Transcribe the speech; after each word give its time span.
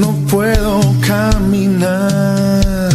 no 0.00 0.12
puedo 0.30 0.80
caminar. 1.06 2.90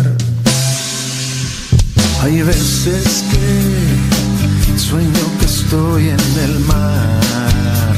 Hay 2.21 2.41
veces 2.41 3.23
que 3.31 4.79
sueño 4.79 5.25
que 5.39 5.45
estoy 5.45 6.09
en 6.09 6.39
el 6.45 6.59
mar, 6.61 7.95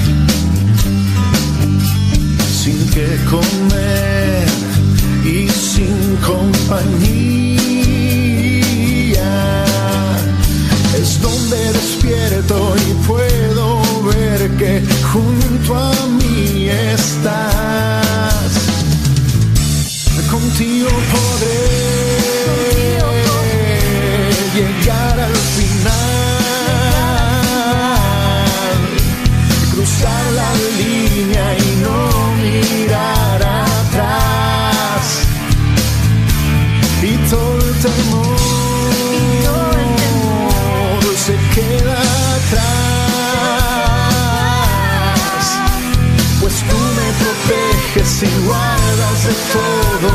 sin 2.62 2.90
que 2.90 3.08
comer 3.30 4.48
y 5.24 5.48
sin 5.50 6.16
compañía. 6.26 7.26
Es 11.00 11.22
donde 11.22 11.74
despierto 11.74 12.76
y 12.88 12.94
puedo 13.06 13.82
ver 14.04 14.50
que 14.58 14.84
junto 15.12 15.76
a 15.76 15.94
mí 16.18 16.70
estás. 16.70 18.15
Contigo 20.58 20.88
podré 20.88 21.68
llegar 24.56 25.20
al 25.20 25.36
final, 25.36 25.92
cruzar 29.74 30.24
la 30.32 30.50
línea 30.78 31.46
y 31.58 31.76
no 31.84 31.98
mirar 32.42 33.44
atrás. 33.44 35.04
Y 37.04 37.18
todo 37.30 37.60
el 37.60 37.74
temor 37.82 38.36
se 41.18 41.36
queda 41.54 41.98
atrás, 42.38 42.96
pues 46.40 46.56
tú 46.70 46.78
me 46.98 47.08
proteges 47.20 48.12
y 48.24 48.26
guardas 48.46 49.20
de 49.26 49.34
todo 49.52 50.15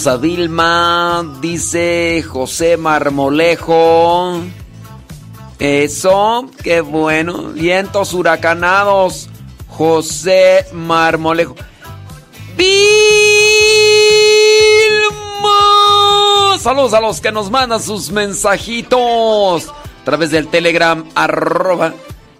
Saludos 0.00 0.18
a 0.18 0.22
Vilma, 0.22 1.36
dice 1.42 2.24
José 2.26 2.78
Marmolejo. 2.78 4.40
Eso, 5.58 6.48
qué 6.62 6.80
bueno. 6.80 7.50
Vientos 7.50 8.14
huracanados, 8.14 9.28
José 9.68 10.64
Marmolejo. 10.72 11.54
Vilma. 12.56 12.78
Saludos 16.58 16.94
a 16.94 17.00
los 17.00 17.20
que 17.20 17.30
nos 17.30 17.50
mandan 17.50 17.82
sus 17.82 18.10
mensajitos 18.10 19.68
a 19.68 20.04
través 20.06 20.30
del 20.30 20.48
Telegram 20.48 21.04
arroba 21.14 21.92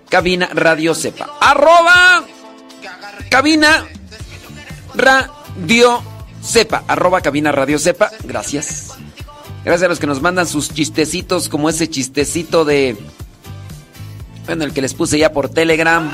cabina 0.09 0.49
radio 0.55 0.95
sepa. 0.95 1.29
Arroba 1.39 2.25
cabina 3.29 3.85
radio 4.95 6.10
sepa. 6.51 6.85
Arroba 6.89 7.21
cabina 7.21 7.53
radio 7.53 7.79
sepa. 7.79 8.11
Gracias. 8.25 8.95
Gracias 9.65 9.87
a 9.87 9.89
los 9.89 10.01
que 10.01 10.07
nos 10.07 10.21
mandan 10.21 10.47
sus 10.47 10.73
chistecitos, 10.73 11.49
como 11.49 11.69
ese 11.69 11.89
chistecito 11.89 12.65
de. 12.65 12.97
Bueno, 14.47 14.65
el 14.65 14.73
que 14.73 14.83
les 14.83 14.95
puse 14.95 15.19
ya 15.19 15.33
por 15.33 15.49
Telegram. 15.49 16.11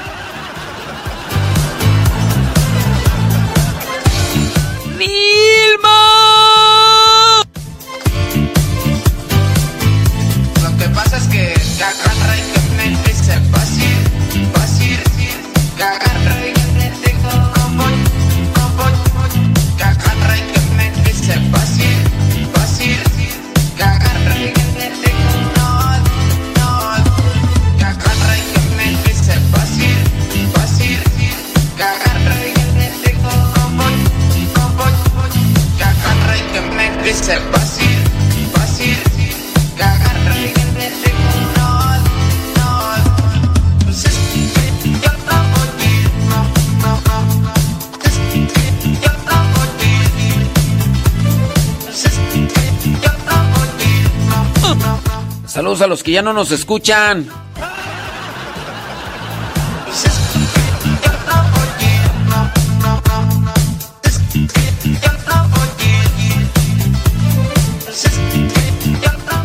Saludos 55.77 55.85
a 55.85 55.89
los 55.89 56.03
que 56.03 56.13
ya 56.13 56.23
no 56.23 56.33
nos 56.33 56.53
escuchan. 56.53 57.29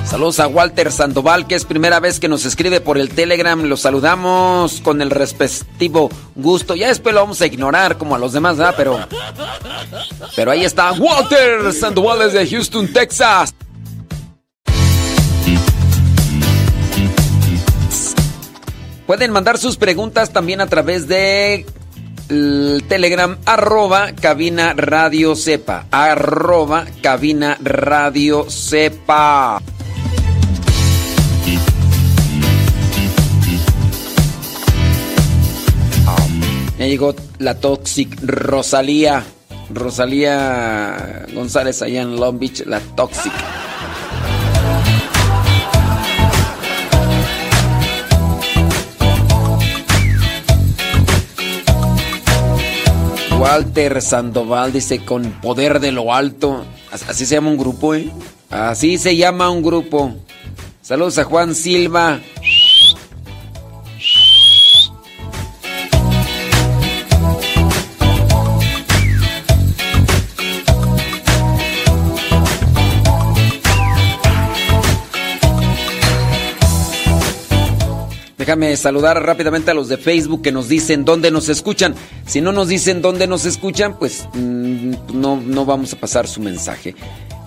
Saludos 0.06 0.40
a 0.40 0.48
Walter 0.48 0.90
Sandoval, 0.94 1.48
que 1.48 1.56
es 1.56 1.66
primera 1.66 2.00
vez 2.00 2.22
que 2.22 2.30
nos 2.30 2.46
escribe 2.46 2.80
por 2.80 2.98
el 2.98 3.10
Telegram. 3.10 3.62
Lo 3.64 3.76
saludamos 3.76 4.80
con 4.80 5.02
el 5.02 5.10
respectivo 5.10 6.10
gusto. 6.36 6.76
Ya 6.76 6.88
después 6.88 7.14
lo 7.14 7.20
vamos 7.20 7.42
a 7.42 7.48
ignorar 7.48 7.98
como 7.98 8.16
a 8.16 8.20
los 8.20 8.32
demás, 8.32 8.56
¿verdad? 8.56 8.76
Pero, 8.78 9.00
pero 10.38 10.52
ahí 10.52 10.64
está 10.64 10.94
Walter 10.94 11.74
Sandoval 11.74 12.20
desde 12.20 12.48
Houston, 12.48 12.88
Texas. 12.94 13.54
Pueden 19.12 19.34
mandar 19.34 19.58
sus 19.58 19.76
preguntas 19.76 20.32
también 20.32 20.62
a 20.62 20.68
través 20.68 21.06
de 21.10 21.66
el 22.30 22.82
Telegram 22.88 23.38
arroba 23.46 24.14
cabina 24.14 24.74
radio 24.74 25.36
sepa. 25.36 25.86
Arroba 25.92 26.86
cabina 27.04 27.58
radio 27.62 28.50
sepa. 28.50 29.62
Ya 36.80 36.86
llegó 36.88 37.14
la 37.40 37.60
Toxic 37.60 38.18
Rosalía. 38.24 39.26
Rosalía 39.74 41.26
González 41.34 41.82
allá 41.82 42.04
en 42.04 42.16
Long 42.16 42.40
Beach, 42.40 42.64
la 42.66 42.80
Toxic. 42.80 43.34
Walter 53.42 54.04
Sandoval 54.04 54.72
dice 54.72 55.04
con 55.04 55.32
poder 55.42 55.80
de 55.80 55.92
lo 55.92 56.14
alto. 56.14 56.64
As- 56.92 57.10
Así 57.10 57.26
se 57.26 57.34
llama 57.34 57.50
un 57.50 57.58
grupo, 57.58 57.96
¿eh? 57.96 58.08
Así 58.52 59.00
se 59.00 59.16
llama 59.16 59.50
un 59.50 59.64
grupo. 59.64 60.14
Saludos 60.84 61.18
a 61.18 61.24
Juan 61.24 61.56
Silva. 61.56 62.20
Déjame 78.52 78.76
saludar 78.76 79.26
rápidamente 79.26 79.72
a 79.72 79.74
los 79.74 79.88
de 79.88 79.96
Facebook 79.96 80.42
que 80.42 80.52
nos 80.52 80.68
dicen 80.68 81.06
dónde 81.06 81.32
nos 81.32 81.48
escuchan. 81.48 81.96
Si 82.26 82.42
no 82.42 82.52
nos 82.52 82.68
dicen 82.68 83.02
dónde 83.02 83.26
nos 83.26 83.46
escuchan, 83.46 83.98
pues 83.98 84.28
mm, 84.34 84.92
no, 85.14 85.38
no 85.38 85.64
vamos 85.64 85.94
a 85.94 85.96
pasar 85.96 86.28
su 86.28 86.42
mensaje. 86.42 86.94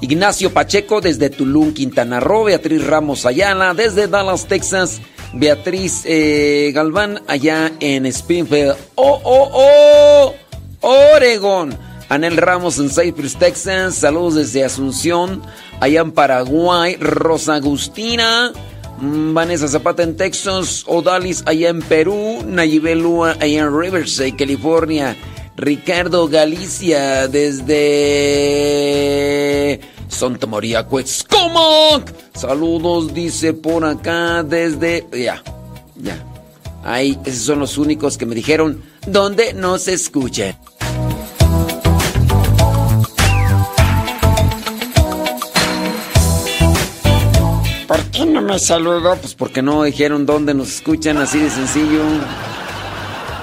Ignacio 0.00 0.54
Pacheco 0.54 1.02
desde 1.02 1.28
Tulum, 1.28 1.74
Quintana 1.74 2.20
Roo. 2.20 2.44
Beatriz 2.44 2.86
Ramos 2.86 3.26
Ayala 3.26 3.74
desde 3.74 4.08
Dallas, 4.08 4.46
Texas. 4.46 5.02
Beatriz 5.34 6.04
eh, 6.06 6.72
Galván 6.74 7.20
allá 7.28 7.70
en 7.80 8.06
Springfield. 8.06 8.74
¡Oh, 8.94 9.20
oh, 9.24 9.50
oh! 9.52 10.34
Oregon. 10.80 11.76
Anel 12.08 12.38
Ramos 12.38 12.78
en 12.78 12.88
Cypress, 12.88 13.36
Texas. 13.36 13.96
Saludos 13.96 14.36
desde 14.36 14.64
Asunción. 14.64 15.42
Allá 15.80 16.00
en 16.00 16.12
Paraguay. 16.12 16.96
Rosa 16.98 17.56
Agustina. 17.56 18.54
Mm, 19.04 19.34
Vanessa 19.34 19.68
Zapata 19.68 20.02
en 20.02 20.16
Texas, 20.16 20.82
Odalis 20.86 21.42
allá 21.44 21.68
en 21.68 21.80
Perú, 21.80 22.42
Nayibel 22.46 23.00
Lua 23.00 23.32
allá 23.32 23.60
en 23.60 23.78
Riverside, 23.78 24.34
California, 24.34 25.14
Ricardo 25.56 26.26
Galicia 26.26 27.28
desde 27.28 27.74
Santa 30.08 30.46
María 30.46 30.84
Cuexcomac. 30.86 32.14
Saludos, 32.34 33.12
dice 33.12 33.52
por 33.52 33.84
acá 33.84 34.42
desde... 34.42 35.06
Ya, 35.12 35.42
ya. 35.96 36.24
Ahí, 36.82 37.18
esos 37.26 37.42
son 37.42 37.58
los 37.58 37.76
únicos 37.76 38.16
que 38.16 38.24
me 38.24 38.34
dijeron 38.34 38.82
dónde 39.06 39.52
nos 39.52 39.86
escuchan. 39.86 40.56
¿Por 40.64 40.73
qué 48.14 48.26
no 48.26 48.42
me 48.42 48.58
saludó? 48.58 49.16
Pues 49.16 49.34
porque 49.34 49.62
no 49.62 49.82
dijeron 49.84 50.26
dónde 50.26 50.54
nos 50.54 50.68
escuchan, 50.68 51.18
así 51.18 51.38
de 51.38 51.50
sencillo. 51.50 52.02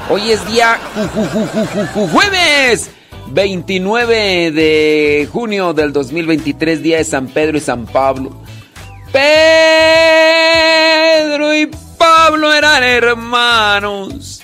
Hoy 0.10 0.32
es 0.32 0.46
día 0.48 0.78
ju- 0.96 1.10
ju- 1.10 1.30
ju- 1.30 1.50
ju- 1.52 1.68
ju- 1.68 1.88
ju- 1.94 2.10
jueves 2.12 2.90
29 3.28 4.52
de 4.52 5.30
junio 5.32 5.74
del 5.74 5.94
2023, 5.94 6.82
día 6.84 6.98
de 6.98 7.04
San 7.06 7.28
Pedro 7.28 7.58
y 7.58 7.62
San 7.62 7.86
Pablo. 7.86 8.32
Pedro 11.22 11.54
y 11.56 11.68
Pablo 11.98 12.54
eran 12.54 12.84
hermanos, 12.84 14.42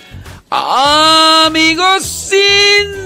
amigos 0.49 2.31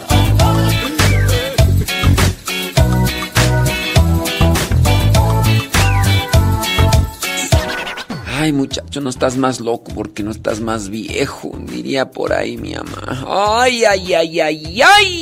Ay, 8.41 8.53
muchacho, 8.53 9.01
no 9.01 9.10
estás 9.10 9.36
más 9.36 9.60
loco 9.60 9.91
porque 9.93 10.24
no 10.24 10.31
estás 10.31 10.62
más 10.62 10.88
viejo, 10.88 11.51
diría 11.65 12.10
por 12.10 12.31
ahí 12.31 12.55
mi 12.55 12.74
mamá. 12.74 13.25
Ay, 13.27 13.84
ay, 13.84 14.13
ay, 14.13 14.39
ay, 14.39 14.81
ay. 14.81 15.22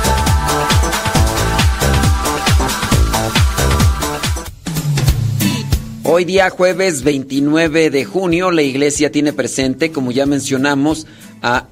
Hoy 6.13 6.25
día 6.25 6.49
jueves 6.49 7.03
29 7.03 7.89
de 7.89 8.03
junio 8.03 8.51
la 8.51 8.63
iglesia 8.63 9.13
tiene 9.13 9.31
presente, 9.31 9.93
como 9.93 10.11
ya 10.11 10.25
mencionamos, 10.25 11.07
a 11.41 11.67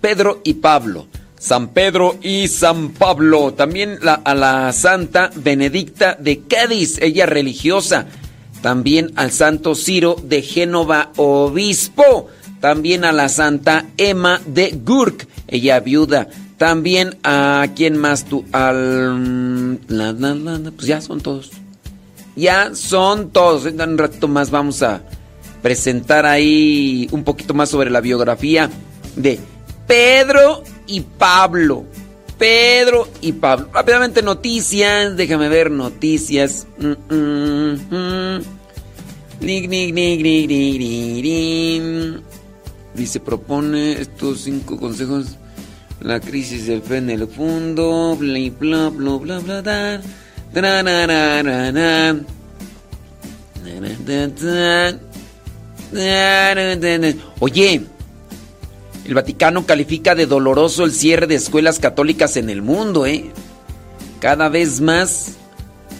Pedro 0.00 0.40
y 0.44 0.54
Pablo. 0.54 1.08
San 1.38 1.68
Pedro 1.74 2.16
y 2.22 2.48
San 2.48 2.92
Pablo. 2.92 3.52
También 3.52 3.98
a 4.24 4.34
la 4.34 4.72
Santa 4.72 5.30
Benedicta 5.36 6.16
de 6.18 6.40
Cádiz, 6.40 6.96
ella 7.02 7.26
religiosa. 7.26 8.06
También 8.62 9.12
al 9.14 9.30
Santo 9.30 9.74
Ciro 9.74 10.16
de 10.24 10.40
Génova, 10.40 11.12
obispo. 11.16 12.28
También 12.60 13.04
a 13.04 13.12
la 13.12 13.28
Santa 13.28 13.84
Emma 13.98 14.40
de 14.46 14.70
Gurk, 14.86 15.28
ella 15.48 15.80
viuda. 15.80 16.28
También 16.56 17.18
a 17.22 17.66
quién 17.76 17.98
más 17.98 18.24
tú, 18.24 18.46
al... 18.52 19.78
pues 19.86 20.86
ya 20.86 21.02
son 21.02 21.20
todos. 21.20 21.50
Ya 22.36 22.74
son 22.74 23.30
todos. 23.30 23.64
En 23.66 23.80
un 23.80 23.98
ratito 23.98 24.28
más 24.28 24.50
vamos 24.50 24.82
a 24.82 25.02
presentar 25.62 26.26
ahí 26.26 27.08
un 27.10 27.24
poquito 27.24 27.54
más 27.54 27.70
sobre 27.70 27.90
la 27.90 28.00
biografía 28.00 28.70
de 29.16 29.40
Pedro 29.86 30.62
y 30.86 31.00
Pablo. 31.00 31.84
Pedro 32.38 33.08
y 33.22 33.32
Pablo. 33.32 33.68
Rápidamente 33.72 34.22
noticias. 34.22 35.16
Déjame 35.16 35.48
ver 35.48 35.70
noticias. 35.70 36.66
Dice, 42.94 43.20
propone 43.20 44.00
estos 44.00 44.42
cinco 44.42 44.78
consejos. 44.78 45.36
La 46.00 46.20
crisis 46.20 46.66
del 46.66 46.82
fe 46.82 46.98
en 46.98 47.08
el 47.08 47.26
fondo. 47.26 48.14
Bla, 48.16 48.38
bla, 48.58 48.90
bla, 48.90 49.16
bla, 49.16 49.38
bla, 49.38 49.62
da. 49.62 50.02
Oye, 57.40 57.82
el 59.04 59.14
Vaticano 59.14 59.66
califica 59.66 60.14
de 60.14 60.24
doloroso 60.24 60.84
el 60.84 60.92
cierre 60.92 61.26
de 61.26 61.34
escuelas 61.34 61.78
católicas 61.78 62.38
en 62.38 62.48
el 62.48 62.62
mundo, 62.62 63.04
¿eh? 63.04 63.30
Cada 64.18 64.48
vez 64.48 64.80
más 64.80 65.32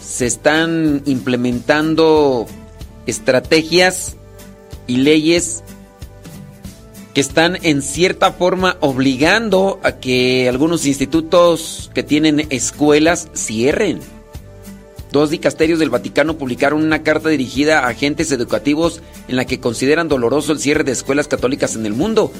se 0.02 0.24
están 0.24 1.02
implementando 1.04 2.46
estrategias 3.04 4.16
y 4.86 4.96
leyes 4.96 5.64
que 7.12 7.20
están 7.20 7.58
en 7.62 7.82
cierta 7.82 8.32
forma 8.32 8.78
obligando 8.80 9.80
a 9.82 9.92
que 9.92 10.48
algunos 10.48 10.86
institutos 10.86 11.90
que 11.94 12.02
tienen 12.02 12.46
escuelas 12.48 13.28
cierren. 13.34 14.15
Dos 15.16 15.30
dicasterios 15.30 15.78
del 15.78 15.88
Vaticano 15.88 16.36
publicaron 16.36 16.84
una 16.84 17.02
carta 17.02 17.30
dirigida 17.30 17.78
a 17.78 17.88
agentes 17.88 18.30
educativos 18.32 19.00
en 19.28 19.36
la 19.36 19.46
que 19.46 19.60
consideran 19.60 20.08
doloroso 20.08 20.52
el 20.52 20.58
cierre 20.58 20.84
de 20.84 20.92
escuelas 20.92 21.26
católicas 21.26 21.74
en 21.74 21.86
el 21.86 21.94
mundo. 21.94 22.30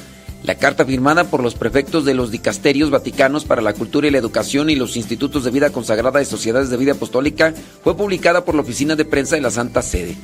La 0.43 0.53
carta 0.53 0.85
firmada 0.85 1.23
por 1.23 1.41
los 1.41 1.55
prefectos 1.55 2.05
de 2.05 2.13
los 2.13 2.29
dicasterios 2.29 2.91
vaticanos 2.91 3.45
para 3.45 3.63
la 3.63 3.73
cultura 3.73 4.05
y 4.05 4.11
la 4.11 4.19
educación 4.19 4.69
y 4.69 4.75
los 4.75 4.95
institutos 4.95 5.43
de 5.43 5.49
vida 5.49 5.71
consagrada 5.71 6.19
de 6.19 6.25
sociedades 6.25 6.69
de 6.69 6.77
vida 6.77 6.91
apostólica 6.91 7.51
fue 7.83 7.97
publicada 7.97 8.45
por 8.45 8.53
la 8.53 8.61
oficina 8.61 8.95
de 8.95 9.05
prensa 9.05 9.35
de 9.35 9.41
la 9.41 9.49
Santa 9.49 9.81
Sede. 9.81 10.15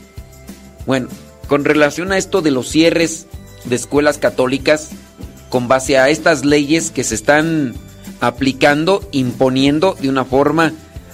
Bueno, 0.86 1.08
con 1.48 1.66
relación 1.66 2.12
a 2.12 2.20
esto 2.20 2.44
de 2.44 2.52
los 2.52 2.70
cierres 2.70 3.26
de 3.66 3.76
escuelas 3.76 4.20
católicas, 4.20 4.92
con 5.50 5.68
base 5.68 5.98
a 5.98 6.08
estas 6.10 6.46
leyes 6.46 6.92
que 6.92 7.04
se 7.04 7.16
están 7.16 7.74
aplicando, 8.20 9.02
imponiendo 9.12 9.98
de 10.00 10.08
una 10.08 10.24
forma 10.24 10.72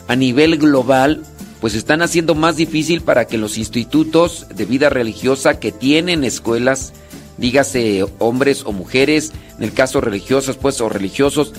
a 0.09 0.15
nivel 0.15 0.57
global, 0.57 1.21
pues 1.61 1.75
están 1.75 2.01
haciendo 2.01 2.33
más 2.33 2.57
difícil 2.57 3.01
para 3.01 3.25
que 3.25 3.37
los 3.37 3.59
institutos 3.59 4.47
de 4.53 4.65
vida 4.65 4.89
religiosa 4.89 5.59
que 5.59 5.71
tienen 5.71 6.23
escuelas, 6.23 6.93
dígase 7.37 8.03
hombres 8.17 8.63
o 8.65 8.71
mujeres, 8.71 9.31
en 9.57 9.63
el 9.63 9.71
caso 9.71 10.01
religiosas 10.01 10.57
pues 10.57 10.81
o 10.81 10.89
religiosos, 10.89 11.53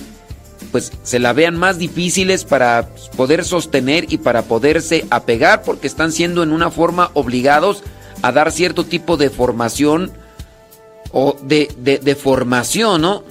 pues 0.69 0.91
se 1.03 1.19
la 1.19 1.31
vean 1.31 1.57
más 1.57 1.77
difíciles 1.77 2.43
para 2.43 2.89
poder 3.15 3.45
sostener 3.45 4.11
y 4.11 4.17
para 4.17 4.41
poderse 4.41 5.05
apegar 5.09 5.63
porque 5.63 5.87
están 5.87 6.11
siendo 6.11 6.43
en 6.43 6.51
una 6.51 6.69
forma 6.69 7.09
obligados 7.13 7.83
a 8.21 8.33
dar 8.33 8.51
cierto 8.51 8.83
tipo 8.83 9.15
de 9.15 9.29
formación 9.29 10.11
o 11.13 11.37
de, 11.41 11.69
de, 11.77 12.15
formación, 12.15 13.01
¿no? 13.01 13.23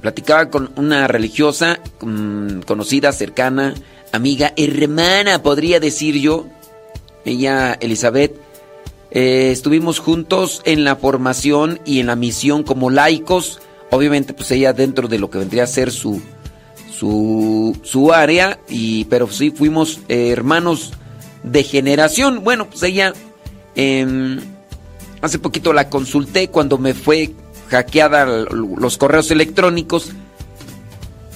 Platicaba 0.00 0.50
con 0.50 0.70
una 0.76 1.06
religiosa 1.06 1.78
mm, 2.00 2.60
conocida, 2.60 3.12
cercana, 3.12 3.74
amiga, 4.12 4.52
hermana, 4.56 5.42
podría 5.42 5.80
decir 5.80 6.16
yo, 6.16 6.46
ella, 7.24 7.76
Elizabeth, 7.80 8.36
eh, 9.10 9.50
estuvimos 9.52 9.98
juntos 9.98 10.62
en 10.64 10.84
la 10.84 10.96
formación 10.96 11.80
y 11.84 12.00
en 12.00 12.06
la 12.06 12.16
misión 12.16 12.62
como 12.62 12.90
laicos, 12.90 13.60
obviamente 13.90 14.34
pues 14.34 14.50
ella 14.50 14.72
dentro 14.72 15.08
de 15.08 15.18
lo 15.18 15.30
que 15.30 15.38
vendría 15.38 15.64
a 15.64 15.66
ser 15.66 15.90
su, 15.90 16.20
su, 16.92 17.76
su 17.82 18.12
área, 18.12 18.60
y, 18.68 19.04
pero 19.06 19.30
sí 19.30 19.50
fuimos 19.50 20.00
eh, 20.08 20.30
hermanos 20.30 20.92
de 21.42 21.62
generación. 21.62 22.44
Bueno, 22.44 22.68
pues 22.68 22.82
ella, 22.82 23.14
em, 23.74 24.40
hace 25.22 25.38
poquito 25.38 25.72
la 25.72 25.88
consulté 25.88 26.48
cuando 26.48 26.78
me 26.78 26.94
fue 26.94 27.32
hackeada 27.68 28.24
los 28.24 28.98
correos 28.98 29.30
electrónicos 29.30 30.12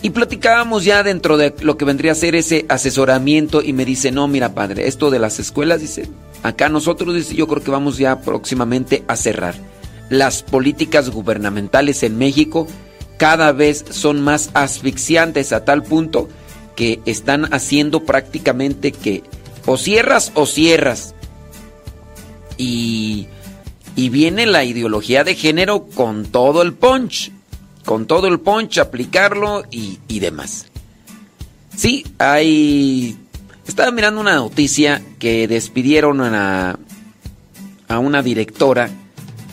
y 0.03 0.11
platicábamos 0.11 0.85
ya 0.85 1.05
dentro 1.05 1.37
de 1.37 1.55
lo 1.61 1.77
que 1.77 1.85
vendría 1.85 2.13
a 2.13 2.17
ser 2.17 2.35
ese 2.35 2.67
asesoramiento 2.69 3.63
y 3.63 3.73
me 3.73 3.85
dice, 3.85 4.11
no, 4.11 4.27
mira 4.27 4.53
padre, 4.53 4.89
esto 4.89 5.11
de 5.11 5.21
las 5.21 5.39
escuelas, 5.39 5.81
dice, 5.81 6.09
acá 6.43 6.69
nosotros, 6.69 7.15
dice, 7.15 7.37
yo 7.37 7.47
creo 7.47 7.63
que 7.63 7.71
vamos 7.71 7.99
ya 7.99 8.21
próximamente 8.21 9.05
a 9.07 9.15
cerrar. 9.15 9.55
Las 10.11 10.43
políticas 10.43 11.09
gubernamentales 11.11 12.03
en 12.03 12.19
México 12.19 12.67
cada 13.17 13.53
vez 13.53 13.85
son 13.91 14.21
más 14.21 14.51
asfixiantes 14.55 15.53
a 15.53 15.65
tal 15.65 15.85
punto 15.85 16.29
que 16.75 17.01
están 17.07 17.55
haciendo 17.55 18.05
prácticamente 18.05 18.91
que 18.91 19.23
o 19.67 19.77
cierras 19.77 20.33
o 20.35 20.47
cierras. 20.47 21.15
Y, 22.59 23.29
y 23.95 24.09
viene 24.09 24.47
la 24.47 24.65
ideología 24.65 25.23
de 25.23 25.37
género 25.37 25.87
con 25.95 26.25
todo 26.25 26.63
el 26.63 26.75
punch, 26.75 27.31
con 27.85 28.07
todo 28.07 28.27
el 28.29 28.41
punch, 28.41 28.79
aplicarlo 28.79 29.65
y, 29.71 29.99
y 30.09 30.21
demás. 30.21 30.67
Sí, 31.77 32.05
hay... 32.19 33.17
Estaba 33.67 33.91
mirando 33.93 34.21
una 34.21 34.35
noticia 34.35 35.03
que 35.19 35.47
despidieron 35.47 36.21
a, 36.21 36.79
a 37.89 37.99
una 37.99 38.23
directora, 38.23 38.91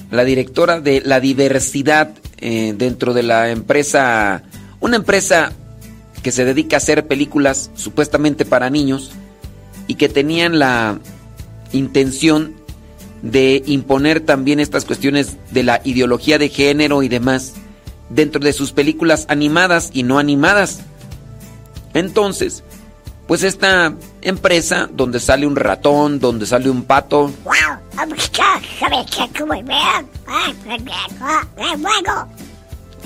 la 0.09 0.24
directora 0.24 0.81
de 0.81 1.01
la 1.05 1.19
diversidad 1.19 2.12
eh, 2.39 2.74
dentro 2.75 3.13
de 3.13 3.24
la 3.24 3.51
empresa, 3.51 4.43
una 4.79 4.95
empresa 4.95 5.51
que 6.24 6.31
se 6.31 6.43
dedica 6.43 6.75
a 6.75 6.77
hacer 6.77 7.07
películas 7.07 7.69
supuestamente 7.75 8.45
para 8.45 8.69
niños 8.69 9.12
y 9.88 9.95
que 9.95 10.09
tenían 10.09 10.57
la 10.57 11.00
intención 11.71 12.55
de 13.21 13.62
imponer 13.65 14.21
también 14.21 14.59
estas 14.59 14.86
cuestiones 14.86 15.38
de 15.51 15.63
la 15.63 15.81
ideología 15.83 16.38
de 16.38 16.50
género 16.50 17.03
y 17.03 17.09
demás 17.09 17.53
dentro 18.09 18.41
de 18.41 18.53
sus 18.53 18.71
películas 18.71 19.25
animadas 19.29 19.89
y 19.93 20.03
no 20.03 20.19
animadas. 20.19 20.81
Entonces, 21.93 22.63
pues 23.27 23.43
esta 23.43 23.93
empresa 24.21 24.89
donde 24.91 25.19
sale 25.19 25.45
un 25.45 25.55
ratón, 25.55 26.19
donde 26.19 26.45
sale 26.45 26.69
un 26.69 26.83
pato, 26.83 27.31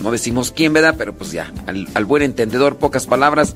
no 0.02 0.12
decimos 0.12 0.52
quién, 0.52 0.74
¿verdad? 0.74 0.96
Pero 0.98 1.14
pues 1.14 1.32
ya, 1.32 1.52
al, 1.68 1.88
al 1.94 2.06
buen 2.06 2.24
entendedor, 2.24 2.78
pocas 2.78 3.06
palabras. 3.06 3.56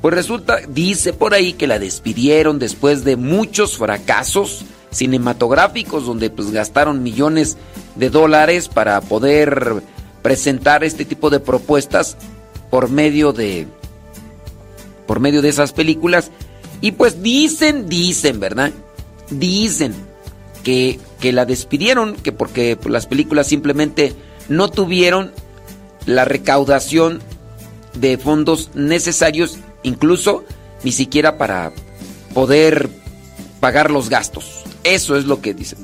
Pues 0.00 0.14
resulta, 0.14 0.58
dice 0.68 1.12
por 1.12 1.34
ahí 1.34 1.54
que 1.54 1.66
la 1.66 1.78
despidieron 1.78 2.58
después 2.58 3.04
de 3.04 3.16
muchos 3.16 3.76
fracasos 3.76 4.64
cinematográficos 4.90 6.06
donde 6.06 6.30
pues 6.30 6.50
gastaron 6.50 7.02
millones 7.02 7.56
de 7.96 8.08
dólares 8.08 8.68
para 8.68 9.00
poder 9.00 9.82
presentar 10.28 10.84
este 10.84 11.06
tipo 11.06 11.30
de 11.30 11.40
propuestas 11.40 12.18
por 12.68 12.90
medio 12.90 13.32
de 13.32 13.66
por 15.06 15.20
medio 15.20 15.40
de 15.40 15.48
esas 15.48 15.72
películas 15.72 16.30
y 16.82 16.92
pues 16.92 17.22
dicen, 17.22 17.88
dicen, 17.88 18.38
¿verdad? 18.38 18.70
dicen 19.30 19.94
que, 20.64 21.00
que 21.18 21.32
la 21.32 21.46
despidieron, 21.46 22.14
que 22.14 22.30
porque 22.30 22.76
las 22.90 23.06
películas 23.06 23.46
simplemente 23.46 24.12
no 24.50 24.68
tuvieron 24.68 25.32
la 26.04 26.26
recaudación 26.26 27.22
de 27.94 28.18
fondos 28.18 28.68
necesarios, 28.74 29.56
incluso 29.82 30.44
ni 30.84 30.92
siquiera 30.92 31.38
para 31.38 31.72
poder 32.34 32.90
pagar 33.60 33.90
los 33.90 34.10
gastos. 34.10 34.62
Eso 34.84 35.16
es 35.16 35.24
lo 35.24 35.40
que 35.40 35.54
dicen. 35.54 35.78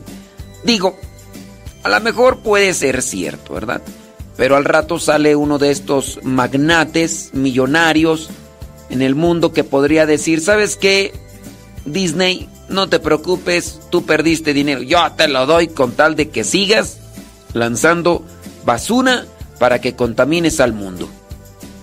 Digo, 0.65 0.99
a 1.83 1.89
lo 1.89 1.99
mejor 2.01 2.41
puede 2.41 2.75
ser 2.75 3.01
cierto, 3.01 3.55
¿verdad? 3.55 3.81
Pero 4.37 4.57
al 4.57 4.65
rato 4.65 4.99
sale 4.99 5.37
uno 5.37 5.59
de 5.59 5.71
estos 5.71 6.21
magnates 6.23 7.31
millonarios 7.33 8.31
en 8.91 9.03
el 9.03 9.15
mundo 9.15 9.53
que 9.53 9.65
podría 9.65 10.07
decir, 10.07 10.41
¿sabes 10.41 10.77
qué? 10.77 11.13
Disney, 11.85 12.49
no 12.69 12.89
te 12.89 12.99
preocupes, 12.99 13.81
tú 13.91 14.05
perdiste 14.05 14.53
dinero, 14.53 14.83
yo 14.83 15.01
te 15.17 15.29
lo 15.29 15.47
doy 15.47 15.69
con 15.69 15.93
tal 15.93 16.17
de 16.17 16.31
que 16.31 16.45
sigas 16.45 16.99
lanzando 17.53 18.25
basura 18.65 19.27
para 19.59 19.81
que 19.81 19.95
contamines 19.95 20.61
al 20.61 20.73
mundo. 20.73 21.09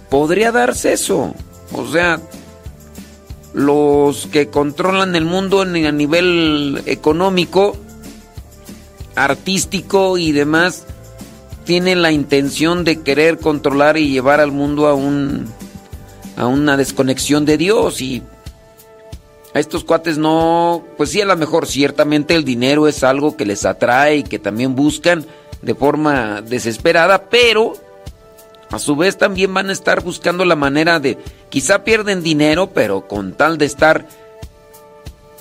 Podría 0.10 0.52
darse 0.52 0.94
eso. 0.94 1.34
O 1.74 1.88
sea, 1.90 2.20
los 3.54 4.28
que 4.28 4.50
controlan 4.50 5.16
el 5.16 5.26
mundo 5.26 5.62
a 5.62 5.66
nivel 5.66 6.82
económico, 6.86 7.78
artístico 9.16 10.18
y 10.18 10.32
demás, 10.32 10.86
tienen 11.72 12.02
la 12.02 12.12
intención 12.12 12.84
de 12.84 13.02
querer 13.02 13.38
controlar 13.38 13.96
y 13.96 14.10
llevar 14.10 14.42
al 14.42 14.52
mundo 14.52 14.88
a 14.88 14.94
un 14.94 15.48
a 16.36 16.46
una 16.46 16.76
desconexión 16.76 17.46
de 17.46 17.58
Dios 17.58 18.02
y 18.02 18.22
a 19.54 19.60
estos 19.62 19.86
cuates 19.86 20.18
no, 20.18 20.84
pues 20.98 21.12
sí 21.12 21.22
a 21.22 21.26
lo 21.26 21.38
mejor 21.38 21.66
ciertamente 21.66 22.36
el 22.36 22.44
dinero 22.44 22.90
es 22.90 23.06
algo 23.06 23.38
que 23.38 23.46
les 23.46 23.66
atrae 23.66 24.18
y 24.18 24.24
que 24.24 24.38
también 24.38 24.76
buscan 24.76 25.26
de 25.62 25.74
forma 25.74 26.42
desesperada, 26.42 27.30
pero 27.30 27.72
a 28.70 28.78
su 28.78 28.98
vez 28.98 29.18
también 29.18 29.54
van 29.54 29.70
a 29.70 29.72
estar 29.72 30.04
buscando 30.04 30.44
la 30.44 30.58
manera 30.58 31.00
de, 31.00 31.18
quizá 31.48 31.86
pierden 31.86 32.22
dinero, 32.22 32.72
pero 32.74 33.08
con 33.08 33.32
tal 33.32 33.58
de 33.58 33.68
estar 33.68 34.06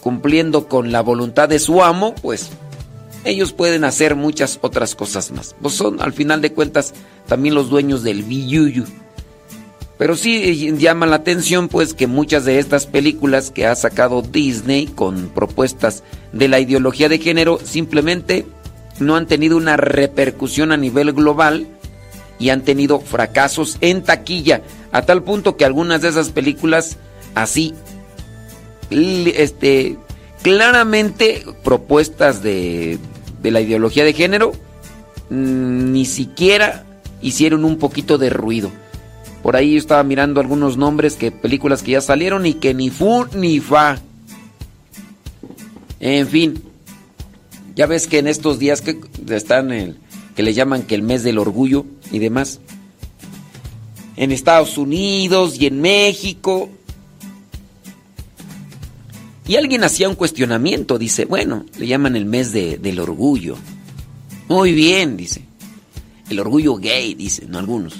cumpliendo 0.00 0.68
con 0.68 0.92
la 0.92 1.00
voluntad 1.00 1.48
de 1.48 1.58
su 1.58 1.82
amo, 1.82 2.14
pues 2.22 2.50
ellos 3.24 3.52
pueden 3.52 3.84
hacer 3.84 4.16
muchas 4.16 4.58
otras 4.62 4.94
cosas 4.94 5.30
más. 5.30 5.54
Pues 5.60 5.74
son 5.74 6.00
al 6.00 6.12
final 6.12 6.40
de 6.40 6.52
cuentas 6.52 6.94
también 7.26 7.54
los 7.54 7.70
dueños 7.70 8.02
del 8.02 8.22
billullo. 8.22 8.84
Pero 9.98 10.16
sí 10.16 10.72
llama 10.78 11.04
la 11.04 11.16
atención 11.16 11.68
pues 11.68 11.92
que 11.92 12.06
muchas 12.06 12.46
de 12.46 12.58
estas 12.58 12.86
películas 12.86 13.50
que 13.50 13.66
ha 13.66 13.74
sacado 13.74 14.22
Disney 14.22 14.86
con 14.86 15.28
propuestas 15.28 16.02
de 16.32 16.48
la 16.48 16.58
ideología 16.58 17.10
de 17.10 17.18
género 17.18 17.58
simplemente 17.62 18.46
no 18.98 19.16
han 19.16 19.26
tenido 19.26 19.58
una 19.58 19.76
repercusión 19.76 20.72
a 20.72 20.78
nivel 20.78 21.12
global 21.12 21.66
y 22.38 22.48
han 22.48 22.62
tenido 22.62 23.00
fracasos 23.00 23.76
en 23.82 24.02
taquilla, 24.02 24.62
a 24.92 25.02
tal 25.02 25.22
punto 25.22 25.58
que 25.58 25.66
algunas 25.66 26.00
de 26.00 26.08
esas 26.08 26.30
películas 26.30 26.96
así 27.34 27.74
este 28.90 29.98
claramente 30.42 31.44
propuestas 31.62 32.42
de, 32.42 32.98
de 33.42 33.50
la 33.50 33.60
ideología 33.60 34.04
de 34.04 34.12
género 34.12 34.52
mm, 35.30 35.92
ni 35.92 36.04
siquiera 36.04 36.84
hicieron 37.22 37.64
un 37.64 37.78
poquito 37.78 38.18
de 38.18 38.30
ruido. 38.30 38.70
Por 39.42 39.56
ahí 39.56 39.72
yo 39.72 39.78
estaba 39.78 40.02
mirando 40.02 40.40
algunos 40.40 40.76
nombres 40.76 41.16
que 41.16 41.30
películas 41.30 41.82
que 41.82 41.92
ya 41.92 42.00
salieron 42.00 42.46
y 42.46 42.54
que 42.54 42.74
ni 42.74 42.90
fu 42.90 43.26
ni 43.34 43.60
fa. 43.60 43.98
En 45.98 46.28
fin, 46.28 46.62
ya 47.74 47.86
ves 47.86 48.06
que 48.06 48.18
en 48.18 48.26
estos 48.26 48.58
días 48.58 48.82
que 48.82 49.00
están 49.28 49.72
el, 49.72 49.96
que 50.34 50.42
le 50.42 50.54
llaman 50.54 50.82
que 50.82 50.94
el 50.94 51.02
mes 51.02 51.22
del 51.22 51.38
orgullo 51.38 51.86
y 52.10 52.18
demás. 52.18 52.60
En 54.16 54.32
Estados 54.32 54.76
Unidos 54.76 55.58
y 55.58 55.66
en 55.66 55.80
México. 55.80 56.68
Y 59.50 59.56
alguien 59.56 59.82
hacía 59.82 60.08
un 60.08 60.14
cuestionamiento, 60.14 60.96
dice, 60.96 61.24
bueno, 61.24 61.66
le 61.76 61.88
llaman 61.88 62.14
el 62.14 62.24
mes 62.24 62.52
de, 62.52 62.78
del 62.78 63.00
orgullo. 63.00 63.56
Muy 64.46 64.72
bien, 64.72 65.16
dice. 65.16 65.44
El 66.28 66.38
orgullo 66.38 66.76
gay, 66.76 67.14
dicen 67.14 67.56
algunos. 67.56 67.94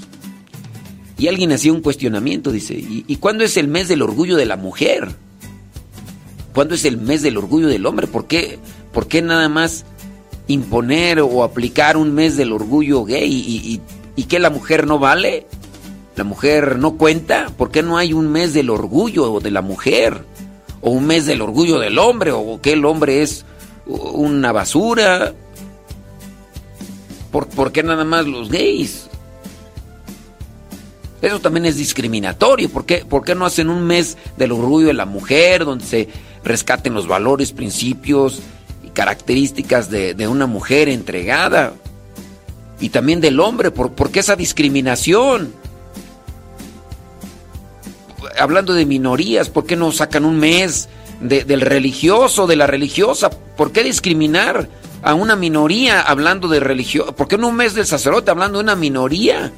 Y 1.18 1.26
alguien 1.26 1.50
hacía 1.50 1.72
un 1.72 1.80
cuestionamiento, 1.80 2.52
dice, 2.52 2.74
¿y, 2.74 3.04
¿y 3.04 3.16
cuándo 3.16 3.42
es 3.42 3.56
el 3.56 3.66
mes 3.66 3.88
del 3.88 4.02
orgullo 4.02 4.36
de 4.36 4.46
la 4.46 4.56
mujer? 4.56 5.08
¿Cuándo 6.54 6.76
es 6.76 6.84
el 6.84 6.98
mes 6.98 7.22
del 7.22 7.36
orgullo 7.36 7.66
del 7.66 7.84
hombre? 7.84 8.06
¿Por 8.06 8.28
qué, 8.28 8.60
por 8.92 9.08
qué 9.08 9.20
nada 9.20 9.48
más 9.48 9.84
imponer 10.46 11.18
o 11.18 11.42
aplicar 11.42 11.96
un 11.96 12.14
mes 12.14 12.36
del 12.36 12.52
orgullo 12.52 13.04
gay 13.04 13.28
y, 13.28 13.72
y, 13.74 13.80
y, 14.14 14.24
que 14.26 14.38
la 14.38 14.50
mujer 14.50 14.86
no 14.86 15.00
vale? 15.00 15.48
¿La 16.14 16.22
mujer 16.22 16.78
no 16.78 16.96
cuenta? 16.96 17.48
¿Por 17.58 17.72
qué 17.72 17.82
no 17.82 17.98
hay 17.98 18.12
un 18.12 18.30
mes 18.30 18.54
del 18.54 18.70
orgullo 18.70 19.40
de 19.40 19.50
la 19.50 19.62
mujer? 19.62 20.29
¿O 20.80 20.90
un 20.90 21.06
mes 21.06 21.26
del 21.26 21.42
orgullo 21.42 21.78
del 21.78 21.98
hombre? 21.98 22.32
¿O 22.32 22.60
que 22.60 22.72
el 22.72 22.84
hombre 22.84 23.22
es 23.22 23.44
una 23.86 24.52
basura? 24.52 25.34
¿Por, 27.30 27.48
¿Por 27.48 27.72
qué 27.72 27.82
nada 27.82 28.04
más 28.04 28.26
los 28.26 28.50
gays? 28.50 29.10
Eso 31.22 31.40
también 31.40 31.66
es 31.66 31.76
discriminatorio. 31.76 32.70
¿Por 32.70 32.86
qué, 32.86 33.04
¿Por 33.04 33.24
qué 33.24 33.34
no 33.34 33.44
hacen 33.44 33.68
un 33.68 33.86
mes 33.86 34.16
del 34.36 34.52
orgullo 34.52 34.86
de 34.86 34.94
la 34.94 35.04
mujer 35.04 35.64
donde 35.64 35.84
se 35.84 36.08
rescaten 36.42 36.94
los 36.94 37.06
valores, 37.06 37.52
principios 37.52 38.40
y 38.82 38.88
características 38.88 39.90
de, 39.90 40.28
una 40.28 40.46
mujer 40.46 40.88
entregada? 40.88 41.74
Y 42.80 42.88
también 42.88 43.20
del 43.20 43.38
hombre. 43.38 43.70
¿Por, 43.70 43.92
¿por 43.92 44.10
qué 44.10 44.20
esa 44.20 44.36
discriminación? 44.36 45.52
Hablando 48.40 48.74
de 48.74 48.86
minorías, 48.86 49.50
¿por 49.50 49.66
qué 49.66 49.76
no 49.76 49.92
sacan 49.92 50.24
un 50.24 50.38
mes 50.38 50.88
de, 51.20 51.44
del 51.44 51.60
religioso, 51.60 52.46
de 52.46 52.56
la 52.56 52.66
religiosa? 52.66 53.30
¿Por 53.30 53.72
qué 53.72 53.82
discriminar 53.84 54.68
a 55.02 55.14
una 55.14 55.36
minoría 55.36 56.00
hablando 56.00 56.48
de 56.48 56.60
religión? 56.60 57.14
¿Por 57.14 57.28
qué 57.28 57.38
no 57.38 57.48
un 57.48 57.56
mes 57.56 57.74
del 57.74 57.86
sacerdote 57.86 58.30
hablando 58.30 58.58
de 58.58 58.64
una 58.64 58.76
minoría? 58.76 59.52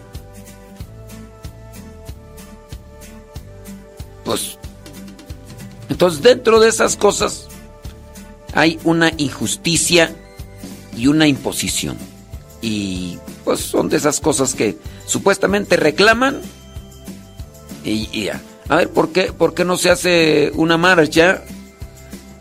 Pues, 4.24 4.58
entonces 5.88 6.22
dentro 6.22 6.60
de 6.60 6.68
esas 6.68 6.96
cosas 6.96 7.48
hay 8.54 8.78
una 8.84 9.12
injusticia 9.16 10.14
y 10.96 11.06
una 11.06 11.26
imposición. 11.26 11.96
Y 12.60 13.18
pues 13.44 13.60
son 13.60 13.88
de 13.88 13.96
esas 13.96 14.20
cosas 14.20 14.54
que 14.54 14.78
supuestamente 15.06 15.76
reclaman. 15.76 16.40
Y 17.84 18.24
ya. 18.24 18.40
A 18.68 18.77
ver, 18.77 18.90
¿por 18.90 19.11
qué, 19.11 19.33
¿por 19.33 19.55
qué 19.55 19.64
no 19.64 19.77
se 19.77 19.90
hace 19.90 20.53
una 20.55 20.77
marcha 20.77 21.42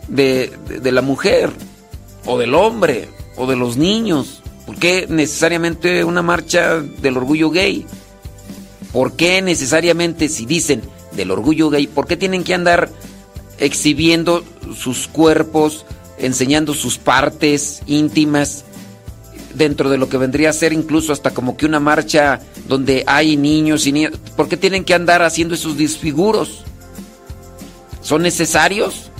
de, 0.07 0.51
de, 0.67 0.79
de 0.79 0.91
la 0.91 1.01
mujer? 1.01 1.51
O 2.25 2.37
del 2.37 2.53
hombre, 2.53 3.09
o 3.35 3.47
de 3.47 3.55
los 3.55 3.77
niños. 3.77 4.41
¿Por 4.65 4.77
qué 4.77 5.07
necesariamente 5.09 6.03
una 6.03 6.21
marcha 6.21 6.79
del 6.79 7.17
orgullo 7.17 7.49
gay? 7.49 7.85
¿Por 8.93 9.13
qué 9.13 9.41
necesariamente 9.41 10.29
si 10.29 10.45
dicen 10.45 10.81
del 11.13 11.31
orgullo 11.31 11.69
gay, 11.69 11.87
¿por 11.87 12.07
qué 12.07 12.17
tienen 12.17 12.43
que 12.43 12.53
andar 12.53 12.89
exhibiendo 13.57 14.43
sus 14.75 15.07
cuerpos, 15.07 15.85
enseñando 16.17 16.73
sus 16.73 16.97
partes 16.97 17.81
íntimas 17.85 18.65
dentro 19.55 19.89
de 19.89 19.97
lo 19.97 20.09
que 20.09 20.17
vendría 20.17 20.49
a 20.49 20.53
ser 20.53 20.73
incluso 20.73 21.13
hasta 21.13 21.31
como 21.31 21.57
que 21.57 21.65
una 21.65 21.79
marcha 21.79 22.39
donde 22.67 23.03
hay 23.07 23.37
niños 23.37 23.87
y 23.87 23.91
niñas? 23.91 24.13
¿Por 24.35 24.47
qué 24.47 24.57
tienen 24.57 24.83
que 24.83 24.93
andar 24.93 25.21
haciendo 25.21 25.55
esos 25.55 25.77
disfiguros? 25.77 26.63
¿Son 28.01 28.21
necesarios? 28.21 29.11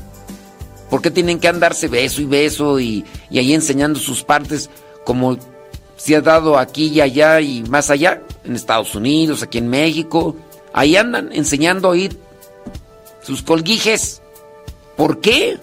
¿Por 0.90 1.02
qué 1.02 1.10
tienen 1.10 1.40
que 1.40 1.48
andarse 1.48 1.88
beso 1.88 2.22
y 2.22 2.26
beso 2.26 2.80
y, 2.80 3.06
ahí 3.32 3.54
enseñando 3.54 4.00
sus 4.00 4.24
partes 4.24 4.70
como 5.06 5.38
se 5.96 6.16
ha 6.16 6.22
dado 6.22 6.58
aquí 6.58 6.88
y 6.88 7.02
allá 7.02 7.40
y 7.40 7.64
más 7.64 7.90
allá? 7.90 8.22
En 8.44 8.56
Estados 8.56 8.94
Unidos, 8.96 9.42
aquí 9.44 9.60
en 9.60 9.70
México. 9.70 10.36
Ahí 10.74 10.98
andan 10.98 11.30
enseñando 11.32 11.92
ahí 11.92 12.10
sus 13.22 13.42
colguijes. 13.42 14.22
¿Por 14.98 15.22
qué? 15.22 15.58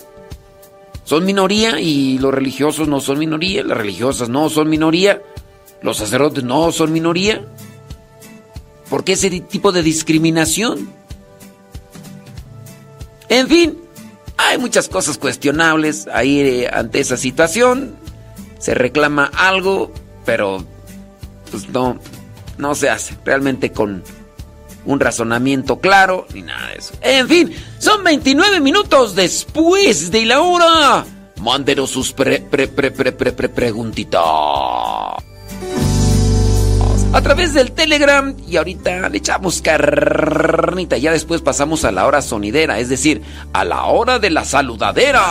Son 1.09 1.25
minoría 1.25 1.81
y 1.81 2.19
los 2.19 2.35
religiosos 2.35 2.87
no 2.87 3.01
son 3.01 3.19
minoría, 3.19 3.65
las 3.65 3.79
religiosas 3.79 4.29
no 4.29 4.51
son 4.51 4.69
minoría, 4.69 5.23
los 5.81 5.97
sacerdotes 5.97 6.45
no 6.45 6.71
son 6.71 6.93
minoría. 6.93 7.47
¿Por 8.91 9.05
qué 9.05 9.13
ese 9.13 9.31
tipo 9.41 9.73
de 9.73 9.83
discriminación? 9.83 10.91
En 13.31 13.49
fin, 13.49 13.79
hay 14.37 14.59
muchas 14.59 14.91
cosas 14.91 15.17
cuestionables 15.17 16.09
ahí 16.13 16.41
eh, 16.41 16.71
ante 16.71 17.01
esa 17.01 17.17
situación. 17.17 17.97
Se 18.59 18.75
reclama 18.75 19.31
algo, 19.35 19.91
pero 20.27 20.63
pues 21.51 21.71
no, 21.71 21.99
no 22.59 22.75
se 22.75 22.91
hace 22.91 23.17
realmente 23.25 23.73
con 23.73 24.05
un 24.89 24.99
razonamiento 25.01 25.79
claro 25.81 26.27
ni 26.35 26.43
nada 26.43 26.69
de 26.69 26.75
eso. 26.79 26.95
En 27.03 27.29
fin, 27.29 27.55
son 27.79 28.03
29 28.03 28.61
minutos 28.61 29.15
después 29.15 30.11
de 30.11 30.25
la 30.25 30.41
hora 30.41 31.05
Mándenos 31.41 31.91
sus 31.91 32.13
pre, 32.13 32.41
pre, 32.41 32.67
pre, 32.67 32.91
pre, 32.91 33.13
pre, 33.13 33.33
pre- 33.33 33.49
preguntitas. 33.49 34.23
A 37.13 37.23
través 37.23 37.55
del 37.55 37.73
Telegram 37.73 38.35
y 38.47 38.57
ahorita 38.57 39.09
le 39.09 39.19
echamos 39.19 39.63
carnita. 39.63 40.99
Ya 40.99 41.13
después 41.13 41.41
pasamos 41.41 41.85
a 41.85 41.93
la 41.93 42.07
hora 42.07 42.23
sonidera, 42.23 42.81
es 42.81 42.89
decir, 42.89 43.23
a 43.53 43.65
la 43.65 43.85
hora 43.85 44.19
de 44.19 44.31
la 44.31 44.45
saludadera. 44.45 45.23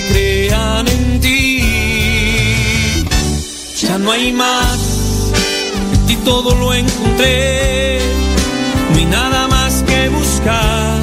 Que 0.00 0.08
crean 0.12 0.86
en 0.86 1.20
ti. 1.20 1.62
Ya 3.80 3.98
no 3.98 4.12
hay 4.12 4.32
más, 4.32 4.78
en 5.92 6.06
ti 6.06 6.16
todo 6.24 6.54
lo 6.54 6.72
encontré, 6.72 7.98
no 8.90 8.98
hay 8.98 9.04
nada 9.06 9.48
más 9.48 9.82
que 9.88 10.08
buscar. 10.08 10.98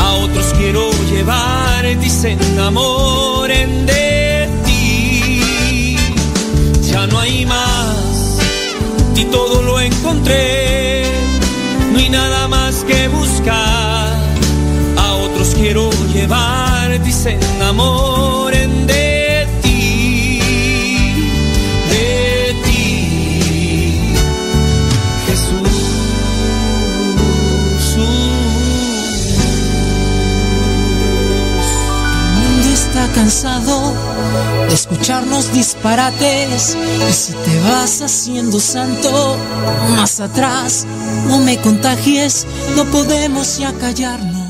A 0.00 0.12
otros 0.24 0.46
quiero 0.58 0.90
llevar, 1.12 1.82
dicen 2.00 2.38
enamoren 2.52 3.86
de 3.86 4.48
ti. 4.66 5.96
Ya 6.90 7.06
no 7.06 7.20
hay 7.20 7.46
más, 7.46 8.38
en 8.98 9.14
ti 9.14 9.24
todo 9.26 9.62
lo 9.62 9.80
encontré, 9.80 11.04
no 11.92 11.98
hay 11.98 12.08
nada 12.08 12.48
más 12.48 12.84
que 12.84 13.08
buscar. 13.08 14.16
A 14.96 15.12
otros 15.24 15.48
quiero 15.54 15.90
llevar, 16.12 16.71
dicen 17.22 17.38
enamoren 17.54 18.86
de 18.86 19.46
ti, 19.62 20.40
de 21.88 22.56
ti, 22.64 24.14
Jesús. 25.26 25.70
El 32.34 32.48
mundo 32.48 32.68
está 32.72 33.06
cansado 33.14 33.92
de 34.68 34.74
escucharnos 34.74 35.52
disparates 35.52 36.76
y 37.08 37.12
si 37.12 37.32
te 37.34 37.60
vas 37.60 38.02
haciendo 38.02 38.58
santo 38.58 39.36
más 39.96 40.18
atrás, 40.18 40.86
no 41.28 41.38
me 41.38 41.56
contagies, 41.58 42.46
no 42.74 42.84
podemos 42.86 43.58
ya 43.58 43.72
callarnos. 43.74 44.41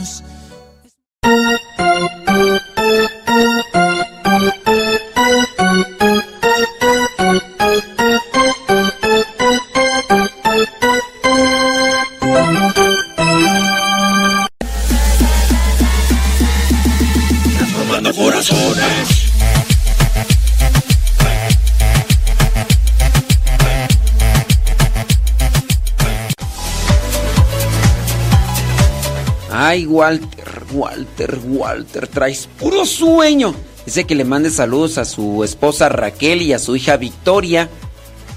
Walter, 31.38 32.06
traes 32.06 32.48
puro 32.58 32.84
sueño. 32.84 33.54
Dice 33.84 34.04
que 34.04 34.14
le 34.14 34.24
mande 34.24 34.50
saludos 34.50 34.98
a 34.98 35.04
su 35.04 35.42
esposa 35.44 35.88
Raquel 35.88 36.42
y 36.42 36.52
a 36.52 36.58
su 36.58 36.76
hija 36.76 36.96
Victoria, 36.96 37.68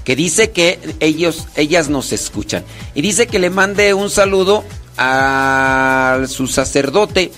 que 0.04 0.16
dice 0.16 0.50
que 0.50 0.78
ellos, 1.00 1.46
ellas 1.56 1.88
nos 1.88 2.12
escuchan. 2.12 2.64
Y 2.94 3.02
dice 3.02 3.26
que 3.26 3.38
le 3.38 3.50
mande 3.50 3.94
un 3.94 4.10
saludo 4.10 4.64
a 4.98 6.20
su 6.28 6.46
sacerdote 6.46 7.30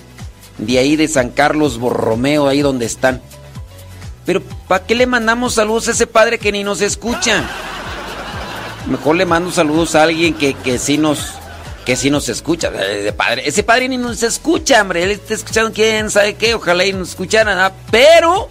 de 0.57 0.79
ahí 0.79 0.95
de 0.95 1.07
San 1.07 1.29
Carlos 1.29 1.77
Borromeo, 1.79 2.47
ahí 2.47 2.61
donde 2.61 2.85
están. 2.85 3.21
Pero 4.25 4.41
¿para 4.67 4.85
qué 4.85 4.95
le 4.95 5.07
mandamos 5.07 5.55
saludos 5.55 5.87
a 5.87 5.91
ese 5.91 6.07
padre 6.07 6.37
que 6.37 6.51
ni 6.51 6.63
nos 6.63 6.81
escucha? 6.81 7.49
Mejor 8.87 9.15
le 9.15 9.25
mando 9.25 9.51
saludos 9.51 9.95
a 9.95 10.03
alguien 10.03 10.33
que, 10.33 10.53
que 10.53 10.77
sí 10.77 10.97
nos 10.97 11.38
que 11.89 11.95
sí 11.95 12.11
nos 12.11 12.29
escucha, 12.29 12.69
de 12.69 13.11
padre. 13.13 13.41
Ese 13.47 13.63
padre 13.63 13.89
ni 13.89 13.97
nos 13.97 14.21
escucha, 14.21 14.79
hombre. 14.79 15.01
Él 15.01 15.09
está 15.09 15.33
escuchando 15.33 15.73
quién 15.73 16.11
sabe 16.11 16.35
qué. 16.35 16.53
Ojalá 16.53 16.85
y 16.85 16.93
nos 16.93 17.09
escucharan. 17.09 17.57
¿ah? 17.57 17.73
Pero, 17.89 18.47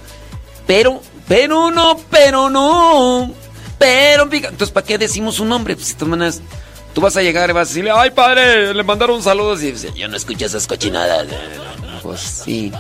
pero, 0.66 1.00
pero 1.28 1.70
no, 1.70 2.00
pero 2.10 2.50
no. 2.50 3.32
Pero, 3.78 4.24
entonces, 4.32 4.72
¿para 4.72 4.84
qué 4.84 4.98
decimos 4.98 5.38
un 5.38 5.50
nombre? 5.50 5.76
Pues, 5.76 5.96
de 5.96 6.42
tú 6.92 7.00
vas 7.00 7.16
a 7.16 7.22
llegar 7.22 7.48
y 7.48 7.52
vas 7.52 7.68
a 7.68 7.70
decirle, 7.70 7.92
ay, 7.94 8.10
padre, 8.10 8.74
le 8.74 8.82
mandaron 8.82 9.22
saludos. 9.22 9.62
Y 9.62 9.70
dice, 9.70 9.92
yo 9.94 10.08
no 10.08 10.16
escucho 10.16 10.46
esas 10.46 10.66
cochinadas. 10.66 11.28
Pues 12.02 12.42
sí. 12.44 12.72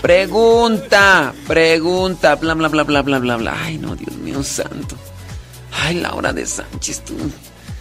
Pregunta, 0.00 1.34
pregunta, 1.48 2.36
bla, 2.36 2.54
bla, 2.54 2.68
bla, 2.68 2.84
bla, 2.84 3.02
bla, 3.02 3.18
bla, 3.18 3.36
bla. 3.38 3.56
Ay, 3.60 3.78
no, 3.78 3.96
Dios 3.96 4.14
mío 4.18 4.40
santo. 4.44 4.94
Ay, 5.72 5.96
Laura 5.96 6.32
de 6.32 6.46
Sánchez, 6.46 7.00
tú. 7.00 7.16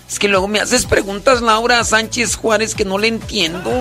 Es 0.10 0.20
que 0.20 0.28
luego 0.28 0.48
me 0.48 0.60
haces 0.60 0.86
preguntas, 0.86 1.42
Laura 1.42 1.84
Sánchez 1.84 2.36
Juárez, 2.36 2.76
que 2.76 2.86
no 2.86 2.98
le 2.98 3.08
entiendo. 3.08 3.72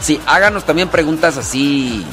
Sí, 0.00 0.20
háganos 0.26 0.64
también 0.64 0.88
preguntas 0.88 1.36
así 1.36 2.04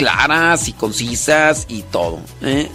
claras 0.00 0.66
y 0.66 0.72
concisas 0.72 1.66
y 1.68 1.82
todo. 1.82 2.20
¿eh? 2.40 2.70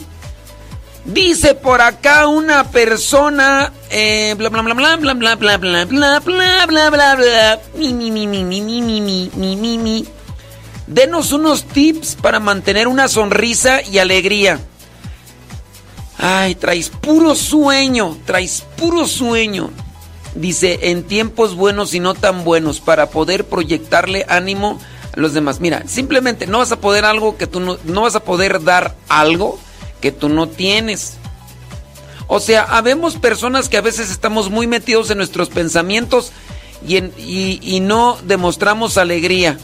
Dice 1.05 1.55
por 1.55 1.81
acá 1.81 2.27
una 2.27 2.65
persona, 2.65 3.71
eh, 3.89 4.35
bla 4.37 4.49
bla 4.49 4.61
bla 4.61 4.73
bla 4.75 4.95
bla 4.95 5.13
bla 5.15 5.35
bla 5.35 5.57
bla 5.57 5.85
bla 5.85 6.19
bla 6.19 6.65
bla 6.67 6.89
bla 6.91 7.15
bla 7.15 7.59
mi 7.75 7.93
mi 7.93 8.11
mi 8.11 8.27
mi 8.27 8.43
mi 8.43 8.61
mi 8.61 8.81
mi 8.81 9.31
mi 9.35 9.55
mi 9.55 9.77
mi 9.79 10.05
Denos 10.85 11.31
unos 11.31 11.63
tips 11.63 12.15
para 12.15 12.39
mantener 12.39 12.87
una 12.87 13.07
sonrisa 13.07 13.81
y 13.81 13.97
alegría. 13.97 14.59
Ay, 16.17 16.55
traes 16.55 16.89
puro 16.89 17.35
sueño, 17.35 18.17
traes 18.25 18.63
puro 18.77 19.07
sueño. 19.07 19.71
Dice, 20.33 20.79
en 20.89 21.03
tiempos 21.03 21.55
buenos 21.55 21.93
y 21.93 21.99
no 21.99 22.13
tan 22.13 22.43
buenos, 22.43 22.79
para 22.79 23.09
poder 23.09 23.45
proyectarle 23.45 24.25
ánimo 24.27 24.79
a 25.15 25.19
los 25.19 25.33
demás. 25.33 25.59
Mira, 25.59 25.83
simplemente 25.87 26.47
no 26.47 26.59
vas 26.59 26.71
a 26.71 26.79
poder 26.79 27.05
algo 27.05 27.37
que 27.37 27.47
tú 27.47 27.59
no, 27.59 28.01
vas 28.01 28.15
a 28.15 28.23
poder 28.23 28.63
dar 28.63 28.95
algo 29.07 29.59
que 30.01 30.11
tú 30.11 30.29
no 30.29 30.47
tienes. 30.47 31.13
O 32.27 32.39
sea, 32.39 32.63
habemos 32.63 33.15
personas 33.15 33.69
que 33.69 33.77
a 33.77 33.81
veces 33.81 34.09
estamos 34.09 34.49
muy 34.49 34.67
metidos 34.67 35.09
en 35.09 35.17
nuestros 35.17 35.49
pensamientos 35.49 36.31
y, 36.85 36.97
en, 36.97 37.13
y, 37.17 37.59
y 37.61 37.79
no 37.79 38.17
demostramos 38.23 38.97
alegría. 38.97 39.57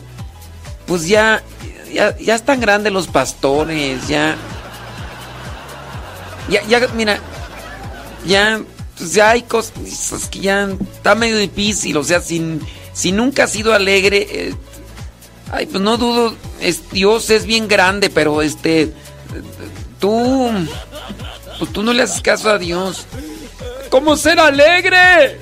Pues 0.86 1.08
ya, 1.08 1.44
ya, 1.94 2.18
ya 2.18 2.36
están 2.36 2.62
grandes 2.62 2.94
los 2.94 3.08
pastores, 3.08 4.08
ya. 4.08 4.38
Ya, 6.50 6.64
ya, 6.68 6.88
mira, 6.96 7.20
ya, 8.26 8.62
pues 8.98 9.14
ya 9.14 9.32
hay 9.32 9.44
cosas 9.44 10.28
que 10.30 10.40
ya 10.40 10.70
está 10.94 11.16
medio 11.16 11.38
difícil, 11.38 11.98
o 11.98 12.04
sea, 12.04 12.22
si, 12.22 12.60
si 12.94 13.12
nunca 13.12 13.46
has 13.46 13.52
sido 13.52 13.74
alegre, 13.74 14.28
eh, 14.30 14.56
ay, 15.52 15.66
pues 15.66 15.82
no 15.82 15.98
dudo, 15.98 16.36
es, 16.60 16.90
Dios 16.92 17.30
es 17.30 17.46
bien 17.46 17.68
grande, 17.68 18.10
pero 18.10 18.42
este, 18.42 18.94
tú, 20.00 20.50
pues 21.60 21.72
tú 21.72 21.84
no 21.84 21.94
le 21.94 22.04
haces 22.04 22.22
caso 22.22 22.50
a 22.50 22.58
Dios. 22.58 23.06
¿Cómo 23.90 24.16
ser 24.16 24.40
alegre? 24.40 25.40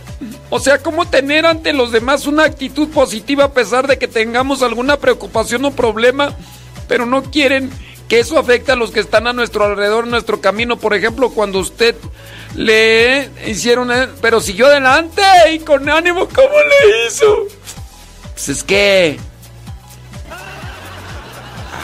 O 0.49 0.59
sea, 0.59 0.79
¿cómo 0.79 1.07
tener 1.07 1.45
ante 1.45 1.71
los 1.73 1.91
demás 1.91 2.25
una 2.25 2.43
actitud 2.43 2.89
positiva 2.89 3.45
a 3.45 3.53
pesar 3.53 3.87
de 3.87 3.97
que 3.97 4.07
tengamos 4.07 4.63
alguna 4.63 4.97
preocupación 4.97 5.63
o 5.65 5.71
problema, 5.71 6.35
pero 6.87 7.05
no 7.05 7.23
quieren 7.23 7.69
que 8.09 8.19
eso 8.19 8.37
afecte 8.39 8.73
a 8.73 8.75
los 8.75 8.91
que 8.91 8.99
están 8.99 9.27
a 9.27 9.33
nuestro 9.33 9.63
alrededor, 9.63 10.07
nuestro 10.07 10.41
camino? 10.41 10.77
Por 10.77 10.95
ejemplo, 10.95 11.29
cuando 11.29 11.59
usted 11.59 11.95
le 12.55 13.29
hicieron, 13.45 13.91
pero 14.19 14.41
siguió 14.41 14.65
adelante 14.65 15.21
y 15.53 15.59
con 15.59 15.87
ánimo, 15.87 16.27
¿cómo 16.27 16.49
le 16.49 17.07
hizo? 17.07 17.45
Pues 18.33 18.49
es 18.49 18.63
que... 18.63 19.19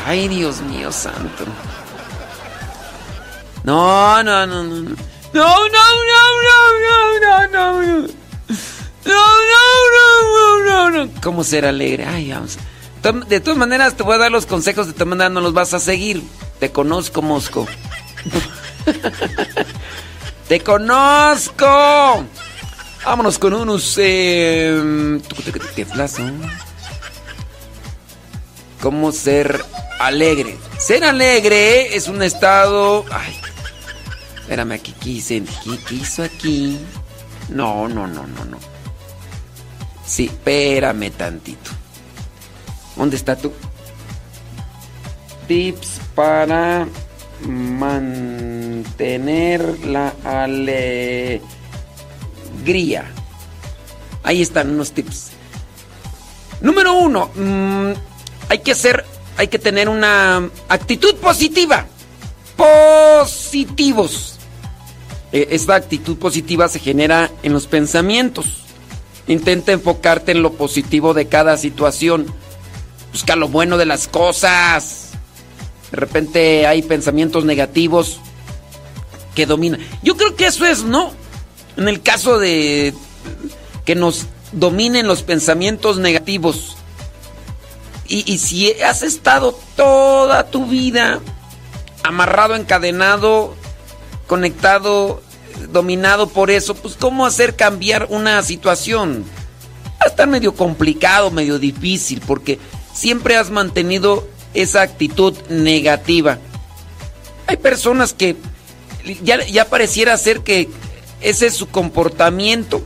Ay, 0.07 0.27
Dios 0.27 0.61
mío 0.61 0.91
santo. 0.91 1.45
No, 3.63 4.21
no, 4.23 4.45
no, 4.45 4.63
no. 4.63 4.71
No, 4.71 4.95
no, 5.33 5.45
no, 5.63 6.21
no, 6.45 6.59
no, 6.85 7.19
no, 7.21 7.47
no, 7.47 7.81
no. 7.81 8.07
No, 9.05 9.13
no, 9.13 9.63
no, 9.95 10.59
no, 10.65 10.89
no, 10.89 11.05
no. 11.05 11.21
¿Cómo 11.21 11.43
ser 11.43 11.65
alegre? 11.65 12.05
Ay, 12.05 12.31
vamos. 12.31 12.57
De 13.13 13.39
todas 13.39 13.57
maneras, 13.57 13.95
te 13.95 14.01
voy 14.01 14.15
a 14.15 14.17
dar 14.17 14.31
los 14.31 14.47
consejos, 14.47 14.87
de 14.87 14.93
todas 14.93 15.07
maneras 15.07 15.31
no 15.31 15.39
los 15.39 15.53
vas 15.53 15.75
a 15.75 15.79
seguir. 15.79 16.23
Te 16.59 16.71
conozco, 16.71 17.21
Mosco. 17.21 17.67
¡Te 20.47 20.59
conozco! 20.61 22.25
Vámonos 23.05 23.37
con 23.37 23.53
unos... 23.53 23.95
Eh, 23.99 25.21
¿Cómo 28.81 29.11
ser 29.11 29.63
alegre? 29.99 30.57
Ser 30.79 31.03
alegre 31.03 31.95
es 31.95 32.07
un 32.07 32.23
estado... 32.23 33.05
Ay, 33.11 33.35
espérame, 34.39 34.71
aquí 34.71 34.93
quise... 34.93 35.43
¿Qué 35.87 35.95
hizo 35.95 36.23
aquí? 36.23 36.79
No, 37.49 37.87
no, 37.87 38.07
no, 38.07 38.25
no, 38.25 38.45
no. 38.45 38.57
Sí, 40.07 40.25
espérame 40.25 41.11
tantito. 41.11 41.84
¿Dónde 42.95 43.17
está 43.17 43.35
tú? 43.35 43.51
Tips 45.47 45.99
para 46.15 46.87
mantener 47.47 48.85
la 49.85 50.13
alegría. 50.23 51.41
Ahí 54.23 54.41
están 54.41 54.71
unos 54.71 54.91
tips. 54.91 55.31
Número 56.61 56.93
uno, 56.93 57.29
mmm, 57.35 57.91
hay 58.49 58.59
que 58.59 58.71
hacer, 58.71 59.05
hay 59.37 59.49
que 59.49 59.59
tener 59.59 59.89
una 59.89 60.49
actitud 60.69 61.15
positiva. 61.15 61.85
Positivos. 62.55 64.39
Eh, 65.31 65.49
esta 65.51 65.75
actitud 65.75 66.17
positiva 66.17 66.67
se 66.69 66.79
genera 66.79 67.29
en 67.43 67.53
los 67.53 67.67
pensamientos. 67.67 68.63
Intenta 69.27 69.73
enfocarte 69.73 70.31
en 70.31 70.41
lo 70.41 70.53
positivo 70.53 71.13
de 71.13 71.27
cada 71.27 71.57
situación. 71.57 72.25
Busca 73.15 73.37
lo 73.37 73.47
bueno 73.47 73.77
de 73.77 73.85
las 73.85 74.09
cosas. 74.09 75.11
De 75.89 75.95
repente 75.95 76.67
hay 76.67 76.81
pensamientos 76.81 77.45
negativos 77.45 78.19
que 79.33 79.45
dominan. 79.45 79.79
Yo 80.03 80.17
creo 80.17 80.35
que 80.35 80.47
eso 80.47 80.65
es, 80.65 80.83
¿no? 80.83 81.13
En 81.77 81.87
el 81.87 82.01
caso 82.01 82.39
de 82.39 82.93
que 83.85 83.95
nos 83.95 84.25
dominen 84.51 85.07
los 85.07 85.23
pensamientos 85.23 85.97
negativos. 85.97 86.75
Y, 88.05 88.29
y 88.29 88.39
si 88.39 88.73
has 88.81 89.01
estado 89.01 89.57
toda 89.77 90.47
tu 90.47 90.65
vida 90.65 91.21
amarrado, 92.03 92.57
encadenado, 92.57 93.55
conectado, 94.27 95.23
dominado 95.69 96.27
por 96.27 96.51
eso, 96.51 96.75
pues 96.75 96.97
cómo 96.99 97.25
hacer 97.25 97.55
cambiar 97.55 98.07
una 98.09 98.43
situación. 98.43 99.23
Va 100.01 100.07
a 100.07 100.09
estar 100.09 100.27
medio 100.27 100.53
complicado, 100.53 101.31
medio 101.31 101.59
difícil, 101.59 102.21
porque 102.27 102.59
siempre 102.95 103.35
has 103.35 103.51
mantenido 103.51 104.27
esa 104.55 104.81
actitud 104.81 105.35
negativa. 105.49 106.39
Hay 107.45 107.57
personas 107.57 108.13
que 108.13 108.35
ya, 109.21 109.65
pareciera 109.65 110.17
ser 110.17 110.41
que 110.41 110.69
ese 111.21 111.47
es 111.47 111.53
su 111.53 111.67
comportamiento. 111.67 112.83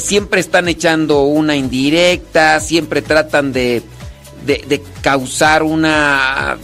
Siempre 0.00 0.40
están 0.40 0.68
echando 0.68 1.22
una 1.22 1.54
indirecta, 1.54 2.58
siempre 2.58 3.02
tratan 3.02 3.52
de, 3.52 3.82
de, 4.46 4.64
de 4.66 4.82
causar 5.02 5.62
una 5.62 6.58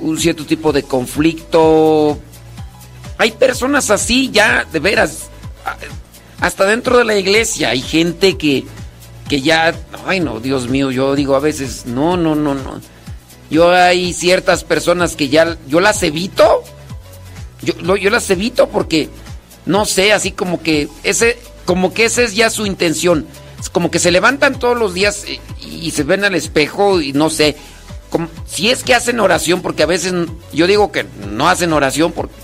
un 0.00 0.18
cierto 0.18 0.44
tipo 0.44 0.72
de 0.72 0.82
conflicto. 0.82 2.18
Hay 3.16 3.32
personas 3.32 3.90
así 3.90 4.30
ya, 4.30 4.64
de 4.70 4.80
veras, 4.80 5.30
hasta 6.40 6.66
dentro 6.66 6.98
de 6.98 7.04
la 7.04 7.16
iglesia 7.16 7.70
hay 7.70 7.80
gente 7.80 8.36
que, 8.36 8.64
que 9.28 9.40
ya, 9.40 9.74
ay 10.06 10.20
no, 10.20 10.40
Dios 10.40 10.68
mío, 10.68 10.90
yo 10.90 11.14
digo 11.14 11.34
a 11.34 11.40
veces, 11.40 11.86
no, 11.86 12.16
no, 12.16 12.34
no, 12.34 12.54
no. 12.54 12.80
Yo 13.50 13.70
hay 13.70 14.12
ciertas 14.12 14.64
personas 14.64 15.16
que 15.16 15.28
ya, 15.28 15.56
yo 15.68 15.80
las 15.80 16.02
evito, 16.02 16.62
yo, 17.62 17.96
yo 17.96 18.10
las 18.10 18.28
evito 18.30 18.68
porque, 18.68 19.08
no 19.66 19.84
sé, 19.84 20.12
así 20.12 20.32
como 20.32 20.62
que 20.62 20.88
ese, 21.02 21.38
como 21.64 21.94
que 21.94 22.04
esa 22.04 22.22
es 22.22 22.34
ya 22.34 22.50
su 22.50 22.66
intención. 22.66 23.26
Como 23.72 23.90
que 23.90 23.98
se 23.98 24.10
levantan 24.10 24.58
todos 24.58 24.76
los 24.76 24.92
días 24.92 25.24
y, 25.26 25.86
y 25.86 25.90
se 25.90 26.02
ven 26.02 26.24
al 26.24 26.34
espejo 26.34 27.00
y 27.00 27.12
no 27.12 27.30
sé, 27.30 27.56
como, 28.10 28.28
si 28.46 28.70
es 28.70 28.84
que 28.84 28.94
hacen 28.94 29.20
oración, 29.20 29.62
porque 29.62 29.82
a 29.82 29.86
veces 29.86 30.12
yo 30.52 30.66
digo 30.66 30.92
que 30.92 31.06
no 31.30 31.48
hacen 31.48 31.72
oración 31.72 32.12
porque 32.12 32.34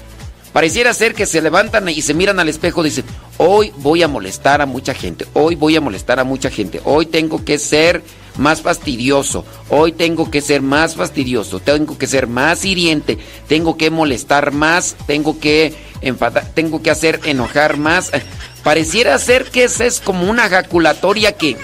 Pareciera 0.53 0.93
ser 0.95 1.15
que 1.15 1.27
se 1.27 1.41
levantan 1.41 1.89
y 1.89 2.03
se 2.03 2.13
miran 2.13 2.41
al 2.41 2.49
espejo 2.49 2.81
y 2.83 2.91
dicen, 2.91 3.05
hoy 3.37 3.73
voy 3.77 4.03
a 4.03 4.09
molestar 4.09 4.61
a 4.61 4.67
mucha 4.67 4.95
gente, 4.95 5.27
hoy 5.33 5.55
voy 5.55 5.77
a 5.77 5.81
molestar 5.81 6.19
a 6.19 6.25
mucha 6.25 6.51
gente, 6.51 6.81
hoy 6.85 7.07
tengo 7.07 7.45
que 7.45 7.59
ser 7.59 8.03
más 8.37 8.61
fastidioso, 8.61 9.45
hoy 9.69 9.93
tengo 9.93 10.29
que 10.29 10.41
ser 10.41 10.61
más 10.61 10.97
fastidioso, 10.97 11.61
tengo 11.61 11.97
que 11.97 12.09
ser 12.09 12.27
más 12.27 12.65
hiriente, 12.65 13.19
tengo 13.47 13.77
que 13.77 13.91
molestar 13.91 14.51
más, 14.51 14.97
tengo 15.07 15.39
que 15.39 15.75
enfadar, 16.01 16.51
tengo 16.53 16.83
que 16.83 16.91
hacer 16.91 17.21
enojar 17.25 17.77
más. 17.77 18.11
Pareciera 18.65 19.19
ser 19.19 19.45
que 19.47 19.65
esa 19.65 19.85
es 19.85 20.01
como 20.01 20.29
una 20.29 20.47
ejaculatoria 20.47 21.33
que... 21.33 21.57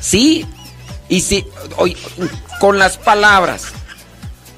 Sí, 0.00 0.46
y 1.08 1.20
sí, 1.22 1.44
hoy, 1.76 1.96
con 2.60 2.78
las 2.78 2.96
palabras 2.96 3.72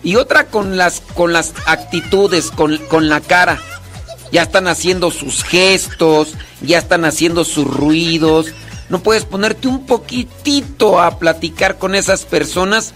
y 0.06 0.14
otra 0.14 0.46
con 0.46 0.76
las, 0.76 1.00
con 1.14 1.32
las 1.32 1.52
actitudes, 1.66 2.52
con, 2.52 2.78
con 2.88 3.08
la 3.08 3.20
cara. 3.20 3.60
Ya 4.30 4.42
están 4.42 4.68
haciendo 4.68 5.10
sus 5.10 5.42
gestos, 5.42 6.34
ya 6.60 6.78
están 6.78 7.04
haciendo 7.04 7.44
sus 7.44 7.66
ruidos. 7.66 8.46
no 8.88 9.00
puedes 9.02 9.24
ponerte 9.24 9.66
un 9.66 9.84
poquitito 9.84 11.00
a 11.00 11.18
platicar 11.18 11.76
con 11.78 11.96
esas 11.96 12.24
personas 12.24 12.92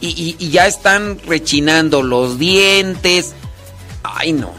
y, 0.00 0.36
y- 0.38 0.50
ya 0.50 0.66
están 0.66 1.18
rechinando 1.26 2.02
los 2.02 2.38
dientes. 2.38 3.34
Ay, 4.02 4.32
no. 4.32 4.52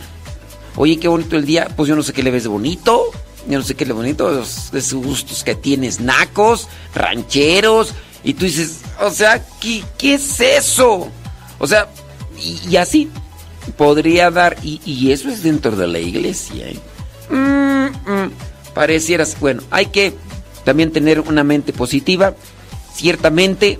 Oye, 0.76 1.00
qué 1.00 1.08
bonito 1.08 1.36
el 1.38 1.46
día. 1.46 1.70
Pues 1.76 1.89
yo 1.89 1.96
no 1.96 2.04
sé 2.04 2.13
qué 2.13 2.22
le 2.22 2.30
ves 2.30 2.44
de 2.44 2.50
bonito. 2.50 3.04
Yo 3.48 3.58
no 3.58 3.63
sé 3.65 3.74
qué 3.74 3.86
le 3.88 3.94
bonito. 3.94 4.32
Esos, 4.41 4.74
esos 4.76 5.04
gustos 5.04 5.44
que 5.44 5.56
tienes, 5.56 6.00
nacos, 6.02 6.68
rancheros. 6.94 7.94
Y 8.24 8.36
tú 8.36 8.46
dices, 8.46 8.82
o 9.02 9.10
sea, 9.10 9.44
¿qué, 9.60 9.84
qué 9.98 10.15
es 10.15 10.39
eso? 10.39 11.10
O 11.60 11.68
sea, 11.68 11.88
y, 12.38 12.76
así 12.78 13.10
podría 13.78 14.32
dar. 14.32 14.58
Y, 14.63 14.82
y 14.86 15.12
eso 15.12 15.30
es 15.30 15.44
dentro 15.44 15.76
de 15.76 15.88
la 15.88 16.00
iglesia. 16.00 16.68
¿eh? 16.68 16.80
Mm, 17.30 18.12
mm, 18.12 18.32
parecieras, 18.74 19.38
bueno, 19.39 19.63
hay 19.72 19.88
que 19.88 20.13
también 20.63 20.91
tener 20.91 21.22
una 21.22 21.44
mente 21.44 21.74
positiva. 21.74 22.36
Ciertamente 22.94 23.80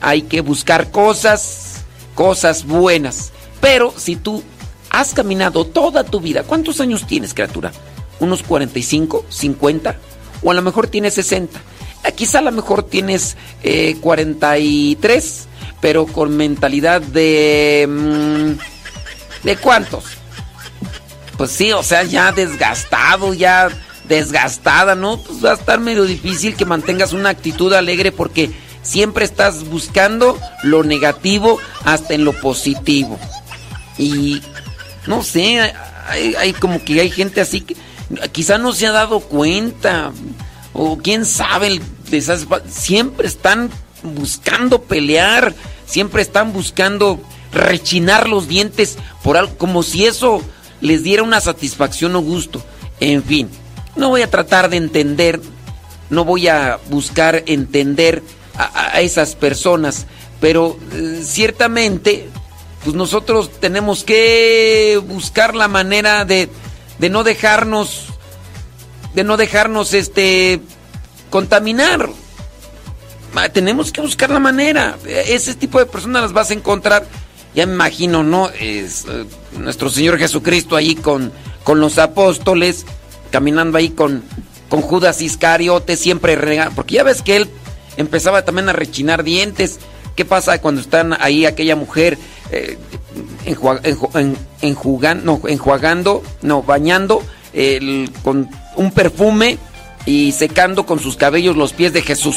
hay 0.00 0.22
que 0.22 0.40
buscar 0.40 0.90
cosas, 0.90 1.84
cosas 2.14 2.64
buenas. 2.64 3.32
Pero 3.60 3.92
si 3.96 4.16
tú 4.16 4.42
has 4.90 5.14
caminado 5.14 5.64
toda 5.64 6.04
tu 6.04 6.20
vida, 6.20 6.42
¿cuántos 6.42 6.80
años 6.80 7.06
tienes, 7.06 7.34
criatura? 7.34 7.72
¿Unos 8.20 8.42
45, 8.42 9.26
50? 9.28 9.96
O 10.42 10.50
a 10.50 10.54
lo 10.54 10.62
mejor 10.62 10.86
tienes 10.86 11.14
60. 11.14 11.58
Eh, 12.04 12.12
Quizá 12.12 12.38
a 12.38 12.42
lo 12.42 12.52
mejor 12.52 12.82
tienes 12.82 13.36
eh, 13.62 13.96
43, 14.00 15.46
pero 15.80 16.06
con 16.06 16.36
mentalidad 16.36 17.00
de... 17.00 17.86
mm, 17.88 19.44
¿De 19.44 19.56
cuántos? 19.56 20.04
Pues 21.36 21.50
sí, 21.50 21.72
o 21.72 21.82
sea, 21.82 22.02
ya 22.02 22.32
desgastado, 22.32 23.34
ya 23.34 23.68
desgastada, 24.08 24.94
¿no? 24.94 25.18
Pues 25.22 25.44
va 25.44 25.50
a 25.50 25.54
estar 25.54 25.78
medio 25.80 26.04
difícil 26.04 26.56
que 26.56 26.64
mantengas 26.64 27.12
una 27.12 27.28
actitud 27.30 27.72
alegre 27.74 28.10
porque 28.12 28.50
siempre 28.82 29.24
estás 29.24 29.64
buscando 29.64 30.38
lo 30.62 30.82
negativo 30.82 31.58
hasta 31.84 32.14
en 32.14 32.24
lo 32.24 32.32
positivo. 32.32 33.18
Y 33.98 34.40
no 35.06 35.22
sé, 35.22 35.72
hay, 36.08 36.34
hay 36.36 36.52
como 36.54 36.82
que 36.82 37.00
hay 37.00 37.10
gente 37.10 37.40
así 37.40 37.60
que 37.60 37.76
quizá 38.32 38.58
no 38.58 38.72
se 38.72 38.86
ha 38.86 38.92
dado 38.92 39.20
cuenta. 39.20 40.12
O 40.72 40.98
quién 40.98 41.24
sabe, 41.24 41.66
el- 41.68 41.82
esas- 42.12 42.46
siempre 42.70 43.26
están 43.26 43.70
buscando 44.14 44.82
pelear, 44.82 45.54
siempre 45.86 46.22
están 46.22 46.52
buscando 46.52 47.20
rechinar 47.52 48.28
los 48.28 48.48
dientes 48.48 48.98
por 49.22 49.36
algo, 49.36 49.56
como 49.56 49.82
si 49.82 50.06
eso 50.06 50.42
les 50.80 51.02
diera 51.02 51.22
una 51.22 51.40
satisfacción 51.40 52.14
o 52.16 52.20
gusto. 52.20 52.62
En 53.00 53.22
fin, 53.22 53.50
no 53.96 54.10
voy 54.10 54.22
a 54.22 54.30
tratar 54.30 54.70
de 54.70 54.76
entender, 54.76 55.40
no 56.10 56.24
voy 56.24 56.48
a 56.48 56.78
buscar 56.90 57.42
entender 57.46 58.22
a, 58.56 59.00
esas 59.00 59.34
personas, 59.34 60.06
pero 60.40 60.78
eh, 60.92 61.22
ciertamente, 61.24 62.28
pues 62.84 62.94
nosotros 62.96 63.50
tenemos 63.60 64.04
que 64.04 65.00
buscar 65.06 65.54
la 65.54 65.68
manera 65.68 66.24
de, 66.24 66.48
de 66.98 67.10
no 67.10 67.24
dejarnos, 67.24 68.06
de 69.14 69.24
no 69.24 69.36
dejarnos 69.36 69.92
este 69.94 70.60
contaminar. 71.30 72.08
Tenemos 73.52 73.92
que 73.92 74.00
buscar 74.00 74.30
la 74.30 74.38
manera. 74.38 74.96
Ese 75.06 75.54
tipo 75.54 75.78
de 75.78 75.86
personas 75.86 76.22
las 76.22 76.32
vas 76.32 76.50
a 76.50 76.54
encontrar. 76.54 77.06
Ya 77.54 77.66
me 77.66 77.72
imagino, 77.74 78.22
¿no? 78.22 78.50
Es 78.50 79.04
eh, 79.08 79.24
nuestro 79.58 79.88
Señor 79.88 80.18
Jesucristo 80.18 80.76
ahí 80.76 80.94
con, 80.94 81.32
con 81.64 81.80
los 81.80 81.98
apóstoles, 81.98 82.84
caminando 83.30 83.78
ahí 83.78 83.90
con, 83.90 84.22
con 84.68 84.82
Judas 84.82 85.22
Iscariote, 85.22 85.96
siempre 85.96 86.36
rega- 86.36 86.70
Porque 86.74 86.96
ya 86.96 87.02
ves 87.02 87.22
que 87.22 87.36
él 87.36 87.48
empezaba 87.96 88.44
también 88.44 88.68
a 88.68 88.72
rechinar 88.74 89.22
dientes. 89.24 89.78
¿Qué 90.16 90.24
pasa 90.24 90.60
cuando 90.60 90.80
están 90.80 91.14
ahí 91.20 91.44
aquella 91.46 91.76
mujer 91.76 92.18
eh, 92.50 92.76
enjuagando, 94.62 96.22
no, 96.42 96.62
bañando 96.62 97.22
con 98.22 98.48
un 98.76 98.90
perfume 98.92 99.58
y 100.04 100.32
secando 100.32 100.84
con 100.86 101.00
sus 101.00 101.16
cabellos 101.16 101.56
los 101.56 101.72
pies 101.72 101.92
de 101.92 102.02
Jesús? 102.02 102.36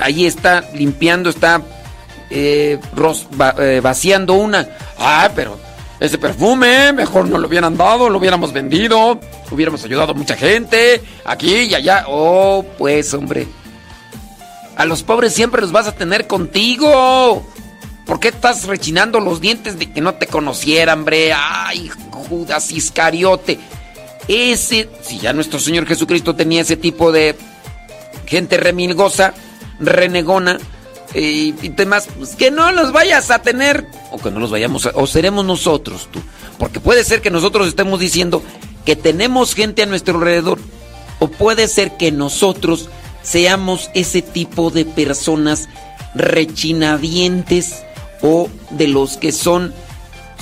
Ahí 0.00 0.26
está 0.26 0.64
limpiando, 0.74 1.30
está 1.30 1.62
eh, 2.30 2.78
eh, 3.58 3.80
vaciando 3.82 4.34
una. 4.34 4.68
Ah, 4.98 5.30
pero 5.34 5.58
ese 5.98 6.16
perfume, 6.16 6.92
mejor 6.92 7.28
no 7.28 7.38
lo 7.38 7.48
hubieran 7.48 7.76
dado, 7.76 8.08
lo 8.08 8.18
hubiéramos 8.18 8.52
vendido, 8.52 9.20
hubiéramos 9.50 9.84
ayudado 9.84 10.12
a 10.12 10.14
mucha 10.14 10.36
gente, 10.36 11.02
aquí 11.24 11.62
y 11.62 11.74
allá. 11.74 12.04
Oh, 12.08 12.64
pues, 12.78 13.12
hombre. 13.14 13.46
A 14.76 14.84
los 14.86 15.02
pobres 15.02 15.34
siempre 15.34 15.60
los 15.60 15.72
vas 15.72 15.88
a 15.88 15.92
tener 15.92 16.26
contigo. 16.26 17.44
¿Por 18.06 18.18
qué 18.18 18.28
estás 18.28 18.64
rechinando 18.64 19.20
los 19.20 19.40
dientes 19.40 19.78
de 19.78 19.92
que 19.92 20.00
no 20.00 20.14
te 20.14 20.26
conocieran, 20.26 21.00
hombre? 21.00 21.32
Ay, 21.34 21.90
Judas 22.10 22.70
Iscariote. 22.72 23.58
Ese, 24.26 24.88
si 25.02 25.18
ya 25.18 25.32
nuestro 25.32 25.58
Señor 25.58 25.86
Jesucristo 25.86 26.34
tenía 26.34 26.62
ese 26.62 26.76
tipo 26.76 27.12
de 27.12 27.36
gente 28.26 28.56
remilgosa, 28.56 29.34
renegona 29.80 30.58
eh, 31.14 31.54
y 31.60 31.68
demás, 31.70 32.08
pues 32.16 32.36
que 32.36 32.50
no 32.50 32.70
los 32.72 32.92
vayas 32.92 33.30
a 33.30 33.40
tener 33.40 33.86
o 34.12 34.18
que 34.18 34.30
no 34.30 34.38
los 34.38 34.50
vayamos 34.50 34.86
a, 34.86 34.92
o 34.94 35.06
seremos 35.06 35.44
nosotros 35.44 36.08
tú, 36.10 36.20
porque 36.58 36.80
puede 36.80 37.02
ser 37.04 37.20
que 37.20 37.30
nosotros 37.30 37.66
estemos 37.66 37.98
diciendo 37.98 38.42
que 38.84 38.96
tenemos 38.96 39.54
gente 39.54 39.82
a 39.82 39.86
nuestro 39.86 40.18
alrededor 40.18 40.58
o 41.18 41.28
puede 41.28 41.68
ser 41.68 41.96
que 41.96 42.12
nosotros 42.12 42.88
seamos 43.22 43.90
ese 43.94 44.22
tipo 44.22 44.70
de 44.70 44.84
personas 44.84 45.68
rechinadientes 46.14 47.82
o 48.22 48.48
de 48.70 48.88
los 48.88 49.16
que 49.16 49.32
son 49.32 49.72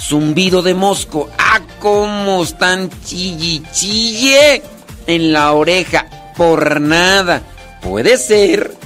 zumbido 0.00 0.62
de 0.62 0.74
mosco. 0.74 1.28
Ah, 1.38 1.60
cómo 1.80 2.42
están 2.42 2.90
chille 3.04 3.62
chille 3.72 4.62
en 5.06 5.32
la 5.32 5.52
oreja 5.52 6.32
por 6.36 6.80
nada. 6.80 7.42
Puede 7.82 8.16
ser, 8.16 8.76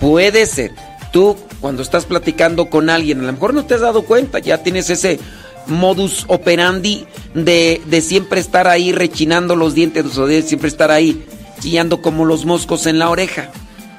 puede 0.00 0.46
ser. 0.46 0.72
Tú 1.12 1.36
cuando 1.60 1.82
estás 1.82 2.06
platicando 2.06 2.70
con 2.70 2.88
alguien, 2.88 3.20
a 3.20 3.24
lo 3.24 3.32
mejor 3.32 3.54
no 3.54 3.64
te 3.64 3.74
has 3.74 3.80
dado 3.80 4.02
cuenta, 4.02 4.38
ya 4.38 4.62
tienes 4.62 4.90
ese 4.90 5.18
modus 5.66 6.24
operandi 6.28 7.06
de, 7.34 7.80
de 7.86 8.00
siempre 8.00 8.40
estar 8.40 8.66
ahí 8.66 8.92
rechinando 8.92 9.56
los 9.56 9.74
dientes 9.74 10.16
de 10.16 10.42
siempre 10.42 10.68
estar 10.68 10.90
ahí 10.90 11.24
chillando 11.60 12.00
como 12.00 12.24
los 12.24 12.44
moscos 12.44 12.86
en 12.86 12.98
la 12.98 13.10
oreja 13.10 13.50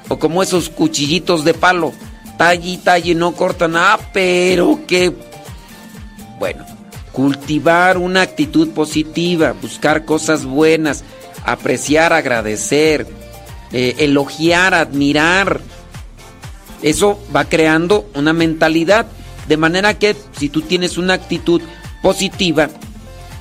o 0.08 0.18
como 0.18 0.42
esos 0.42 0.68
cuchillitos 0.68 1.44
de 1.44 1.54
palo. 1.54 1.92
Talle 2.36 2.70
y 2.70 2.76
talle 2.78 3.14
no 3.14 3.32
cortan. 3.32 3.76
Ah, 3.76 3.98
pero 4.12 4.80
que 4.86 5.12
bueno, 6.38 6.64
cultivar 7.12 7.98
una 7.98 8.22
actitud 8.22 8.70
positiva, 8.70 9.54
buscar 9.60 10.04
cosas 10.04 10.44
buenas, 10.44 11.04
apreciar, 11.44 12.12
agradecer, 12.12 13.06
eh, 13.72 13.94
elogiar, 13.98 14.74
admirar. 14.74 15.60
Eso 16.82 17.18
va 17.34 17.44
creando 17.44 18.10
una 18.14 18.32
mentalidad. 18.32 19.06
De 19.48 19.56
manera 19.56 19.94
que 19.94 20.16
si 20.38 20.48
tú 20.48 20.62
tienes 20.62 20.98
una 20.98 21.14
actitud 21.14 21.62
positiva, 22.02 22.68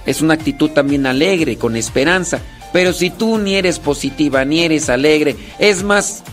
es 0.06 0.22
una 0.22 0.34
actitud 0.34 0.72
también 0.72 1.06
alegre, 1.06 1.58
con 1.58 1.76
esperanza. 1.76 2.40
Pero 2.74 2.94
si 2.94 3.10
tú 3.10 3.38
ni 3.38 3.56
eres 3.56 3.80
positiva, 3.80 4.46
ni 4.46 4.64
eres 4.64 4.90
alegre, 4.90 5.36
es 5.60 5.84
más, 5.84 6.24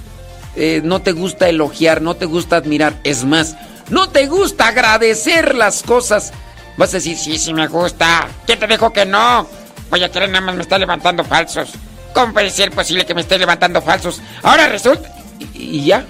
eh, 0.57 0.81
no 0.85 1.01
te 1.01 1.13
gusta 1.13 1.49
elogiar, 1.49 2.01
no 2.01 2.15
te 2.15 2.27
gusta 2.27 2.57
admirar, 2.57 3.01
es 3.05 3.25
más, 3.25 3.57
no 3.91 4.09
te 4.09 4.27
gusta 4.27 4.69
agradecer 4.69 5.55
las 5.55 5.83
cosas, 5.83 6.33
vas 6.77 6.91
a 6.91 6.99
decir, 6.99 7.17
sí, 7.17 7.39
sí 7.39 7.53
me 7.53 7.67
gusta. 7.67 8.29
¿Quién 8.47 8.59
te 8.59 8.67
dijo 8.67 8.93
que 8.93 9.05
no? 9.05 9.49
Voy 9.91 10.03
a 10.03 10.11
querer 10.11 10.29
nada 10.29 10.45
más 10.47 10.55
me 10.55 10.63
está 10.63 10.79
levantando 10.79 11.25
falsos. 11.25 11.71
¿Cómo 12.15 12.33
puede 12.33 12.51
ser 12.51 12.71
posible 12.71 13.05
que 13.05 13.15
me 13.15 13.23
esté 13.23 13.39
levantando 13.39 13.83
falsos? 13.83 14.21
Ahora 14.43 14.69
resulta... 14.69 15.11
Y, 15.55 15.79
y 15.79 15.85
ya. 15.85 16.05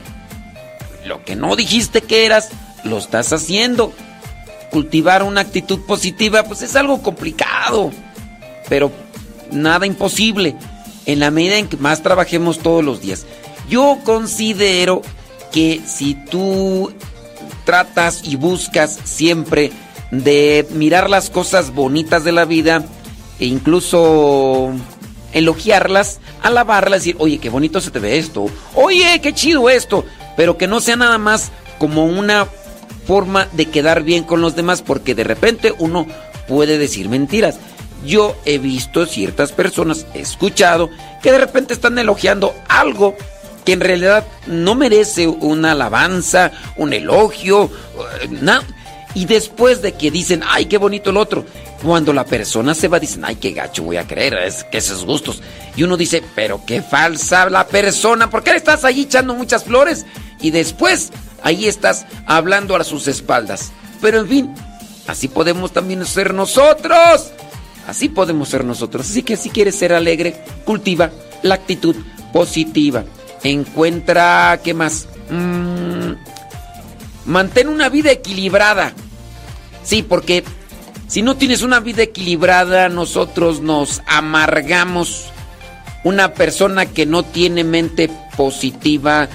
Lo 1.04 1.24
que 1.24 1.36
no 1.36 1.56
dijiste 1.56 2.02
que 2.02 2.26
eras, 2.26 2.50
lo 2.84 2.98
estás 2.98 3.32
haciendo. 3.32 3.92
Cultivar 4.70 5.22
una 5.22 5.40
actitud 5.40 5.80
positiva, 5.86 6.44
pues 6.44 6.62
es 6.62 6.76
algo 6.76 7.02
complicado. 7.02 7.90
Pero 8.68 8.92
nada 9.50 9.86
imposible. 9.86 10.56
En 11.06 11.20
la 11.20 11.30
medida 11.30 11.56
en 11.56 11.68
que 11.68 11.76
más 11.76 12.02
trabajemos 12.02 12.58
todos 12.58 12.84
los 12.84 13.00
días. 13.00 13.26
Yo 13.68 13.98
considero 14.04 15.02
que 15.52 15.80
si 15.86 16.14
tú 16.14 16.92
tratas 17.64 18.22
y 18.24 18.36
buscas 18.36 18.98
siempre 19.04 19.72
de 20.10 20.66
mirar 20.70 21.10
las 21.10 21.30
cosas 21.30 21.74
bonitas 21.74 22.24
de 22.24 22.32
la 22.32 22.44
vida 22.44 22.84
e 23.38 23.46
incluso 23.46 24.72
elogiarlas, 25.32 26.20
alabarlas, 26.42 27.00
decir, 27.00 27.16
oye, 27.18 27.38
qué 27.38 27.50
bonito 27.50 27.80
se 27.80 27.90
te 27.90 27.98
ve 27.98 28.18
esto, 28.18 28.46
oye, 28.74 29.20
qué 29.20 29.34
chido 29.34 29.68
esto, 29.68 30.04
pero 30.38 30.56
que 30.56 30.68
no 30.68 30.80
sea 30.80 30.94
nada 30.94 31.18
más 31.18 31.50
como 31.80 32.04
una 32.04 32.46
forma 33.08 33.48
de 33.54 33.66
quedar 33.66 34.04
bien 34.04 34.22
con 34.22 34.40
los 34.40 34.54
demás, 34.54 34.82
porque 34.82 35.16
de 35.16 35.24
repente 35.24 35.74
uno 35.80 36.06
puede 36.46 36.78
decir 36.78 37.08
mentiras. 37.08 37.56
Yo 38.06 38.36
he 38.44 38.58
visto 38.58 39.04
ciertas 39.06 39.50
personas, 39.50 40.06
he 40.14 40.20
escuchado, 40.20 40.90
que 41.24 41.32
de 41.32 41.38
repente 41.38 41.74
están 41.74 41.98
elogiando 41.98 42.54
algo 42.68 43.16
que 43.64 43.72
en 43.72 43.80
realidad 43.80 44.28
no 44.46 44.76
merece 44.76 45.26
una 45.26 45.72
alabanza, 45.72 46.52
un 46.76 46.92
elogio, 46.92 47.64
eh, 48.22 48.28
nada. 48.30 48.62
Y 49.14 49.24
después 49.24 49.82
de 49.82 49.94
que 49.94 50.12
dicen, 50.12 50.44
ay, 50.46 50.66
qué 50.66 50.78
bonito 50.78 51.10
el 51.10 51.16
otro, 51.16 51.44
cuando 51.82 52.12
la 52.12 52.24
persona 52.24 52.76
se 52.76 52.86
va, 52.86 53.00
dicen, 53.00 53.24
ay, 53.24 53.34
qué 53.34 53.50
gacho 53.50 53.82
voy 53.82 53.96
a 53.96 54.06
creer, 54.06 54.34
es 54.34 54.62
que 54.62 54.78
esos 54.78 55.04
gustos. 55.04 55.42
Y 55.74 55.82
uno 55.82 55.96
dice, 55.96 56.22
pero 56.36 56.60
qué 56.64 56.80
falsa 56.80 57.50
la 57.50 57.66
persona, 57.66 58.30
¿por 58.30 58.44
qué 58.44 58.54
estás 58.54 58.84
ahí 58.84 59.02
echando 59.02 59.34
muchas 59.34 59.64
flores? 59.64 60.06
Y 60.40 60.50
después, 60.50 61.10
ahí 61.42 61.66
estás 61.66 62.06
hablando 62.26 62.76
a 62.76 62.84
sus 62.84 63.08
espaldas. 63.08 63.72
Pero 64.00 64.20
en 64.20 64.28
fin, 64.28 64.54
así 65.06 65.28
podemos 65.28 65.72
también 65.72 66.04
ser 66.06 66.34
nosotros. 66.34 67.32
Así 67.86 68.08
podemos 68.08 68.48
ser 68.48 68.64
nosotros. 68.64 69.08
Así 69.08 69.22
que 69.22 69.36
si 69.36 69.50
quieres 69.50 69.74
ser 69.74 69.92
alegre, 69.92 70.44
cultiva 70.64 71.10
la 71.42 71.54
actitud 71.54 71.96
positiva. 72.32 73.04
Encuentra, 73.42 74.60
¿qué 74.62 74.74
más? 74.74 75.08
Mm, 75.30 76.12
mantén 77.26 77.68
una 77.68 77.88
vida 77.88 78.10
equilibrada. 78.10 78.92
Sí, 79.82 80.02
porque 80.02 80.44
si 81.06 81.22
no 81.22 81.36
tienes 81.36 81.62
una 81.62 81.80
vida 81.80 82.02
equilibrada, 82.02 82.90
nosotros 82.90 83.60
nos 83.62 84.02
amargamos. 84.06 85.26
Una 86.04 86.34
persona 86.34 86.86
que 86.86 87.06
no 87.06 87.22
tiene 87.22 87.64
mente 87.64 88.10
positiva, 88.36 89.28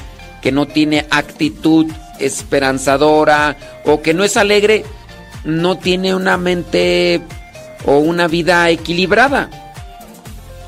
que 0.43 0.51
no 0.51 0.67
tiene 0.67 1.07
actitud 1.09 1.89
esperanzadora 2.19 3.55
o 3.85 4.01
que 4.01 4.13
no 4.13 4.25
es 4.25 4.35
alegre, 4.35 4.83
no 5.45 5.77
tiene 5.77 6.13
una 6.13 6.37
mente 6.37 7.21
o 7.85 7.97
una 7.99 8.27
vida 8.27 8.69
equilibrada. 8.69 9.49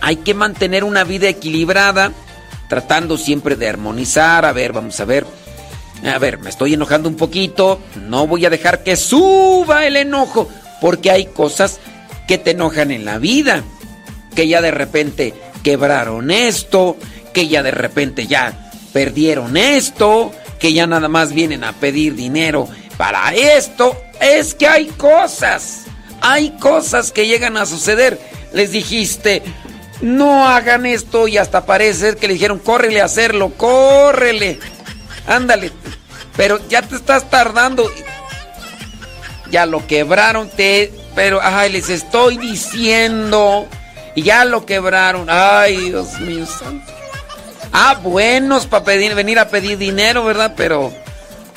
Hay 0.01 0.17
que 0.17 0.33
mantener 0.33 0.85
una 0.85 1.03
vida 1.03 1.27
equilibrada, 1.27 2.13
tratando 2.69 3.17
siempre 3.17 3.57
de 3.57 3.67
armonizar. 3.67 4.45
A 4.45 4.53
ver, 4.53 4.71
vamos 4.71 4.97
a 5.01 5.05
ver. 5.05 5.25
A 6.05 6.17
ver, 6.19 6.39
me 6.39 6.49
estoy 6.49 6.75
enojando 6.75 7.09
un 7.09 7.15
poquito. 7.15 7.81
No 8.07 8.27
voy 8.27 8.45
a 8.45 8.49
dejar 8.49 8.81
que 8.81 8.95
suba 8.95 9.85
el 9.85 9.97
enojo, 9.97 10.47
porque 10.79 11.11
hay 11.11 11.25
cosas 11.25 11.79
que 12.27 12.37
te 12.37 12.51
enojan 12.51 12.91
en 12.91 13.03
la 13.03 13.17
vida. 13.17 13.63
Que 14.35 14.47
ya 14.47 14.61
de 14.61 14.71
repente 14.71 15.33
quebraron 15.63 16.31
esto, 16.31 16.95
que 17.33 17.47
ya 17.47 17.63
de 17.63 17.71
repente 17.71 18.27
ya 18.27 18.64
perdieron 18.95 19.57
esto, 19.57 20.31
que 20.57 20.71
ya 20.71 20.87
nada 20.87 21.09
más 21.09 21.33
vienen 21.33 21.65
a 21.65 21.73
pedir 21.73 22.15
dinero 22.15 22.69
para 22.95 23.33
esto. 23.33 24.01
Es 24.21 24.55
que 24.55 24.69
hay 24.69 24.85
cosas, 24.85 25.81
hay 26.21 26.51
cosas 26.61 27.11
que 27.11 27.27
llegan 27.27 27.57
a 27.57 27.65
suceder. 27.65 28.17
Les 28.53 28.71
dijiste, 28.71 29.43
no 29.99 30.47
hagan 30.47 30.85
esto 30.85 31.27
y 31.27 31.37
hasta 31.37 31.65
parece 31.65 32.15
que 32.15 32.29
le 32.29 32.35
dijeron, 32.35 32.57
córrele 32.57 33.01
a 33.01 33.05
hacerlo, 33.05 33.49
córrele, 33.57 34.59
ándale. 35.27 35.73
Pero 36.37 36.65
ya 36.69 36.81
te 36.81 36.95
estás 36.95 37.29
tardando. 37.29 37.91
Ya 39.51 39.65
lo 39.65 39.85
quebraron, 39.87 40.49
te, 40.49 40.93
pero, 41.15 41.41
ay, 41.43 41.69
les 41.73 41.89
estoy 41.89 42.37
diciendo. 42.37 43.67
Y 44.15 44.21
ya 44.21 44.45
lo 44.45 44.65
quebraron. 44.65 45.27
Ay, 45.29 45.89
Dios 45.89 46.17
mío 46.21 46.45
santo. 46.45 46.94
Ah, 47.77 47.99
buenos 48.01 48.67
para 48.67 48.85
pedir, 48.85 49.15
venir 49.15 49.37
a 49.37 49.49
pedir 49.49 49.77
dinero, 49.77 50.23
¿verdad? 50.23 50.53
Pero 50.55 50.93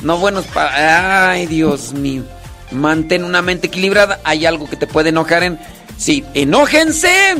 no 0.02 0.18
buenos 0.18 0.46
para... 0.46 1.30
Ay, 1.30 1.46
Dios 1.46 1.92
mío. 1.92 2.24
Mantén 2.72 3.22
una 3.22 3.40
mente 3.40 3.68
equilibrada. 3.68 4.18
Hay 4.24 4.44
algo 4.44 4.68
que 4.68 4.74
te 4.74 4.88
puede 4.88 5.10
enojar 5.10 5.44
en... 5.44 5.60
Sí, 5.96 6.24
enójense, 6.34 7.36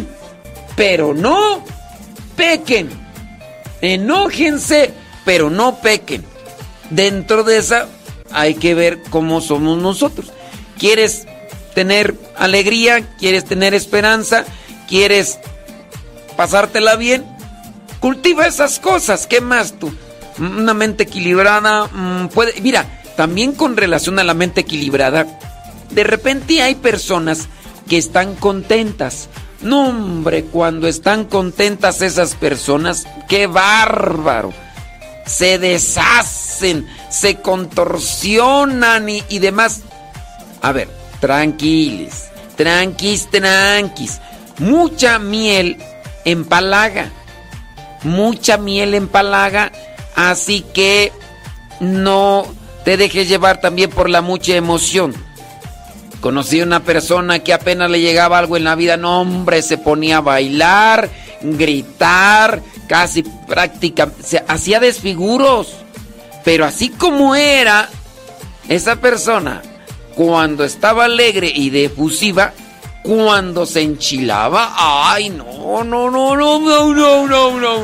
pero 0.77 1.13
no 1.13 1.65
pequen. 2.37 2.89
Enójense, 3.81 4.95
pero 5.25 5.51
no 5.51 5.81
pequen. 5.81 6.25
Dentro 6.91 7.43
de 7.43 7.59
esa 7.59 7.89
hay 8.31 8.55
que 8.55 8.77
ver 8.77 9.03
cómo 9.11 9.41
somos 9.41 9.77
nosotros. 9.79 10.31
¿Quieres 10.79 11.27
tener 11.75 12.15
alegría? 12.37 13.05
¿Quieres 13.19 13.45
tener 13.45 13.75
esperanza? 13.75 14.45
¿Quieres 14.87 15.41
pasártela 16.37 16.95
bien? 16.95 17.38
Cultiva 18.01 18.47
esas 18.47 18.79
cosas. 18.79 19.27
¿Qué 19.27 19.41
más 19.41 19.79
tú? 19.79 19.93
Una 20.39 20.75
mente 20.75 21.05
equilibrada 21.05 21.87
mm, 21.87 22.29
puede... 22.29 22.61
Mira, 22.61 22.87
también 23.17 23.53
con 23.53 23.77
relación 23.77 24.19
a 24.19 24.25
la 24.25 24.35
mente 24.35 24.61
equilibrada, 24.61 25.27
de 25.91 26.05
repente 26.05 26.63
hay 26.63 26.77
personas 26.77 27.49
que 27.89 27.99
están 27.99 28.37
contentas. 28.37 29.29
No, 29.61 29.89
hombre, 29.89 30.45
cuando 30.45 30.87
están 30.87 31.25
contentas 31.25 32.01
esas 32.03 32.37
personas, 32.37 33.07
qué 33.29 33.49
bárbaro. 33.49 34.53
Se 35.27 35.59
deshacen, 35.59 36.87
se 37.11 37.41
contorsionan 37.41 39.09
y, 39.09 39.25
y 39.29 39.41
demás. 39.41 39.81
A 40.63 40.71
ver, 40.71 40.89
tranquiles, 41.21 42.29
tranquis, 42.57 43.29
tranquis. 43.31 44.21
Mucha 44.59 45.19
miel 45.19 45.79
empalaga. 46.25 47.11
Mucha 48.03 48.59
miel 48.59 48.95
empalaga. 48.95 49.73
Así 50.15 50.63
que 50.75 51.13
no 51.81 52.47
te 52.85 52.97
dejes 52.97 53.29
llevar 53.29 53.61
también 53.61 53.91
por 53.91 54.09
la 54.09 54.23
mucha 54.23 54.55
emoción. 54.57 55.15
Conocí 56.21 56.61
a 56.61 56.65
una 56.65 56.81
persona 56.81 57.39
que 57.39 57.53
apenas 57.53 57.91
le 57.91 58.01
llegaba 58.01 58.39
algo 58.39 58.57
en 58.57 58.65
la 58.65 58.75
vida, 58.75 58.97
no 58.97 59.21
hombre, 59.21 59.63
se 59.63 59.79
ponía 59.79 60.17
a 60.17 60.23
bailar, 60.23 61.09
gritar, 61.43 62.61
casi 62.89 63.23
práctica, 63.23 64.11
se 64.25 64.43
hacía 64.49 64.81
desfiguros. 64.81 65.77
Pero 66.45 66.65
así 66.65 66.89
como 66.89 67.37
era 67.37 67.89
esa 68.69 68.97
persona, 68.97 69.63
cuando 70.17 70.65
estaba 70.65 71.05
alegre 71.05 71.53
y 71.55 71.71
defusiva, 71.71 72.53
cuando 73.09 73.65
se 73.65 73.81
enchilaba, 73.81 74.75
ay, 74.77 75.31
no, 75.31 75.83
no, 75.83 76.11
no, 76.11 76.37
no, 76.37 76.61
no, 76.61 76.95
no, 76.95 77.27
no, 77.27 77.59
no. 77.59 77.79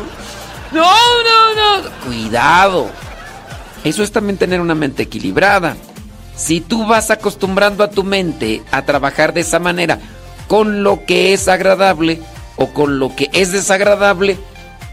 No, 0.71 0.93
no, 0.93 1.81
no. 1.83 1.91
Cuidado. 2.05 2.91
Eso 3.85 4.03
es 4.03 4.13
también 4.13 4.37
tener 4.37 4.61
una 4.61 4.75
mente 4.75 5.05
equilibrada. 5.05 5.79
Si 6.37 6.61
tú 6.61 6.87
vas 6.87 7.11
acostumbrando 7.11 7.83
a 7.83 7.89
tu 7.89 8.05
mente 8.05 8.63
a 8.71 8.85
trabajar 8.85 9.33
de 9.33 9.41
esa 9.41 9.59
manera, 9.59 9.99
con 10.47 10.83
lo 10.83 11.07
que 11.07 11.33
es 11.33 11.49
agradable 11.49 12.21
o 12.57 12.75
con 12.75 12.99
lo 12.99 13.17
que 13.17 13.31
es 13.33 13.51
desagradable, 13.51 14.37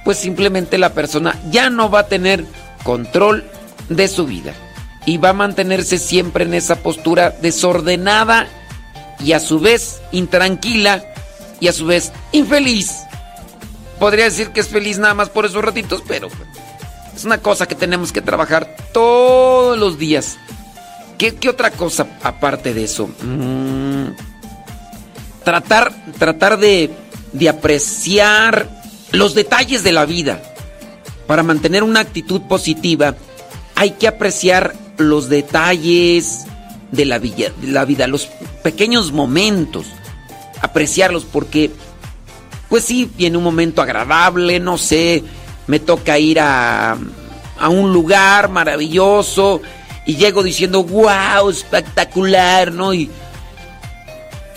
pues 0.06 0.18
simplemente 0.18 0.78
la 0.78 0.94
persona 0.94 1.38
ya 1.52 1.70
no 1.70 1.92
va 1.92 2.00
a 2.00 2.08
tener 2.08 2.46
control 2.84 3.44
de 3.90 4.08
su 4.08 4.28
vida 4.28 4.54
y 5.06 5.18
va 5.18 5.30
a 5.30 5.34
mantenerse 5.34 5.98
siempre 5.98 6.46
en 6.46 6.54
esa 6.54 6.78
postura 6.78 7.32
desordenada 7.32 8.48
y 9.24 9.34
a 9.34 9.40
su 9.40 9.60
vez 9.60 10.02
intranquila 10.12 11.04
y 11.60 11.68
a 11.68 11.74
su 11.74 11.86
vez 11.86 12.12
infeliz. 12.32 12.92
Podría 14.00 14.26
decir 14.26 14.50
que 14.50 14.62
es 14.62 14.68
feliz 14.68 14.98
nada 14.98 15.14
más 15.14 15.30
por 15.30 15.46
esos 15.46 15.64
ratitos, 15.64 16.02
pero 16.08 16.28
es 17.16 17.26
una 17.26 17.38
cosa 17.40 17.68
que 17.68 17.76
tenemos 17.76 18.12
que 18.12 18.22
trabajar 18.22 18.76
todos 18.94 19.78
los 19.78 19.98
días. 19.98 20.38
¿Qué, 21.18 21.36
qué 21.36 21.50
otra 21.50 21.70
cosa 21.72 22.08
aparte 22.24 22.74
de 22.74 22.84
eso? 22.84 23.08
Mm, 23.22 24.08
tratar, 25.44 25.94
tratar 26.18 26.58
de, 26.58 26.90
de 27.32 27.50
apreciar 27.50 28.70
los 29.12 29.36
detalles 29.36 29.84
de 29.84 29.92
la 29.92 30.06
vida. 30.06 30.42
Para 31.28 31.44
mantener 31.44 31.84
una 31.84 32.00
actitud 32.00 32.42
positiva 32.42 33.16
hay 33.76 33.92
que 33.92 34.08
apreciar 34.08 34.76
los 34.98 35.30
detalles 35.30 36.46
de 36.92 37.06
la, 37.06 37.20
de 37.20 37.52
la 37.62 37.86
vida, 37.86 38.08
los 38.08 38.30
pequeños 38.64 39.12
momentos. 39.12 39.86
Apreciarlos 40.62 41.26
porque, 41.26 41.72
pues 42.70 42.84
sí, 42.84 43.10
viene 43.18 43.38
un 43.38 43.44
momento 43.44 43.82
agradable, 43.82 44.60
no 44.60 44.78
sé, 44.78 45.24
me 45.68 45.80
toca 45.80 46.20
ir 46.20 46.40
a, 46.40 46.98
a 47.60 47.70
un 47.70 47.94
lugar 47.94 48.50
maravilloso 48.50 49.62
y 50.06 50.16
llego 50.16 50.44
diciendo, 50.44 50.84
wow, 50.84 51.50
espectacular, 51.50 52.72
¿no? 52.72 52.94
Y, 52.94 53.10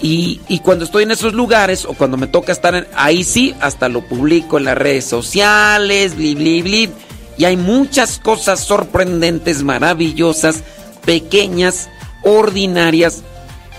y, 0.00 0.40
y, 0.48 0.58
cuando 0.58 0.84
estoy 0.84 1.04
en 1.04 1.12
esos 1.12 1.32
lugares 1.34 1.84
o 1.84 1.94
cuando 1.94 2.16
me 2.16 2.26
toca 2.26 2.52
estar 2.52 2.74
en, 2.74 2.86
ahí 2.94 3.24
sí, 3.24 3.54
hasta 3.60 3.88
lo 3.88 4.06
publico 4.06 4.58
en 4.58 4.64
las 4.64 4.76
redes 4.76 5.04
sociales, 5.04 6.16
bli, 6.16 6.34
bli, 6.34 6.62
bli. 6.62 6.90
Y 7.38 7.44
hay 7.44 7.56
muchas 7.56 8.18
cosas 8.18 8.60
sorprendentes, 8.60 9.62
maravillosas, 9.62 10.62
pequeñas, 11.04 11.88
ordinarias. 12.22 13.22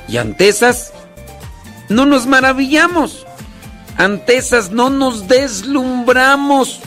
Y 0.08 0.18
ante 0.18 0.48
esas, 0.48 0.94
no 1.90 2.06
nos 2.06 2.28
maravillamos. 2.28 3.26
Ante 3.98 4.38
esas 4.38 4.72
no 4.72 4.90
nos 4.90 5.28
deslumbramos. 5.28 6.80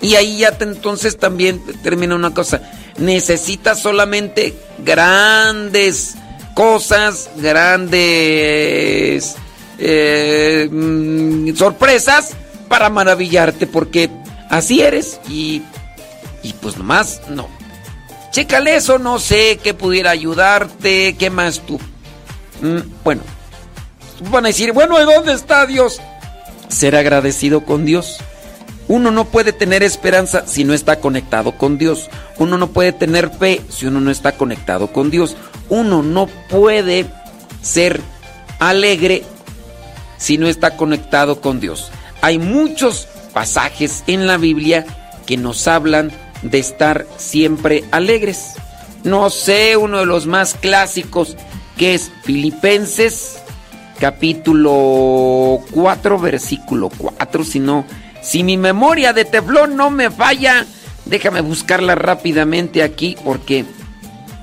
Y 0.00 0.14
ahí 0.14 0.38
ya 0.38 0.56
entonces 0.60 1.18
también 1.18 1.62
termina 1.82 2.14
una 2.14 2.34
cosa. 2.34 2.62
Necesitas 2.98 3.80
solamente 3.80 4.54
grandes 4.78 6.14
cosas, 6.54 7.30
grandes 7.36 9.36
eh, 9.78 10.68
mm, 10.70 11.54
sorpresas 11.54 12.30
para 12.68 12.88
maravillarte, 12.88 13.66
porque 13.66 14.10
Así 14.48 14.80
eres 14.80 15.20
y, 15.28 15.62
y 16.42 16.52
pues 16.54 16.76
nomás 16.76 17.22
no. 17.28 17.48
Chécale 18.30 18.76
eso, 18.76 18.98
no 18.98 19.18
sé 19.18 19.58
qué 19.62 19.74
pudiera 19.74 20.10
ayudarte, 20.10 21.16
qué 21.18 21.30
más 21.30 21.60
tú. 21.60 21.80
Mm, 22.60 22.78
bueno, 23.04 23.22
van 24.30 24.46
a 24.46 24.48
decir, 24.48 24.72
bueno, 24.72 25.00
¿y 25.00 25.04
dónde 25.04 25.32
está 25.32 25.66
Dios? 25.66 26.00
Ser 26.68 26.96
agradecido 26.96 27.64
con 27.64 27.84
Dios. 27.84 28.18
Uno 28.88 29.10
no 29.10 29.24
puede 29.24 29.52
tener 29.52 29.82
esperanza 29.82 30.46
si 30.46 30.64
no 30.64 30.72
está 30.72 31.00
conectado 31.00 31.58
con 31.58 31.76
Dios. 31.76 32.08
Uno 32.38 32.56
no 32.56 32.68
puede 32.68 32.92
tener 32.92 33.30
fe 33.30 33.60
si 33.68 33.86
uno 33.86 34.00
no 34.00 34.10
está 34.10 34.32
conectado 34.32 34.92
con 34.92 35.10
Dios. 35.10 35.36
Uno 35.68 36.02
no 36.02 36.28
puede 36.48 37.06
ser 37.62 38.00
alegre 38.60 39.24
si 40.18 40.38
no 40.38 40.46
está 40.46 40.76
conectado 40.76 41.40
con 41.40 41.58
Dios. 41.60 41.90
Hay 42.22 42.38
muchos 42.38 43.08
pasajes 43.32 44.04
en 44.06 44.26
la 44.26 44.36
Biblia 44.36 44.86
que 45.26 45.36
nos 45.36 45.66
hablan 45.66 46.12
de 46.42 46.58
estar 46.58 47.06
siempre 47.16 47.84
alegres. 47.90 48.54
No 49.02 49.30
sé, 49.30 49.76
uno 49.76 49.98
de 49.98 50.06
los 50.06 50.26
más 50.26 50.54
clásicos 50.54 51.36
que 51.76 51.94
es 51.94 52.10
Filipenses 52.22 53.38
capítulo 54.00 55.60
4 55.72 56.18
versículo 56.18 56.90
4, 56.96 57.44
si 57.44 57.60
no 57.60 57.84
si 58.26 58.42
mi 58.42 58.56
memoria 58.56 59.12
de 59.12 59.24
teflón 59.24 59.76
no 59.76 59.88
me 59.90 60.10
falla, 60.10 60.66
déjame 61.04 61.42
buscarla 61.42 61.94
rápidamente 61.94 62.82
aquí 62.82 63.16
porque 63.24 63.64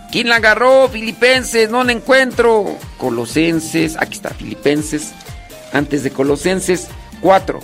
¿quién 0.09 0.29
la 0.29 0.37
agarró? 0.37 0.87
Filipenses, 0.87 1.69
no 1.69 1.83
la 1.83 1.91
encuentro. 1.91 2.77
Colosenses, 2.97 3.97
aquí 3.99 4.13
está 4.13 4.29
Filipenses. 4.29 5.11
Antes 5.73 6.03
de 6.03 6.11
Colosenses 6.11 6.87
4. 7.19 7.59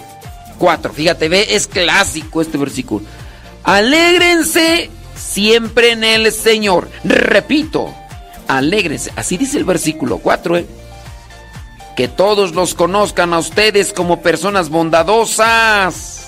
4. 0.57 0.93
Fíjate, 0.93 1.29
ve, 1.29 1.47
es 1.51 1.67
clásico 1.67 2.41
este 2.41 2.57
versículo. 2.57 3.05
Alégrense 3.63 4.89
siempre 5.15 5.91
en 5.91 6.03
el 6.03 6.33
Señor. 6.33 6.89
Repito, 7.05 7.93
alégrense. 8.49 9.13
Así 9.15 9.37
dice 9.37 9.57
el 9.57 9.63
versículo 9.63 10.17
4, 10.17 10.57
¿eh? 10.57 10.65
Que 11.95 12.07
todos 12.07 12.53
los 12.53 12.73
conozcan 12.73 13.33
a 13.33 13.39
ustedes 13.39 13.93
como 13.93 14.21
personas 14.21 14.69
bondadosas. 14.69 16.27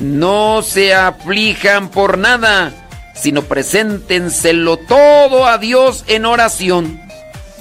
No 0.00 0.62
se 0.62 0.94
aflijan 0.94 1.90
por 1.90 2.18
nada, 2.18 2.72
sino 3.14 3.42
preséntenselo 3.42 4.76
todo 4.76 5.46
a 5.46 5.58
Dios 5.58 6.04
en 6.08 6.24
oración. 6.24 7.00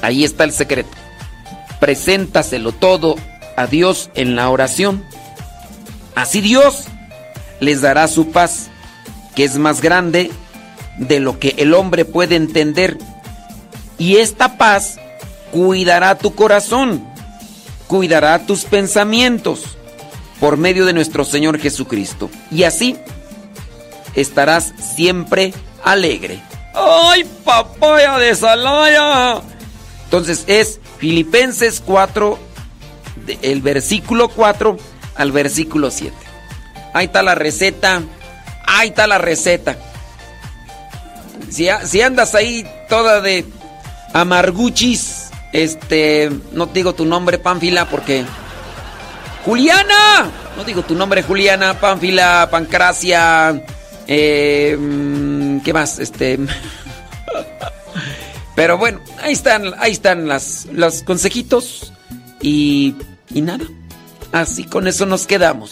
Ahí 0.01 0.23
está 0.23 0.43
el 0.45 0.51
secreto. 0.51 0.91
Preséntaselo 1.79 2.71
todo 2.71 3.15
a 3.55 3.67
Dios 3.67 4.09
en 4.15 4.35
la 4.35 4.49
oración. 4.49 5.03
Así 6.15 6.41
Dios 6.41 6.85
les 7.59 7.81
dará 7.81 8.07
su 8.07 8.31
paz, 8.31 8.69
que 9.35 9.43
es 9.43 9.57
más 9.57 9.81
grande 9.81 10.31
de 10.97 11.19
lo 11.19 11.39
que 11.39 11.55
el 11.57 11.73
hombre 11.73 12.05
puede 12.05 12.35
entender. 12.35 12.97
Y 13.97 14.17
esta 14.17 14.57
paz 14.57 14.99
cuidará 15.51 16.17
tu 16.17 16.33
corazón, 16.33 17.07
cuidará 17.87 18.45
tus 18.45 18.65
pensamientos 18.65 19.77
por 20.39 20.57
medio 20.57 20.85
de 20.85 20.93
nuestro 20.93 21.23
Señor 21.23 21.59
Jesucristo. 21.59 22.29
Y 22.51 22.63
así 22.63 22.97
estarás 24.15 24.73
siempre 24.95 25.53
alegre. 25.83 26.41
¡Ay, 26.73 27.23
papaya 27.43 28.17
de 28.17 28.35
Salaya! 28.35 29.41
Entonces 30.05 30.43
es 30.47 30.79
Filipenses 30.97 31.81
4, 31.85 32.39
el 33.41 33.61
versículo 33.61 34.29
4 34.29 34.77
al 35.15 35.31
versículo 35.31 35.91
7. 35.91 36.15
Ahí 36.93 37.05
está 37.05 37.23
la 37.23 37.35
receta. 37.35 38.01
Ahí 38.65 38.89
está 38.89 39.07
la 39.07 39.17
receta. 39.17 39.77
Si, 41.49 41.67
si 41.85 42.01
andas 42.01 42.35
ahí 42.35 42.65
toda 42.89 43.21
de 43.21 43.45
amarguchis, 44.13 45.29
este, 45.51 46.31
no 46.51 46.67
digo 46.67 46.93
tu 46.93 47.05
nombre, 47.05 47.37
Pánfila, 47.39 47.89
porque... 47.89 48.23
Juliana, 49.45 50.31
no 50.55 50.63
digo 50.63 50.83
tu 50.83 50.95
nombre, 50.95 51.21
Juliana, 51.21 51.77
Pánfila, 51.79 52.47
Pancracia, 52.49 53.61
eh, 54.07 54.77
mm, 54.79 55.59
¿qué 55.59 55.73
más? 55.73 55.99
Este... 55.99 56.39
Pero 58.55 58.77
bueno, 58.77 58.99
ahí 59.21 59.33
están, 59.33 59.73
ahí 59.79 59.91
están 59.91 60.27
las, 60.27 60.67
los 60.71 61.01
consejitos 61.01 61.91
y, 62.39 62.95
y 63.33 63.41
nada. 63.41 63.65
Así 64.31 64.63
con 64.63 64.87
eso 64.87 65.05
nos 65.05 65.25
quedamos. 65.25 65.71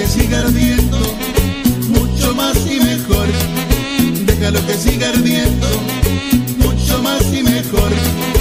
que 0.00 0.06
siga 0.06 0.38
ardiendo, 0.38 0.98
mucho 1.88 2.34
más 2.34 2.56
y 2.66 2.80
mejor. 2.80 3.26
Déjalo 4.24 4.66
que 4.66 4.74
siga 4.74 5.10
ardiendo, 5.10 5.68
mucho 6.58 7.02
más 7.02 7.22
y 7.34 7.42
mejor. 7.42 8.39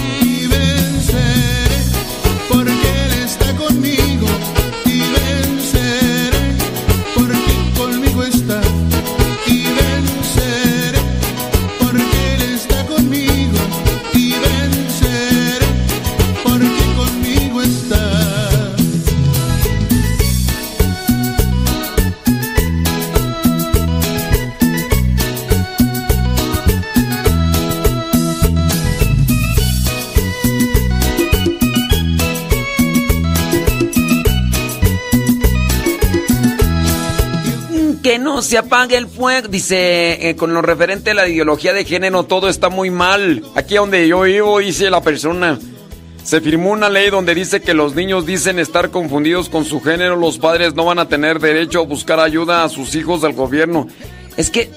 Se 38.49 38.57
apague 38.57 38.97
el 38.97 39.07
fuego. 39.07 39.47
Dice, 39.47 40.29
eh, 40.29 40.35
con 40.35 40.53
lo 40.53 40.61
referente 40.63 41.11
a 41.11 41.13
la 41.13 41.27
ideología 41.27 41.71
de 41.71 41.85
género, 41.85 42.23
todo 42.23 42.49
está 42.49 42.69
muy 42.69 42.89
mal. 42.89 43.43
Aquí 43.55 43.75
donde 43.75 44.07
yo 44.07 44.21
vivo, 44.21 44.57
dice 44.57 44.89
la 44.89 45.01
persona. 45.01 45.59
Se 46.23 46.41
firmó 46.41 46.71
una 46.71 46.89
ley 46.89 47.11
donde 47.11 47.35
dice 47.35 47.61
que 47.61 47.75
los 47.75 47.93
niños 47.95 48.25
dicen 48.25 48.57
estar 48.57 48.89
confundidos 48.89 49.49
con 49.49 49.65
su 49.65 49.79
género, 49.81 50.15
los 50.15 50.39
padres 50.39 50.73
no 50.73 50.85
van 50.85 50.99
a 50.99 51.07
tener 51.07 51.39
derecho 51.39 51.79
a 51.79 51.85
buscar 51.85 52.19
ayuda 52.19 52.63
a 52.63 52.69
sus 52.69 52.95
hijos 52.95 53.21
del 53.21 53.33
gobierno. 53.33 53.87
Es 54.35 54.49
que, 54.49 54.69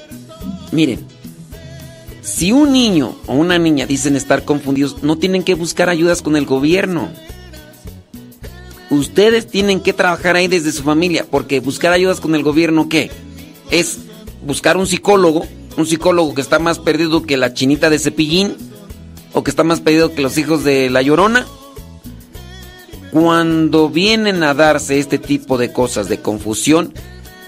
miren, 0.71 1.07
si 2.21 2.53
un 2.53 2.73
niño 2.73 3.17
o 3.27 3.35
una 3.35 3.59
niña 3.59 3.87
dicen 3.87 4.17
estar 4.17 4.45
confundidos, 4.45 5.03
no 5.03 5.17
tienen 5.17 5.43
que 5.43 5.55
buscar 5.55 5.89
ayudas 5.89 6.21
con 6.21 6.37
el 6.37 6.45
gobierno. 6.45 7.09
Ustedes 8.91 9.47
tienen 9.47 9.81
que 9.81 9.95
trabajar 9.95 10.37
ahí 10.37 10.47
desde 10.47 10.73
su 10.73 10.83
familia, 10.83 11.27
porque 11.31 11.61
buscar 11.61 11.93
ayudas 11.93 12.21
con 12.21 12.35
el 12.35 12.43
gobierno, 12.43 12.89
¿qué? 12.91 13.11
Es 13.73 13.99
buscar 14.47 14.77
un 14.77 14.87
psicólogo, 14.87 15.47
un 15.77 15.87
psicólogo 15.87 16.35
que 16.35 16.43
está 16.43 16.61
más 16.61 16.79
perdido 16.79 17.23
que 17.23 17.37
la 17.37 17.55
chinita 17.55 17.91
de 17.91 17.99
cepillín 17.99 18.55
o 19.33 19.43
que 19.43 19.51
está 19.51 19.65
más 19.65 19.81
perdido 19.81 20.15
que 20.15 20.23
los 20.23 20.39
hijos 20.39 20.63
de 20.63 20.91
la 20.91 21.03
llorona. 21.03 21.47
Cuando 23.11 23.89
vienen 23.89 24.43
a 24.43 24.55
darse 24.55 24.99
este 24.99 25.19
tipo 25.19 25.59
de 25.59 25.73
cosas 25.73 26.09
de 26.09 26.21
confusión, 26.21 26.95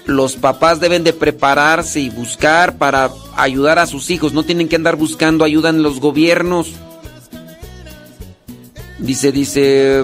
los 0.05 0.35
papás 0.35 0.79
deben 0.79 1.03
de 1.03 1.13
prepararse 1.13 1.99
y 1.99 2.09
buscar 2.09 2.77
para 2.77 3.11
ayudar 3.35 3.79
a 3.79 3.87
sus 3.87 4.09
hijos. 4.09 4.33
No 4.33 4.43
tienen 4.43 4.67
que 4.67 4.75
andar 4.75 4.95
buscando 4.95 5.43
ayuda 5.43 5.69
en 5.69 5.83
los 5.83 5.99
gobiernos. 5.99 6.73
Dice, 8.97 9.31
dice, 9.31 10.03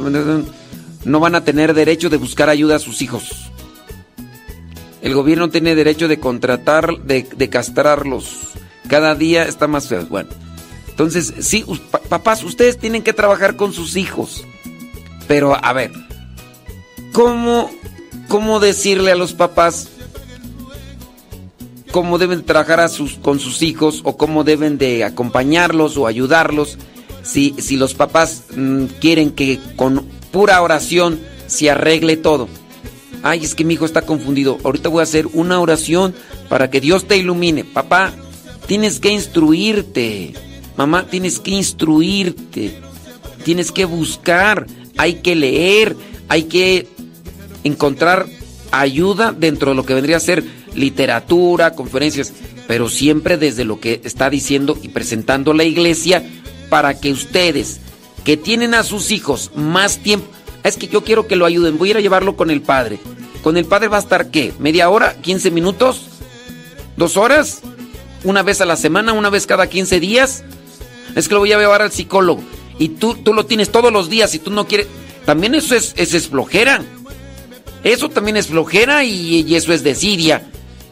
no 1.04 1.20
van 1.20 1.36
a 1.36 1.44
tener 1.44 1.74
derecho 1.74 2.10
de 2.10 2.18
buscar 2.18 2.50
ayuda 2.50 2.76
a 2.76 2.80
sus 2.80 3.02
hijos. 3.02 3.51
El 5.02 5.16
gobierno 5.16 5.50
tiene 5.50 5.76
derecho 5.76 6.08
de 6.08 6.20
contratar, 6.20 6.98
de, 7.04 7.50
castrarlos, 7.50 8.50
Cada 8.88 9.16
día 9.16 9.44
está 9.44 9.68
más 9.68 9.88
feo. 9.88 10.06
Bueno, 10.06 10.30
entonces, 10.90 11.34
sí, 11.40 11.66
papás, 12.10 12.44
ustedes 12.44 12.78
tienen 12.78 13.02
que 13.02 13.14
trabajar 13.14 13.56
con 13.56 13.74
sus 13.74 13.96
hijos. 13.96 14.44
Pero, 15.28 15.56
a 15.56 15.74
ver, 15.74 15.92
¿cómo, 17.14 17.72
cómo 18.28 18.60
decirle 18.60 19.12
a 19.12 19.16
los 19.16 19.34
papás 19.34 19.90
cómo 21.92 22.18
deben 22.18 22.44
trabajar 22.44 22.80
a 22.80 22.90
sus, 22.90 23.16
con 23.16 23.40
sus 23.40 23.62
hijos 23.62 24.02
o 24.04 24.18
cómo 24.18 24.44
deben 24.44 24.78
de 24.78 25.04
acompañarlos 25.04 25.98
o 25.98 26.08
ayudarlos 26.08 26.78
si, 27.24 27.56
si 27.60 27.76
los 27.76 27.94
papás 27.94 28.44
mm, 28.56 28.86
quieren 29.00 29.32
que 29.32 29.60
con 29.76 30.06
pura 30.32 30.62
oración 30.62 31.20
se 31.48 31.70
arregle 31.70 32.18
todo. 32.18 32.48
Ay, 33.24 33.44
es 33.44 33.56
que 33.56 33.64
mi 33.64 33.76
hijo 33.76 33.86
está 33.86 34.02
confundido. 34.02 34.58
Ahorita 34.64 34.90
voy 34.90 35.02
a 35.02 35.04
hacer 35.04 35.28
una 35.34 35.60
oración 35.60 36.14
para 36.50 36.70
que 36.70 36.82
Dios 36.82 37.08
te 37.08 37.18
ilumine. 37.18 37.64
Papá, 37.64 38.14
tienes 38.68 39.00
que 39.00 39.10
instruirte. 39.10 40.34
Mamá, 40.78 41.08
tienes 41.08 41.40
que 41.40 41.52
instruirte. 41.52 42.80
Tienes 43.44 43.72
que 43.72 43.86
buscar. 43.86 44.66
Hay 44.98 45.16
que 45.16 45.36
leer. 45.36 45.96
Hay 46.28 46.44
que 46.44 46.88
encontrar 47.64 48.28
ayuda 48.72 49.34
dentro 49.34 49.72
de 49.72 49.76
lo 49.76 49.86
que 49.86 49.94
vendría 49.94 50.18
a 50.18 50.22
ser 50.22 50.44
literatura, 50.74 51.76
conferencias, 51.76 52.34
pero 52.68 52.90
siempre 52.90 53.38
desde 53.38 53.66
lo 53.66 53.80
que 53.80 54.02
está 54.04 54.30
diciendo 54.30 54.78
y 54.82 54.90
presentando 54.90 55.54
la 55.54 55.66
iglesia 55.66 56.24
para 56.70 57.00
que 57.00 57.12
ustedes 57.12 57.82
que 58.24 58.38
tienen 58.38 58.74
a 58.74 58.84
sus 58.84 59.12
hijos 59.12 59.52
más 59.56 59.98
tiempo, 59.98 60.28
es 60.64 60.78
que 60.78 60.88
yo 60.88 61.04
quiero 61.04 61.28
que 61.28 61.36
lo 61.36 61.46
ayuden, 61.46 61.78
voy 61.78 61.90
a 61.90 61.92
ir 61.92 61.98
a 61.98 62.02
llevarlo 62.02 62.36
con 62.36 62.52
el 62.52 62.62
padre. 62.62 63.00
¿Con 63.44 63.58
el 63.58 63.66
padre 63.66 63.88
va 63.88 63.98
a 63.98 64.02
estar 64.02 64.30
qué? 64.30 64.54
¿Media 64.60 64.90
hora? 64.90 65.16
¿15 65.22 65.52
minutos? 65.52 66.04
¿Dos 66.96 67.18
horas? 67.18 67.62
¿Una 68.24 68.44
vez 68.44 68.62
a 68.62 68.66
la 68.66 68.76
semana? 68.76 69.14
¿Una 69.14 69.30
vez 69.30 69.48
cada 69.48 69.68
15 69.68 70.00
días? 70.00 70.44
Es 71.16 71.28
que 71.28 71.34
lo 71.34 71.40
voy 71.40 71.52
a 71.52 71.58
llevar 71.58 71.82
al 71.82 71.92
psicólogo. 71.92 72.44
Y 72.78 72.90
tú, 72.90 73.16
tú 73.16 73.34
lo 73.34 73.46
tienes 73.46 73.72
todos 73.72 73.92
los 73.92 74.10
días 74.10 74.34
y 74.36 74.40
tú 74.40 74.52
no 74.52 74.68
quieres... 74.68 74.88
También 75.26 75.56
eso 75.56 75.76
es, 75.76 75.94
es 75.98 76.28
flojera. 76.28 76.84
Eso 77.84 78.10
también 78.10 78.38
es 78.38 78.48
flojera 78.48 79.04
y, 79.04 79.56
eso 79.56 79.74
es 79.74 79.84
desidia. 79.84 80.48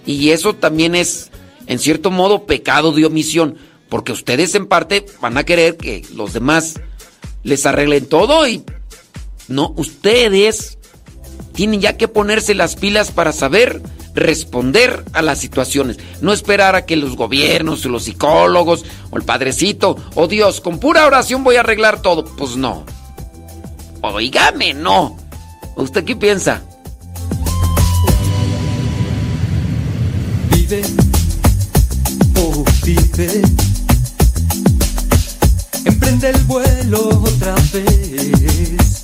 Y 0.06 0.30
eso 0.30 0.56
también 0.56 0.96
es, 0.96 1.30
en 1.68 1.78
cierto 1.78 2.10
modo, 2.10 2.46
pecado 2.46 2.92
de 2.92 3.06
omisión. 3.06 3.58
Porque 3.90 4.12
ustedes 4.12 4.56
en 4.56 4.68
parte 4.68 5.06
van 5.22 5.38
a 5.38 5.44
querer 5.44 5.78
que 5.78 6.04
los 6.16 6.34
demás 6.34 6.76
les 7.44 7.66
arreglen 7.66 8.06
todo 8.06 8.48
y 8.48 8.64
no, 9.50 9.74
ustedes 9.76 10.78
tienen 11.54 11.82
ya 11.82 11.98
que 11.98 12.08
ponerse 12.08 12.54
las 12.56 12.76
pilas 12.76 13.12
para 13.12 13.34
saber 13.34 13.82
responder 14.14 15.04
a 15.14 15.22
las 15.22 15.40
situaciones. 15.40 15.98
No 16.22 16.34
esperar 16.34 16.76
a 16.76 16.86
que 16.86 16.96
los 16.96 17.16
gobiernos, 17.16 17.86
los 17.86 18.04
psicólogos, 18.04 18.86
o 19.10 19.18
el 19.18 19.24
padrecito, 19.24 19.98
o 20.16 20.28
Dios, 20.28 20.62
con 20.62 20.80
pura 20.80 21.06
oración 21.06 21.44
voy 21.44 21.56
a 21.56 21.62
arreglar 21.62 22.02
todo. 22.02 22.26
Pues 22.26 22.56
no. 22.56 22.86
Oígame, 24.02 24.74
no. 24.74 25.18
¿Usted 25.76 26.04
qué 26.04 26.16
piensa? 26.16 26.62
Vive, 30.52 30.82
oh 32.38 32.64
vive. 32.84 33.42
Emprende 35.86 36.30
el 36.30 36.44
vuelo 36.44 37.10
otra 37.10 37.56
vez. 37.74 38.99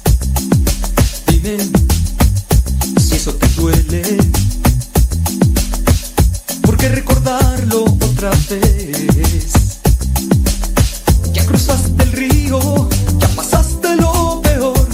Si 1.46 3.16
eso 3.16 3.36
te 3.36 3.48
duele. 3.50 4.02
¿Por 6.64 6.76
qué 6.76 6.90
recordarlo 6.90 7.84
otra 7.84 8.32
vez? 8.50 9.54
Ya 11.34 11.46
cruzaste 11.46 12.02
el 12.02 12.12
río, 12.14 12.90
ya 13.20 13.28
pasaste 13.36 13.96
lo 13.96 14.42
peor. 14.42 14.88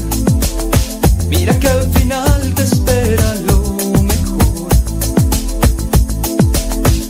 Mira 1.30 1.58
que 1.58 1.70
al 1.70 1.90
final 1.94 2.54
te 2.54 2.64
espera 2.64 3.34
lo 3.48 3.62
mejor. 4.04 4.68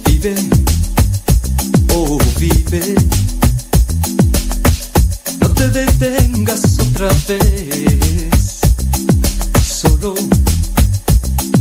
Vive, 0.06 0.36
oh 1.96 2.20
vive. 2.38 2.96
No 5.40 5.50
te 5.50 5.68
detengas 5.70 6.78
otra 6.80 7.10
vez. 7.28 8.11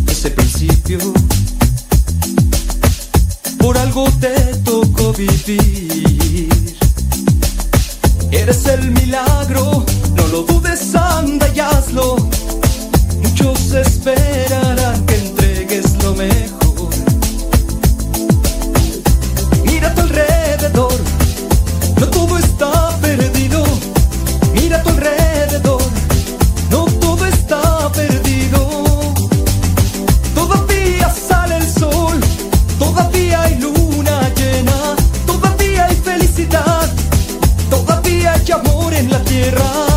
Ese 0.09 0.30
principio. 0.30 0.99
Por 3.59 3.76
algo 3.76 4.05
te 4.18 4.34
tocó 4.64 5.12
vivir. 5.12 6.49
Eres 8.30 8.64
el 8.64 8.93
milagro, 8.93 9.84
no 10.14 10.26
lo 10.28 10.43
dudes, 10.45 10.95
anda 10.95 11.51
y 11.55 11.61
hazlo. 11.61 12.16
Muchos 13.22 13.72
esperarán 13.74 14.80
tierra. 39.51 39.89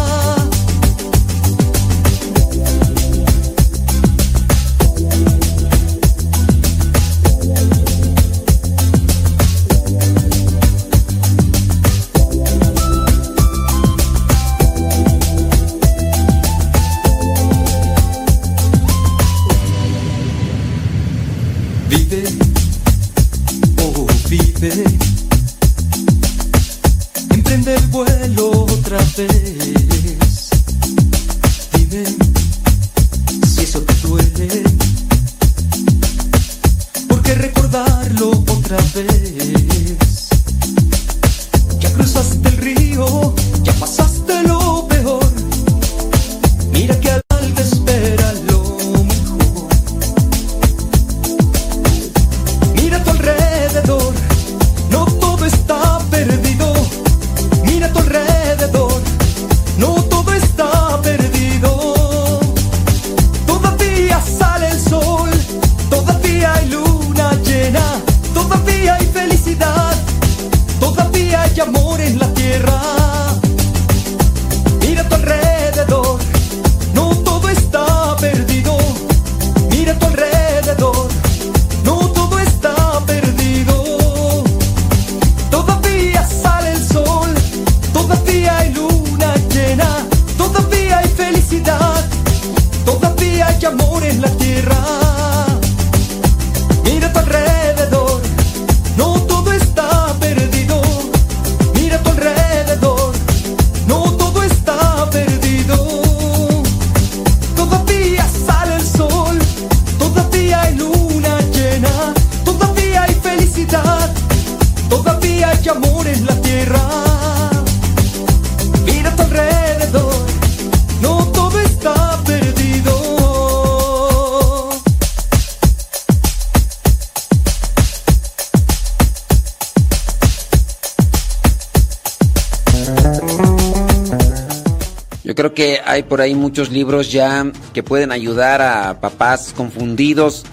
Creo 135.43 135.53
que 135.53 135.81
hay 135.83 136.03
por 136.03 136.21
ahí 136.21 136.35
muchos 136.35 136.71
libros 136.71 137.11
ya 137.11 137.51
que 137.73 137.83
pueden 137.83 138.13
ayudar 138.13 138.61
a 138.61 139.01
papás 139.01 139.53
confundidos, 139.53 140.45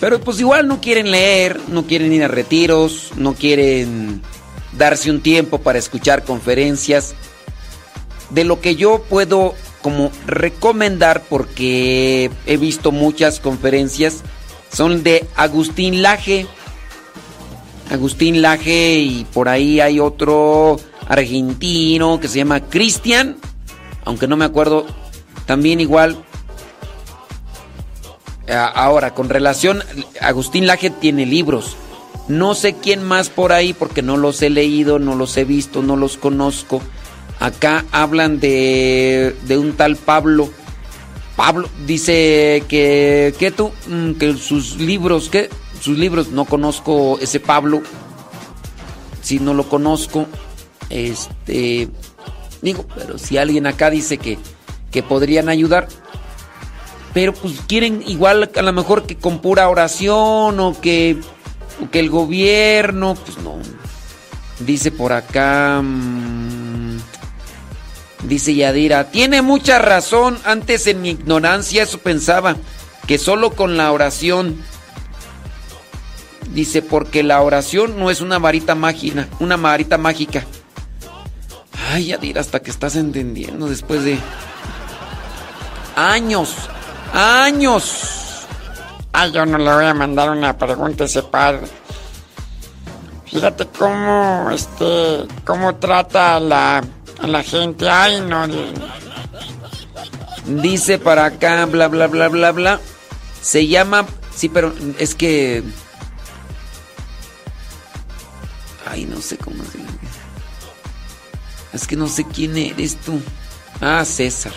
pero 0.00 0.18
pues 0.18 0.40
igual 0.40 0.66
no 0.66 0.80
quieren 0.80 1.10
leer, 1.10 1.60
no 1.68 1.86
quieren 1.86 2.10
ir 2.10 2.24
a 2.24 2.28
retiros, 2.28 3.10
no 3.16 3.34
quieren 3.34 4.22
darse 4.78 5.10
un 5.10 5.20
tiempo 5.20 5.58
para 5.58 5.78
escuchar 5.78 6.24
conferencias. 6.24 7.14
De 8.30 8.44
lo 8.44 8.62
que 8.62 8.76
yo 8.76 9.02
puedo 9.10 9.54
como 9.82 10.10
recomendar, 10.26 11.22
porque 11.28 12.30
he 12.46 12.56
visto 12.56 12.92
muchas 12.92 13.40
conferencias, 13.40 14.22
son 14.72 15.02
de 15.02 15.26
Agustín 15.36 16.00
Laje. 16.00 16.46
Agustín 17.90 18.40
Laje 18.40 19.00
y 19.00 19.26
por 19.34 19.50
ahí 19.50 19.80
hay 19.80 20.00
otro 20.00 20.80
argentino 21.08 22.18
que 22.20 22.28
se 22.28 22.38
llama 22.38 22.60
Cristian 22.60 23.36
aunque 24.04 24.28
no 24.28 24.36
me 24.36 24.44
acuerdo, 24.44 24.86
también 25.46 25.80
igual. 25.80 26.16
Eh, 28.46 28.54
Ahora, 28.54 29.14
con 29.14 29.28
relación, 29.28 29.82
Agustín 30.20 30.66
Laje 30.66 30.90
tiene 30.90 31.26
libros. 31.26 31.76
No 32.28 32.54
sé 32.54 32.74
quién 32.74 33.02
más 33.02 33.28
por 33.28 33.52
ahí 33.52 33.72
porque 33.72 34.02
no 34.02 34.16
los 34.16 34.40
he 34.42 34.50
leído, 34.50 34.98
no 34.98 35.14
los 35.14 35.36
he 35.36 35.44
visto, 35.44 35.82
no 35.82 35.96
los 35.96 36.16
conozco. 36.16 36.80
Acá 37.40 37.84
hablan 37.90 38.38
de, 38.38 39.34
de 39.46 39.58
un 39.58 39.72
tal 39.72 39.96
Pablo. 39.96 40.50
Pablo 41.36 41.68
dice 41.86 42.64
que, 42.68 43.34
que 43.38 43.50
tú, 43.50 43.72
Mm, 43.88 44.12
que 44.12 44.36
sus 44.36 44.76
libros, 44.76 45.28
que 45.28 45.50
sus 45.80 45.98
libros, 45.98 46.28
no 46.28 46.44
conozco 46.44 47.18
ese 47.20 47.40
Pablo. 47.40 47.82
Si 49.22 49.40
no 49.40 49.54
lo 49.54 49.68
conozco, 49.68 50.26
este, 50.90 51.88
Digo, 52.62 52.86
pero 52.94 53.18
si 53.18 53.38
alguien 53.38 53.66
acá 53.66 53.90
dice 53.90 54.18
que, 54.18 54.38
que 54.90 55.02
podrían 55.02 55.48
ayudar, 55.48 55.88
pero 57.12 57.32
pues 57.32 57.60
quieren 57.66 58.02
igual 58.06 58.50
a 58.54 58.62
lo 58.62 58.72
mejor 58.72 59.04
que 59.04 59.16
con 59.16 59.40
pura 59.40 59.68
oración 59.68 60.60
o 60.60 60.80
que, 60.80 61.18
o 61.82 61.90
que 61.90 62.00
el 62.00 62.10
gobierno, 62.10 63.14
pues 63.14 63.38
no. 63.38 63.58
Dice 64.60 64.90
por 64.90 65.12
acá, 65.12 65.80
mm, 65.82 66.98
dice 68.24 68.54
Yadira, 68.54 69.10
tiene 69.10 69.42
mucha 69.42 69.78
razón, 69.78 70.38
antes 70.44 70.86
en 70.86 71.00
mi 71.02 71.10
ignorancia 71.10 71.82
eso 71.82 71.98
pensaba, 71.98 72.56
que 73.06 73.18
solo 73.18 73.50
con 73.50 73.76
la 73.76 73.90
oración. 73.90 74.62
Dice, 76.52 76.82
porque 76.82 77.22
la 77.22 77.42
oración 77.42 77.98
no 77.98 78.10
es 78.10 78.20
una 78.20 78.38
varita 78.38 78.74
mágica, 78.74 79.28
una 79.38 79.56
varita 79.56 79.98
mágica. 79.98 80.44
Ay, 81.92 82.06
Yadira, 82.06 82.40
hasta 82.40 82.62
que 82.62 82.70
estás 82.70 82.94
entendiendo 82.94 83.68
después 83.68 84.04
de 84.04 84.16
años, 85.96 86.54
años. 87.12 88.46
Ay, 89.12 89.32
yo 89.32 89.44
no 89.44 89.58
le 89.58 89.74
voy 89.74 89.86
a 89.86 89.94
mandar 89.94 90.30
una 90.30 90.56
pregunta 90.56 91.02
a 91.02 91.06
ese 91.08 91.24
padre. 91.24 91.66
Fíjate 93.26 93.66
cómo, 93.76 94.50
este, 94.52 95.26
cómo 95.44 95.74
trata 95.76 96.36
a 96.36 96.40
la, 96.40 96.84
a 97.20 97.26
la 97.26 97.42
gente. 97.42 97.90
Ay, 97.90 98.20
no. 98.20 98.46
Dice 100.46 101.00
para 101.00 101.24
acá, 101.24 101.66
bla, 101.66 101.88
bla, 101.88 102.06
bla, 102.06 102.28
bla, 102.28 102.52
bla. 102.52 102.80
Se 103.42 103.66
llama, 103.66 104.06
sí, 104.32 104.48
pero 104.48 104.72
es 104.96 105.16
que... 105.16 105.64
Ay, 108.88 109.06
no 109.06 109.20
sé 109.20 109.36
cómo 109.38 109.64
se. 109.64 110.09
Es 111.72 111.86
que 111.86 111.96
no 111.96 112.08
sé 112.08 112.24
quién 112.24 112.56
eres 112.56 112.96
tú. 112.96 113.20
Ah, 113.80 114.04
César. 114.04 114.52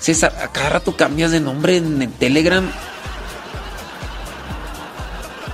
César, 0.00 0.34
a 0.42 0.48
cada 0.48 0.70
rato 0.70 0.96
cambias 0.96 1.30
de 1.30 1.40
nombre 1.40 1.76
en 1.76 2.00
el 2.02 2.12
Telegram. 2.12 2.70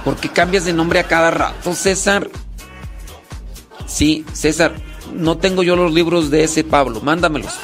¿Por 0.04 0.16
qué 0.16 0.28
cambias 0.28 0.64
de 0.64 0.72
nombre 0.72 0.98
a 0.98 1.04
cada 1.04 1.30
rato, 1.30 1.74
César? 1.74 2.28
Sí, 3.86 4.24
César, 4.32 4.74
no 5.12 5.38
tengo 5.38 5.62
yo 5.62 5.76
los 5.76 5.92
libros 5.92 6.30
de 6.30 6.44
ese 6.44 6.64
Pablo. 6.64 7.00
Mándamelos. 7.00 7.54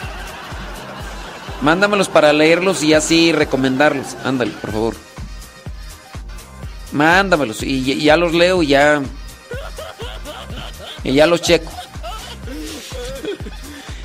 Mándamelos 1.62 2.08
para 2.08 2.32
leerlos 2.32 2.82
y 2.82 2.94
así 2.94 3.32
recomendarlos. 3.32 4.16
Ándale, 4.24 4.52
por 4.52 4.70
favor. 4.70 4.94
Mándamelos 6.92 7.62
y, 7.62 8.02
ya 8.02 8.16
los 8.16 8.32
leo 8.32 8.62
y 8.62 8.68
ya. 8.68 9.02
Y 11.02 11.12
ya 11.14 11.26
los 11.26 11.42
checo. 11.42 11.70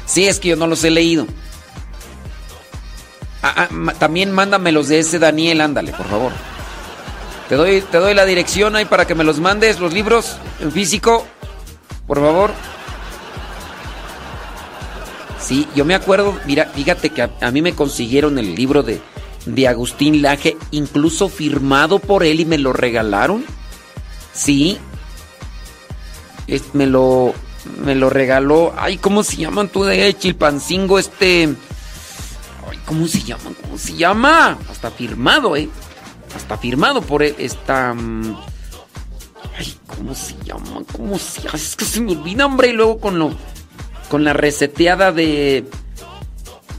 Sí, 0.06 0.28
es 0.28 0.40
que 0.40 0.50
yo 0.50 0.56
no 0.56 0.68
los 0.68 0.84
he 0.84 0.90
leído. 0.92 1.26
Ah, 3.42 3.68
ah, 3.70 3.94
también 4.00 4.32
mándamelos 4.32 4.88
de 4.88 5.00
ese 5.00 5.20
Daniel, 5.20 5.62
ándale, 5.62 5.92
por 5.92 6.08
favor. 6.08 6.32
Te 7.50 7.56
doy, 7.56 7.82
te 7.82 7.98
doy 7.98 8.14
la 8.14 8.26
dirección 8.26 8.76
ahí 8.76 8.86
para 8.86 9.06
que 9.06 9.16
me 9.16 9.24
los 9.24 9.40
mandes, 9.40 9.80
los 9.80 9.94
libros 9.94 10.38
en 10.62 10.72
físico, 10.72 11.26
por 12.08 12.20
favor. 12.20 12.52
Sí, 15.42 15.68
yo 15.76 15.84
me 15.84 15.94
acuerdo, 15.94 16.38
mira, 16.46 16.66
fíjate 16.74 17.10
que 17.10 17.22
a, 17.22 17.32
a 17.42 17.52
mí 17.52 17.62
me 17.62 17.74
consiguieron 17.76 18.40
el 18.40 18.56
libro 18.56 18.82
de, 18.82 19.02
de 19.46 19.68
Agustín 19.68 20.22
Laje, 20.22 20.56
incluso 20.72 21.28
firmado 21.28 22.00
por 22.00 22.24
él 22.24 22.40
y 22.40 22.46
me 22.46 22.58
lo 22.58 22.72
regalaron. 22.72 23.44
Sí. 24.32 24.78
Es- 26.48 26.74
me 26.74 26.86
lo 26.88 27.34
me 27.84 27.96
lo 27.96 28.10
regaló. 28.10 28.74
Ay, 28.78 28.98
¿cómo 28.98 29.24
se 29.24 29.38
llaman 29.38 29.70
tú 29.70 29.84
de 29.84 30.16
Chilpancingo 30.18 31.00
este? 31.00 31.56
Ay, 32.70 32.80
¿cómo 32.86 33.08
se 33.08 33.22
llaman? 33.22 33.54
¿Cómo 33.62 33.78
se 33.78 33.96
llama? 33.96 34.58
Hasta 34.70 34.92
firmado, 34.92 35.56
eh. 35.56 35.70
Hasta 36.36 36.58
firmado 36.58 37.02
por 37.02 37.22
esta 37.22 37.94
mm, 37.94 38.36
Ay, 39.58 39.78
¿cómo 39.88 40.16
se 40.16 40.36
llama? 40.44 40.82
¿Cómo 40.92 41.20
se 41.20 41.42
llama? 41.42 41.56
Es 41.56 41.76
que 41.76 41.86
se 41.86 42.02
me 42.02 42.14
olvida, 42.14 42.46
hombre, 42.46 42.70
y 42.70 42.74
luego 42.74 43.00
con 43.00 43.20
lo 43.20 43.32
con 44.10 44.24
la 44.24 44.34
reseteada 44.34 45.12
de 45.12 45.66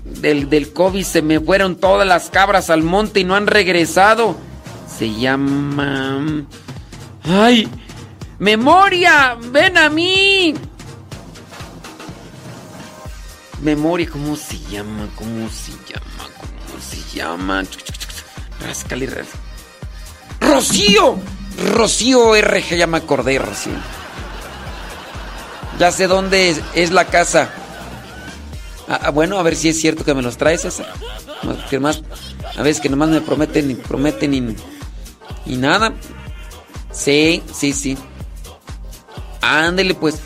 del, 0.04 0.48
del 0.48 0.72
COVID 0.72 1.02
se 1.02 1.22
me 1.22 1.40
fueron 1.40 1.76
todas 1.76 2.06
las 2.06 2.30
cabras 2.30 2.70
al 2.70 2.82
monte 2.82 3.20
y 3.20 3.24
no 3.24 3.34
han 3.34 3.46
regresado. 3.46 4.36
Se 4.88 5.12
llama. 5.12 6.44
¡Ay! 7.24 7.68
¡Memoria! 8.38 9.36
¡Ven 9.50 9.78
a 9.78 9.88
mí! 9.88 10.54
Memoria, 13.64 14.08
¿cómo 14.10 14.36
se 14.36 14.58
llama? 14.70 15.08
¿Cómo 15.16 15.48
se 15.48 15.72
llama? 15.90 16.28
¿Cómo 16.38 16.80
se 16.82 17.16
llama? 17.16 17.64
Rascale, 18.60 19.06
ras- 19.06 19.26
¡Rocío! 20.40 21.18
Rocío 21.72 22.34
RG, 22.36 22.76
ya 22.76 22.86
me 22.86 22.98
acordé, 22.98 23.38
Rocío. 23.38 23.72
Ya 25.78 25.90
sé 25.90 26.06
dónde 26.06 26.54
es, 26.74 26.90
la 26.92 27.06
casa. 27.06 27.50
Ah, 28.86 29.00
ah, 29.04 29.10
bueno, 29.10 29.38
a 29.38 29.42
ver 29.42 29.56
si 29.56 29.70
es 29.70 29.80
cierto 29.80 30.04
que 30.04 30.14
me 30.14 30.20
los 30.22 30.36
traes, 30.36 30.60
César. 30.62 30.92
Que 31.70 31.80
más, 31.80 32.02
a 32.56 32.62
veces 32.62 32.82
que 32.82 32.88
nomás 32.90 33.08
me 33.08 33.20
prometen 33.22 33.70
y 33.70 33.74
prometen 33.74 34.34
y 35.46 35.56
nada. 35.56 35.94
Sí, 36.92 37.42
sí, 37.52 37.72
sí. 37.72 37.96
Ándele 39.40 39.94
pues. 39.94 40.20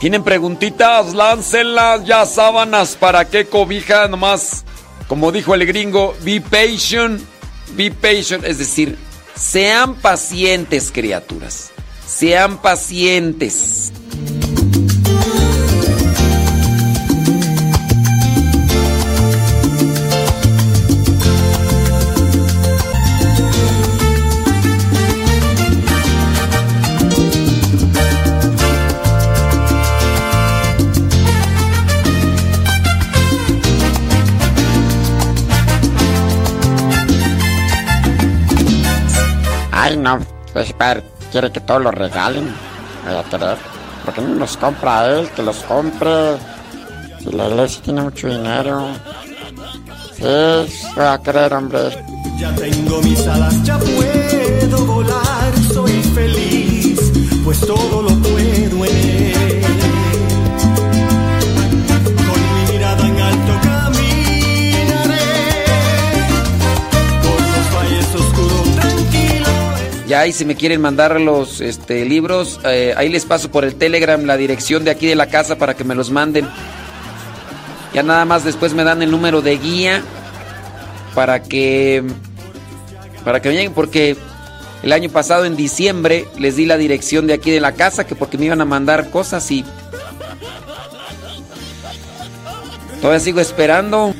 ¿Tienen 0.00 0.22
preguntitas? 0.22 1.12
Láncenlas 1.12 2.04
ya 2.04 2.24
sábanas. 2.24 2.94
¿Para 2.94 3.24
qué 3.24 3.46
cobija? 3.46 4.06
Nomás, 4.06 4.64
como 5.08 5.32
dijo 5.32 5.54
el 5.54 5.66
gringo, 5.66 6.14
be 6.22 6.40
patient. 6.40 7.20
Be 7.72 7.90
patient. 7.90 8.44
Es 8.44 8.58
decir, 8.58 8.96
sean 9.34 9.96
pacientes, 9.96 10.92
criaturas. 10.92 11.72
Sean 12.06 12.58
pacientes. 12.58 13.92
No. 40.16 40.26
Pues 40.52 40.72
padre, 40.72 41.02
quiere 41.30 41.50
que 41.52 41.60
todos 41.60 41.82
lo 41.82 41.90
regalen. 41.90 42.54
Voy 43.04 43.14
a 43.14 43.22
querer. 43.24 43.58
¿por 44.04 44.14
qué 44.14 44.20
no 44.22 44.34
los 44.34 44.56
compra 44.56 45.06
él? 45.06 45.28
Que 45.36 45.42
los 45.42 45.58
compre. 45.64 46.38
Si 47.20 47.30
la 47.30 47.48
iglesia 47.48 47.82
tiene 47.82 48.02
mucho 48.02 48.28
dinero. 48.28 48.88
Sí, 50.16 50.92
va 50.98 51.12
a 51.12 51.22
creer, 51.22 51.52
hombre. 51.52 51.80
Ya 52.38 52.54
tengo 52.54 53.02
mis 53.02 53.26
alas, 53.26 53.62
ya 53.64 53.78
puedo 53.78 54.86
volar, 54.86 55.52
soy 55.72 55.92
feliz, 56.14 57.00
pues 57.44 57.60
todo 57.60 58.02
lo 58.02 58.08
puedo 58.08 58.84
en 58.84 58.94
él. 58.94 59.67
Ya, 70.08 70.26
y 70.26 70.32
si 70.32 70.46
me 70.46 70.56
quieren 70.56 70.80
mandar 70.80 71.20
los 71.20 71.60
este, 71.60 72.06
libros, 72.06 72.58
eh, 72.64 72.94
ahí 72.96 73.10
les 73.10 73.26
paso 73.26 73.50
por 73.50 73.66
el 73.66 73.74
Telegram 73.74 74.24
la 74.24 74.38
dirección 74.38 74.82
de 74.82 74.90
aquí 74.90 75.06
de 75.06 75.14
la 75.14 75.26
casa 75.26 75.58
para 75.58 75.74
que 75.74 75.84
me 75.84 75.94
los 75.94 76.10
manden. 76.10 76.48
Ya 77.92 78.02
nada 78.02 78.24
más 78.24 78.42
después 78.42 78.72
me 78.72 78.84
dan 78.84 79.02
el 79.02 79.10
número 79.10 79.42
de 79.42 79.58
guía 79.58 80.02
para 81.14 81.42
que 81.42 82.02
para 83.22 83.42
que 83.42 83.50
me 83.50 83.56
lleguen 83.56 83.74
porque 83.74 84.16
el 84.82 84.92
año 84.92 85.10
pasado 85.10 85.44
en 85.44 85.56
diciembre 85.56 86.26
les 86.38 86.56
di 86.56 86.64
la 86.64 86.78
dirección 86.78 87.26
de 87.26 87.34
aquí 87.34 87.50
de 87.50 87.60
la 87.60 87.72
casa 87.72 88.06
que 88.06 88.14
porque 88.14 88.38
me 88.38 88.46
iban 88.46 88.62
a 88.62 88.64
mandar 88.64 89.10
cosas 89.10 89.50
y 89.50 89.62
todavía 93.02 93.20
sigo 93.20 93.40
esperando. 93.40 94.14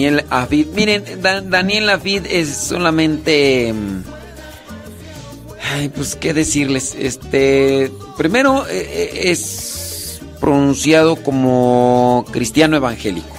Daniel 0.00 0.24
Afid. 0.30 0.66
Miren, 0.68 1.04
Da- 1.20 1.42
Daniel 1.42 1.90
Afid 1.90 2.24
es 2.26 2.56
solamente. 2.56 3.70
mm, 3.72 4.02
Ay, 5.74 5.88
pues 5.90 6.16
qué 6.16 6.32
decirles. 6.32 6.96
Este. 6.98 7.92
Primero, 8.16 8.66
eh, 8.66 8.80
eh, 8.80 9.30
es 9.30 10.20
pronunciado 10.40 11.16
como 11.16 12.24
cristiano 12.32 12.76
evangélico. 12.78 13.36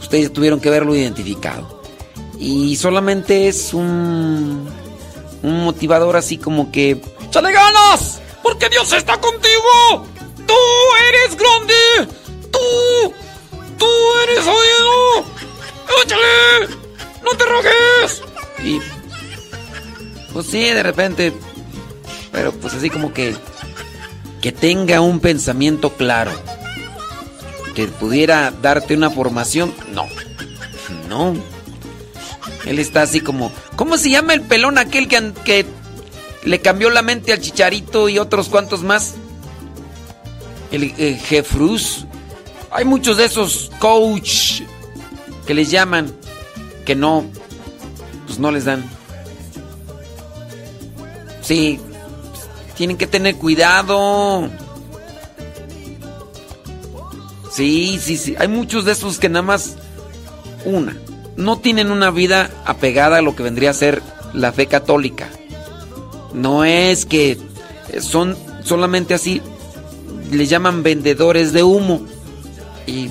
Ustedes 0.00 0.30
tuvieron 0.32 0.60
que 0.60 0.68
verlo 0.70 0.94
identificado. 0.94 1.82
Y 2.38 2.76
solamente 2.76 3.48
es 3.48 3.72
un. 3.72 4.68
Un 5.42 5.64
motivador 5.64 6.16
así 6.16 6.36
como 6.36 6.70
que. 6.70 7.00
¡Chale 7.30 7.52
ganas! 7.52 8.20
¡Porque 8.42 8.68
Dios 8.68 8.92
está 8.92 9.18
contigo! 9.18 10.06
¡Tú 10.46 10.54
eres 11.08 11.36
grande! 11.38 12.13
¡No 17.22 17.30
te 17.36 17.44
rogues! 17.44 18.22
Y. 18.62 18.80
Pues 20.32 20.46
sí, 20.46 20.62
de 20.62 20.82
repente. 20.82 21.32
Pero 22.32 22.52
pues 22.52 22.74
así 22.74 22.90
como 22.90 23.12
que. 23.12 23.34
Que 24.40 24.52
tenga 24.52 25.00
un 25.00 25.20
pensamiento 25.20 25.94
claro. 25.94 26.32
Que 27.74 27.86
pudiera 27.86 28.50
darte 28.50 28.94
una 28.94 29.10
formación. 29.10 29.74
No. 29.92 30.06
No. 31.08 31.34
Él 32.66 32.78
está 32.78 33.02
así 33.02 33.20
como. 33.20 33.50
¿Cómo 33.76 33.96
se 33.96 34.10
llama 34.10 34.34
el 34.34 34.42
pelón 34.42 34.78
aquel 34.78 35.08
que, 35.08 35.32
que 35.44 35.66
le 36.44 36.60
cambió 36.60 36.90
la 36.90 37.02
mente 37.02 37.32
al 37.32 37.40
chicharito 37.40 38.08
y 38.08 38.18
otros 38.18 38.48
cuantos 38.48 38.82
más? 38.82 39.14
El 40.70 40.94
eh, 40.98 41.18
Jefrus. 41.24 42.06
Hay 42.70 42.84
muchos 42.84 43.16
de 43.16 43.26
esos 43.26 43.70
coach 43.78 44.62
que 45.46 45.54
les 45.54 45.70
llaman 45.70 46.12
que 46.84 46.94
no, 46.94 47.24
pues 48.26 48.38
no 48.38 48.50
les 48.50 48.64
dan. 48.64 48.84
Sí, 51.42 51.78
tienen 52.76 52.96
que 52.96 53.06
tener 53.06 53.36
cuidado. 53.36 54.48
Sí, 57.50 57.98
sí, 58.00 58.16
sí. 58.16 58.34
Hay 58.38 58.48
muchos 58.48 58.84
de 58.84 58.92
esos 58.92 59.18
que 59.18 59.28
nada 59.28 59.42
más 59.42 59.76
una, 60.64 60.96
no 61.36 61.58
tienen 61.58 61.90
una 61.90 62.10
vida 62.10 62.50
apegada 62.64 63.18
a 63.18 63.22
lo 63.22 63.36
que 63.36 63.42
vendría 63.42 63.70
a 63.70 63.74
ser 63.74 64.02
la 64.32 64.52
fe 64.52 64.66
católica. 64.66 65.28
No 66.32 66.64
es 66.64 67.06
que 67.06 67.38
son 68.00 68.36
solamente 68.64 69.14
así, 69.14 69.40
le 70.32 70.46
llaman 70.46 70.82
vendedores 70.82 71.52
de 71.52 71.62
humo. 71.62 72.02
Y 72.86 73.10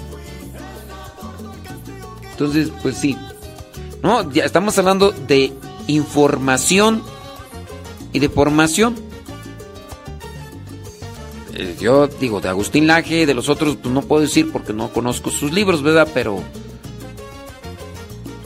entonces, 2.33 2.71
pues 2.81 2.97
sí. 2.97 3.17
No, 4.01 4.29
ya 4.31 4.43
estamos 4.43 4.77
hablando 4.77 5.11
de 5.11 5.53
información 5.87 7.03
y 8.11 8.19
de 8.19 8.27
formación. 8.27 8.95
Eh, 11.53 11.77
Yo 11.79 12.07
digo, 12.07 12.41
de 12.41 12.49
Agustín 12.49 12.87
Laje, 12.87 13.25
de 13.25 13.33
los 13.33 13.49
otros, 13.49 13.77
pues 13.77 13.93
no 13.93 14.01
puedo 14.01 14.23
decir 14.23 14.51
porque 14.51 14.73
no 14.73 14.91
conozco 14.91 15.29
sus 15.29 15.53
libros, 15.53 15.83
¿verdad? 15.83 16.07
Pero. 16.13 16.41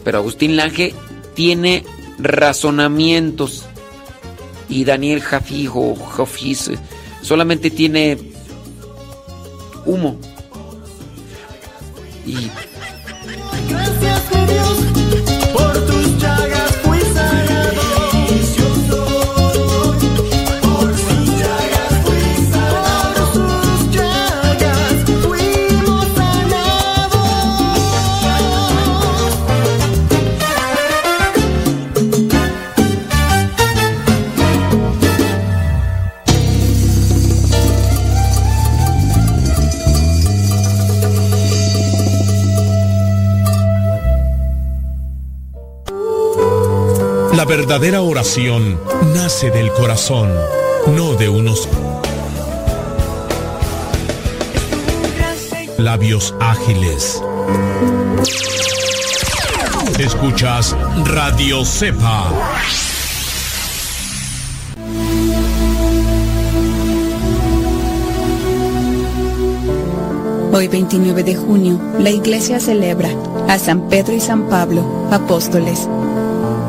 Pero 0.04 0.18
Agustín 0.18 0.58
Laje 0.58 0.94
tiene 1.34 1.86
razonamientos. 2.20 3.66
Y 4.70 4.84
Daniel 4.84 5.22
Jafijo, 5.22 5.96
Jafis, 5.96 6.68
eh, 6.68 6.78
solamente 7.22 7.72
tiene 7.72 8.18
humo. 9.86 10.20
Y 12.26 12.52
Gracias 13.68 14.07
verdadera 47.58 48.04
oración 48.04 48.80
nace 49.16 49.50
del 49.50 49.72
corazón, 49.72 50.32
no 50.96 51.16
de 51.16 51.28
unos 51.28 51.68
labios 55.80 56.36
ágiles. 56.40 57.20
Escuchas 59.98 60.76
Radio 61.06 61.66
Cepa. 61.66 62.32
Hoy 70.54 70.68
29 70.68 71.24
de 71.24 71.36
junio, 71.36 71.82
la 71.98 72.12
iglesia 72.12 72.60
celebra 72.60 73.10
a 73.48 73.58
San 73.58 73.90
Pedro 73.90 74.14
y 74.14 74.20
San 74.20 74.48
Pablo, 74.48 74.86
apóstoles. 75.12 75.88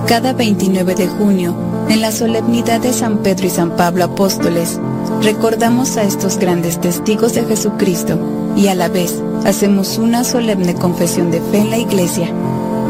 Cada 0.09 0.33
29 0.33 0.95
de 0.95 1.07
junio, 1.07 1.55
en 1.91 2.01
la 2.01 2.11
solemnidad 2.13 2.81
de 2.81 2.95
San 2.95 3.19
Pedro 3.19 3.47
y 3.47 3.51
San 3.51 3.77
Pablo, 3.77 4.05
apóstoles, 4.05 4.81
recordamos 5.23 5.99
a 5.99 6.03
estos 6.03 6.39
grandes 6.39 6.81
testigos 6.81 7.35
de 7.35 7.45
Jesucristo 7.45 8.19
y 8.57 8.69
a 8.69 8.75
la 8.75 8.89
vez 8.89 9.23
hacemos 9.45 9.99
una 9.99 10.25
solemne 10.25 10.75
confesión 10.75 11.31
de 11.31 11.43
fe 11.43 11.59
en 11.59 11.71
la 11.71 11.77
iglesia, 11.77 12.31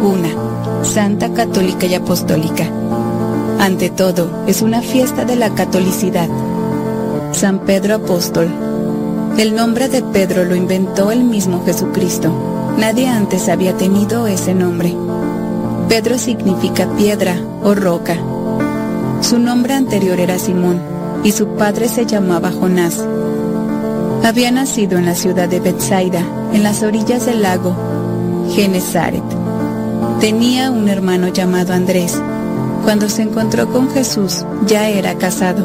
una, 0.00 0.28
santa, 0.84 1.34
católica 1.34 1.86
y 1.86 1.94
apostólica. 1.94 2.70
Ante 3.58 3.90
todo, 3.90 4.44
es 4.46 4.62
una 4.62 4.80
fiesta 4.80 5.24
de 5.24 5.34
la 5.34 5.52
catolicidad. 5.56 6.28
San 7.32 7.58
Pedro 7.58 7.96
Apóstol, 7.96 8.48
el 9.38 9.56
nombre 9.56 9.88
de 9.88 10.02
Pedro 10.02 10.44
lo 10.44 10.54
inventó 10.54 11.10
el 11.10 11.24
mismo 11.24 11.64
Jesucristo. 11.64 12.32
Nadie 12.78 13.08
antes 13.08 13.48
había 13.48 13.76
tenido 13.76 14.28
ese 14.28 14.54
nombre. 14.54 14.94
Pedro 15.89 16.18
significa 16.18 16.86
piedra 16.97 17.36
o 17.62 17.74
roca. 17.74 18.16
Su 19.20 19.39
nombre 19.39 19.74
anterior 19.74 20.20
era 20.20 20.39
Simón 20.39 20.80
y 21.24 21.32
su 21.32 21.49
padre 21.57 21.89
se 21.89 22.07
llamaba 22.07 22.53
Jonás. 22.53 23.05
Había 24.24 24.51
nacido 24.51 24.99
en 24.99 25.07
la 25.07 25.14
ciudad 25.14 25.49
de 25.49 25.61
Bethsaida, 25.61 26.22
en 26.53 26.62
las 26.62 26.82
orillas 26.82 27.26
del 27.26 27.43
lago 27.43 27.74
Genezaret. 28.55 29.22
Tenía 30.20 30.70
un 30.70 30.89
hermano 30.89 31.28
llamado 31.28 31.72
Andrés. 31.72 32.20
Cuando 32.84 33.09
se 33.09 33.22
encontró 33.22 33.72
con 33.72 33.91
Jesús 33.91 34.45
ya 34.66 34.89
era 34.89 35.16
casado 35.16 35.64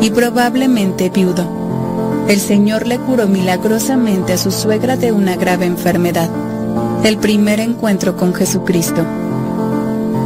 y 0.00 0.10
probablemente 0.10 1.10
viudo 1.10 1.66
el 2.28 2.40
Señor 2.40 2.88
le 2.88 2.98
curó 2.98 3.28
milagrosamente 3.28 4.32
a 4.32 4.38
su 4.38 4.50
suegra 4.50 4.96
de 4.96 5.12
una 5.12 5.36
grave 5.36 5.66
enfermedad. 5.66 6.28
El 7.06 7.18
primer 7.18 7.60
encuentro 7.60 8.16
con 8.16 8.34
Jesucristo. 8.34 9.06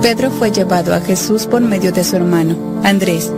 Pedro 0.01 0.31
fue 0.31 0.51
llevado 0.51 0.95
a 0.95 1.01
Jesús 1.03 1.45
por 1.45 1.61
medio 1.61 1.93
de 1.93 2.03
su 2.03 2.17
hermano, 2.17 2.57
Andrés, 2.83 3.31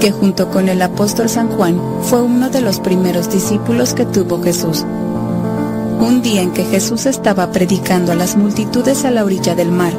que 0.00 0.10
junto 0.10 0.50
con 0.50 0.70
el 0.70 0.80
apóstol 0.80 1.28
San 1.28 1.48
Juan 1.48 1.78
fue 2.00 2.22
uno 2.22 2.48
de 2.48 2.62
los 2.62 2.80
primeros 2.80 3.30
discípulos 3.30 3.92
que 3.92 4.06
tuvo 4.06 4.42
Jesús. 4.42 4.86
Un 6.00 6.22
día 6.22 6.40
en 6.40 6.54
que 6.54 6.64
Jesús 6.64 7.04
estaba 7.04 7.52
predicando 7.52 8.10
a 8.10 8.14
las 8.14 8.38
multitudes 8.38 9.04
a 9.04 9.10
la 9.10 9.22
orilla 9.22 9.54
del 9.54 9.70
mar, 9.70 9.92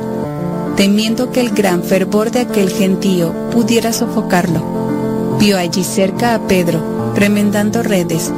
temiendo 0.76 1.32
que 1.32 1.42
el 1.42 1.52
gran 1.52 1.84
fervor 1.84 2.32
de 2.32 2.40
aquel 2.40 2.72
gentío 2.72 3.34
pudiera 3.52 3.94
sofocarlo, 3.94 5.38
vio 5.40 5.60
allí 5.60 5.84
cerca 5.84 6.34
a 6.34 6.48
Pedro 6.48 7.14
remendando 7.16 7.84
redes, 7.84 8.32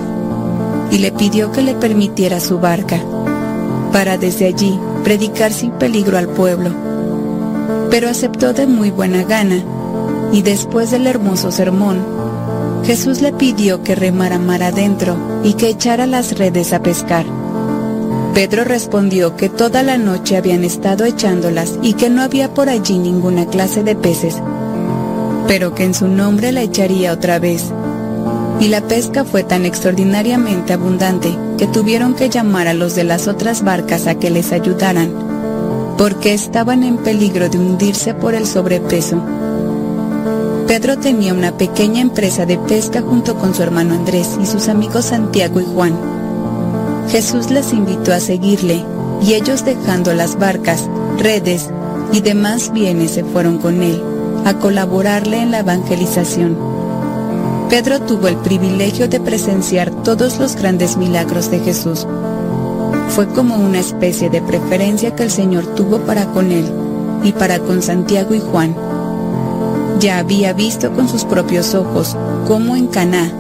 y 0.92 0.98
le 0.98 1.14
pidió 1.14 1.54
que 1.54 1.62
le 1.62 1.74
permitiera 1.74 2.42
su 2.42 2.60
barca, 2.60 3.00
para 3.96 4.18
desde 4.18 4.46
allí 4.46 4.78
predicar 5.06 5.54
sin 5.54 5.72
peligro 5.72 6.18
al 6.18 6.28
pueblo. 6.28 6.70
Pero 7.90 8.10
aceptó 8.10 8.52
de 8.52 8.68
muy 8.68 8.92
buena 8.92 9.24
gana, 9.24 9.64
y 10.34 10.42
después 10.42 10.92
del 10.92 11.08
hermoso 11.08 11.50
sermón, 11.50 12.06
Jesús 12.84 13.22
le 13.22 13.32
pidió 13.32 13.84
que 13.84 13.96
remara 13.96 14.38
mar 14.38 14.64
adentro 14.64 15.16
y 15.46 15.54
que 15.54 15.70
echara 15.70 16.08
las 16.08 16.38
redes 16.38 16.74
a 16.74 16.84
pescar. 16.84 17.26
Pedro 18.34 18.66
respondió 18.66 19.38
que 19.38 19.48
toda 19.48 19.82
la 19.82 19.98
noche 19.98 20.36
habían 20.36 20.66
estado 20.66 21.06
echándolas 21.06 21.80
y 21.82 21.94
que 21.94 22.10
no 22.10 22.22
había 22.22 22.54
por 22.54 22.68
allí 22.68 22.98
ninguna 22.98 23.46
clase 23.46 23.82
de 23.82 23.96
peces, 23.96 24.36
pero 25.48 25.74
que 25.74 25.86
en 25.86 25.94
su 25.94 26.10
nombre 26.10 26.52
la 26.52 26.64
echaría 26.64 27.14
otra 27.14 27.40
vez 27.40 27.64
y 28.60 28.68
la 28.68 28.82
pesca 28.82 29.24
fue 29.24 29.46
tan 29.46 29.64
extraordinariamente 29.64 30.74
abundante 30.74 31.45
que 31.58 31.68
tuvieron 31.68 32.14
que 32.14 32.30
llamar 32.30 32.68
a 32.68 32.74
los 32.74 32.96
de 32.96 33.04
las 33.04 33.28
otras 33.28 33.64
barcas 33.64 34.08
a 34.08 34.16
que 34.16 34.30
les 34.30 34.52
ayudaran, 34.52 35.12
porque 35.98 36.34
estaban 36.34 36.84
en 36.84 36.98
peligro 36.98 37.50
de 37.50 37.58
hundirse 37.58 38.14
por 38.14 38.36
el 38.36 38.46
sobrepeso. 38.46 39.22
Pedro 40.68 40.98
tenía 40.98 41.34
una 41.34 41.58
pequeña 41.58 42.02
empresa 42.02 42.46
de 42.46 42.58
pesca 42.58 43.02
junto 43.02 43.36
con 43.36 43.54
su 43.54 43.64
hermano 43.64 43.94
Andrés 43.94 44.38
y 44.42 44.46
sus 44.46 44.68
amigos 44.68 45.06
Santiago 45.06 45.62
y 45.62 45.66
Juan. 45.66 45.94
Jesús 47.10 47.52
les 47.52 47.72
invitó 47.72 48.14
a 48.14 48.20
seguirle 48.20 48.84
y 49.22 49.36
ellos 49.36 49.64
dejando 49.64 50.14
las 50.14 50.38
barcas, 50.38 50.90
redes 51.20 51.70
y 52.12 52.22
demás 52.22 52.74
bienes 52.74 53.12
se 53.12 53.24
fueron 53.24 53.60
con 53.60 53.82
él 53.82 54.02
a 54.46 54.56
colaborarle 54.56 55.42
en 55.42 55.52
la 55.52 55.60
evangelización. 55.60 56.58
Pedro 57.70 58.02
tuvo 58.02 58.28
el 58.28 58.38
privilegio 58.38 59.08
de 59.08 59.20
presenciar 59.20 59.92
todos 60.06 60.38
los 60.38 60.56
grandes 60.56 60.98
milagros 60.98 61.50
de 61.50 61.60
Jesús. 61.60 62.08
Fue 63.10 63.28
como 63.28 63.56
una 63.56 63.80
especie 63.80 64.30
de 64.30 64.40
preferencia 64.40 65.16
que 65.16 65.24
el 65.24 65.32
Señor 65.32 65.66
tuvo 65.74 65.98
para 66.02 66.28
con 66.28 66.52
él 66.52 66.72
y 67.24 67.32
para 67.32 67.58
con 67.58 67.82
Santiago 67.82 68.36
y 68.36 68.40
Juan. 68.40 68.76
Ya 70.00 70.20
había 70.20 70.54
visto 70.54 70.92
con 70.94 71.10
sus 71.10 71.26
propios 71.26 71.74
ojos 71.74 72.16
cómo 72.48 72.76
en 72.76 72.86
Caná 72.86 73.32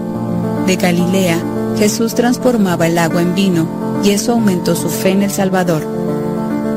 de 0.66 0.76
Galilea 0.76 1.38
Jesús 1.78 2.16
transformaba 2.16 2.88
el 2.88 2.98
agua 2.98 3.22
en 3.22 3.36
vino 3.36 3.68
y 4.04 4.10
eso 4.10 4.32
aumentó 4.32 4.76
su 4.76 4.90
fe 4.90 5.10
en 5.12 5.22
el 5.22 5.32
Salvador. 5.32 5.84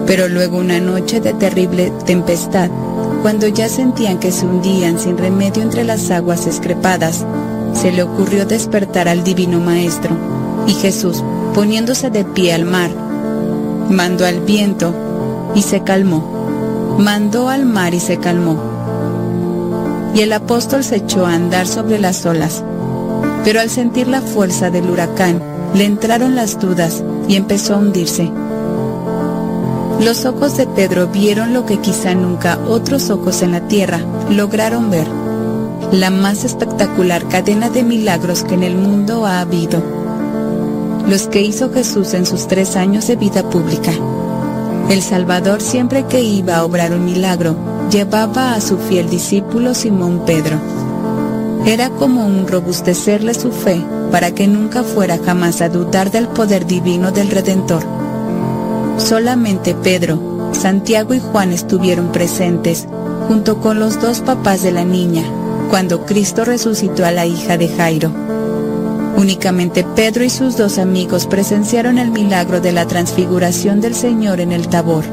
Pero 0.07 0.28
luego 0.28 0.59
una 0.59 0.80
noche 0.80 1.20
de 1.20 1.32
terrible 1.32 1.93
tempestad 2.05 2.68
cuando 3.22 3.49
ya 3.49 3.70
sentían 3.70 4.18
que 4.18 4.32
se 4.32 4.45
hundían 4.45 4.99
sin 4.99 5.16
remedio 5.16 5.62
entre 5.62 5.84
las 5.84 6.11
aguas 6.11 6.47
escrepadas, 6.47 7.24
se 7.80 7.92
le 7.92 8.02
ocurrió 8.02 8.44
despertar 8.44 9.06
al 9.06 9.22
Divino 9.22 9.60
Maestro, 9.60 10.16
y 10.66 10.72
Jesús, 10.72 11.22
poniéndose 11.54 12.10
de 12.10 12.24
pie 12.24 12.52
al 12.52 12.64
mar, 12.64 12.90
mandó 13.88 14.26
al 14.26 14.40
viento 14.40 14.92
y 15.54 15.62
se 15.62 15.82
calmó. 15.82 16.96
Mandó 16.98 17.48
al 17.48 17.64
mar 17.64 17.94
y 17.94 18.00
se 18.00 18.18
calmó. 18.18 18.58
Y 20.12 20.22
el 20.22 20.32
apóstol 20.32 20.82
se 20.82 20.96
echó 20.96 21.24
a 21.24 21.34
andar 21.34 21.68
sobre 21.68 22.00
las 22.00 22.26
olas. 22.26 22.64
Pero 23.44 23.60
al 23.60 23.70
sentir 23.70 24.08
la 24.08 24.20
fuerza 24.20 24.70
del 24.70 24.90
huracán, 24.90 25.40
le 25.74 25.84
entraron 25.84 26.34
las 26.34 26.58
dudas 26.58 27.04
y 27.28 27.36
empezó 27.36 27.74
a 27.74 27.78
hundirse. 27.78 28.28
Los 30.00 30.24
ojos 30.24 30.56
de 30.56 30.66
Pedro 30.66 31.06
vieron 31.06 31.52
lo 31.52 31.64
que 31.64 31.78
quizá 31.78 32.14
nunca 32.14 32.58
otros 32.66 33.10
ojos 33.10 33.42
en 33.42 33.52
la 33.52 33.68
tierra 33.68 34.00
lograron 34.30 34.90
ver, 34.90 35.06
la 35.93 36.11
más 36.11 36.45
espectacular 36.45 37.26
cadena 37.28 37.70
de 37.70 37.82
milagros 37.82 38.45
que 38.45 38.55
en 38.55 38.62
el 38.62 38.76
mundo 38.76 39.26
ha 39.26 39.41
habido, 39.41 39.82
los 41.09 41.28
que 41.28 41.43
hizo 41.43 41.72
Jesús 41.72 42.14
en 42.14 42.26
sus 42.26 42.47
tres 42.47 42.76
años 42.76 43.07
de 43.07 43.16
vida 43.16 43.49
pública. 43.49 43.93
El 44.91 45.03
Salvador 45.03 45.61
siempre 45.61 46.05
que 46.07 46.22
iba 46.22 46.57
a 46.57 46.64
obrar 46.64 46.93
un 46.93 47.05
milagro, 47.05 47.57
llevaba 47.91 48.55
a 48.55 48.61
su 48.61 48.78
fiel 48.78 49.09
discípulo 49.09 49.74
Simón 49.74 50.22
Pedro. 50.26 50.59
Era 51.66 51.91
como 51.91 52.26
un 52.26 52.47
robustecerle 52.47 53.34
su 53.34 53.51
fe 53.53 53.82
para 54.11 54.32
que 54.32 54.47
nunca 54.47 54.82
fuera 54.82 55.18
jamás 55.18 55.61
a 55.61 55.68
dudar 55.68 56.11
del 56.11 56.28
poder 56.28 56.66
divino 56.66 57.11
del 57.11 57.30
Redentor 57.30 57.99
Solamente 58.99 59.74
Pedro, 59.74 60.51
Santiago 60.53 61.14
y 61.14 61.20
Juan 61.20 61.53
estuvieron 61.53 62.11
presentes, 62.11 62.86
junto 63.28 63.61
con 63.61 63.78
los 63.78 64.01
dos 64.03 64.20
papás 64.20 64.62
de 64.62 64.72
la 64.72 64.84
niña, 64.84 65.22
cuando 65.68 66.06
Cristo 66.06 66.44
resucitó 66.44 67.04
a 67.04 67.10
la 67.10 67.26
hija 67.26 67.56
de 67.56 67.68
Jairo. 67.68 68.10
Únicamente 69.16 69.84
Pedro 69.96 70.24
y 70.24 70.30
sus 70.30 70.56
dos 70.56 70.78
amigos 70.78 71.26
presenciaron 71.26 71.98
el 71.98 72.10
milagro 72.10 72.60
de 72.60 72.72
la 72.72 72.86
transfiguración 72.86 73.80
del 73.80 73.94
Señor 73.94 74.40
en 74.40 74.52
el 74.52 74.68
Tabor. 74.68 75.04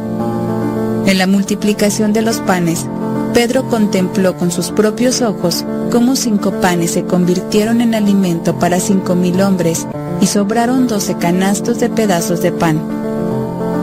En 1.05 1.17
la 1.17 1.27
multiplicación 1.27 2.13
de 2.13 2.21
los 2.21 2.37
panes, 2.37 2.85
Pedro 3.33 3.67
contempló 3.67 4.37
con 4.37 4.49
sus 4.51 4.71
propios 4.71 5.21
ojos 5.21 5.65
cómo 5.91 6.15
cinco 6.15 6.51
panes 6.61 6.91
se 6.91 7.03
convirtieron 7.03 7.81
en 7.81 7.93
alimento 7.93 8.57
para 8.57 8.79
cinco 8.79 9.15
mil 9.15 9.41
hombres 9.41 9.85
y 10.21 10.27
sobraron 10.27 10.87
doce 10.87 11.15
canastos 11.15 11.79
de 11.79 11.89
pedazos 11.89 12.41
de 12.41 12.51
pan. 12.51 12.79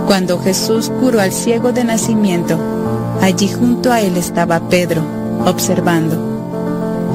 Cuando 0.07 0.39
Jesús 0.39 0.91
curó 1.01 1.21
al 1.21 1.33
ciego 1.33 1.73
de 1.73 1.85
nacimiento, 1.85 2.59
allí 3.21 3.49
junto 3.49 3.93
a 3.93 4.01
él 4.01 4.17
estaba 4.17 4.69
Pedro, 4.69 5.03
observando. 5.45 6.32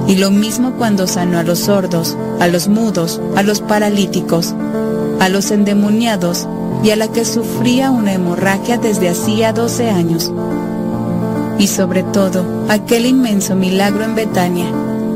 Y 0.08 0.16
lo 0.16 0.32
mismo 0.32 0.74
cuando 0.74 1.06
sanó 1.06 1.38
a 1.38 1.44
los 1.44 1.60
sordos, 1.60 2.18
a 2.40 2.48
los 2.48 2.68
mudos, 2.68 3.22
a 3.36 3.44
los 3.44 3.62
paralíticos, 3.62 4.56
a 5.20 5.30
los 5.30 5.52
endemoniados 5.52 6.48
y 6.84 6.92
a 6.92 6.96
la 6.96 7.08
que 7.10 7.26
sufría 7.26 7.92
una 7.92 8.14
hemorragia 8.14 8.78
desde 8.78 9.10
hacía 9.10 9.54
12 9.54 9.90
años. 9.90 10.32
y 11.60 11.68
sobre 11.68 12.04
todo 12.04 12.46
aquel 12.70 13.06
inmenso 13.06 13.56
milagro 13.56 14.04
en 14.04 14.16
Betania, 14.16 14.68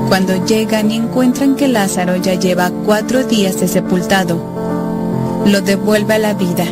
cuando 0.08 0.44
llegan 0.46 0.92
y 0.92 0.96
encuentran 0.96 1.56
que 1.56 1.68
Lázaro 1.68 2.16
ya 2.16 2.34
lleva 2.34 2.72
cuatro 2.86 3.24
días 3.24 3.60
de 3.60 3.68
sepultado. 3.68 4.42
Lo 5.46 5.62
devuelve 5.62 6.16
a 6.16 6.20
la 6.20 6.34
vida. 6.34 6.66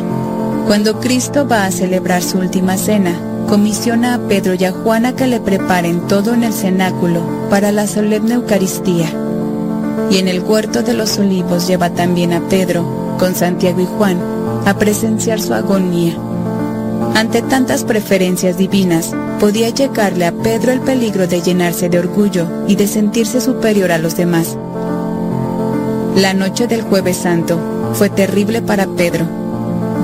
Cuando 0.66 1.00
Cristo 1.00 1.46
va 1.48 1.64
a 1.64 1.70
celebrar 1.70 2.22
su 2.22 2.38
última 2.38 2.76
cena, 2.76 3.12
comisiona 3.48 4.14
a 4.14 4.18
Pedro 4.18 4.54
y 4.54 4.64
a 4.64 4.72
Juan 4.72 5.06
a 5.06 5.14
que 5.14 5.26
le 5.26 5.40
preparen 5.40 6.06
todo 6.06 6.34
en 6.34 6.44
el 6.44 6.52
cenáculo 6.52 7.22
para 7.50 7.72
la 7.72 7.86
solemne 7.86 8.34
Eucaristía. 8.34 9.08
Y 10.10 10.18
en 10.18 10.28
el 10.28 10.40
huerto 10.40 10.82
de 10.82 10.94
los 10.94 11.18
olivos 11.18 11.66
lleva 11.66 11.90
también 11.90 12.32
a 12.32 12.40
Pedro, 12.48 13.16
con 13.18 13.34
Santiago 13.34 13.80
y 13.80 13.86
Juan, 13.86 14.18
a 14.66 14.78
presenciar 14.78 15.40
su 15.40 15.54
agonía. 15.54 16.16
Ante 17.14 17.42
tantas 17.42 17.84
preferencias 17.84 18.56
divinas, 18.56 19.12
podía 19.38 19.68
llegarle 19.70 20.26
a 20.26 20.32
Pedro 20.32 20.72
el 20.72 20.80
peligro 20.80 21.26
de 21.26 21.40
llenarse 21.40 21.88
de 21.88 21.98
orgullo 21.98 22.46
y 22.68 22.76
de 22.76 22.86
sentirse 22.86 23.40
superior 23.40 23.90
a 23.92 23.98
los 23.98 24.16
demás. 24.16 24.56
La 26.16 26.34
noche 26.34 26.66
del 26.66 26.82
jueves 26.82 27.16
santo 27.16 27.58
fue 27.94 28.10
terrible 28.10 28.62
para 28.62 28.86
Pedro. 28.86 29.26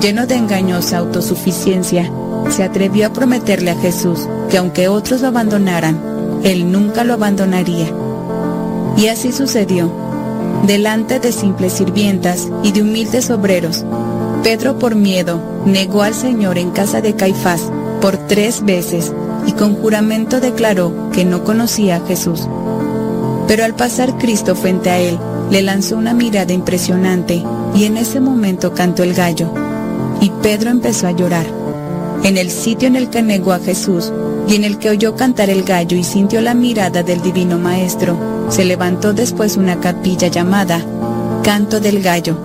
Lleno 0.01 0.25
de 0.25 0.35
engañosa 0.35 0.97
autosuficiencia, 0.97 2.11
se 2.49 2.63
atrevió 2.63 3.07
a 3.07 3.13
prometerle 3.13 3.71
a 3.71 3.75
Jesús 3.75 4.27
que 4.49 4.57
aunque 4.57 4.87
otros 4.87 5.21
lo 5.21 5.27
abandonaran, 5.27 5.99
él 6.43 6.71
nunca 6.71 7.03
lo 7.03 7.13
abandonaría. 7.13 7.87
Y 8.97 9.07
así 9.07 9.31
sucedió. 9.31 9.91
Delante 10.65 11.19
de 11.19 11.31
simples 11.31 11.73
sirvientas 11.73 12.47
y 12.63 12.71
de 12.71 12.81
humildes 12.81 13.29
obreros, 13.29 13.85
Pedro 14.43 14.79
por 14.79 14.95
miedo 14.95 15.39
negó 15.65 16.03
al 16.03 16.13
Señor 16.13 16.57
en 16.57 16.71
casa 16.71 17.01
de 17.01 17.15
Caifás 17.15 17.61
por 18.01 18.17
tres 18.27 18.63
veces 18.63 19.13
y 19.45 19.51
con 19.53 19.75
juramento 19.75 20.39
declaró 20.39 21.09
que 21.11 21.25
no 21.25 21.43
conocía 21.43 21.97
a 21.97 22.05
Jesús. 22.05 22.47
Pero 23.47 23.63
al 23.63 23.75
pasar 23.75 24.17
Cristo 24.17 24.55
frente 24.55 24.89
a 24.89 24.99
él, 24.99 25.17
le 25.51 25.61
lanzó 25.61 25.97
una 25.97 26.13
mirada 26.13 26.53
impresionante 26.53 27.43
y 27.75 27.85
en 27.85 27.97
ese 27.97 28.19
momento 28.19 28.73
cantó 28.73 29.03
el 29.03 29.13
gallo. 29.13 29.53
Y 30.19 30.31
Pedro 30.41 30.69
empezó 30.69 31.07
a 31.07 31.11
llorar. 31.11 31.56
En 32.23 32.37
el 32.37 32.49
sitio 32.49 32.87
en 32.87 32.95
el 32.95 33.09
que 33.09 33.21
negó 33.21 33.53
a 33.53 33.59
Jesús 33.59 34.11
y 34.47 34.55
en 34.55 34.63
el 34.63 34.77
que 34.79 34.89
oyó 34.89 35.15
cantar 35.15 35.49
el 35.49 35.63
gallo 35.63 35.97
y 35.97 36.03
sintió 36.03 36.41
la 36.41 36.53
mirada 36.53 37.03
del 37.03 37.21
divino 37.21 37.57
Maestro, 37.57 38.17
se 38.49 38.65
levantó 38.65 39.13
después 39.13 39.57
una 39.57 39.79
capilla 39.79 40.27
llamada 40.27 40.83
Canto 41.43 41.79
del 41.79 42.01
Gallo, 42.01 42.37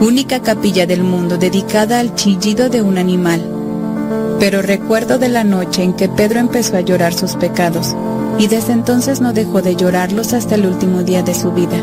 única 0.00 0.40
capilla 0.40 0.86
del 0.86 1.02
mundo 1.02 1.38
dedicada 1.38 1.98
al 1.98 2.14
chillido 2.14 2.68
de 2.68 2.82
un 2.82 2.98
animal. 2.98 3.40
Pero 4.38 4.62
recuerdo 4.62 5.18
de 5.18 5.28
la 5.28 5.44
noche 5.44 5.82
en 5.82 5.94
que 5.94 6.08
Pedro 6.08 6.38
empezó 6.40 6.76
a 6.76 6.82
llorar 6.82 7.14
sus 7.14 7.34
pecados, 7.34 7.94
y 8.38 8.48
desde 8.48 8.72
entonces 8.72 9.20
no 9.20 9.32
dejó 9.32 9.62
de 9.62 9.76
llorarlos 9.76 10.32
hasta 10.34 10.56
el 10.56 10.66
último 10.66 11.02
día 11.02 11.22
de 11.22 11.34
su 11.34 11.52
vida. 11.52 11.78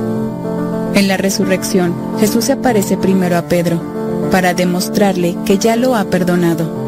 En 0.94 1.08
la 1.08 1.18
resurrección, 1.18 1.96
Jesús 2.20 2.46
se 2.46 2.54
aparece 2.54 2.96
primero 2.98 3.38
a 3.38 3.44
Pedro, 3.44 3.82
para 4.32 4.54
demostrarle 4.54 5.36
que 5.46 5.58
ya 5.58 5.76
lo 5.76 5.96
ha 5.96 6.06
perdonado. 6.06 6.83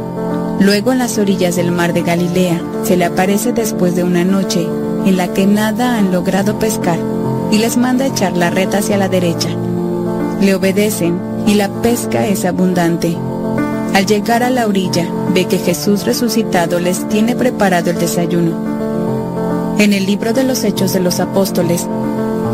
Luego 0.59 0.91
en 0.91 0.99
las 0.99 1.17
orillas 1.17 1.55
del 1.55 1.71
mar 1.71 1.93
de 1.93 2.01
Galilea, 2.01 2.61
se 2.83 2.97
le 2.97 3.05
aparece 3.05 3.51
después 3.51 3.95
de 3.95 4.03
una 4.03 4.23
noche 4.23 4.67
en 5.05 5.17
la 5.17 5.33
que 5.33 5.45
nada 5.45 5.97
han 5.97 6.11
logrado 6.11 6.57
pescar, 6.57 6.97
y 7.51 7.57
les 7.57 7.77
manda 7.77 8.05
echar 8.05 8.35
la 8.35 8.49
red 8.49 8.73
hacia 8.73 8.97
la 8.97 9.07
derecha. 9.07 9.49
Le 10.41 10.55
obedecen 10.55 11.19
y 11.45 11.53
la 11.53 11.69
pesca 11.81 12.25
es 12.25 12.45
abundante. 12.45 13.15
Al 13.93 14.05
llegar 14.05 14.43
a 14.43 14.49
la 14.49 14.67
orilla, 14.67 15.07
ve 15.33 15.45
que 15.45 15.57
Jesús 15.57 16.05
resucitado 16.05 16.79
les 16.79 17.07
tiene 17.07 17.35
preparado 17.35 17.91
el 17.91 17.99
desayuno. 17.99 18.75
En 19.77 19.93
el 19.93 20.05
libro 20.05 20.33
de 20.33 20.43
los 20.43 20.63
Hechos 20.63 20.93
de 20.93 20.99
los 20.99 21.19
Apóstoles, 21.19 21.87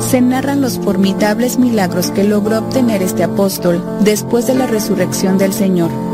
se 0.01 0.21
narran 0.21 0.61
los 0.61 0.79
formidables 0.79 1.59
milagros 1.59 2.11
que 2.11 2.23
logró 2.23 2.59
obtener 2.59 3.01
este 3.01 3.23
apóstol 3.23 3.83
después 4.01 4.47
de 4.47 4.55
la 4.55 4.65
resurrección 4.65 5.37
del 5.37 5.53
Señor. 5.53 6.10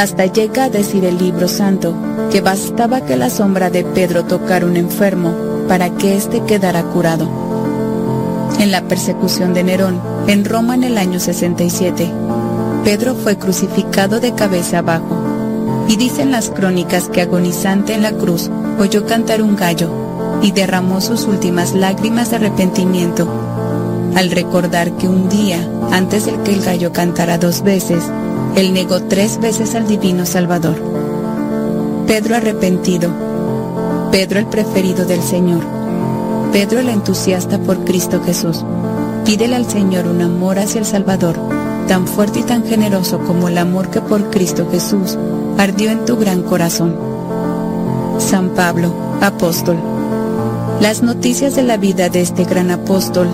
Hasta 0.00 0.24
llega 0.24 0.64
a 0.64 0.70
decir 0.70 1.04
el 1.04 1.18
libro 1.18 1.46
santo 1.46 1.94
que 2.32 2.40
bastaba 2.40 3.02
que 3.02 3.16
la 3.16 3.28
sombra 3.28 3.68
de 3.68 3.84
Pedro 3.84 4.24
tocara 4.24 4.64
un 4.64 4.78
enfermo 4.78 5.34
para 5.68 5.90
que 5.90 6.16
éste 6.16 6.42
quedara 6.44 6.82
curado. 6.84 7.28
En 8.58 8.70
la 8.72 8.80
persecución 8.80 9.52
de 9.52 9.62
Nerón, 9.62 10.00
en 10.26 10.46
Roma 10.46 10.74
en 10.74 10.84
el 10.84 10.96
año 10.96 11.20
67, 11.20 12.10
Pedro 12.82 13.14
fue 13.14 13.36
crucificado 13.36 14.20
de 14.20 14.34
cabeza 14.34 14.78
abajo. 14.78 15.84
Y 15.86 15.96
dicen 15.96 16.32
las 16.32 16.48
crónicas 16.48 17.10
que 17.10 17.20
agonizante 17.20 17.92
en 17.92 18.00
la 18.02 18.12
cruz 18.12 18.50
oyó 18.78 19.04
cantar 19.04 19.42
un 19.42 19.54
gallo 19.54 19.90
y 20.40 20.52
derramó 20.52 21.02
sus 21.02 21.24
últimas 21.24 21.74
lágrimas 21.74 22.30
de 22.30 22.36
arrepentimiento 22.36 23.28
al 24.16 24.30
recordar 24.30 24.92
que 24.96 25.08
un 25.08 25.28
día, 25.28 25.58
antes 25.92 26.24
del 26.24 26.42
que 26.42 26.54
el 26.54 26.62
gallo 26.62 26.90
cantara 26.90 27.38
dos 27.38 27.62
veces, 27.62 28.02
él 28.56 28.72
negó 28.74 29.02
tres 29.02 29.40
veces 29.40 29.74
al 29.74 29.86
divino 29.86 30.26
Salvador. 30.26 30.76
Pedro 32.06 32.36
arrepentido, 32.36 33.10
Pedro 34.10 34.38
el 34.38 34.46
preferido 34.46 35.06
del 35.06 35.22
Señor, 35.22 35.62
Pedro 36.52 36.80
el 36.80 36.88
entusiasta 36.88 37.58
por 37.58 37.84
Cristo 37.84 38.20
Jesús. 38.24 38.64
Pídele 39.24 39.54
al 39.56 39.66
Señor 39.66 40.08
un 40.08 40.20
amor 40.20 40.58
hacia 40.58 40.80
el 40.80 40.86
Salvador, 40.86 41.36
tan 41.86 42.06
fuerte 42.06 42.40
y 42.40 42.42
tan 42.42 42.64
generoso 42.64 43.20
como 43.20 43.48
el 43.48 43.56
amor 43.56 43.88
que 43.88 44.00
por 44.00 44.30
Cristo 44.30 44.68
Jesús 44.70 45.16
ardió 45.56 45.90
en 45.90 46.04
tu 46.04 46.16
gran 46.16 46.42
corazón. 46.42 46.96
San 48.18 48.50
Pablo, 48.50 48.92
apóstol. 49.20 49.76
Las 50.80 51.02
noticias 51.02 51.54
de 51.54 51.62
la 51.62 51.76
vida 51.76 52.08
de 52.08 52.22
este 52.22 52.44
gran 52.44 52.70
apóstol 52.70 53.28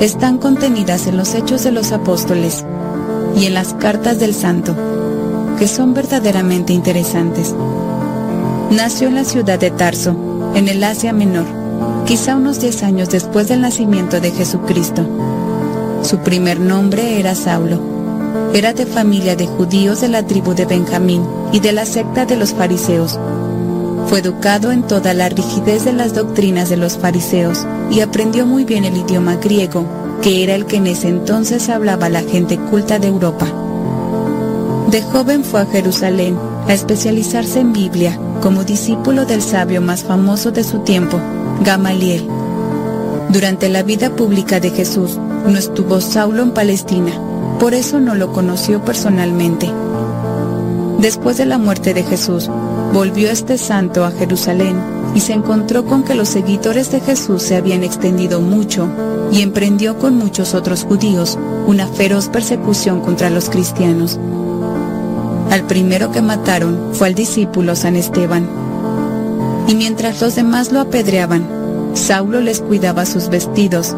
están 0.00 0.38
contenidas 0.38 1.06
en 1.06 1.16
los 1.16 1.34
Hechos 1.34 1.62
de 1.62 1.70
los 1.70 1.92
Apóstoles 1.92 2.64
y 3.36 3.46
en 3.46 3.54
las 3.54 3.74
cartas 3.74 4.18
del 4.18 4.34
Santo, 4.34 4.74
que 5.58 5.68
son 5.68 5.94
verdaderamente 5.94 6.72
interesantes. 6.72 7.54
Nació 8.70 9.08
en 9.08 9.14
la 9.14 9.24
ciudad 9.24 9.58
de 9.58 9.70
Tarso, 9.70 10.16
en 10.54 10.68
el 10.68 10.82
Asia 10.82 11.12
Menor, 11.12 11.46
quizá 12.06 12.36
unos 12.36 12.60
10 12.60 12.82
años 12.82 13.10
después 13.10 13.48
del 13.48 13.60
nacimiento 13.60 14.20
de 14.20 14.30
Jesucristo. 14.30 15.06
Su 16.02 16.18
primer 16.18 16.58
nombre 16.58 17.20
era 17.20 17.34
Saulo. 17.34 17.80
Era 18.54 18.72
de 18.72 18.86
familia 18.86 19.36
de 19.36 19.46
judíos 19.46 20.00
de 20.00 20.08
la 20.08 20.26
tribu 20.26 20.54
de 20.54 20.64
Benjamín 20.66 21.24
y 21.52 21.60
de 21.60 21.72
la 21.72 21.86
secta 21.86 22.26
de 22.26 22.36
los 22.36 22.52
fariseos. 22.52 23.18
Fue 24.08 24.18
educado 24.18 24.72
en 24.72 24.82
toda 24.82 25.14
la 25.14 25.28
rigidez 25.28 25.84
de 25.84 25.92
las 25.92 26.14
doctrinas 26.14 26.68
de 26.68 26.76
los 26.76 26.98
fariseos 26.98 27.66
y 27.90 28.00
aprendió 28.00 28.46
muy 28.46 28.64
bien 28.64 28.84
el 28.84 28.96
idioma 28.96 29.36
griego, 29.36 29.86
que 30.22 30.44
era 30.44 30.54
el 30.54 30.66
que 30.66 30.76
en 30.76 30.86
ese 30.86 31.08
entonces 31.08 31.68
hablaba 31.68 32.08
la 32.08 32.22
gente 32.22 32.56
culta 32.56 33.00
de 33.00 33.08
Europa. 33.08 33.46
De 34.88 35.02
joven 35.02 35.42
fue 35.42 35.62
a 35.62 35.66
Jerusalén 35.66 36.38
a 36.68 36.72
especializarse 36.72 37.58
en 37.58 37.72
Biblia 37.72 38.18
como 38.40 38.62
discípulo 38.62 39.26
del 39.26 39.42
sabio 39.42 39.80
más 39.80 40.04
famoso 40.04 40.52
de 40.52 40.62
su 40.62 40.80
tiempo, 40.80 41.18
Gamaliel. 41.64 42.26
Durante 43.30 43.68
la 43.68 43.82
vida 43.82 44.10
pública 44.10 44.60
de 44.60 44.70
Jesús 44.70 45.18
no 45.18 45.58
estuvo 45.58 46.00
Saulo 46.00 46.42
en 46.42 46.52
Palestina, 46.52 47.12
por 47.58 47.74
eso 47.74 47.98
no 47.98 48.14
lo 48.14 48.32
conoció 48.32 48.84
personalmente. 48.84 49.70
Después 51.00 51.36
de 51.36 51.46
la 51.46 51.58
muerte 51.58 51.94
de 51.94 52.04
Jesús, 52.04 52.48
volvió 52.92 53.28
este 53.28 53.58
santo 53.58 54.04
a 54.04 54.12
Jerusalén 54.12 55.01
y 55.14 55.20
se 55.20 55.32
encontró 55.32 55.84
con 55.84 56.02
que 56.02 56.14
los 56.14 56.28
seguidores 56.28 56.90
de 56.90 57.00
Jesús 57.00 57.42
se 57.42 57.56
habían 57.56 57.84
extendido 57.84 58.40
mucho 58.40 58.88
y 59.30 59.42
emprendió 59.42 59.98
con 59.98 60.16
muchos 60.16 60.54
otros 60.54 60.84
judíos 60.84 61.38
una 61.66 61.86
feroz 61.86 62.28
persecución 62.28 63.00
contra 63.00 63.30
los 63.30 63.50
cristianos. 63.50 64.18
Al 65.50 65.64
primero 65.66 66.10
que 66.12 66.22
mataron 66.22 66.90
fue 66.92 67.08
al 67.08 67.14
discípulo 67.14 67.76
San 67.76 67.96
Esteban. 67.96 68.48
Y 69.68 69.74
mientras 69.74 70.20
los 70.20 70.34
demás 70.34 70.72
lo 70.72 70.80
apedreaban, 70.80 71.46
Saulo 71.94 72.40
les 72.40 72.60
cuidaba 72.60 73.04
sus 73.04 73.28
vestidos, 73.28 73.94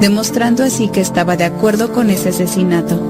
demostrando 0.00 0.64
así 0.64 0.88
que 0.88 1.00
estaba 1.00 1.36
de 1.36 1.44
acuerdo 1.44 1.92
con 1.92 2.10
ese 2.10 2.28
asesinato. 2.28 3.00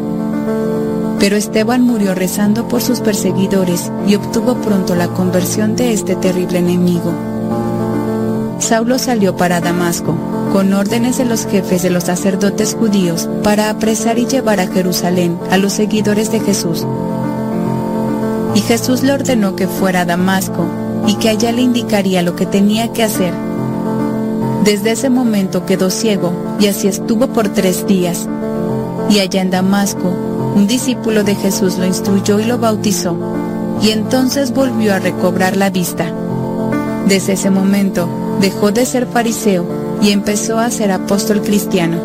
Pero 1.19 1.37
Esteban 1.37 1.83
murió 1.83 2.15
rezando 2.15 2.69
por 2.69 2.81
sus 2.81 3.01
perseguidores 3.01 3.91
y 4.07 4.15
obtuvo 4.15 4.55
pronto 4.55 4.95
la 4.95 5.09
conversión 5.09 5.75
de 5.75 5.93
este 5.93 6.15
terrible 6.15 6.61
enemigo. 6.61 7.13
Saulo 8.59 8.99
salió 8.99 9.37
para 9.37 9.61
Damasco, 9.61 10.15
con 10.53 10.73
órdenes 10.73 11.19
de 11.19 11.25
los 11.25 11.47
jefes 11.47 11.83
de 11.83 11.91
los 11.91 12.05
sacerdotes 12.05 12.75
judíos 12.75 13.29
para 13.43 13.71
apresar 13.71 14.19
y 14.19 14.27
llevar 14.27 14.61
a 14.61 14.67
Jerusalén 14.67 15.39
a 15.51 15.59
los 15.59 15.73
seguidores 15.73 16.33
de 16.33 16.41
Jesús. 16.41 16.87
Y 18.55 18.61
Jesús 18.61 19.03
le 19.03 19.13
ordenó 19.13 19.55
que 19.55 19.69
fuera 19.69 20.01
a 20.01 20.05
Damasco 20.05 20.67
y 21.07 21.15
que 21.15 21.29
allá 21.29 21.53
le 21.53 21.63
indicaría 21.63 22.23
lo 22.23 22.35
que 22.35 22.47
tenía 22.47 22.93
que 22.93 23.05
hacer. 23.05 23.33
Desde 24.65 24.91
ese 24.91 25.09
momento 25.09 25.65
quedó 25.65 25.91
ciego 25.91 26.33
y 26.59 26.67
así 26.67 26.89
estuvo 26.89 27.29
por 27.29 27.49
tres 27.49 27.87
días. 27.87 28.29
Y 29.09 29.21
allá 29.21 29.41
en 29.41 29.51
Damasco, 29.51 30.13
un 30.55 30.67
discípulo 30.67 31.23
de 31.25 31.37
Jesús 31.37 31.79
lo 31.79 31.87
instruyó 31.87 32.41
y 32.41 32.45
lo 32.45 32.59
bautizó. 32.59 33.17
y 33.81 33.91
entonces 33.91 34.53
volvió 34.53 34.93
a 34.93 34.99
recobrar 34.99 35.57
la 35.57 35.71
vista. 35.71 36.13
Desde 37.07 37.35
ese 37.35 37.49
momento 37.49 38.09
dejó 38.41 38.71
de 38.71 38.87
ser 38.87 39.07
fariseo 39.07 39.67
y 40.03 40.11
empezó 40.11 40.59
a 40.59 40.71
ser 40.71 40.93
apóstol 40.93 41.43
cristiano. 41.43 41.99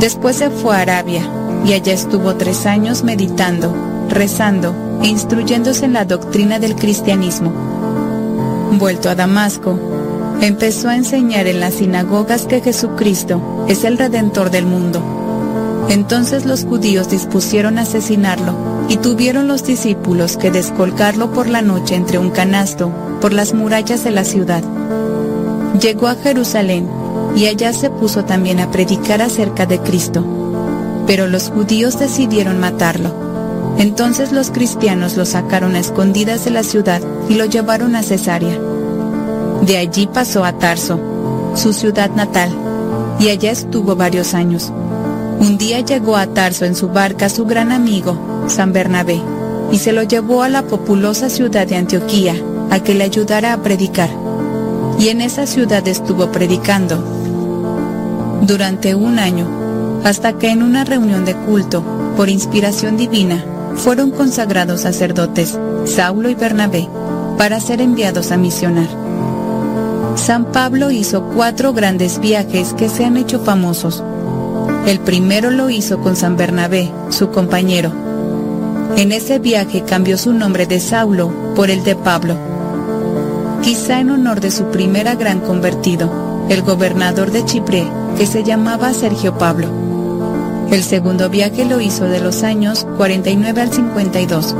Después 0.00 0.36
se 0.36 0.50
fue 0.50 0.76
a 0.76 0.80
Arabia 0.80 1.22
y 1.64 1.72
allá 1.72 1.92
estuvo 1.92 2.34
tres 2.34 2.66
años 2.66 3.04
meditando, 3.04 3.74
rezando 4.10 4.74
e 5.02 5.08
instruyéndose 5.08 5.86
en 5.86 5.94
la 5.94 6.04
doctrina 6.04 6.58
del 6.58 6.74
cristianismo. 6.74 7.52
Vuelto 8.78 9.08
a 9.08 9.14
Damasco, 9.14 9.78
empezó 10.40 10.88
a 10.88 10.96
enseñar 10.96 11.46
en 11.46 11.60
las 11.60 11.74
sinagogas 11.74 12.46
que 12.46 12.60
Jesucristo 12.60 13.66
es 13.68 13.84
el 13.84 13.98
Redentor 13.98 14.50
del 14.50 14.66
mundo. 14.66 15.86
Entonces 15.88 16.44
los 16.44 16.64
judíos 16.64 17.08
dispusieron 17.10 17.78
asesinarlo 17.78 18.54
y 18.88 18.96
tuvieron 18.96 19.48
los 19.48 19.64
discípulos 19.64 20.36
que 20.36 20.50
descolgarlo 20.50 21.32
por 21.32 21.48
la 21.48 21.62
noche 21.62 21.94
entre 21.94 22.18
un 22.18 22.30
canasto 22.30 22.90
por 23.20 23.32
las 23.32 23.54
murallas 23.54 24.04
de 24.04 24.10
la 24.10 24.24
ciudad. 24.24 24.62
Llegó 25.84 26.08
a 26.08 26.14
Jerusalén 26.14 26.88
y 27.36 27.44
allá 27.44 27.74
se 27.74 27.90
puso 27.90 28.24
también 28.24 28.58
a 28.58 28.70
predicar 28.70 29.20
acerca 29.20 29.66
de 29.66 29.78
Cristo. 29.80 30.24
Pero 31.06 31.26
los 31.26 31.50
judíos 31.50 31.98
decidieron 31.98 32.58
matarlo. 32.58 33.12
Entonces 33.76 34.32
los 34.32 34.50
cristianos 34.50 35.18
lo 35.18 35.26
sacaron 35.26 35.74
a 35.74 35.80
escondidas 35.80 36.46
de 36.46 36.52
la 36.52 36.62
ciudad 36.62 37.02
y 37.28 37.34
lo 37.34 37.44
llevaron 37.44 37.96
a 37.96 38.02
Cesarea. 38.02 38.58
De 39.66 39.76
allí 39.76 40.06
pasó 40.06 40.46
a 40.46 40.54
Tarso, 40.54 40.98
su 41.54 41.74
ciudad 41.74 42.08
natal, 42.12 42.48
y 43.20 43.28
allá 43.28 43.50
estuvo 43.50 43.94
varios 43.94 44.32
años. 44.32 44.72
Un 45.38 45.58
día 45.58 45.80
llegó 45.80 46.16
a 46.16 46.28
Tarso 46.28 46.64
en 46.64 46.76
su 46.76 46.88
barca 46.88 47.28
su 47.28 47.44
gran 47.44 47.72
amigo, 47.72 48.16
San 48.48 48.72
Bernabé, 48.72 49.20
y 49.70 49.78
se 49.78 49.92
lo 49.92 50.02
llevó 50.02 50.44
a 50.44 50.48
la 50.48 50.62
populosa 50.62 51.28
ciudad 51.28 51.66
de 51.66 51.76
Antioquía 51.76 52.36
a 52.70 52.80
que 52.82 52.94
le 52.94 53.04
ayudara 53.04 53.52
a 53.52 53.58
predicar. 53.58 54.08
Y 54.98 55.08
en 55.08 55.20
esa 55.20 55.46
ciudad 55.46 55.86
estuvo 55.88 56.30
predicando 56.30 57.02
durante 58.42 58.94
un 58.94 59.18
año, 59.18 59.46
hasta 60.04 60.34
que 60.34 60.50
en 60.50 60.62
una 60.62 60.84
reunión 60.84 61.24
de 61.24 61.34
culto, 61.34 61.82
por 62.16 62.28
inspiración 62.28 62.96
divina, 62.96 63.44
fueron 63.76 64.10
consagrados 64.10 64.82
sacerdotes 64.82 65.58
Saulo 65.86 66.28
y 66.28 66.34
Bernabé 66.34 66.88
para 67.38 67.60
ser 67.60 67.80
enviados 67.80 68.30
a 68.30 68.36
misionar. 68.36 68.88
San 70.16 70.44
Pablo 70.52 70.90
hizo 70.90 71.24
cuatro 71.34 71.72
grandes 71.72 72.20
viajes 72.20 72.72
que 72.74 72.88
se 72.88 73.04
han 73.04 73.16
hecho 73.16 73.40
famosos. 73.40 74.02
El 74.86 75.00
primero 75.00 75.50
lo 75.50 75.70
hizo 75.70 76.00
con 76.00 76.14
San 76.14 76.36
Bernabé, 76.36 76.92
su 77.10 77.30
compañero. 77.30 77.90
En 78.96 79.10
ese 79.10 79.38
viaje 79.38 79.82
cambió 79.82 80.16
su 80.16 80.32
nombre 80.32 80.66
de 80.66 80.78
Saulo 80.78 81.32
por 81.56 81.70
el 81.70 81.82
de 81.82 81.96
Pablo, 81.96 82.36
quizá 83.64 84.00
en 84.00 84.10
honor 84.10 84.40
de 84.40 84.50
su 84.50 84.64
primera 84.66 85.14
gran 85.14 85.40
convertido, 85.40 86.46
el 86.50 86.60
gobernador 86.60 87.30
de 87.30 87.46
Chipre, 87.46 87.88
que 88.18 88.26
se 88.26 88.44
llamaba 88.44 88.92
Sergio 88.92 89.38
Pablo. 89.38 89.68
El 90.70 90.82
segundo 90.82 91.30
viaje 91.30 91.64
lo 91.64 91.80
hizo 91.80 92.04
de 92.04 92.20
los 92.20 92.42
años 92.42 92.86
49 92.98 93.62
al 93.62 93.72
52. 93.72 94.54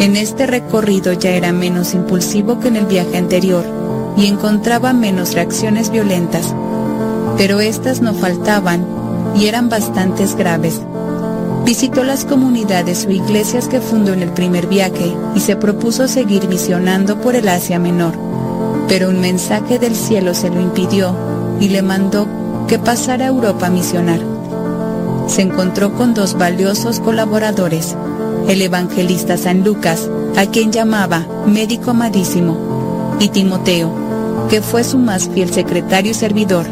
En 0.00 0.16
este 0.16 0.46
recorrido 0.46 1.12
ya 1.12 1.30
era 1.30 1.52
menos 1.52 1.92
impulsivo 1.92 2.58
que 2.58 2.68
en 2.68 2.76
el 2.76 2.86
viaje 2.86 3.18
anterior 3.18 3.66
y 4.16 4.26
encontraba 4.26 4.94
menos 4.94 5.34
reacciones 5.34 5.90
violentas, 5.90 6.54
pero 7.36 7.60
estas 7.60 8.00
no 8.00 8.14
faltaban 8.14 8.86
y 9.36 9.46
eran 9.46 9.68
bastantes 9.68 10.36
graves. 10.36 10.80
Visitó 11.64 12.02
las 12.02 12.24
comunidades 12.24 13.06
o 13.06 13.10
iglesias 13.10 13.68
que 13.68 13.80
fundó 13.80 14.12
en 14.12 14.22
el 14.22 14.30
primer 14.30 14.66
viaje 14.66 15.14
y 15.36 15.40
se 15.40 15.54
propuso 15.54 16.08
seguir 16.08 16.48
misionando 16.48 17.20
por 17.20 17.36
el 17.36 17.48
Asia 17.48 17.78
Menor. 17.78 18.14
Pero 18.88 19.10
un 19.10 19.20
mensaje 19.20 19.78
del 19.78 19.94
cielo 19.94 20.34
se 20.34 20.50
lo 20.50 20.60
impidió 20.60 21.14
y 21.60 21.68
le 21.68 21.82
mandó 21.82 22.26
que 22.66 22.80
pasara 22.80 23.26
a 23.26 23.28
Europa 23.28 23.68
a 23.68 23.70
misionar. 23.70 24.20
Se 25.28 25.42
encontró 25.42 25.94
con 25.94 26.14
dos 26.14 26.36
valiosos 26.36 26.98
colaboradores, 26.98 27.96
el 28.48 28.60
evangelista 28.60 29.36
San 29.36 29.62
Lucas, 29.62 30.10
a 30.36 30.46
quien 30.46 30.72
llamaba 30.72 31.26
médico 31.46 31.92
amadísimo, 31.92 33.16
y 33.20 33.28
Timoteo, 33.28 33.92
que 34.50 34.62
fue 34.62 34.82
su 34.82 34.98
más 34.98 35.28
fiel 35.28 35.52
secretario 35.52 36.10
y 36.10 36.14
servidor, 36.14 36.66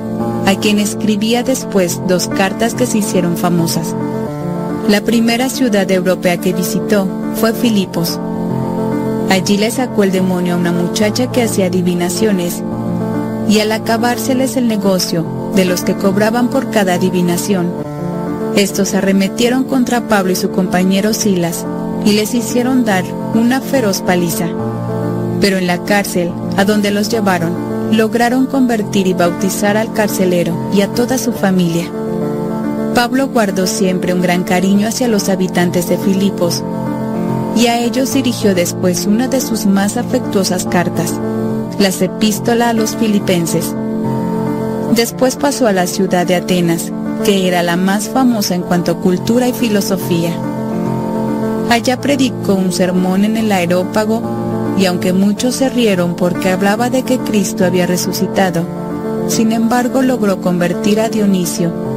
a 0.47 0.55
quien 0.57 0.81
escribía 0.81 1.45
después 1.45 2.01
dos 2.09 2.27
cartas 2.27 2.75
que 2.75 2.87
se 2.87 2.99
hicieron 2.99 3.37
famosas. 3.37 3.95
La 4.91 5.03
primera 5.03 5.49
ciudad 5.49 5.89
europea 5.89 6.39
que 6.39 6.53
visitó 6.53 7.07
fue 7.37 7.53
Filipos. 7.53 8.19
Allí 9.31 9.57
le 9.57 9.71
sacó 9.71 10.03
el 10.03 10.11
demonio 10.11 10.55
a 10.55 10.57
una 10.57 10.73
muchacha 10.73 11.31
que 11.31 11.45
hacía 11.45 11.67
adivinaciones 11.67 12.61
y 13.49 13.61
al 13.61 13.71
acabárseles 13.71 14.57
el 14.57 14.67
negocio 14.67 15.53
de 15.55 15.65
los 15.65 15.83
que 15.83 15.95
cobraban 15.95 16.51
por 16.51 16.73
cada 16.73 16.95
adivinación, 16.95 17.73
estos 18.57 18.95
arremetieron 18.95 19.63
contra 19.63 20.09
Pablo 20.09 20.33
y 20.33 20.37
su 20.37 20.51
compañero 20.51 21.15
Silas 21.15 21.65
y 22.05 22.15
les 22.15 22.35
hicieron 22.35 22.85
dar 22.85 23.05
una 23.35 23.61
feroz 23.61 24.03
paliza. 24.03 24.49
Pero 25.41 25.59
en 25.59 25.69
la 25.69 25.85
cárcel, 25.85 26.33
a 26.57 26.65
donde 26.65 26.91
los 26.91 27.09
llevaron, 27.09 27.97
lograron 27.97 28.47
convertir 28.47 29.07
y 29.07 29.15
bautizar 29.15 29.77
al 29.77 29.93
carcelero 29.93 30.71
y 30.75 30.81
a 30.81 30.89
toda 30.89 31.17
su 31.17 31.33
familia. 31.33 31.89
Pablo 33.01 33.29
guardó 33.29 33.67
siempre 33.67 34.13
un 34.13 34.21
gran 34.21 34.45
cariño 34.45 34.87
hacia 34.87 35.09
los 35.09 35.31
habitantes 35.31 35.89
de 35.89 35.97
Filipos 35.97 36.63
y 37.57 37.67
a 37.69 37.79
ellos 37.79 38.13
dirigió 38.13 38.55
después 38.55 39.07
una 39.07 39.27
de 39.27 39.41
sus 39.41 39.65
más 39.65 39.97
afectuosas 39.97 40.67
cartas, 40.67 41.15
las 41.79 42.03
epístola 42.03 42.69
a 42.69 42.73
los 42.75 42.97
filipenses. 42.97 43.75
Después 44.95 45.37
pasó 45.37 45.67
a 45.67 45.73
la 45.73 45.87
ciudad 45.87 46.27
de 46.27 46.35
Atenas, 46.35 46.93
que 47.25 47.49
era 47.49 47.63
la 47.63 47.77
más 47.77 48.11
famosa 48.11 48.55
en 48.55 48.61
cuanto 48.61 48.93
a 48.93 49.01
cultura 49.01 49.49
y 49.49 49.55
filosofía. 49.55 50.35
Allá 51.71 52.03
predicó 52.03 52.53
un 52.53 52.71
sermón 52.71 53.25
en 53.25 53.39
el 53.39 53.51
aerópago 53.51 54.21
y 54.77 54.85
aunque 54.85 55.15
muchos 55.15 55.55
se 55.55 55.71
rieron 55.71 56.17
porque 56.17 56.51
hablaba 56.51 56.91
de 56.91 57.03
que 57.03 57.17
Cristo 57.17 57.65
había 57.65 57.87
resucitado, 57.87 58.63
sin 59.29 59.53
embargo 59.53 60.03
logró 60.03 60.43
convertir 60.43 61.01
a 61.01 61.09
Dionisio, 61.09 61.90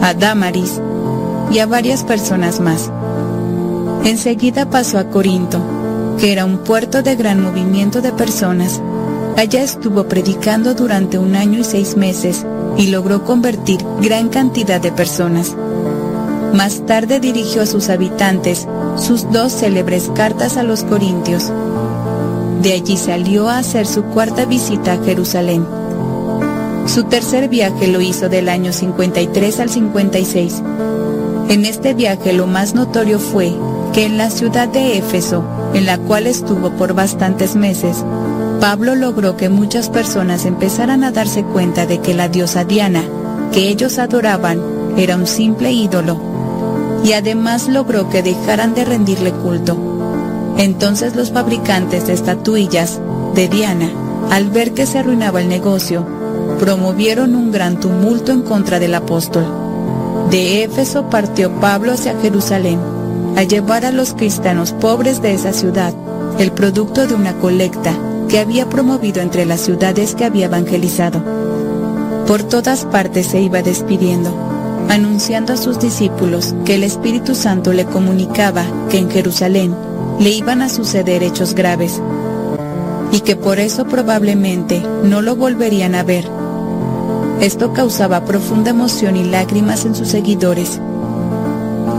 a 0.00 0.14
Damaris 0.14 0.80
y 1.50 1.58
a 1.58 1.66
varias 1.66 2.04
personas 2.04 2.60
más. 2.60 2.90
Enseguida 4.04 4.68
pasó 4.70 4.98
a 4.98 5.04
Corinto, 5.04 5.58
que 6.18 6.32
era 6.32 6.44
un 6.44 6.58
puerto 6.58 7.02
de 7.02 7.16
gran 7.16 7.42
movimiento 7.42 8.00
de 8.00 8.12
personas. 8.12 8.80
Allá 9.36 9.62
estuvo 9.62 10.04
predicando 10.04 10.74
durante 10.74 11.18
un 11.18 11.36
año 11.36 11.60
y 11.60 11.64
seis 11.64 11.96
meses 11.96 12.44
y 12.76 12.88
logró 12.88 13.24
convertir 13.24 13.80
gran 14.00 14.28
cantidad 14.28 14.80
de 14.80 14.92
personas. 14.92 15.54
Más 16.54 16.84
tarde 16.86 17.20
dirigió 17.20 17.62
a 17.62 17.66
sus 17.66 17.90
habitantes 17.90 18.66
sus 18.96 19.30
dos 19.30 19.52
célebres 19.52 20.10
cartas 20.14 20.56
a 20.56 20.62
los 20.62 20.82
corintios. 20.82 21.50
De 22.62 22.72
allí 22.72 22.96
salió 22.96 23.48
a 23.48 23.58
hacer 23.58 23.86
su 23.86 24.02
cuarta 24.04 24.44
visita 24.44 24.94
a 24.94 25.04
Jerusalén. 25.04 25.79
Su 26.92 27.04
tercer 27.04 27.48
viaje 27.48 27.86
lo 27.86 28.00
hizo 28.00 28.28
del 28.28 28.48
año 28.48 28.72
53 28.72 29.60
al 29.60 29.70
56. 29.70 30.60
En 31.48 31.64
este 31.64 31.94
viaje 31.94 32.32
lo 32.32 32.48
más 32.48 32.74
notorio 32.74 33.20
fue 33.20 33.52
que 33.92 34.06
en 34.06 34.18
la 34.18 34.28
ciudad 34.28 34.66
de 34.66 34.98
Éfeso, 34.98 35.44
en 35.72 35.86
la 35.86 35.98
cual 35.98 36.26
estuvo 36.26 36.70
por 36.70 36.94
bastantes 36.94 37.54
meses, 37.54 38.04
Pablo 38.60 38.96
logró 38.96 39.36
que 39.36 39.48
muchas 39.48 39.88
personas 39.88 40.44
empezaran 40.46 41.04
a 41.04 41.12
darse 41.12 41.44
cuenta 41.44 41.86
de 41.86 42.00
que 42.00 42.12
la 42.12 42.28
diosa 42.28 42.64
Diana, 42.64 43.04
que 43.52 43.68
ellos 43.68 44.00
adoraban, 44.00 44.60
era 44.96 45.14
un 45.14 45.28
simple 45.28 45.70
ídolo, 45.70 46.20
y 47.04 47.12
además 47.12 47.68
logró 47.68 48.10
que 48.10 48.24
dejaran 48.24 48.74
de 48.74 48.84
rendirle 48.84 49.30
culto. 49.30 49.78
Entonces 50.58 51.14
los 51.14 51.30
fabricantes 51.30 52.08
de 52.08 52.14
estatuillas 52.14 52.98
de 53.36 53.46
Diana, 53.46 53.88
al 54.32 54.50
ver 54.50 54.74
que 54.74 54.86
se 54.86 54.98
arruinaba 54.98 55.40
el 55.40 55.48
negocio, 55.48 56.19
promovieron 56.60 57.34
un 57.36 57.50
gran 57.50 57.80
tumulto 57.80 58.32
en 58.32 58.42
contra 58.42 58.78
del 58.78 58.94
apóstol. 58.94 59.46
De 60.30 60.62
Éfeso 60.62 61.08
partió 61.08 61.50
Pablo 61.58 61.92
hacia 61.92 62.20
Jerusalén, 62.20 62.78
a 63.34 63.44
llevar 63.44 63.86
a 63.86 63.92
los 63.92 64.12
cristianos 64.12 64.72
pobres 64.72 65.22
de 65.22 65.32
esa 65.32 65.54
ciudad 65.54 65.94
el 66.38 66.52
producto 66.52 67.06
de 67.06 67.14
una 67.14 67.32
colecta 67.38 67.94
que 68.28 68.38
había 68.38 68.68
promovido 68.68 69.22
entre 69.22 69.46
las 69.46 69.62
ciudades 69.62 70.14
que 70.14 70.26
había 70.26 70.46
evangelizado. 70.46 71.22
Por 72.26 72.42
todas 72.42 72.84
partes 72.84 73.28
se 73.28 73.40
iba 73.40 73.62
despidiendo, 73.62 74.30
anunciando 74.90 75.54
a 75.54 75.56
sus 75.56 75.80
discípulos 75.80 76.54
que 76.66 76.74
el 76.74 76.84
Espíritu 76.84 77.34
Santo 77.34 77.72
le 77.72 77.86
comunicaba 77.86 78.64
que 78.90 78.98
en 78.98 79.10
Jerusalén 79.10 79.74
le 80.20 80.30
iban 80.30 80.60
a 80.60 80.68
suceder 80.68 81.22
hechos 81.22 81.54
graves 81.54 82.02
y 83.12 83.20
que 83.20 83.34
por 83.34 83.58
eso 83.58 83.86
probablemente 83.86 84.82
no 85.04 85.22
lo 85.22 85.36
volverían 85.36 85.94
a 85.94 86.02
ver. 86.02 86.39
Esto 87.40 87.72
causaba 87.72 88.24
profunda 88.24 88.70
emoción 88.70 89.16
y 89.16 89.24
lágrimas 89.24 89.84
en 89.84 89.94
sus 89.94 90.08
seguidores. 90.08 90.80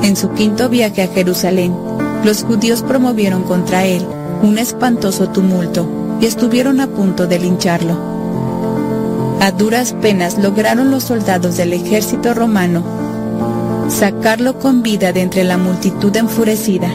En 0.04 0.16
su 0.16 0.32
quinto 0.32 0.70
viaje 0.70 1.04
a 1.04 1.08
Jerusalén, 1.08 1.76
los 2.24 2.44
judíos 2.44 2.82
promovieron 2.84 3.44
contra 3.44 3.86
él 3.86 4.06
un 4.44 4.58
espantoso 4.58 5.30
tumulto 5.30 5.88
y 6.20 6.26
estuvieron 6.26 6.80
a 6.80 6.88
punto 6.88 7.28
de 7.28 7.40
lincharlo. 7.40 7.98
A 9.40 9.52
duras 9.52 9.94
penas 9.94 10.38
lograron 10.38 10.92
los 10.92 11.04
soldados 11.04 11.58
del 11.58 11.74
ejército 11.74 12.34
romano 12.34 12.84
sacarlo 13.92 14.58
con 14.58 14.82
vida 14.82 15.12
de 15.12 15.22
entre 15.22 15.44
la 15.44 15.58
multitud 15.58 16.16
enfurecida. 16.16 16.90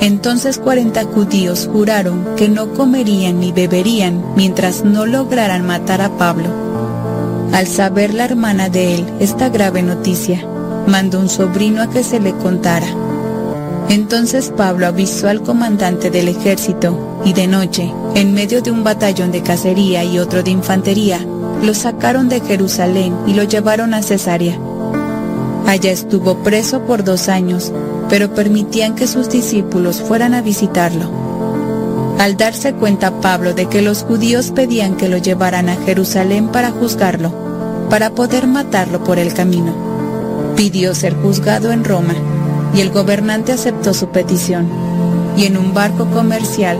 Entonces 0.00 0.58
cuarenta 0.58 1.04
judíos 1.04 1.68
juraron 1.70 2.36
que 2.36 2.48
no 2.48 2.72
comerían 2.72 3.40
ni 3.40 3.52
beberían 3.52 4.22
mientras 4.36 4.84
no 4.84 5.04
lograran 5.04 5.66
matar 5.66 6.00
a 6.00 6.16
Pablo. 6.16 6.61
Al 7.52 7.66
saber 7.66 8.14
la 8.14 8.24
hermana 8.24 8.70
de 8.70 8.94
él 8.94 9.06
esta 9.20 9.50
grave 9.50 9.82
noticia, 9.82 10.42
mandó 10.86 11.20
un 11.20 11.28
sobrino 11.28 11.82
a 11.82 11.90
que 11.90 12.02
se 12.02 12.18
le 12.18 12.32
contara. 12.32 12.86
Entonces 13.90 14.50
Pablo 14.56 14.86
avisó 14.86 15.28
al 15.28 15.42
comandante 15.42 16.10
del 16.10 16.28
ejército 16.28 17.20
y 17.26 17.34
de 17.34 17.46
noche, 17.46 17.92
en 18.14 18.32
medio 18.32 18.62
de 18.62 18.70
un 18.70 18.84
batallón 18.84 19.32
de 19.32 19.42
cacería 19.42 20.02
y 20.02 20.18
otro 20.18 20.42
de 20.42 20.50
infantería, 20.50 21.20
lo 21.62 21.74
sacaron 21.74 22.30
de 22.30 22.40
Jerusalén 22.40 23.14
y 23.26 23.34
lo 23.34 23.44
llevaron 23.44 23.92
a 23.92 24.02
Cesarea. 24.02 24.58
Allá 25.66 25.90
estuvo 25.90 26.42
preso 26.42 26.80
por 26.82 27.04
dos 27.04 27.28
años, 27.28 27.70
pero 28.08 28.34
permitían 28.34 28.94
que 28.94 29.06
sus 29.06 29.28
discípulos 29.28 30.00
fueran 30.00 30.32
a 30.32 30.40
visitarlo. 30.40 31.10
Al 32.18 32.36
darse 32.36 32.72
cuenta 32.72 33.20
Pablo 33.20 33.52
de 33.52 33.66
que 33.66 33.82
los 33.82 34.04
judíos 34.04 34.52
pedían 34.52 34.96
que 34.96 35.08
lo 35.08 35.18
llevaran 35.18 35.68
a 35.68 35.76
Jerusalén 35.76 36.48
para 36.48 36.70
juzgarlo, 36.70 37.41
para 37.92 38.08
poder 38.08 38.46
matarlo 38.46 39.04
por 39.04 39.18
el 39.18 39.34
camino, 39.34 39.74
pidió 40.56 40.94
ser 40.94 41.14
juzgado 41.14 41.72
en 41.72 41.84
Roma, 41.84 42.14
y 42.74 42.80
el 42.80 42.88
gobernante 42.88 43.52
aceptó 43.52 43.92
su 43.92 44.08
petición, 44.08 44.66
y 45.36 45.44
en 45.44 45.58
un 45.58 45.74
barco 45.74 46.06
comercial 46.06 46.78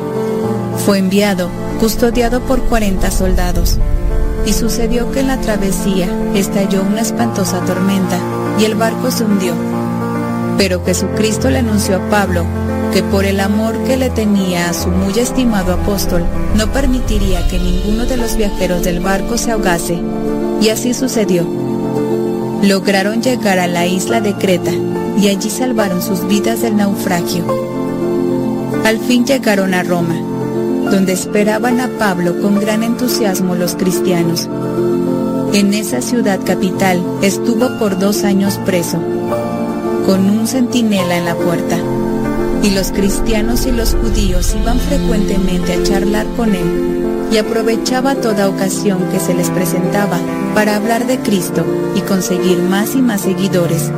fue 0.86 0.96
enviado, 0.96 1.50
custodiado 1.78 2.40
por 2.40 2.62
40 2.62 3.10
soldados. 3.10 3.76
Y 4.46 4.54
sucedió 4.54 5.12
que 5.12 5.20
en 5.20 5.26
la 5.26 5.38
travesía 5.38 6.08
estalló 6.34 6.82
una 6.82 7.02
espantosa 7.02 7.60
tormenta 7.66 8.18
y 8.58 8.64
el 8.64 8.74
barco 8.74 9.10
se 9.10 9.24
hundió. 9.24 9.52
Pero 10.56 10.82
Jesucristo 10.82 11.50
le 11.50 11.58
anunció 11.58 11.96
a 11.96 12.08
Pablo 12.08 12.46
que 12.92 13.02
por 13.02 13.24
el 13.24 13.40
amor 13.40 13.82
que 13.84 13.96
le 13.96 14.10
tenía 14.10 14.68
a 14.68 14.74
su 14.74 14.88
muy 14.88 15.18
estimado 15.18 15.72
apóstol, 15.72 16.24
no 16.56 16.70
permitiría 16.72 17.48
que 17.48 17.58
ninguno 17.58 18.04
de 18.04 18.18
los 18.18 18.36
viajeros 18.36 18.84
del 18.84 19.00
barco 19.00 19.38
se 19.38 19.50
ahogase. 19.50 19.98
Y 20.60 20.68
así 20.68 20.92
sucedió. 20.92 21.46
Lograron 22.62 23.22
llegar 23.22 23.58
a 23.58 23.66
la 23.66 23.86
isla 23.86 24.20
de 24.20 24.34
Creta 24.34 24.70
y 25.18 25.28
allí 25.28 25.50
salvaron 25.50 26.02
sus 26.02 26.26
vidas 26.28 26.62
del 26.62 26.76
naufragio. 26.76 27.44
Al 28.84 28.98
fin 28.98 29.24
llegaron 29.24 29.74
a 29.74 29.82
Roma, 29.82 30.14
donde 30.90 31.12
esperaban 31.12 31.80
a 31.80 31.88
Pablo 31.98 32.40
con 32.40 32.60
gran 32.60 32.82
entusiasmo 32.82 33.54
los 33.54 33.74
cristianos. 33.74 34.48
En 35.54 35.72
esa 35.74 36.02
ciudad 36.02 36.40
capital 36.44 37.02
estuvo 37.22 37.78
por 37.78 37.98
dos 37.98 38.24
años 38.24 38.58
preso, 38.64 38.98
con 40.06 40.28
un 40.28 40.46
centinela 40.46 41.16
en 41.16 41.24
la 41.24 41.34
puerta, 41.34 41.78
y 42.62 42.70
los 42.70 42.92
cristianos 42.92 43.66
y 43.66 43.72
los 43.72 43.94
judíos 43.94 44.54
iban 44.54 44.78
frecuentemente 44.78 45.74
a 45.74 45.82
charlar 45.82 46.26
con 46.36 46.54
él, 46.54 47.28
y 47.32 47.38
aprovechaba 47.38 48.14
toda 48.14 48.48
ocasión 48.48 48.98
que 49.10 49.18
se 49.18 49.34
les 49.34 49.50
presentaba 49.50 50.18
para 50.54 50.76
hablar 50.76 51.06
de 51.06 51.18
Cristo 51.18 51.64
y 51.96 52.00
conseguir 52.00 52.58
más 52.58 52.94
y 52.94 53.02
más 53.02 53.22
seguidores. 53.22 53.90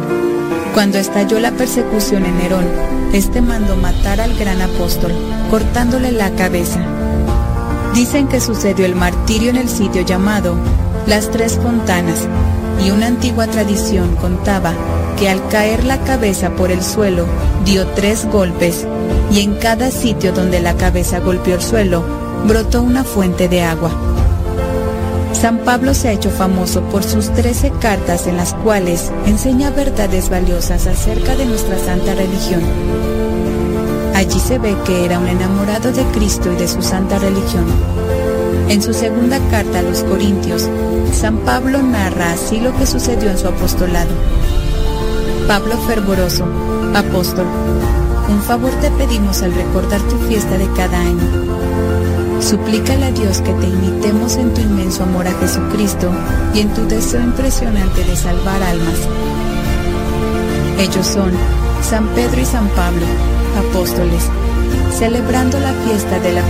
Cuando 0.72 0.98
estalló 0.98 1.38
la 1.40 1.52
persecución 1.52 2.24
en 2.24 2.38
Nerón, 2.38 2.64
este 3.12 3.40
mandó 3.40 3.76
matar 3.76 4.20
al 4.20 4.36
gran 4.36 4.60
apóstol, 4.60 5.12
cortándole 5.50 6.10
la 6.10 6.30
cabeza. 6.30 6.80
Dicen 7.94 8.26
que 8.26 8.40
sucedió 8.40 8.86
el 8.86 8.96
martirio 8.96 9.50
en 9.50 9.56
el 9.56 9.68
sitio 9.68 10.02
llamado 10.02 10.56
Las 11.06 11.30
Tres 11.30 11.58
Fontanas, 11.62 12.26
y 12.84 12.90
una 12.90 13.06
antigua 13.06 13.46
tradición 13.46 14.16
contaba 14.16 14.74
al 15.26 15.46
caer 15.48 15.84
la 15.84 16.00
cabeza 16.02 16.50
por 16.50 16.70
el 16.70 16.82
suelo 16.82 17.26
dio 17.64 17.86
tres 17.88 18.26
golpes, 18.26 18.86
y 19.30 19.40
en 19.40 19.54
cada 19.54 19.90
sitio 19.90 20.32
donde 20.32 20.60
la 20.60 20.76
cabeza 20.76 21.20
golpeó 21.20 21.54
el 21.54 21.62
suelo 21.62 22.04
brotó 22.46 22.82
una 22.82 23.04
fuente 23.04 23.48
de 23.48 23.62
agua. 23.62 23.90
San 25.32 25.58
Pablo 25.58 25.94
se 25.94 26.08
ha 26.08 26.12
hecho 26.12 26.30
famoso 26.30 26.82
por 26.84 27.02
sus 27.02 27.30
trece 27.34 27.70
cartas 27.80 28.26
en 28.26 28.36
las 28.36 28.54
cuales 28.54 29.10
enseña 29.26 29.70
verdades 29.70 30.30
valiosas 30.30 30.86
acerca 30.86 31.36
de 31.36 31.44
nuestra 31.46 31.78
santa 31.78 32.14
religión. 32.14 32.62
Allí 34.14 34.38
se 34.38 34.58
ve 34.58 34.76
que 34.86 35.04
era 35.04 35.18
un 35.18 35.26
enamorado 35.26 35.92
de 35.92 36.04
Cristo 36.12 36.52
y 36.52 36.56
de 36.56 36.68
su 36.68 36.80
santa 36.82 37.18
religión. 37.18 37.64
En 38.68 38.80
su 38.80 38.94
segunda 38.94 39.38
carta 39.50 39.80
a 39.80 39.82
los 39.82 40.02
Corintios, 40.04 40.68
San 41.12 41.38
Pablo 41.38 41.82
narra 41.82 42.32
así 42.32 42.60
lo 42.60 42.74
que 42.78 42.86
sucedió 42.86 43.30
en 43.30 43.36
su 43.36 43.48
apostolado. 43.48 44.12
Pablo 45.46 45.76
fervoroso, 45.86 46.46
apóstol, 46.94 47.46
un 48.30 48.42
favor 48.42 48.72
te 48.80 48.90
pedimos 48.92 49.42
al 49.42 49.54
recordar 49.54 50.00
tu 50.08 50.16
fiesta 50.26 50.56
de 50.56 50.66
cada 50.72 50.98
año. 50.98 52.40
Suplícale 52.40 53.04
a 53.06 53.10
Dios 53.12 53.42
que 53.42 53.52
te 53.52 53.66
imitemos 53.68 54.36
en 54.36 54.54
tu 54.54 54.62
inmenso 54.62 55.02
amor 55.02 55.28
a 55.28 55.32
Jesucristo 55.34 56.10
y 56.54 56.60
en 56.60 56.72
tu 56.72 56.86
deseo 56.86 57.22
impresionante 57.22 58.04
de 58.04 58.16
salvar 58.16 58.62
almas. 58.62 58.98
Ellos 60.78 61.06
son 61.06 61.32
San 61.82 62.08
Pedro 62.14 62.40
y 62.40 62.46
San 62.46 62.66
Pablo, 62.68 63.04
apóstoles, 63.68 64.24
celebrando 64.98 65.60
la 65.60 65.74
fiesta 65.74 66.18
de 66.20 66.32
la 66.32 66.42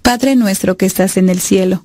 Padre 0.00 0.36
nuestro 0.36 0.76
que 0.76 0.86
estás 0.86 1.16
en 1.16 1.28
el 1.28 1.40
cielo, 1.40 1.84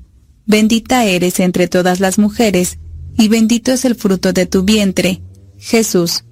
Bendita 0.51 1.05
eres 1.05 1.39
entre 1.39 1.69
todas 1.69 2.01
las 2.01 2.19
mujeres, 2.19 2.77
y 3.17 3.29
bendito 3.29 3.71
es 3.71 3.85
el 3.85 3.95
fruto 3.95 4.33
de 4.33 4.45
tu 4.45 4.63
vientre, 4.63 5.21
Jesús. 5.57 6.25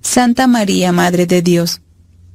Santa 0.00 0.46
María, 0.46 0.90
Madre 0.90 1.26
de 1.26 1.42
Dios, 1.42 1.82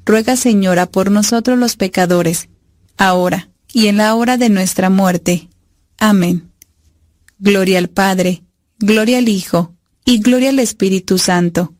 ruega 0.05 0.35
Señora 0.35 0.85
por 0.85 1.09
nosotros 1.09 1.57
los 1.57 1.75
pecadores, 1.75 2.49
ahora 2.97 3.49
y 3.73 3.87
en 3.87 3.97
la 3.97 4.13
hora 4.13 4.37
de 4.37 4.49
nuestra 4.49 4.91
muerte. 4.91 5.49
Amén. 5.97 6.51
Gloria 7.39 7.79
al 7.79 7.89
Padre, 7.89 8.43
gloria 8.77 9.17
al 9.17 9.27
Hijo, 9.27 9.73
y 10.05 10.19
gloria 10.19 10.49
al 10.49 10.59
Espíritu 10.59 11.17
Santo, 11.17 11.73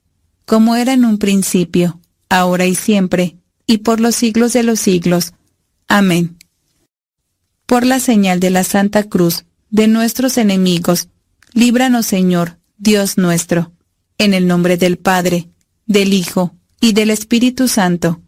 como 0.48 0.76
era 0.76 0.94
en 0.94 1.06
un 1.06 1.20
principio, 1.20 2.02
ahora 2.28 2.66
y 2.66 2.74
siempre, 2.74 3.38
y 3.68 3.78
por 3.78 4.00
los 4.00 4.16
siglos 4.16 4.54
de 4.54 4.64
los 4.64 4.80
siglos. 4.80 5.34
Amén. 5.88 6.35
Por 7.66 7.86
la 7.86 8.00
señal 8.00 8.40
de 8.40 8.52
la 8.52 8.64
Santa 8.64 9.04
Cruz, 9.04 9.46
de 9.72 9.88
nuestros 9.88 10.38
enemigos, 10.38 11.10
líbranos 11.54 12.06
Señor, 12.06 12.60
Dios 12.78 13.18
nuestro, 13.18 13.72
en 14.20 14.36
el 14.36 14.46
nombre 14.46 14.78
del 14.78 14.98
Padre, 14.98 15.50
del 15.88 16.14
Hijo 16.14 16.56
y 16.80 16.94
del 16.94 17.10
Espíritu 17.10 17.68
Santo. 17.68 18.22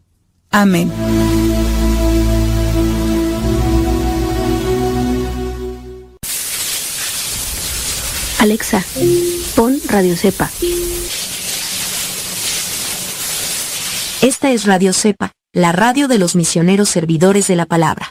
Amén. 0.50 0.90
Alexa, 8.40 8.84
pon 9.54 9.80
Radio 9.88 10.16
Cepa. 10.16 10.50
Esta 14.20 14.50
es 14.50 14.64
Radio 14.64 14.92
Cepa, 14.92 15.30
la 15.52 15.70
radio 15.70 16.08
de 16.08 16.18
los 16.18 16.34
misioneros 16.34 16.88
servidores 16.88 17.46
de 17.46 17.54
la 17.54 17.66
palabra. 17.66 18.10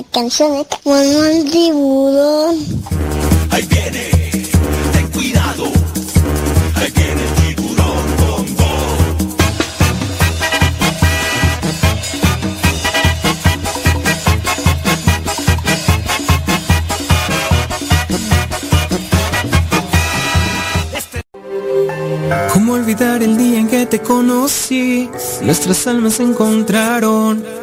La 0.00 0.06
canción 0.10 0.66
Mono 0.84 1.24
el 1.24 1.50
tiburón. 1.50 2.56
Ahí 3.50 3.66
viene, 3.66 4.10
ten 4.92 5.08
cuidado. 5.08 5.64
Ahí 6.74 6.90
viene 6.96 7.22
el 7.22 7.34
tiburón 7.54 8.06
con 8.20 8.56
voz. 8.56 9.00
¿Cómo 22.54 22.72
olvidar 22.74 23.22
el 23.22 23.36
día 23.36 23.58
en 23.58 23.68
que 23.68 23.84
te 23.86 23.98
conocí? 24.00 25.10
Nuestras 25.42 25.86
almas 25.86 26.14
se 26.14 26.22
encontraron. 26.22 27.59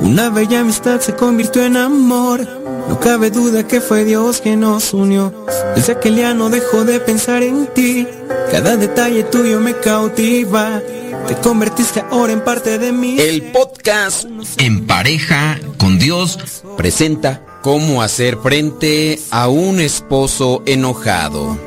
Una 0.00 0.30
bella 0.30 0.60
amistad 0.60 1.00
se 1.00 1.14
convirtió 1.14 1.64
en 1.64 1.76
amor. 1.76 2.46
No 2.88 3.00
cabe 3.00 3.30
duda 3.30 3.66
que 3.66 3.80
fue 3.80 4.04
Dios 4.04 4.40
quien 4.40 4.60
nos 4.60 4.94
unió. 4.94 5.32
Desde 5.74 5.92
aquel 5.92 6.16
día 6.16 6.34
no 6.34 6.50
dejo 6.50 6.84
de 6.84 7.00
pensar 7.00 7.42
en 7.42 7.66
ti. 7.74 8.06
Cada 8.50 8.76
detalle 8.76 9.24
tuyo 9.24 9.60
me 9.60 9.74
cautiva. 9.74 10.80
Te 11.26 11.34
convertiste 11.36 12.02
ahora 12.10 12.32
en 12.32 12.42
parte 12.42 12.78
de 12.78 12.92
mí. 12.92 13.18
El 13.18 13.50
podcast 13.52 14.26
En 14.58 14.86
pareja 14.86 15.58
con 15.76 15.98
Dios 15.98 16.62
presenta 16.76 17.42
cómo 17.62 18.00
hacer 18.02 18.38
frente 18.38 19.20
a 19.30 19.48
un 19.48 19.80
esposo 19.80 20.62
enojado. 20.64 21.58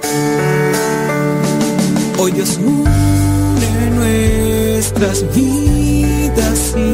Hoy 2.17 2.31
Dios 2.31 2.57
une 2.57 2.91
nuestras 4.81 5.23
vidas 5.35 6.75
y 6.75 6.90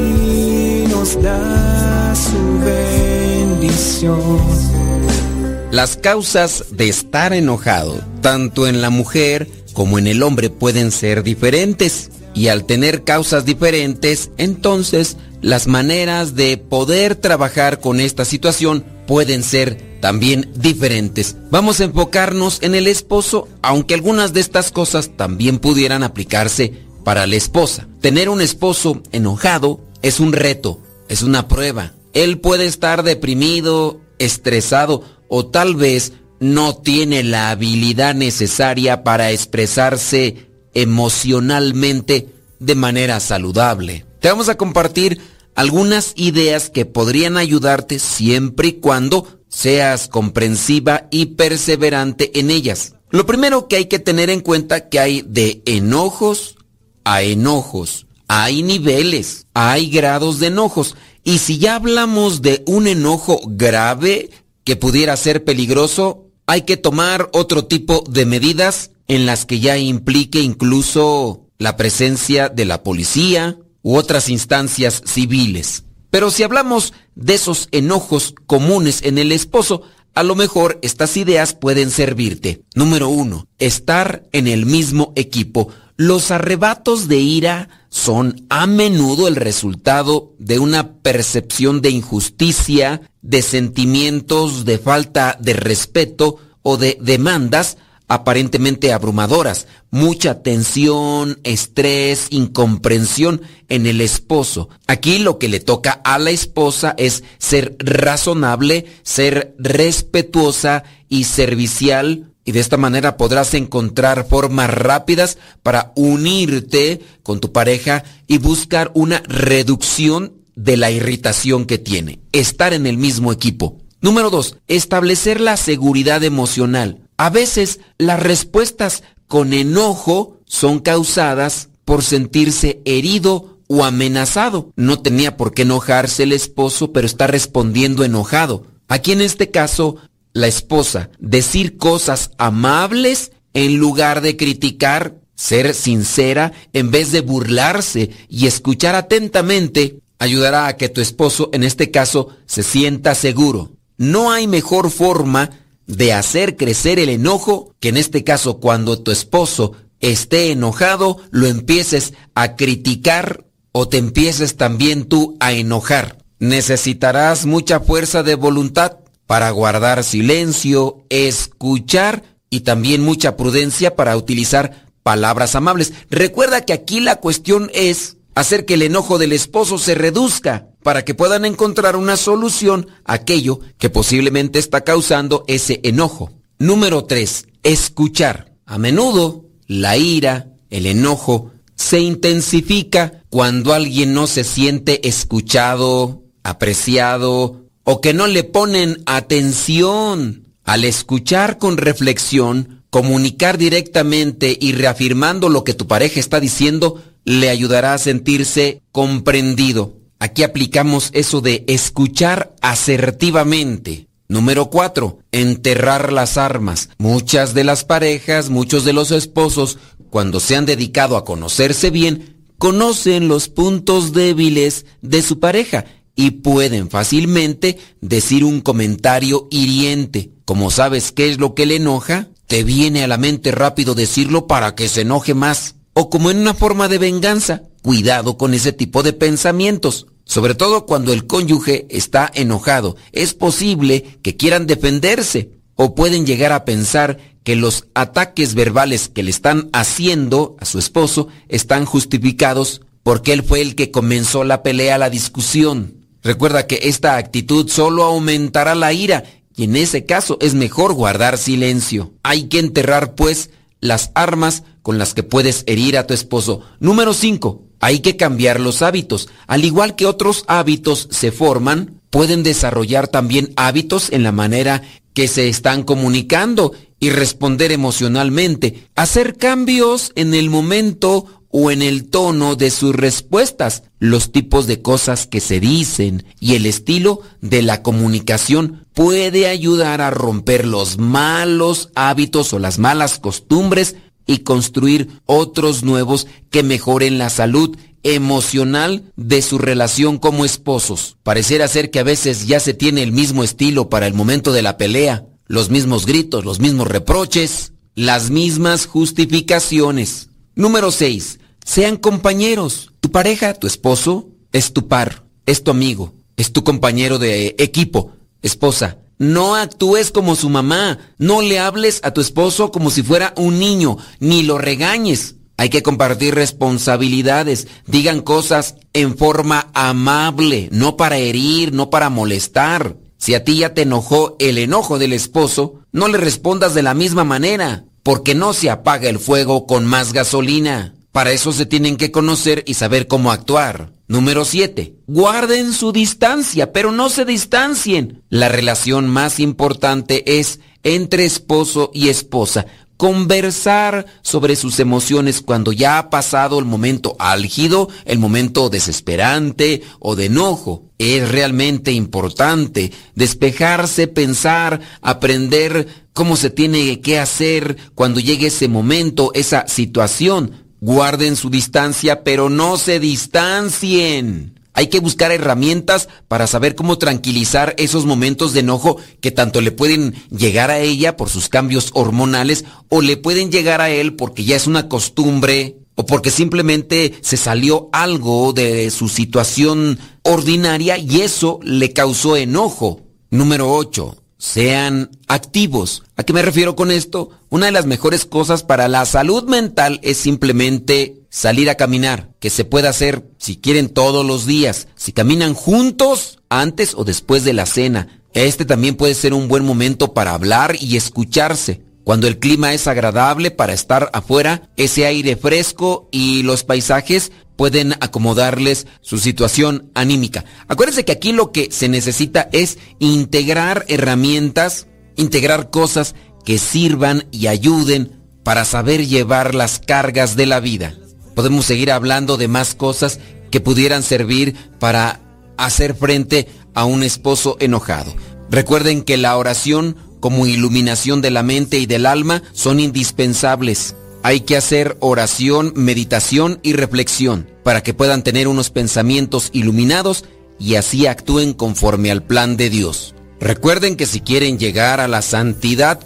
Las 5.71 5.97
causas 5.97 6.65
de 6.71 6.89
estar 6.89 7.33
enojado, 7.33 8.01
tanto 8.21 8.67
en 8.67 8.81
la 8.81 8.89
mujer 8.89 9.47
como 9.73 9.99
en 9.99 10.07
el 10.07 10.23
hombre, 10.23 10.49
pueden 10.49 10.91
ser 10.91 11.23
diferentes. 11.23 12.09
Y 12.33 12.47
al 12.47 12.65
tener 12.65 13.03
causas 13.03 13.45
diferentes, 13.45 14.31
entonces 14.37 15.17
las 15.41 15.67
maneras 15.67 16.35
de 16.35 16.57
poder 16.57 17.15
trabajar 17.15 17.79
con 17.79 17.99
esta 17.99 18.25
situación 18.25 18.85
pueden 19.05 19.43
ser 19.43 19.99
también 19.99 20.51
diferentes. 20.55 21.35
Vamos 21.51 21.79
a 21.79 21.85
enfocarnos 21.85 22.59
en 22.61 22.75
el 22.75 22.87
esposo, 22.87 23.47
aunque 23.61 23.93
algunas 23.93 24.33
de 24.33 24.41
estas 24.41 24.71
cosas 24.71 25.11
también 25.15 25.59
pudieran 25.59 26.03
aplicarse 26.03 26.73
para 27.03 27.27
la 27.27 27.35
esposa. 27.35 27.87
Tener 28.01 28.29
un 28.29 28.41
esposo 28.41 29.01
enojado 29.11 29.79
es 30.01 30.19
un 30.19 30.33
reto, 30.33 30.81
es 31.09 31.21
una 31.21 31.47
prueba. 31.47 31.93
Él 32.13 32.39
puede 32.39 32.65
estar 32.65 33.03
deprimido, 33.03 34.01
estresado 34.19 35.03
o 35.27 35.47
tal 35.47 35.75
vez 35.75 36.13
no 36.39 36.77
tiene 36.77 37.23
la 37.23 37.49
habilidad 37.49 38.15
necesaria 38.15 39.03
para 39.03 39.31
expresarse 39.31 40.47
emocionalmente 40.73 42.29
de 42.59 42.75
manera 42.75 43.19
saludable. 43.19 44.05
Te 44.19 44.29
vamos 44.29 44.49
a 44.49 44.57
compartir 44.57 45.21
algunas 45.55 46.13
ideas 46.15 46.69
que 46.69 46.85
podrían 46.85 47.38
ayudarte 47.38 47.99
siempre 47.99 48.69
y 48.69 48.73
cuando 48.73 49.27
seas 49.47 50.07
comprensiva 50.07 51.07
y 51.09 51.27
perseverante 51.27 52.39
en 52.39 52.51
ellas. 52.51 52.93
Lo 53.09 53.25
primero 53.25 53.67
que 53.67 53.77
hay 53.77 53.85
que 53.85 53.99
tener 53.99 54.29
en 54.29 54.41
cuenta 54.41 54.89
que 54.89 54.99
hay 54.99 55.23
de 55.25 55.61
enojos 55.65 56.57
a 57.05 57.21
enojos. 57.21 58.06
Hay 58.27 58.63
niveles, 58.63 59.47
hay 59.53 59.89
grados 59.89 60.39
de 60.39 60.47
enojos. 60.47 60.95
Y 61.23 61.39
si 61.39 61.57
ya 61.57 61.75
hablamos 61.75 62.41
de 62.41 62.63
un 62.67 62.87
enojo 62.87 63.39
grave 63.45 64.29
que 64.63 64.75
pudiera 64.75 65.15
ser 65.17 65.43
peligroso, 65.43 66.25
hay 66.45 66.61
que 66.61 66.77
tomar 66.77 67.29
otro 67.33 67.65
tipo 67.65 68.03
de 68.09 68.25
medidas 68.25 68.91
en 69.07 69.25
las 69.25 69.45
que 69.45 69.59
ya 69.59 69.77
implique 69.77 70.41
incluso 70.41 71.45
la 71.57 71.77
presencia 71.77 72.49
de 72.49 72.65
la 72.65 72.83
policía 72.83 73.57
u 73.81 73.95
otras 73.95 74.29
instancias 74.29 75.01
civiles. 75.05 75.83
Pero 76.09 76.31
si 76.31 76.43
hablamos 76.43 76.93
de 77.15 77.33
esos 77.33 77.67
enojos 77.71 78.33
comunes 78.45 79.01
en 79.03 79.17
el 79.17 79.31
esposo, 79.31 79.83
a 80.13 80.23
lo 80.23 80.35
mejor 80.35 80.79
estas 80.81 81.15
ideas 81.15 81.53
pueden 81.53 81.91
servirte. 81.91 82.63
Número 82.75 83.09
uno, 83.09 83.47
estar 83.59 84.23
en 84.31 84.47
el 84.47 84.65
mismo 84.65 85.13
equipo. 85.15 85.69
Los 85.95 86.31
arrebatos 86.31 87.07
de 87.07 87.17
ira 87.17 87.76
son 87.89 88.45
a 88.49 88.68
menudo 88.68 89.27
el 89.27 89.35
resultado 89.35 90.34
de 90.39 90.59
una 90.59 90.93
percepción 90.93 91.81
de 91.81 91.89
injusticia, 91.89 93.01
de 93.22 93.41
sentimientos 93.41 94.65
de 94.65 94.77
falta 94.77 95.38
de 95.39 95.53
respeto 95.53 96.38
o 96.61 96.77
de 96.77 96.97
demandas 97.01 97.77
aparentemente 98.07 98.93
abrumadoras, 98.93 99.68
mucha 99.91 100.41
tensión, 100.41 101.39
estrés, 101.43 102.27
incomprensión 102.30 103.41
en 103.68 103.85
el 103.85 104.01
esposo. 104.01 104.69
Aquí 104.88 105.19
lo 105.19 105.38
que 105.38 105.49
le 105.49 105.59
toca 105.59 105.91
a 105.91 106.18
la 106.18 106.31
esposa 106.31 106.95
es 106.97 107.23
ser 107.38 107.76
razonable, 107.80 108.85
ser 109.03 109.55
respetuosa 109.59 110.84
y 111.09 111.26
servicial 111.26 112.31
y 112.47 112.53
de 112.53 112.61
esta 112.61 112.77
manera 112.77 113.17
podrás 113.17 113.53
encontrar 113.55 114.25
formas 114.25 114.69
rápidas 114.69 115.37
para 115.63 115.91
unirte 115.97 117.01
con 117.21 117.41
tu 117.41 117.51
pareja 117.51 118.05
y 118.25 118.37
buscar 118.37 118.89
una 118.93 119.21
reducción 119.27 120.31
de 120.55 120.77
la 120.77 120.89
irritación 120.89 121.65
que 121.65 121.77
tiene. 121.77 122.19
Estar 122.31 122.73
en 122.73 122.87
el 122.87 122.97
mismo 122.97 123.33
equipo. 123.33 123.79
Número 123.99 124.29
dos, 124.29 124.55
establecer 124.69 125.41
la 125.41 125.57
seguridad 125.57 126.23
emocional. 126.23 127.01
A 127.17 127.29
veces 127.29 127.81
las 127.97 128.23
respuestas 128.23 129.03
con 129.27 129.51
enojo 129.51 130.37
son 130.45 130.79
causadas 130.79 131.67
por 131.83 132.01
sentirse 132.01 132.79
herido 132.85 133.57
o 133.67 133.83
amenazado. 133.83 134.71
No 134.77 135.01
tenía 135.01 135.35
por 135.35 135.53
qué 135.53 135.63
enojarse 135.63 136.23
el 136.23 136.31
esposo, 136.31 136.93
pero 136.93 137.07
está 137.07 137.27
respondiendo 137.27 138.05
enojado. 138.05 138.63
Aquí 138.87 139.11
en 139.11 139.19
este 139.19 139.51
caso, 139.51 139.97
la 140.38 140.47
esposa, 140.47 141.09
decir 141.19 141.77
cosas 141.77 142.31
amables 142.38 143.31
en 143.53 143.77
lugar 143.77 144.22
de 144.22 144.38
criticar, 144.38 145.15
ser 145.35 145.73
sincera 145.73 146.53
en 146.73 146.91
vez 146.91 147.11
de 147.11 147.22
burlarse 147.22 148.11
y 148.30 148.45
escuchar 148.45 148.95
atentamente, 148.95 149.99
ayudará 150.19 150.68
a 150.68 150.77
que 150.77 150.89
tu 150.89 151.01
esposo, 151.01 151.49
en 151.53 151.64
este 151.64 151.89
caso, 151.89 152.30
se 152.45 152.64
sienta 152.64 153.15
seguro. 153.15 153.72
No 153.97 154.31
hay 154.31 154.47
mejor 154.47 154.91
forma 154.91 155.49
de 155.88 156.14
hacer 156.14 156.55
crecer 156.55 156.99
el 156.99 157.09
enojo 157.09 157.73
que 157.80 157.89
en 157.89 157.97
este 157.97 158.23
caso 158.23 158.59
cuando 158.59 159.01
tu 159.01 159.11
esposo 159.11 159.73
esté 159.99 160.51
enojado, 160.51 161.18
lo 161.31 161.47
empieces 161.47 162.14
a 162.35 162.55
criticar 162.55 163.45
o 163.72 163.88
te 163.88 163.97
empieces 163.97 164.55
también 164.55 165.05
tú 165.05 165.35
a 165.39 165.53
enojar. 165.53 166.18
Necesitarás 166.39 167.47
mucha 167.47 167.80
fuerza 167.80 168.22
de 168.22 168.35
voluntad 168.35 168.97
para 169.27 169.51
guardar 169.51 170.03
silencio, 170.03 171.03
escuchar 171.09 172.23
y 172.49 172.61
también 172.61 173.03
mucha 173.03 173.35
prudencia 173.37 173.95
para 173.95 174.15
utilizar 174.17 174.87
palabras 175.03 175.55
amables. 175.55 175.93
Recuerda 176.09 176.61
que 176.61 176.73
aquí 176.73 177.01
la 177.01 177.17
cuestión 177.17 177.69
es 177.73 178.17
hacer 178.35 178.65
que 178.65 178.75
el 178.75 178.83
enojo 178.83 179.17
del 179.17 179.33
esposo 179.33 179.77
se 179.77 179.95
reduzca 179.95 180.69
para 180.81 181.03
que 181.03 181.13
puedan 181.13 181.43
encontrar 181.43 181.95
una 181.95 182.17
solución 182.17 182.87
a 183.03 183.13
aquello 183.13 183.59
que 183.77 183.89
posiblemente 183.89 184.59
está 184.59 184.81
causando 184.81 185.43
ese 185.47 185.81
enojo. 185.83 186.31
Número 186.57 187.03
3. 187.03 187.47
Escuchar. 187.63 188.53
A 188.65 188.77
menudo 188.77 189.45
la 189.65 189.97
ira, 189.97 190.49
el 190.69 190.85
enojo, 190.85 191.51
se 191.75 191.99
intensifica 191.99 193.23
cuando 193.29 193.73
alguien 193.73 194.13
no 194.13 194.27
se 194.27 194.43
siente 194.43 195.07
escuchado, 195.07 196.23
apreciado 196.43 197.66
o 197.89 198.01
que 198.01 198.14
no 198.14 198.27
le 198.27 198.43
ponen 198.43 199.01
atención. 199.05 200.53
Al 200.65 200.84
escuchar 200.84 201.57
con 201.57 201.77
reflexión, 201.77 202.84
comunicar 202.89 203.57
directamente 203.57 204.57
y 204.59 204.73
reafirmando 204.73 205.47
lo 205.47 205.64
que 205.64 205.73
tu 205.73 205.88
pareja 205.88 206.19
está 206.19 206.41
diciendo, 206.41 207.01
le 207.23 207.49
ayudará 207.49 207.93
a 207.93 207.97
sentirse 207.97 208.81
comprendido. 208.91 209.93
Aquí 210.19 210.43
aplicamos 210.43 211.11
eso 211.14 211.39
de 211.39 211.64
escuchar 211.69 212.53
asertivamente. 212.61 214.09
Número 214.27 214.69
4. 214.69 215.19
Enterrar 215.31 216.11
las 216.11 216.38
armas. 216.38 216.89
Muchas 216.97 217.53
de 217.53 217.64
las 217.64 217.85
parejas, 217.85 218.49
muchos 218.49 218.84
de 218.84 218.91
los 218.91 219.11
esposos, 219.11 219.77
cuando 220.09 220.41
se 220.41 220.57
han 220.57 220.65
dedicado 220.65 221.15
a 221.15 221.23
conocerse 221.23 221.89
bien, 221.89 222.35
conocen 222.57 223.30
los 223.30 223.47
puntos 223.47 224.11
débiles 224.11 224.85
de 225.01 225.22
su 225.22 225.39
pareja 225.39 225.85
y 226.18 226.31
pueden 226.31 226.89
fácilmente 226.89 227.77
decir 228.02 228.44
un 228.44 228.60
comentario 228.60 229.48
hiriente. 229.52 230.31
Como 230.44 230.72
sabes 230.72 231.14
qué 231.14 231.30
es 231.30 231.38
lo 231.38 231.53
que 231.53 231.68
le 231.68 231.76
enoja, 231.76 232.27
te 232.48 232.64
viene 232.64 233.03
a 233.03 233.07
la 233.07 233.18
mente 233.18 233.52
rápido 233.52 233.94
decirlo 233.94 234.48
para 234.48 234.73
que 234.73 234.89
se 234.89 235.02
enoje 235.02 235.35
más. 235.35 235.76
O 235.94 236.10
como 236.10 236.31
en 236.31 236.39
una 236.39 236.56
forma 236.56 236.88
de 236.88 236.98
venganza, 236.98 237.61
cuidado 237.84 238.35
con 238.35 238.56
ese 238.56 238.73
tipo 238.73 239.03
de 239.03 239.14
pensamientos. 239.14 240.07
Sobre 240.26 240.56
todo 240.56 240.88
cuando 240.88 241.14
el 241.14 241.27
cónyuge 241.27 241.85
está 241.89 242.31
enojado. 242.34 242.98
Es 243.11 243.35
posible 243.35 244.19
que 244.23 244.35
quieran 244.35 244.65
defenderse 244.65 245.52
o 245.76 245.94
pueden 245.94 246.26
llegar 246.26 246.52
a 246.52 246.65
pensar 246.65 247.19
que 247.44 247.56
los 247.56 247.85
ataques 247.94 248.56
verbales 248.56 249.07
que 249.07 249.22
le 249.22 249.30
están 249.30 249.69
haciendo 249.72 250.57
a 250.60 250.65
su 250.65 250.80
esposo 250.80 251.27
están 251.48 251.85
justificados 251.85 252.81
porque 253.03 253.34
él 253.34 253.44
fue 253.44 253.61
el 253.61 253.76
que 253.76 253.91
comenzó 253.91 254.44
la 254.44 254.64
pelea, 254.64 254.98
la 254.98 255.10
discusión. 255.10 255.96
Recuerda 256.27 256.67
que 256.67 256.81
esta 256.83 257.15
actitud 257.15 257.69
solo 257.69 258.03
aumentará 258.03 258.75
la 258.75 258.91
ira 258.91 259.23
y 259.55 259.63
en 259.63 259.77
ese 259.77 260.05
caso 260.05 260.37
es 260.41 260.55
mejor 260.55 260.93
guardar 260.93 261.37
silencio. 261.37 262.15
Hay 262.21 262.49
que 262.49 262.59
enterrar 262.59 263.15
pues 263.15 263.49
las 263.79 264.11
armas 264.13 264.63
con 264.81 264.97
las 264.97 265.13
que 265.13 265.23
puedes 265.23 265.63
herir 265.67 265.97
a 265.97 266.05
tu 266.05 266.13
esposo. 266.13 266.63
Número 266.81 267.13
5. 267.13 267.63
Hay 267.79 268.01
que 268.01 268.17
cambiar 268.17 268.59
los 268.59 268.81
hábitos. 268.81 269.29
Al 269.47 269.63
igual 269.63 269.95
que 269.95 270.05
otros 270.05 270.43
hábitos 270.49 271.07
se 271.11 271.31
forman, 271.31 272.01
pueden 272.09 272.43
desarrollar 272.43 273.07
también 273.07 273.53
hábitos 273.55 274.11
en 274.11 274.23
la 274.23 274.33
manera 274.33 274.81
que 275.13 275.29
se 275.29 275.47
están 275.47 275.83
comunicando 275.83 276.73
y 276.99 277.09
responder 277.11 277.71
emocionalmente. 277.71 278.89
Hacer 278.97 279.37
cambios 279.37 280.11
en 280.15 280.33
el 280.33 280.49
momento 280.49 281.36
o 281.49 281.71
en 281.71 281.81
el 281.81 282.09
tono 282.09 282.55
de 282.55 282.71
sus 282.71 282.95
respuestas, 282.95 283.83
los 283.99 284.31
tipos 284.31 284.67
de 284.67 284.81
cosas 284.81 285.27
que 285.27 285.39
se 285.39 285.59
dicen 285.59 286.25
y 286.39 286.55
el 286.55 286.65
estilo 286.65 287.21
de 287.41 287.61
la 287.61 287.83
comunicación 287.83 288.85
puede 288.93 289.47
ayudar 289.47 290.01
a 290.01 290.09
romper 290.09 290.65
los 290.65 290.97
malos 290.97 291.89
hábitos 291.95 292.53
o 292.53 292.59
las 292.59 292.79
malas 292.79 293.19
costumbres 293.19 293.95
y 294.25 294.39
construir 294.39 295.21
otros 295.25 295.83
nuevos 295.83 296.27
que 296.49 296.63
mejoren 296.63 297.17
la 297.17 297.29
salud 297.29 297.77
emocional 298.03 299.11
de 299.15 299.41
su 299.41 299.57
relación 299.57 300.17
como 300.17 300.45
esposos. 300.45 301.17
Pareciera 301.23 301.67
ser 301.67 301.91
que 301.91 301.99
a 301.99 302.03
veces 302.03 302.45
ya 302.45 302.59
se 302.59 302.73
tiene 302.73 303.03
el 303.03 303.11
mismo 303.11 303.43
estilo 303.43 303.89
para 303.89 304.07
el 304.07 304.13
momento 304.13 304.51
de 304.51 304.61
la 304.61 304.77
pelea, 304.77 305.25
los 305.47 305.69
mismos 305.69 306.05
gritos, 306.05 306.45
los 306.45 306.59
mismos 306.59 306.87
reproches, 306.87 307.73
las 307.95 308.29
mismas 308.29 308.85
justificaciones. 308.85 310.26
Número 310.57 310.89
6. 310.89 311.39
Sean 311.63 311.97
compañeros. 311.97 312.91
Tu 312.99 313.11
pareja, 313.11 313.53
tu 313.53 313.67
esposo, 313.67 314.29
es 314.51 314.73
tu 314.73 314.88
par, 314.88 315.23
es 315.45 315.63
tu 315.63 315.69
amigo, 315.69 316.15
es 316.35 316.51
tu 316.51 316.63
compañero 316.63 317.19
de 317.19 317.55
equipo. 317.59 318.13
Esposa, 318.41 318.97
no 319.19 319.55
actúes 319.55 320.09
como 320.09 320.35
su 320.35 320.49
mamá. 320.49 320.97
No 321.19 321.43
le 321.43 321.59
hables 321.59 322.01
a 322.03 322.09
tu 322.09 322.21
esposo 322.21 322.71
como 322.71 322.89
si 322.89 323.03
fuera 323.03 323.35
un 323.38 323.59
niño, 323.59 323.97
ni 324.19 324.41
lo 324.41 324.57
regañes. 324.57 325.35
Hay 325.57 325.69
que 325.69 325.84
compartir 325.84 326.34
responsabilidades. 326.34 327.67
Digan 327.85 328.21
cosas 328.21 328.77
en 328.93 329.15
forma 329.15 329.69
amable, 329.75 330.69
no 330.71 330.97
para 330.97 331.17
herir, 331.17 331.71
no 331.71 331.91
para 331.91 332.09
molestar. 332.09 332.97
Si 333.19 333.35
a 333.35 333.43
ti 333.43 333.57
ya 333.57 333.75
te 333.75 333.84
enojó 333.84 334.35
el 334.39 334.57
enojo 334.57 334.97
del 334.97 335.13
esposo, 335.13 335.81
no 335.91 336.07
le 336.07 336.17
respondas 336.17 336.73
de 336.73 336.81
la 336.81 336.95
misma 336.95 337.23
manera, 337.23 337.85
porque 338.07 338.35
no 338.35 338.53
se 338.53 338.69
apaga 338.69 339.09
el 339.09 339.19
fuego 339.19 339.67
con 339.67 339.85
más 339.85 340.13
gasolina. 340.13 340.95
Para 341.11 341.34
eso 341.34 341.51
se 341.51 341.65
tienen 341.65 341.97
que 341.97 342.09
conocer 342.09 342.63
y 342.65 342.75
saber 342.75 343.05
cómo 343.07 343.34
actuar. 343.34 343.91
Número 344.07 344.45
7. 344.45 344.95
Guarden 345.07 345.73
su 345.73 345.91
distancia, 345.91 346.71
pero 346.71 346.93
no 346.93 347.09
se 347.09 347.25
distancien. 347.25 348.23
La 348.29 348.47
relación 348.47 349.09
más 349.09 349.41
importante 349.41 350.39
es 350.39 350.61
entre 350.84 351.25
esposo 351.25 351.91
y 351.93 352.07
esposa. 352.07 352.65
Conversar 352.97 354.07
sobre 354.23 354.55
sus 354.55 354.79
emociones 354.79 355.41
cuando 355.41 355.71
ya 355.71 355.99
ha 355.99 356.09
pasado 356.09 356.57
el 356.57 356.65
momento 356.65 357.15
álgido, 357.19 357.89
el 358.05 358.17
momento 358.17 358.69
desesperante 358.69 359.83
o 359.99 360.15
de 360.15 360.25
enojo. 360.25 360.85
Es 360.97 361.29
realmente 361.29 361.91
importante 361.91 362.91
despejarse, 363.13 364.07
pensar, 364.07 364.81
aprender 365.01 365.87
cómo 366.13 366.35
se 366.35 366.49
tiene 366.49 366.99
que 367.01 367.19
hacer 367.19 367.77
cuando 367.93 368.19
llegue 368.19 368.47
ese 368.47 368.67
momento, 368.67 369.31
esa 369.35 369.67
situación. 369.67 370.65
Guarden 370.81 371.35
su 371.35 371.51
distancia, 371.51 372.23
pero 372.23 372.49
no 372.49 372.77
se 372.77 372.99
distancien. 372.99 374.56
Hay 374.77 374.89
que 374.89 374.99
buscar 374.99 375.31
herramientas 375.31 376.07
para 376.27 376.45
saber 376.45 376.75
cómo 376.75 376.99
tranquilizar 376.99 377.73
esos 377.79 378.05
momentos 378.05 378.53
de 378.53 378.59
enojo 378.59 378.97
que 379.21 379.31
tanto 379.31 379.59
le 379.59 379.71
pueden 379.71 380.13
llegar 380.29 380.69
a 380.69 380.77
ella 380.77 381.17
por 381.17 381.29
sus 381.29 381.49
cambios 381.49 381.89
hormonales 381.93 382.63
o 382.87 383.01
le 383.01 383.17
pueden 383.17 383.51
llegar 383.51 383.81
a 383.81 383.89
él 383.89 384.13
porque 384.13 384.43
ya 384.43 384.55
es 384.55 384.67
una 384.67 384.87
costumbre 384.87 385.79
o 385.95 386.05
porque 386.05 386.29
simplemente 386.29 387.15
se 387.21 387.37
salió 387.37 387.89
algo 387.91 388.53
de 388.53 388.91
su 388.91 389.09
situación 389.09 389.97
ordinaria 390.21 390.99
y 390.99 391.21
eso 391.21 391.59
le 391.63 391.91
causó 391.91 392.37
enojo. 392.37 393.01
Número 393.31 393.73
8 393.73 394.15
sean 394.37 395.09
activos. 395.27 396.03
¿A 396.17 396.23
qué 396.23 396.33
me 396.33 396.43
refiero 396.43 396.75
con 396.75 396.91
esto? 396.91 397.31
Una 397.49 397.65
de 397.65 397.71
las 397.71 397.87
mejores 397.87 398.25
cosas 398.25 398.61
para 398.61 398.87
la 398.87 399.07
salud 399.07 399.45
mental 399.45 399.99
es 400.03 400.17
simplemente 400.17 401.23
salir 401.38 401.69
a 401.69 401.76
caminar, 401.76 402.31
que 402.39 402.49
se 402.49 402.65
puede 402.65 402.88
hacer 402.88 403.23
si 403.38 403.57
quieren 403.57 403.89
todos 403.89 404.26
los 404.26 404.47
días, 404.47 404.88
si 404.95 405.11
caminan 405.11 405.53
juntos 405.53 406.39
antes 406.49 406.95
o 406.95 407.03
después 407.03 407.43
de 407.43 407.53
la 407.53 407.68
cena. 407.68 408.23
Este 408.34 408.65
también 408.65 408.95
puede 408.95 409.14
ser 409.14 409.35
un 409.35 409.47
buen 409.47 409.64
momento 409.64 410.15
para 410.15 410.34
hablar 410.34 410.76
y 410.80 410.97
escucharse. 410.97 411.84
Cuando 412.03 412.27
el 412.27 412.39
clima 412.39 412.73
es 412.73 412.88
agradable 412.88 413.51
para 413.51 413.73
estar 413.73 414.09
afuera, 414.14 414.69
ese 414.77 415.05
aire 415.05 415.35
fresco 415.35 416.09
y 416.11 416.41
los 416.41 416.64
paisajes 416.64 417.31
pueden 417.55 417.93
acomodarles 417.99 418.88
su 419.01 419.19
situación 419.19 419.91
anímica. 419.93 420.43
Acuérdense 420.68 421.05
que 421.05 421.11
aquí 421.11 421.34
lo 421.34 421.51
que 421.51 421.69
se 421.72 421.88
necesita 421.88 422.49
es 422.51 422.80
integrar 422.97 423.85
herramientas, 423.89 424.88
integrar 425.18 425.69
cosas 425.69 426.15
que 426.43 426.57
sirvan 426.57 427.27
y 427.30 427.45
ayuden 427.45 428.23
para 428.43 428.65
saber 428.65 429.05
llevar 429.05 429.53
las 429.53 429.80
cargas 429.80 430.35
de 430.35 430.47
la 430.47 430.59
vida. 430.61 430.95
Podemos 431.38 431.68
seguir 431.68 431.91
hablando 431.91 432.35
de 432.35 432.47
más 432.47 432.73
cosas 432.73 433.19
que 433.51 433.61
pudieran 433.61 434.01
servir 434.01 434.55
para 434.80 435.19
hacer 435.55 435.93
frente 435.93 436.47
a 436.73 436.85
un 436.85 437.03
esposo 437.03 437.57
enojado. 437.59 438.11
Recuerden 438.49 439.03
que 439.03 439.18
la 439.18 439.38
oración 439.38 439.97
como 440.19 440.47
iluminación 440.47 441.22
de 441.22 441.30
la 441.30 441.43
mente 441.43 441.77
y 441.77 441.85
del 441.85 442.07
alma 442.07 442.41
son 442.53 442.80
indispensables. 442.80 443.95
Hay 444.23 444.39
que 444.39 444.57
hacer 444.57 444.97
oración, 444.99 445.73
meditación 445.76 446.59
y 446.64 446.73
reflexión 446.73 447.47
para 447.64 447.84
que 447.84 447.93
puedan 447.93 448.23
tener 448.23 448.47
unos 448.47 448.72
pensamientos 448.72 449.51
iluminados 449.53 450.26
y 450.59 450.73
así 450.73 451.05
actúen 451.05 451.53
conforme 451.53 452.09
al 452.09 452.23
plan 452.23 452.57
de 452.57 452.72
Dios. 452.72 453.14
Recuerden 453.39 453.95
que 453.95 454.07
si 454.07 454.22
quieren 454.22 454.57
llegar 454.57 454.99
a 454.99 455.07
la 455.07 455.22
santidad 455.22 455.99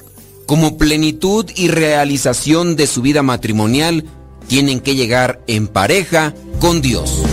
como 0.45 0.78
plenitud 0.78 1.45
y 1.56 1.70
realización 1.70 2.76
de 2.76 2.86
su 2.86 3.02
vida 3.02 3.24
matrimonial, 3.24 4.03
tienen 4.52 4.82
que 4.82 4.95
llegar 4.95 5.40
en 5.48 5.69
pareja 5.69 6.34
con 6.60 6.82
Dios. 6.82 7.23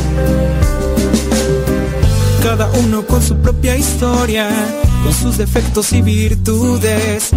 Cada 2.44 2.70
uno 2.78 3.04
con 3.06 3.20
su 3.20 3.36
propia 3.38 3.76
historia, 3.76 4.48
con 5.02 5.12
sus 5.12 5.36
defectos 5.36 5.92
y 5.92 6.00
virtudes, 6.00 7.30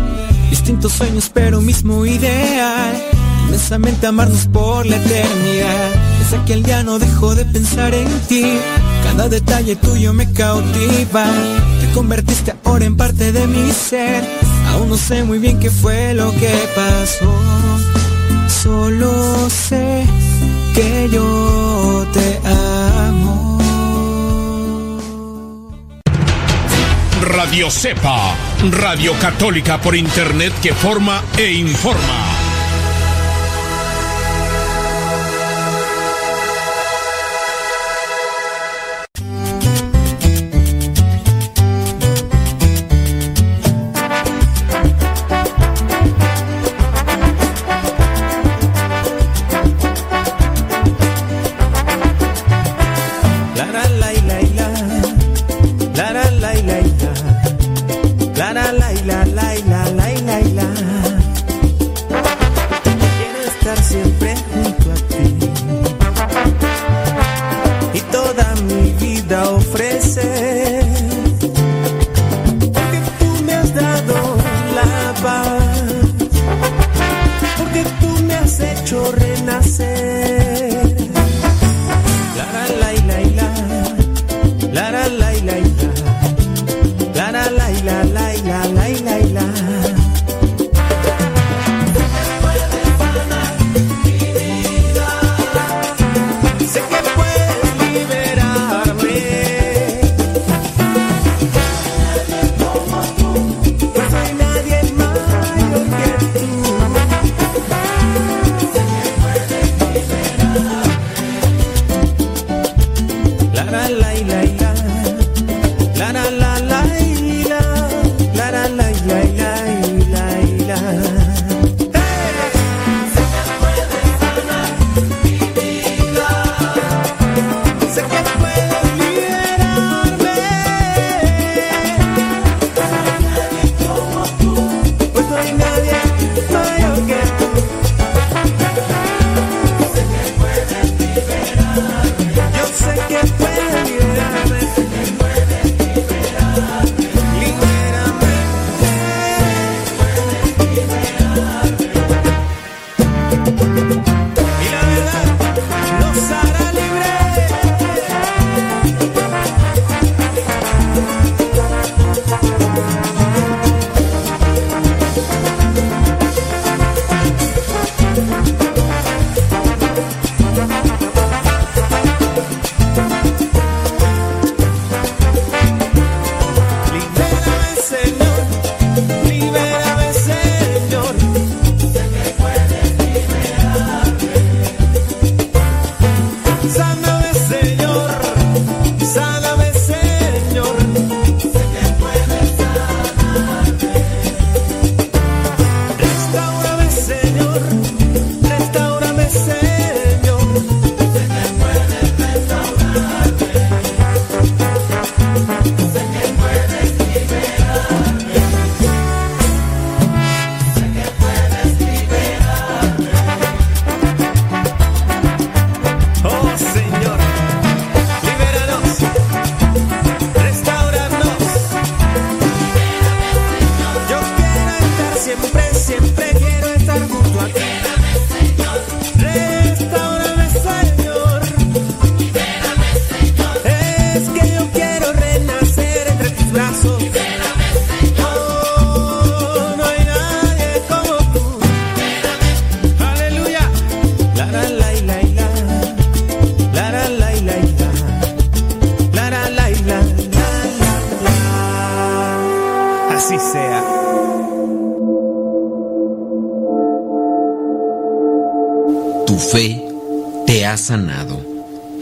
distintos 0.51 0.91
sueños 0.91 1.31
pero 1.33 1.61
mismo 1.61 2.05
ideal 2.05 2.93
inmensamente 3.47 4.05
amarnos 4.05 4.45
por 4.53 4.85
la 4.85 4.97
eternidad. 4.97 5.89
Desde 6.19 6.37
aquel 6.37 6.61
día 6.61 6.83
no 6.83 6.99
dejo 6.99 7.33
de 7.33 7.43
pensar 7.45 7.95
en 7.95 8.07
ti. 8.29 8.59
Cada 9.03 9.29
detalle 9.29 9.75
tuyo 9.77 10.13
me 10.13 10.31
cautiva. 10.31 11.25
Te 11.81 11.91
convertiste 11.95 12.53
ahora 12.63 12.85
en 12.85 12.95
parte 12.95 13.31
de 13.31 13.47
mi 13.47 13.71
ser. 13.71 14.23
Aún 14.67 14.89
no 14.89 14.95
sé 14.95 15.23
muy 15.23 15.39
bien 15.39 15.59
qué 15.59 15.71
fue 15.71 16.13
lo 16.13 16.31
que 16.33 16.53
pasó. 16.75 18.00
Solo 18.51 19.49
sé 19.49 20.05
que 20.75 21.09
yo 21.11 22.05
te 22.13 22.39
amo. 22.47 23.57
Radio 27.21 27.71
Cepa, 27.71 28.35
Radio 28.71 29.13
Católica 29.19 29.79
por 29.79 29.95
Internet 29.95 30.53
que 30.61 30.73
forma 30.73 31.23
e 31.37 31.53
informa. 31.53 32.40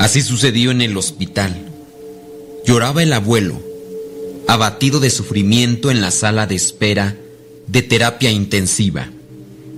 Así 0.09 0.23
sucedió 0.23 0.71
en 0.71 0.81
el 0.81 0.97
hospital. 0.97 1.55
Lloraba 2.65 3.03
el 3.03 3.13
abuelo, 3.13 3.61
abatido 4.47 4.99
de 4.99 5.11
sufrimiento 5.11 5.91
en 5.91 6.01
la 6.01 6.09
sala 6.09 6.47
de 6.47 6.55
espera 6.55 7.15
de 7.67 7.83
terapia 7.83 8.31
intensiva. 8.31 9.11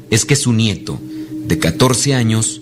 Es 0.10 0.24
que 0.24 0.38
su 0.38 0.54
nieto, 0.54 1.02
de 1.48 1.60
14 1.60 2.14
años, 2.14 2.62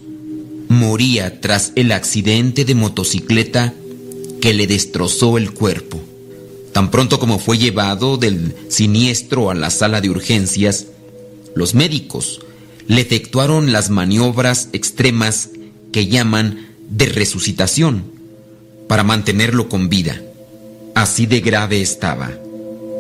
moría 0.68 1.42
tras 1.42 1.72
el 1.76 1.92
accidente 1.92 2.66
de 2.66 2.74
motocicleta 2.74 3.76
que 4.42 4.56
le 4.56 4.66
destrozó 4.66 5.38
el 5.38 5.52
cuerpo. 5.52 6.02
Tan 6.74 6.90
pronto 6.90 7.20
como 7.20 7.38
fue 7.38 7.60
llevado 7.60 8.18
del 8.18 8.56
siniestro 8.70 9.52
a 9.52 9.54
la 9.54 9.70
sala 9.70 10.02
de 10.02 10.10
urgencias, 10.10 10.88
los 11.54 11.76
médicos 11.76 12.42
le 12.88 13.02
efectuaron 13.02 13.72
las 13.72 13.92
maniobras 13.92 14.70
extremas 14.74 15.52
que 15.92 16.08
llaman 16.08 16.69
de 16.90 17.06
resucitación 17.06 18.04
para 18.88 19.04
mantenerlo 19.04 19.70
con 19.70 19.90
vida. 19.90 20.22
Así 20.96 21.26
de 21.26 21.40
grave 21.40 21.82
estaba, 21.82 22.32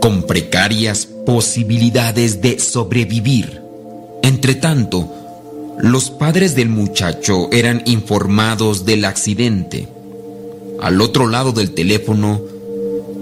con 0.01 0.25
precarias 0.27 1.07
posibilidades 1.25 2.41
de 2.41 2.59
sobrevivir. 2.59 3.61
Entretanto, 4.23 5.11
los 5.79 6.09
padres 6.09 6.55
del 6.55 6.69
muchacho 6.69 7.49
eran 7.51 7.81
informados 7.85 8.85
del 8.85 9.05
accidente. 9.05 9.87
Al 10.81 11.01
otro 11.01 11.27
lado 11.27 11.51
del 11.51 11.71
teléfono, 11.71 12.41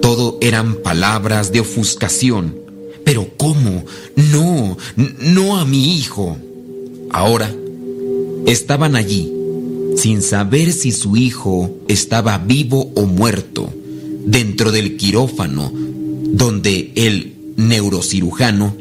todo 0.02 0.38
eran 0.42 0.76
palabras 0.76 1.52
de 1.52 1.62
ofuscación. 1.62 2.56
Pero 3.04 3.28
¿cómo? 3.38 3.86
No, 4.16 4.78
no 4.96 5.58
a 5.58 5.66
mi 5.66 5.98
hijo. 5.98 6.38
Ahora, 7.12 7.50
estaban 8.46 8.96
allí, 8.96 9.32
sin 9.98 10.22
saber 10.22 10.72
si 10.72 10.92
su 10.92 11.18
hijo 11.18 11.76
estaba 11.88 12.38
vivo 12.38 12.92
o 12.96 13.06
muerto, 13.06 13.70
dentro 14.26 14.72
del 14.72 14.98
quirófano, 14.98 15.72
donde 15.74 16.92
el 16.96 17.34
neurocirujano 17.58 18.76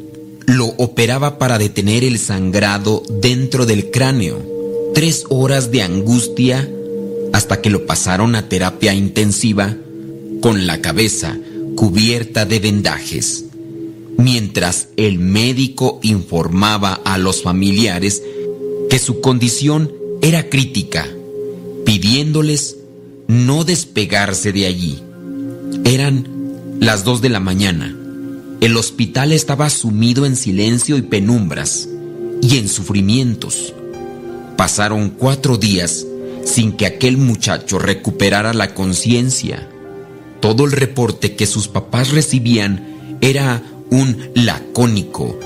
lo 0.47 0.67
operaba 0.79 1.39
para 1.39 1.59
detener 1.59 2.05
el 2.05 2.19
sangrado 2.19 3.03
dentro 3.21 3.67
del 3.67 3.91
cráneo. 3.91 4.41
Tres 4.95 5.25
horas 5.29 5.71
de 5.71 5.83
angustia 5.83 6.71
hasta 7.33 7.61
que 7.61 7.71
lo 7.71 7.87
pasaron 7.87 8.35
a 8.35 8.49
terapia 8.49 8.95
intensiva 8.95 9.77
con 10.41 10.67
la 10.67 10.81
cabeza 10.81 11.37
cubierta 11.75 12.47
de 12.47 12.61
vendajes 12.61 13.47
mientras 14.19 14.89
el 14.97 15.19
médico 15.19 16.01
informaba 16.03 16.95
a 17.05 17.19
los 17.19 17.43
familiares 17.43 18.23
que 18.89 18.99
su 18.99 19.21
condición 19.21 19.93
era 20.27 20.49
crítica, 20.49 21.07
pidiéndoles 21.85 22.79
no 23.29 23.63
despegarse 23.63 24.51
de 24.51 24.67
allí. 24.67 25.01
Eran 25.85 26.27
las 26.81 27.05
dos 27.05 27.23
de 27.23 27.29
la 27.29 27.39
mañana. 27.39 27.97
El 28.61 28.77
hospital 28.77 29.31
estaba 29.31 29.71
sumido 29.71 30.27
en 30.27 30.35
silencio 30.35 30.97
y 30.97 31.03
penumbras 31.03 31.89
y 32.43 32.59
en 32.59 32.69
sufrimientos. 32.69 33.73
Pasaron 34.57 35.11
cuatro 35.11 35.59
días 35.59 36.05
sin 36.45 36.73
que 36.73 36.87
aquel 36.87 37.19
muchacho 37.19 37.79
recuperara 37.79 38.53
la 38.53 38.75
conciencia. 38.75 39.69
Todo 40.41 40.65
el 40.65 40.73
reporte 40.73 41.37
que 41.37 41.47
sus 41.47 41.69
papás 41.69 42.11
recibían 42.11 43.17
era 43.21 43.63
un 43.91 44.31
lacónico, 44.35 45.39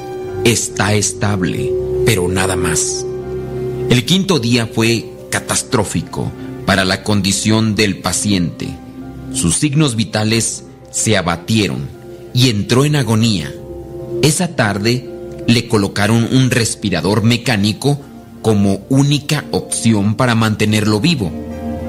está 0.45 0.95
estable, 0.95 1.71
pero 2.07 2.29
nada 2.29 2.57
más. 2.57 3.05
El 3.91 4.05
quinto 4.05 4.39
día 4.39 4.69
fue 4.73 5.05
catastrófico 5.33 6.31
para 6.65 6.85
la 6.85 7.03
condición 7.03 7.75
del 7.75 7.99
paciente. 7.99 8.69
Sus 9.33 9.57
signos 9.57 9.97
vitales 9.97 10.65
se 10.93 11.17
abatieron 11.17 11.89
y 12.33 12.51
entró 12.51 12.85
en 12.85 12.95
agonía. 12.95 13.53
Esa 14.23 14.55
tarde 14.55 15.11
le 15.49 15.67
colocaron 15.67 16.29
un 16.31 16.53
respirador 16.53 17.25
mecánico 17.25 18.01
como 18.43 18.87
única 18.91 19.45
opción 19.51 20.15
para 20.15 20.37
mantenerlo 20.37 21.01
vivo. 21.01 21.33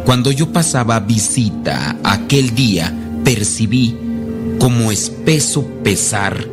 Cuando 0.03 0.32
yo 0.32 0.52
pasaba 0.52 1.02
visita 1.02 1.98
aquel 2.03 2.56
día, 2.56 2.91
percibí 3.23 3.95
como 4.57 4.91
espeso 4.91 5.68
pesar, 5.84 6.48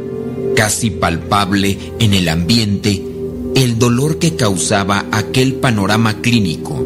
casi 0.55 0.91
palpable 0.91 1.79
en 2.01 2.13
el 2.13 2.29
ambiente, 2.29 3.03
el 3.59 3.79
dolor 3.79 4.19
que 4.19 4.37
causaba 4.37 5.07
aquel 5.11 5.55
panorama 5.55 6.21
clínico. 6.21 6.81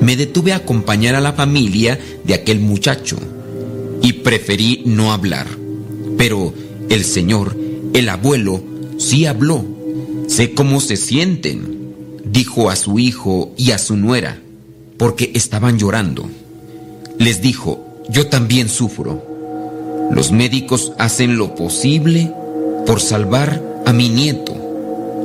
Me 0.00 0.16
detuve 0.16 0.52
a 0.52 0.56
acompañar 0.56 1.14
a 1.14 1.20
la 1.20 1.32
familia 1.32 1.98
de 2.24 2.34
aquel 2.34 2.60
muchacho 2.60 3.16
y 4.02 4.12
preferí 4.12 4.82
no 4.84 5.12
hablar. 5.12 5.46
Pero 6.18 6.52
el 6.90 7.04
señor, 7.04 7.56
el 7.94 8.08
abuelo, 8.08 8.62
sí 8.98 9.24
habló. 9.26 9.64
Sé 10.28 10.52
cómo 10.52 10.80
se 10.80 10.96
sienten, 10.96 12.20
dijo 12.24 12.68
a 12.68 12.76
su 12.76 12.98
hijo 12.98 13.54
y 13.56 13.70
a 13.70 13.78
su 13.78 13.96
nuera, 13.96 14.38
porque 14.98 15.32
estaban 15.34 15.78
llorando. 15.78 16.28
Les 17.18 17.40
dijo, 17.40 18.02
yo 18.10 18.26
también 18.28 18.68
sufro 18.68 19.34
los 20.10 20.32
médicos 20.32 20.92
hacen 20.98 21.38
lo 21.38 21.54
posible 21.54 22.30
por 22.86 23.00
salvar 23.00 23.62
a 23.86 23.92
mi 23.92 24.08
nieto. 24.08 24.54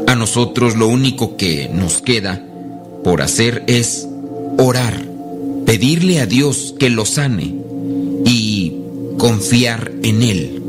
A 0.07 0.15
nosotros 0.15 0.75
lo 0.75 0.87
único 0.87 1.37
que 1.37 1.69
nos 1.73 2.01
queda 2.01 2.45
por 3.03 3.21
hacer 3.21 3.63
es 3.67 4.07
orar, 4.57 5.05
pedirle 5.65 6.19
a 6.19 6.25
Dios 6.25 6.75
que 6.77 6.89
lo 6.89 7.05
sane 7.05 7.55
y 8.25 8.75
confiar 9.17 9.91
en 10.03 10.23
Él. 10.23 10.61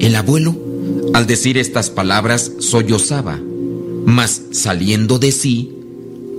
El 0.00 0.14
abuelo, 0.14 0.56
al 1.14 1.26
decir 1.26 1.58
estas 1.58 1.90
palabras, 1.90 2.52
sollozaba, 2.58 3.40
mas 4.06 4.42
saliendo 4.52 5.18
de 5.18 5.32
sí, 5.32 5.72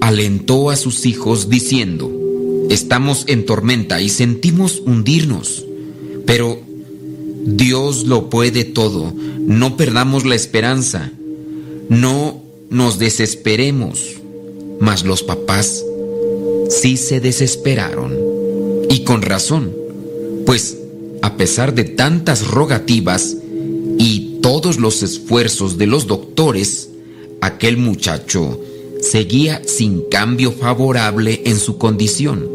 alentó 0.02 0.70
a 0.70 0.76
sus 0.76 1.06
hijos 1.06 1.50
diciendo, 1.50 2.12
estamos 2.70 3.24
en 3.28 3.46
tormenta 3.46 4.02
y 4.02 4.10
sentimos 4.10 4.82
hundirnos, 4.86 5.66
pero 6.26 6.60
Dios 7.48 8.06
lo 8.06 8.30
puede 8.30 8.66
todo. 8.66 9.14
No 9.40 9.78
perdamos 9.78 10.26
la 10.26 10.36
esperanza. 10.36 11.12
No 11.88 12.37
nos 12.70 13.00
desesperemos. 13.00 14.16
Mas 14.80 15.04
los 15.06 15.24
papás 15.24 15.84
sí 16.70 16.98
se 16.98 17.20
desesperaron. 17.20 18.16
Y 18.90 19.04
con 19.04 19.22
razón. 19.22 19.74
Pues 20.46 20.78
a 21.22 21.36
pesar 21.36 21.74
de 21.74 21.84
tantas 21.84 22.48
rogativas 22.48 23.36
y 23.98 24.40
todos 24.42 24.80
los 24.80 25.04
esfuerzos 25.04 25.78
de 25.78 25.88
los 25.88 26.08
doctores, 26.08 26.90
aquel 27.42 27.78
muchacho 27.78 28.62
seguía 29.02 29.62
sin 29.66 30.04
cambio 30.10 30.52
favorable 30.52 31.42
en 31.46 31.58
su 31.60 31.78
condición. 31.78 32.48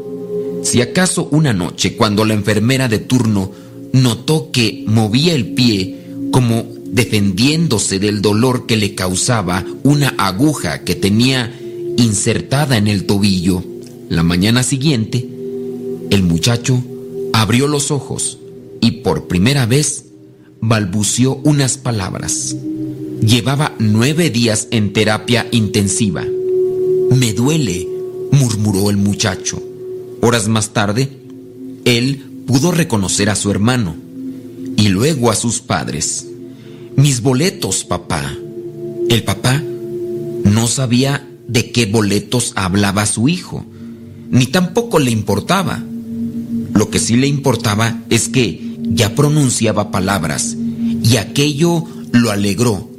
Si 0.62 0.80
acaso 0.80 1.28
una 1.30 1.52
noche, 1.52 1.96
cuando 1.96 2.24
la 2.24 2.34
enfermera 2.34 2.88
de 2.88 2.98
turno 2.98 3.50
notó 3.92 4.50
que 4.52 4.84
movía 4.86 5.34
el 5.34 5.54
pie 5.54 5.98
como 6.30 6.64
defendiéndose 6.92 7.98
del 7.98 8.20
dolor 8.20 8.66
que 8.66 8.76
le 8.76 8.94
causaba 8.94 9.64
una 9.82 10.14
aguja 10.18 10.84
que 10.84 10.94
tenía 10.94 11.52
insertada 11.96 12.76
en 12.76 12.86
el 12.86 13.06
tobillo. 13.06 13.64
La 14.10 14.22
mañana 14.22 14.62
siguiente, 14.62 15.26
el 16.10 16.22
muchacho 16.22 16.84
abrió 17.32 17.66
los 17.66 17.90
ojos 17.90 18.38
y 18.82 18.90
por 19.02 19.26
primera 19.26 19.64
vez 19.64 20.04
balbuceó 20.60 21.40
unas 21.44 21.78
palabras. 21.78 22.54
Llevaba 23.22 23.74
nueve 23.78 24.28
días 24.28 24.68
en 24.70 24.92
terapia 24.92 25.48
intensiva. 25.50 26.26
Me 27.10 27.32
duele, 27.32 27.88
murmuró 28.32 28.90
el 28.90 28.98
muchacho. 28.98 29.62
Horas 30.20 30.46
más 30.46 30.74
tarde, 30.74 31.08
él 31.86 32.22
pudo 32.46 32.70
reconocer 32.70 33.30
a 33.30 33.34
su 33.34 33.50
hermano 33.50 33.96
y 34.76 34.88
luego 34.88 35.30
a 35.30 35.36
sus 35.36 35.60
padres. 35.60 36.26
Mis 36.96 37.22
boletos, 37.22 37.84
papá. 37.84 38.36
El 39.08 39.24
papá 39.24 39.62
no 40.44 40.66
sabía 40.66 41.28
de 41.48 41.70
qué 41.70 41.86
boletos 41.86 42.52
hablaba 42.54 43.06
su 43.06 43.28
hijo, 43.28 43.64
ni 44.30 44.46
tampoco 44.46 44.98
le 44.98 45.10
importaba. 45.10 45.82
Lo 46.74 46.90
que 46.90 46.98
sí 46.98 47.16
le 47.16 47.26
importaba 47.26 48.02
es 48.10 48.28
que 48.28 48.76
ya 48.82 49.14
pronunciaba 49.14 49.90
palabras 49.90 50.56
y 51.02 51.16
aquello 51.16 51.84
lo 52.12 52.30
alegró, 52.30 52.90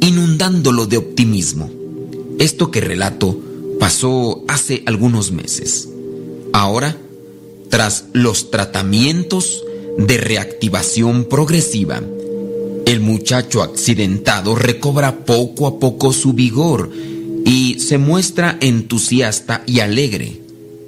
inundándolo 0.00 0.86
de 0.86 0.96
optimismo. 0.96 1.70
Esto 2.38 2.70
que 2.70 2.80
relato 2.80 3.40
pasó 3.78 4.44
hace 4.48 4.82
algunos 4.86 5.32
meses. 5.32 5.88
Ahora, 6.52 6.96
tras 7.68 8.06
los 8.12 8.50
tratamientos 8.50 9.62
de 9.98 10.16
reactivación 10.16 11.24
progresiva, 11.24 12.02
el 12.90 12.98
muchacho 12.98 13.62
accidentado 13.62 14.56
recobra 14.56 15.24
poco 15.24 15.68
a 15.68 15.78
poco 15.78 16.12
su 16.12 16.32
vigor 16.32 16.90
y 17.44 17.78
se 17.78 17.98
muestra 17.98 18.58
entusiasta 18.60 19.62
y 19.64 19.78
alegre. 19.78 20.40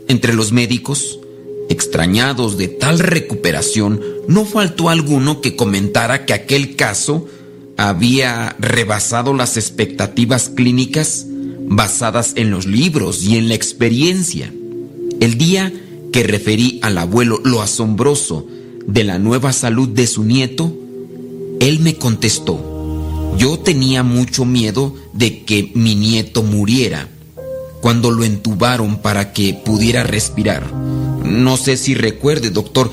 Entre 0.08 0.34
los 0.34 0.50
médicos, 0.50 1.20
extrañados 1.68 2.58
de 2.58 2.66
tal 2.66 2.98
recuperación, 2.98 4.00
no 4.26 4.44
faltó 4.44 4.88
alguno 4.88 5.40
que 5.40 5.54
comentara 5.54 6.26
que 6.26 6.32
aquel 6.32 6.74
caso 6.74 7.28
había 7.76 8.56
rebasado 8.58 9.32
las 9.32 9.56
expectativas 9.56 10.48
clínicas 10.48 11.26
basadas 11.68 12.32
en 12.34 12.50
los 12.50 12.66
libros 12.66 13.22
y 13.22 13.36
en 13.36 13.48
la 13.48 13.54
experiencia. 13.54 14.52
El 15.20 15.38
día 15.38 15.72
que 16.12 16.24
referí 16.24 16.80
al 16.82 16.98
abuelo 16.98 17.40
lo 17.44 17.62
asombroso 17.62 18.44
de 18.88 19.04
la 19.04 19.20
nueva 19.20 19.52
salud 19.52 19.88
de 19.88 20.08
su 20.08 20.24
nieto, 20.24 20.76
él 21.62 21.78
me 21.78 21.94
contestó, 21.94 22.60
yo 23.38 23.60
tenía 23.60 24.02
mucho 24.02 24.44
miedo 24.44 24.96
de 25.12 25.44
que 25.44 25.70
mi 25.76 25.94
nieto 25.94 26.42
muriera 26.42 27.08
cuando 27.80 28.10
lo 28.10 28.24
entubaron 28.24 28.96
para 28.96 29.32
que 29.32 29.54
pudiera 29.54 30.02
respirar. 30.02 30.72
No 30.74 31.56
sé 31.56 31.76
si 31.76 31.94
recuerde, 31.94 32.50
doctor, 32.50 32.90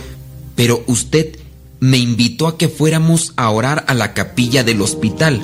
pero 0.56 0.84
usted 0.86 1.40
me 1.80 1.98
invitó 1.98 2.48
a 2.48 2.60
que 2.60 2.70
fuéramos 2.70 3.34
a 3.38 3.50
orar 3.50 3.86
a 3.88 3.96
la 3.96 4.14
capilla 4.14 4.64
del 4.64 4.84
hospital, 4.84 5.44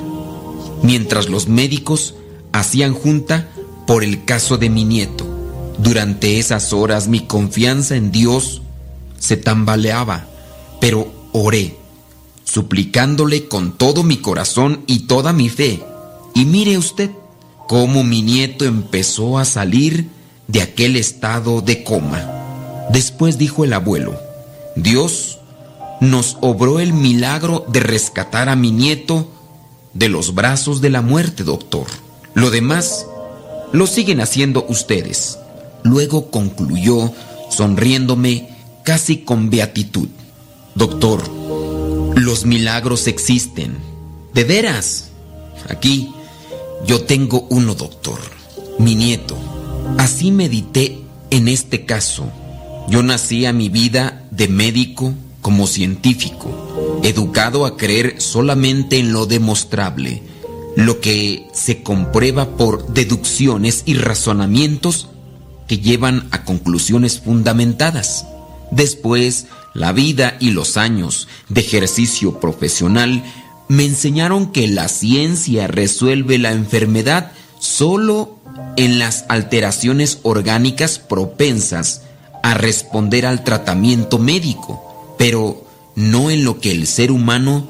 mientras 0.84 1.28
los 1.28 1.48
médicos 1.48 2.14
hacían 2.52 2.94
junta 2.94 3.48
por 3.88 4.04
el 4.04 4.24
caso 4.24 4.56
de 4.56 4.70
mi 4.70 4.84
nieto. 4.84 5.26
Durante 5.78 6.38
esas 6.38 6.72
horas 6.72 7.08
mi 7.08 7.26
confianza 7.26 7.96
en 7.96 8.12
Dios 8.12 8.62
se 9.18 9.36
tambaleaba, 9.36 10.28
pero 10.80 11.12
oré, 11.32 11.76
suplicándole 12.46 13.48
con 13.48 13.76
todo 13.76 14.02
mi 14.02 14.16
corazón 14.16 14.82
y 14.86 15.00
toda 15.00 15.34
mi 15.34 15.50
fe. 15.50 15.84
Y 16.34 16.46
mire 16.46 16.78
usted 16.78 17.10
cómo 17.68 18.04
mi 18.04 18.22
nieto 18.22 18.64
empezó 18.64 19.38
a 19.38 19.44
salir 19.44 20.08
de 20.48 20.62
aquel 20.62 20.96
estado 20.96 21.60
de 21.60 21.84
coma. 21.84 22.24
Después 22.90 23.36
dijo 23.36 23.64
el 23.64 23.72
abuelo, 23.72 24.18
Dios 24.76 25.38
nos 26.00 26.38
obró 26.40 26.78
el 26.78 26.92
milagro 26.92 27.64
de 27.68 27.80
rescatar 27.80 28.48
a 28.48 28.56
mi 28.56 28.70
nieto 28.70 29.28
de 29.92 30.08
los 30.08 30.34
brazos 30.34 30.80
de 30.80 30.90
la 30.90 31.02
muerte, 31.02 31.42
doctor. 31.42 31.86
Lo 32.34 32.50
demás 32.50 33.06
lo 33.72 33.86
siguen 33.86 34.20
haciendo 34.20 34.64
ustedes. 34.68 35.38
Luego 35.82 36.30
concluyó, 36.30 37.12
sonriéndome 37.50 38.48
casi 38.84 39.18
con 39.18 39.50
beatitud. 39.50 40.08
Doctor, 40.74 41.22
los 42.16 42.46
milagros 42.46 43.06
existen. 43.08 43.76
¿De 44.32 44.44
veras? 44.44 45.10
Aquí 45.68 46.12
yo 46.86 47.02
tengo 47.02 47.46
uno, 47.50 47.74
doctor. 47.74 48.18
Mi 48.78 48.94
nieto. 48.94 49.36
Así 49.98 50.30
medité 50.30 50.98
en 51.30 51.46
este 51.46 51.84
caso. 51.84 52.24
Yo 52.88 53.02
nací 53.02 53.44
a 53.44 53.52
mi 53.52 53.68
vida 53.68 54.24
de 54.30 54.48
médico 54.48 55.12
como 55.42 55.66
científico, 55.66 57.00
educado 57.02 57.66
a 57.66 57.76
creer 57.76 58.20
solamente 58.20 58.98
en 58.98 59.12
lo 59.12 59.26
demostrable, 59.26 60.22
lo 60.74 61.00
que 61.00 61.46
se 61.52 61.82
comprueba 61.82 62.56
por 62.56 62.94
deducciones 62.94 63.82
y 63.84 63.94
razonamientos 63.94 65.08
que 65.68 65.78
llevan 65.78 66.28
a 66.30 66.44
conclusiones 66.44 67.20
fundamentadas. 67.20 68.26
Después, 68.70 69.46
la 69.76 69.92
vida 69.92 70.36
y 70.40 70.50
los 70.50 70.78
años 70.78 71.28
de 71.48 71.60
ejercicio 71.60 72.40
profesional 72.40 73.22
me 73.68 73.84
enseñaron 73.84 74.50
que 74.50 74.68
la 74.68 74.88
ciencia 74.88 75.66
resuelve 75.66 76.38
la 76.38 76.52
enfermedad 76.52 77.32
solo 77.58 78.38
en 78.76 78.98
las 78.98 79.26
alteraciones 79.28 80.20
orgánicas 80.22 80.98
propensas 80.98 82.02
a 82.42 82.54
responder 82.54 83.26
al 83.26 83.44
tratamiento 83.44 84.18
médico, 84.18 85.14
pero 85.18 85.66
no 85.94 86.30
en 86.30 86.44
lo 86.44 86.58
que 86.58 86.70
el 86.72 86.86
ser 86.86 87.10
humano 87.10 87.68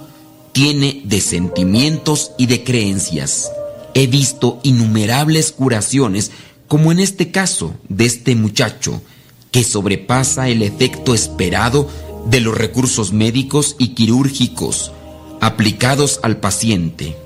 tiene 0.52 1.02
de 1.04 1.20
sentimientos 1.20 2.32
y 2.38 2.46
de 2.46 2.62
creencias. 2.62 3.50
He 3.94 4.06
visto 4.06 4.60
innumerables 4.62 5.50
curaciones, 5.50 6.30
como 6.68 6.92
en 6.92 7.00
este 7.00 7.30
caso 7.30 7.74
de 7.88 8.06
este 8.06 8.36
muchacho, 8.36 9.02
que 9.50 9.64
sobrepasa 9.64 10.48
el 10.48 10.62
efecto 10.62 11.14
esperado 11.14 11.88
de 12.28 12.40
los 12.40 12.56
recursos 12.56 13.12
médicos 13.12 13.76
y 13.78 13.88
quirúrgicos 13.88 14.92
aplicados 15.40 16.20
al 16.22 16.38
paciente. 16.38 17.16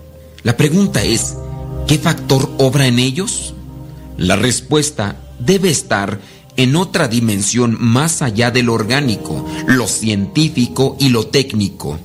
La 0.43 0.57
pregunta 0.57 1.03
es, 1.03 1.37
¿qué 1.87 1.99
factor 1.99 2.51
obra 2.59 2.87
en 2.87 2.99
ellos? 2.99 3.55
La 4.17 4.37
respuesta 4.37 5.17
debe 5.39 5.71
estar 5.71 6.21
en 6.57 6.77
otra 6.77 7.09
dimensión 7.09 7.77
más 7.81 8.23
allá 8.23 8.51
de 8.51 8.63
lo 8.63 8.75
orgánico, 8.75 9.47
lo 9.67 9.87
científico 9.87 10.97
y 10.99 11.09
lo 11.09 11.27
técnico. 11.27 11.99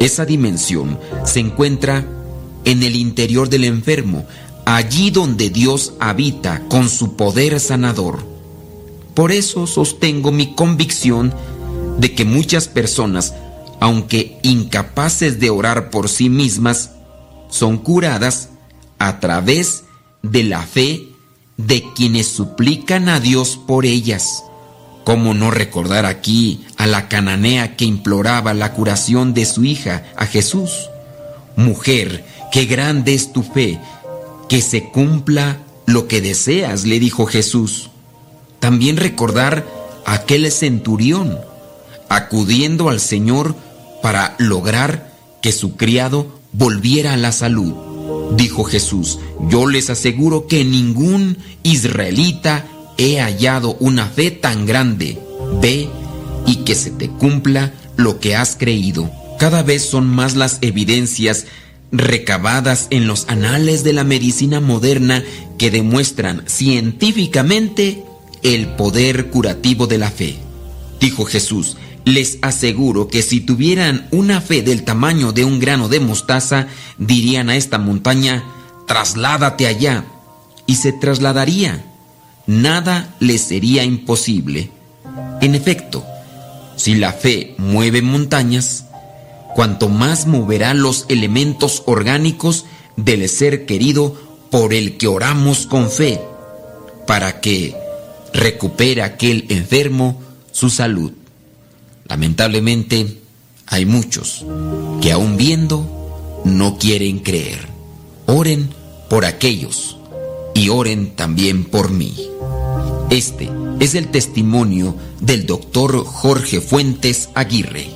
Esa 0.00 0.24
dimensión 0.24 0.98
se 1.24 1.40
encuentra 1.40 2.06
en 2.64 2.82
el 2.82 2.96
interior 2.96 3.48
del 3.48 3.64
enfermo, 3.64 4.26
allí 4.64 5.10
donde 5.10 5.50
Dios 5.50 5.94
habita 5.98 6.62
con 6.68 6.88
su 6.88 7.16
poder 7.16 7.58
sanador. 7.60 8.33
Por 9.14 9.32
eso 9.32 9.66
sostengo 9.66 10.32
mi 10.32 10.54
convicción 10.54 11.32
de 11.98 12.14
que 12.14 12.24
muchas 12.24 12.68
personas, 12.68 13.34
aunque 13.80 14.38
incapaces 14.42 15.38
de 15.38 15.50
orar 15.50 15.90
por 15.90 16.08
sí 16.08 16.28
mismas, 16.28 16.90
son 17.48 17.78
curadas 17.78 18.48
a 18.98 19.20
través 19.20 19.84
de 20.22 20.42
la 20.42 20.62
fe 20.62 21.08
de 21.56 21.84
quienes 21.94 22.26
suplican 22.26 23.08
a 23.08 23.20
Dios 23.20 23.58
por 23.66 23.86
ellas. 23.86 24.42
¿Cómo 25.04 25.34
no 25.34 25.50
recordar 25.50 26.06
aquí 26.06 26.64
a 26.76 26.86
la 26.86 27.08
cananea 27.08 27.76
que 27.76 27.84
imploraba 27.84 28.54
la 28.54 28.72
curación 28.72 29.34
de 29.34 29.44
su 29.44 29.64
hija 29.64 30.04
a 30.16 30.26
Jesús? 30.26 30.88
Mujer, 31.56 32.24
qué 32.50 32.64
grande 32.64 33.14
es 33.14 33.32
tu 33.32 33.42
fe, 33.42 33.78
que 34.48 34.62
se 34.62 34.90
cumpla 34.90 35.58
lo 35.86 36.08
que 36.08 36.20
deseas, 36.20 36.84
le 36.84 36.98
dijo 36.98 37.26
Jesús. 37.26 37.90
También 38.64 38.96
recordar 38.96 39.66
a 40.06 40.14
aquel 40.14 40.50
centurión, 40.50 41.38
acudiendo 42.08 42.88
al 42.88 42.98
Señor 42.98 43.54
para 44.02 44.36
lograr 44.38 45.12
que 45.42 45.52
su 45.52 45.76
criado 45.76 46.40
volviera 46.54 47.12
a 47.12 47.18
la 47.18 47.32
salud. 47.32 47.74
Dijo 48.38 48.64
Jesús, 48.64 49.18
yo 49.50 49.66
les 49.66 49.90
aseguro 49.90 50.46
que 50.46 50.64
ningún 50.64 51.36
israelita 51.62 52.64
he 52.96 53.20
hallado 53.20 53.76
una 53.80 54.06
fe 54.06 54.30
tan 54.30 54.64
grande. 54.64 55.18
Ve 55.60 55.90
y 56.46 56.64
que 56.64 56.74
se 56.74 56.90
te 56.90 57.10
cumpla 57.10 57.74
lo 57.96 58.18
que 58.18 58.34
has 58.34 58.56
creído. 58.56 59.10
Cada 59.38 59.62
vez 59.62 59.82
son 59.82 60.06
más 60.06 60.36
las 60.36 60.56
evidencias 60.62 61.44
recabadas 61.92 62.86
en 62.88 63.08
los 63.08 63.26
anales 63.28 63.84
de 63.84 63.92
la 63.92 64.04
medicina 64.04 64.60
moderna 64.60 65.22
que 65.58 65.70
demuestran 65.70 66.44
científicamente 66.46 68.04
el 68.44 68.68
poder 68.68 69.30
curativo 69.30 69.88
de 69.88 69.98
la 69.98 70.10
fe. 70.10 70.36
Dijo 71.00 71.24
Jesús, 71.24 71.76
les 72.04 72.38
aseguro 72.42 73.08
que 73.08 73.22
si 73.22 73.40
tuvieran 73.40 74.06
una 74.12 74.40
fe 74.40 74.62
del 74.62 74.84
tamaño 74.84 75.32
de 75.32 75.44
un 75.44 75.58
grano 75.58 75.88
de 75.88 75.98
mostaza, 75.98 76.68
dirían 76.98 77.48
a 77.48 77.56
esta 77.56 77.78
montaña, 77.78 78.44
trasládate 78.86 79.66
allá, 79.66 80.04
y 80.66 80.76
se 80.76 80.92
trasladaría. 80.92 81.84
Nada 82.46 83.14
les 83.18 83.40
sería 83.40 83.82
imposible. 83.84 84.70
En 85.40 85.54
efecto, 85.54 86.04
si 86.76 86.94
la 86.94 87.12
fe 87.12 87.54
mueve 87.56 88.02
montañas, 88.02 88.84
cuanto 89.54 89.88
más 89.88 90.26
moverá 90.26 90.74
los 90.74 91.06
elementos 91.08 91.82
orgánicos 91.86 92.66
del 92.96 93.26
ser 93.28 93.64
querido 93.64 94.14
por 94.50 94.74
el 94.74 94.98
que 94.98 95.06
oramos 95.06 95.66
con 95.66 95.90
fe, 95.90 96.20
para 97.06 97.40
que 97.40 97.83
recupere 98.34 99.02
aquel 99.02 99.46
enfermo 99.48 100.20
su 100.52 100.68
salud. 100.68 101.12
Lamentablemente, 102.06 103.20
hay 103.66 103.86
muchos 103.86 104.44
que 105.00 105.12
aún 105.12 105.38
viendo 105.38 106.42
no 106.44 106.76
quieren 106.76 107.20
creer. 107.20 107.66
Oren 108.26 108.68
por 109.08 109.24
aquellos 109.24 109.96
y 110.54 110.68
oren 110.68 111.14
también 111.16 111.64
por 111.64 111.90
mí. 111.90 112.14
Este 113.10 113.50
es 113.80 113.94
el 113.94 114.08
testimonio 114.08 114.94
del 115.20 115.46
doctor 115.46 116.04
Jorge 116.04 116.60
Fuentes 116.60 117.30
Aguirre. 117.34 117.88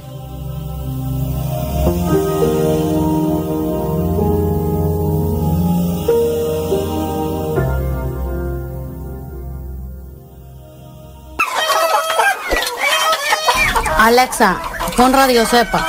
Alexa, 14.09 14.59
pon 14.97 15.13
Radio 15.13 15.45
Cepa. 15.45 15.87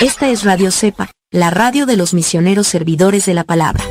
Esta 0.00 0.28
es 0.30 0.42
Radio 0.42 0.70
Cepa, 0.70 1.10
la 1.30 1.50
radio 1.50 1.84
de 1.84 1.98
los 1.98 2.14
misioneros 2.14 2.66
servidores 2.66 3.26
de 3.26 3.34
la 3.34 3.44
palabra. 3.44 3.84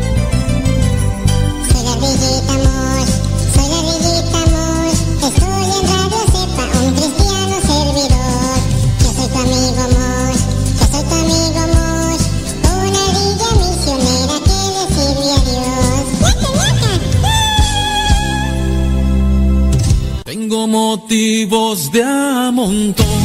motivos 20.98 21.92
de 21.92 22.02
amontón 22.04 23.24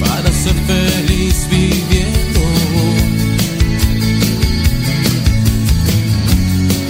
para 0.00 0.30
ser 0.42 0.56
feliz 0.72 1.36
viviendo. 1.50 2.40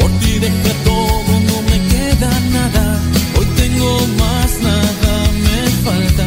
Por 0.01 0.11
ti 0.21 0.33
dejé 0.47 0.73
todo, 0.85 1.31
no 1.49 1.57
me 1.69 1.79
queda 1.93 2.31
nada. 2.59 3.01
Hoy 3.37 3.47
tengo 3.57 3.91
más, 4.23 4.51
nada 4.71 5.15
me 5.47 5.61
falta. 5.87 6.27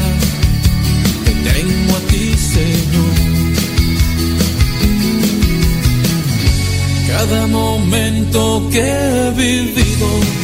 Te 1.26 1.34
tengo 1.50 1.92
a 1.98 2.02
ti, 2.12 2.26
Señor. 2.56 3.16
Cada 7.08 7.48
momento 7.48 8.70
que 8.72 8.80
he 8.80 9.32
vivido 9.32 10.41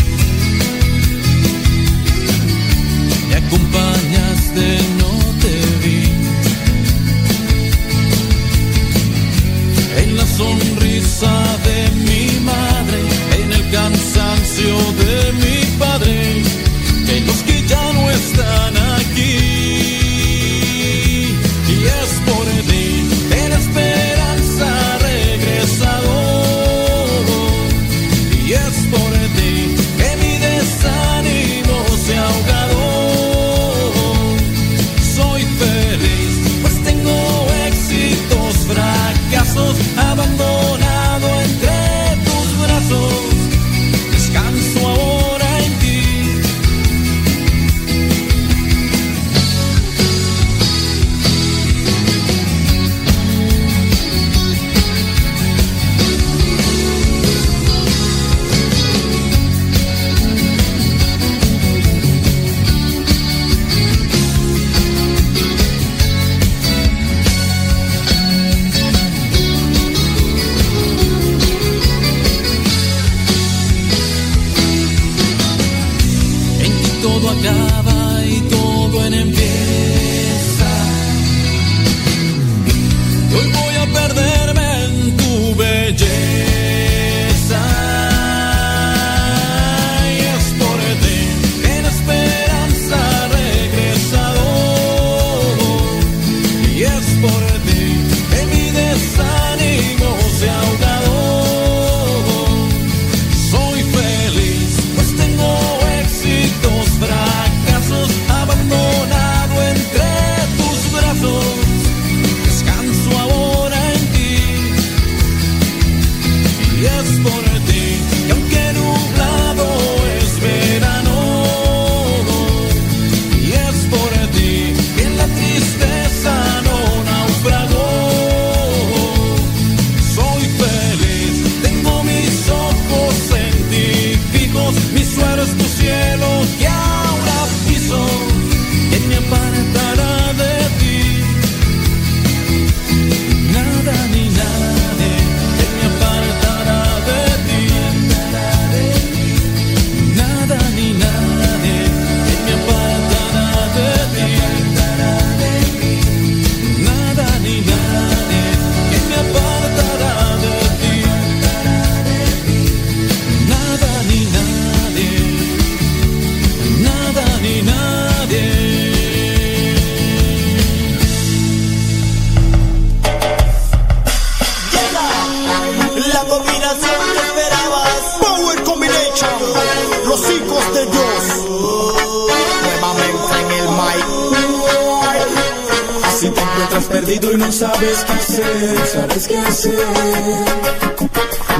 estás 186.68 186.86
perdido 186.86 187.32
y 187.32 187.38
no 187.38 187.52
sabes 187.52 188.04
qué 188.06 188.14
hacer, 188.14 188.88
sabes 188.94 189.28
qué 189.28 189.38
hacer. 189.38 189.74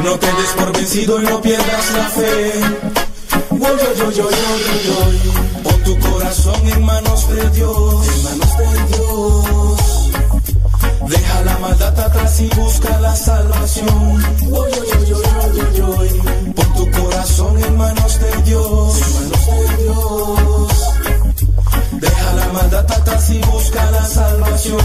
No 0.04 0.20
te 0.20 0.28
des 0.28 0.50
por 0.58 0.74
vencido 0.74 1.22
y 1.22 1.26
no 1.26 1.42
pierdas 1.42 1.92
la 1.94 2.10
fe. 2.10 2.54
Yo, 4.16 4.30
Pon 5.64 5.84
tu 5.84 6.00
corazón 6.00 6.68
en 6.68 6.86
manos 6.86 7.30
de 7.30 7.50
Dios, 7.52 8.08
en 8.08 8.24
manos 8.24 8.58
de 8.58 8.68
Dios. 8.96 9.80
Deja 11.10 11.42
la 11.42 11.58
maldad 11.60 12.00
atrás 12.00 12.40
y 12.40 12.48
busca 12.56 13.00
la 13.00 13.16
salvación. 13.16 14.24
Pon 16.56 16.74
tu 16.76 16.92
corazón 17.02 17.64
en 17.64 17.78
manos 17.78 18.20
de 18.20 18.42
Dios, 18.44 19.02
en 19.02 19.14
manos 19.14 19.46
de 19.46 19.84
Dios. 19.84 20.77
Deja 22.00 22.34
la 22.34 22.48
maldad 22.54 22.92
atrás 22.92 23.30
y 23.32 23.40
busca 23.40 23.92
la 23.92 24.06
salvación. 24.06 24.80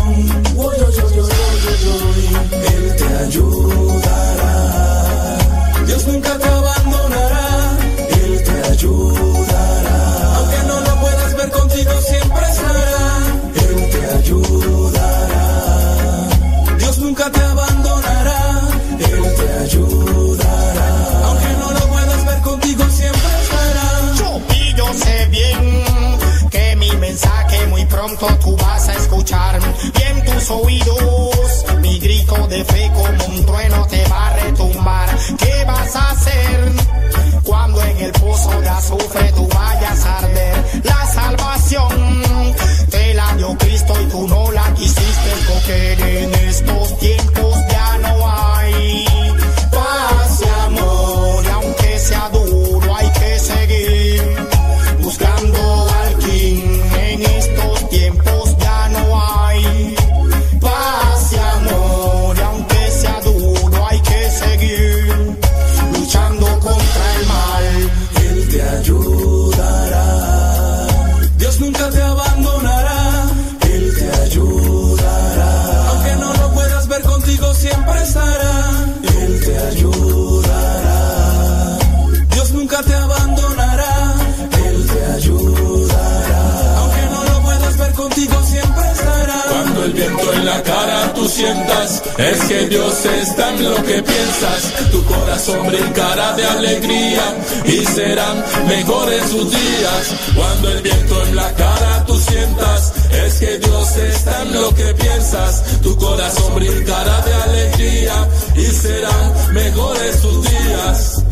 Él 2.73 2.97
te 2.97 3.17
ayudará. 3.25 4.53
Dios 5.87 6.07
nunca 6.07 6.39
te 6.39 6.49
abandonará. 6.49 7.77
Él 8.09 8.43
te 8.45 8.71
ayudará. 8.71 10.37
Aunque 10.37 10.59
no 10.69 10.81
lo 10.81 11.01
puedas 11.01 11.35
ver 11.37 11.51
contigo, 11.51 11.93
siempre 12.01 12.49
estará. 12.49 13.19
Él 13.67 13.91
te 13.91 14.01
ayudará. 14.19 15.19
Dios 16.79 16.99
nunca 16.99 17.31
te 17.31 17.41
abandonará. 17.41 18.42
pronto 28.03 28.27
tú 28.43 28.57
vas 28.57 28.89
a 28.89 28.95
escuchar 28.95 29.61
bien 29.95 30.25
tus 30.25 30.51
oídos. 30.51 31.65
Mi 31.81 32.01
grito 32.01 32.49
de 32.49 32.65
fe 32.65 32.91
como 32.95 33.25
un 33.27 33.47
trueno 33.47 33.87
te 33.87 34.05
va 34.09 34.27
a 34.27 34.37
retumbar. 34.39 35.09
¿Qué 35.39 35.65
vas 35.65 35.95
a 35.95 36.11
hacer 36.11 36.73
cuando 37.45 37.81
en 37.83 37.99
el 37.99 38.13
pozo 38.13 38.61
de 38.61 38.69
azufre 38.69 39.33
tú 39.33 39.47
vayas 39.47 40.05
a 40.05 40.19
arder? 40.19 40.83
La 40.83 41.07
salvación 41.07 42.23
te 42.91 43.15
la 43.15 43.35
dio 43.37 43.57
Cristo 43.59 43.95
y 44.03 44.07
tú 44.07 44.27
no 44.27 44.51
la 44.51 44.75
quisiste 44.75 45.31
coger 45.47 46.01
en 46.01 46.35
estos 46.35 46.99
tiempos 46.99 47.52
es 92.23 92.41
que 92.45 92.67
Dios 92.69 93.05
está 93.05 93.51
en 93.51 93.65
lo 93.65 93.75
que 93.83 94.03
piensas. 94.03 94.73
Tu 94.91 95.05
corazón 95.05 95.67
brincará 95.67 96.33
de 96.35 96.45
alegría 96.45 97.23
y 97.65 97.85
serán 97.85 98.45
mejores 98.69 99.29
sus 99.31 99.51
días. 99.51 100.15
Cuando 100.35 100.71
el 100.71 100.83
viento 100.83 101.23
en 101.27 101.37
la 101.37 101.53
cara 101.55 102.05
tú 102.07 102.17
sientas, 102.19 102.93
es 103.11 103.35
que 103.35 103.59
Dios 103.59 103.97
está 103.97 104.43
en 104.43 104.53
lo 104.55 104.75
que 104.75 104.95
piensas. 104.95 105.63
Tu 105.83 105.97
corazón 105.97 106.55
brincará 106.55 107.21
de 107.23 107.35
alegría 107.35 108.29
y 108.57 108.65
serán 108.67 109.53
mejores 109.53 110.21
tus 110.21 110.43
días. 110.49 111.25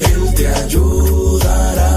Él 0.00 0.34
te 0.34 0.48
ayudará. 0.48 1.94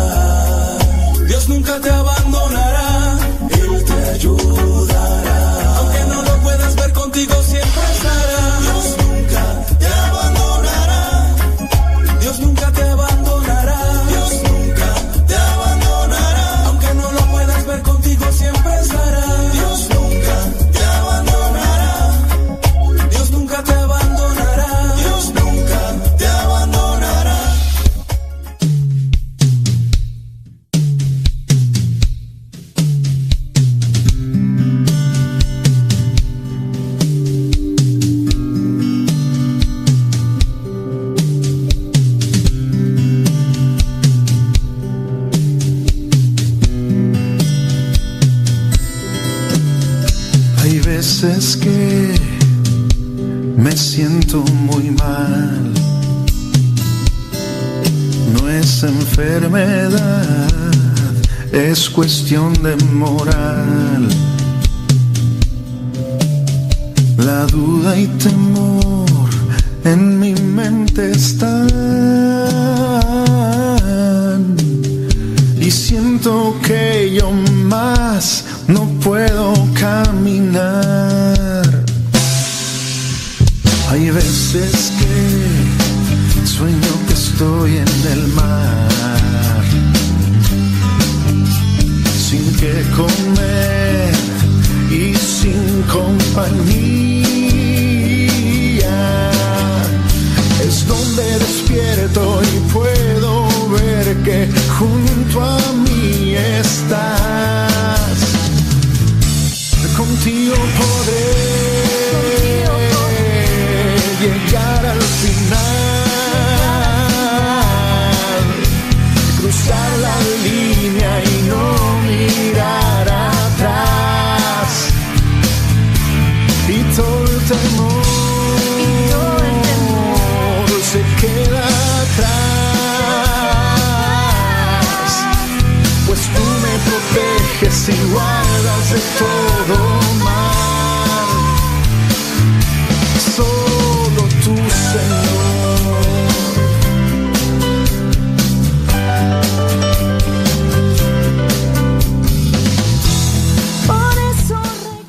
Dios 1.27 1.49
nunca 1.49 1.79
te 1.81 1.89
abandonará. 1.89 3.17
Él 3.49 3.83
te 3.83 4.09
ayudará. 4.11 5.75
Aunque 5.77 5.99
no 6.05 6.21
lo 6.21 6.37
puedas 6.43 6.75
ver 6.75 6.93
contigo, 6.93 7.33
siempre 7.43 7.56
Enfermedad, 58.87 60.47
es 61.51 61.89
cuestión 61.89 62.53
de 62.63 62.77
moral. 62.93 64.07
La 67.17 67.45
duda 67.47 67.99
y 67.99 68.07
temor 68.07 69.29
en 69.83 70.17
mi 70.17 70.33
mente 70.35 71.11
están. 71.11 71.67
Y 75.59 75.69
siento 75.69 76.55
que 76.65 77.13
yo 77.19 77.29
más 77.65 78.45
no 78.69 78.87
puedo 79.01 79.53
caminar. 79.73 81.83
Hay 83.89 84.11
veces 84.11 84.93
que 84.97 85.46
estoy 87.39 87.77
en 87.77 87.87
el 88.13 88.27
mar, 88.29 89.63
sin 92.17 92.51
que 92.55 92.73
comer 92.95 94.11
y 94.89 95.13
sin 95.13 95.83
compañía. 95.83 96.89
Es 100.67 100.87
donde 100.87 101.37
despierto 101.37 102.41
y 102.41 102.59
puedo 102.73 103.47
ver 103.69 104.17
que 104.23 104.49
junto 104.79 105.43
a 105.43 105.59
mí 105.85 106.33
estás. 106.33 108.17
Contigo 109.95 110.55
podré 110.79 111.47
llegar 114.19 114.85
al 114.85 115.01
final, 115.01 115.36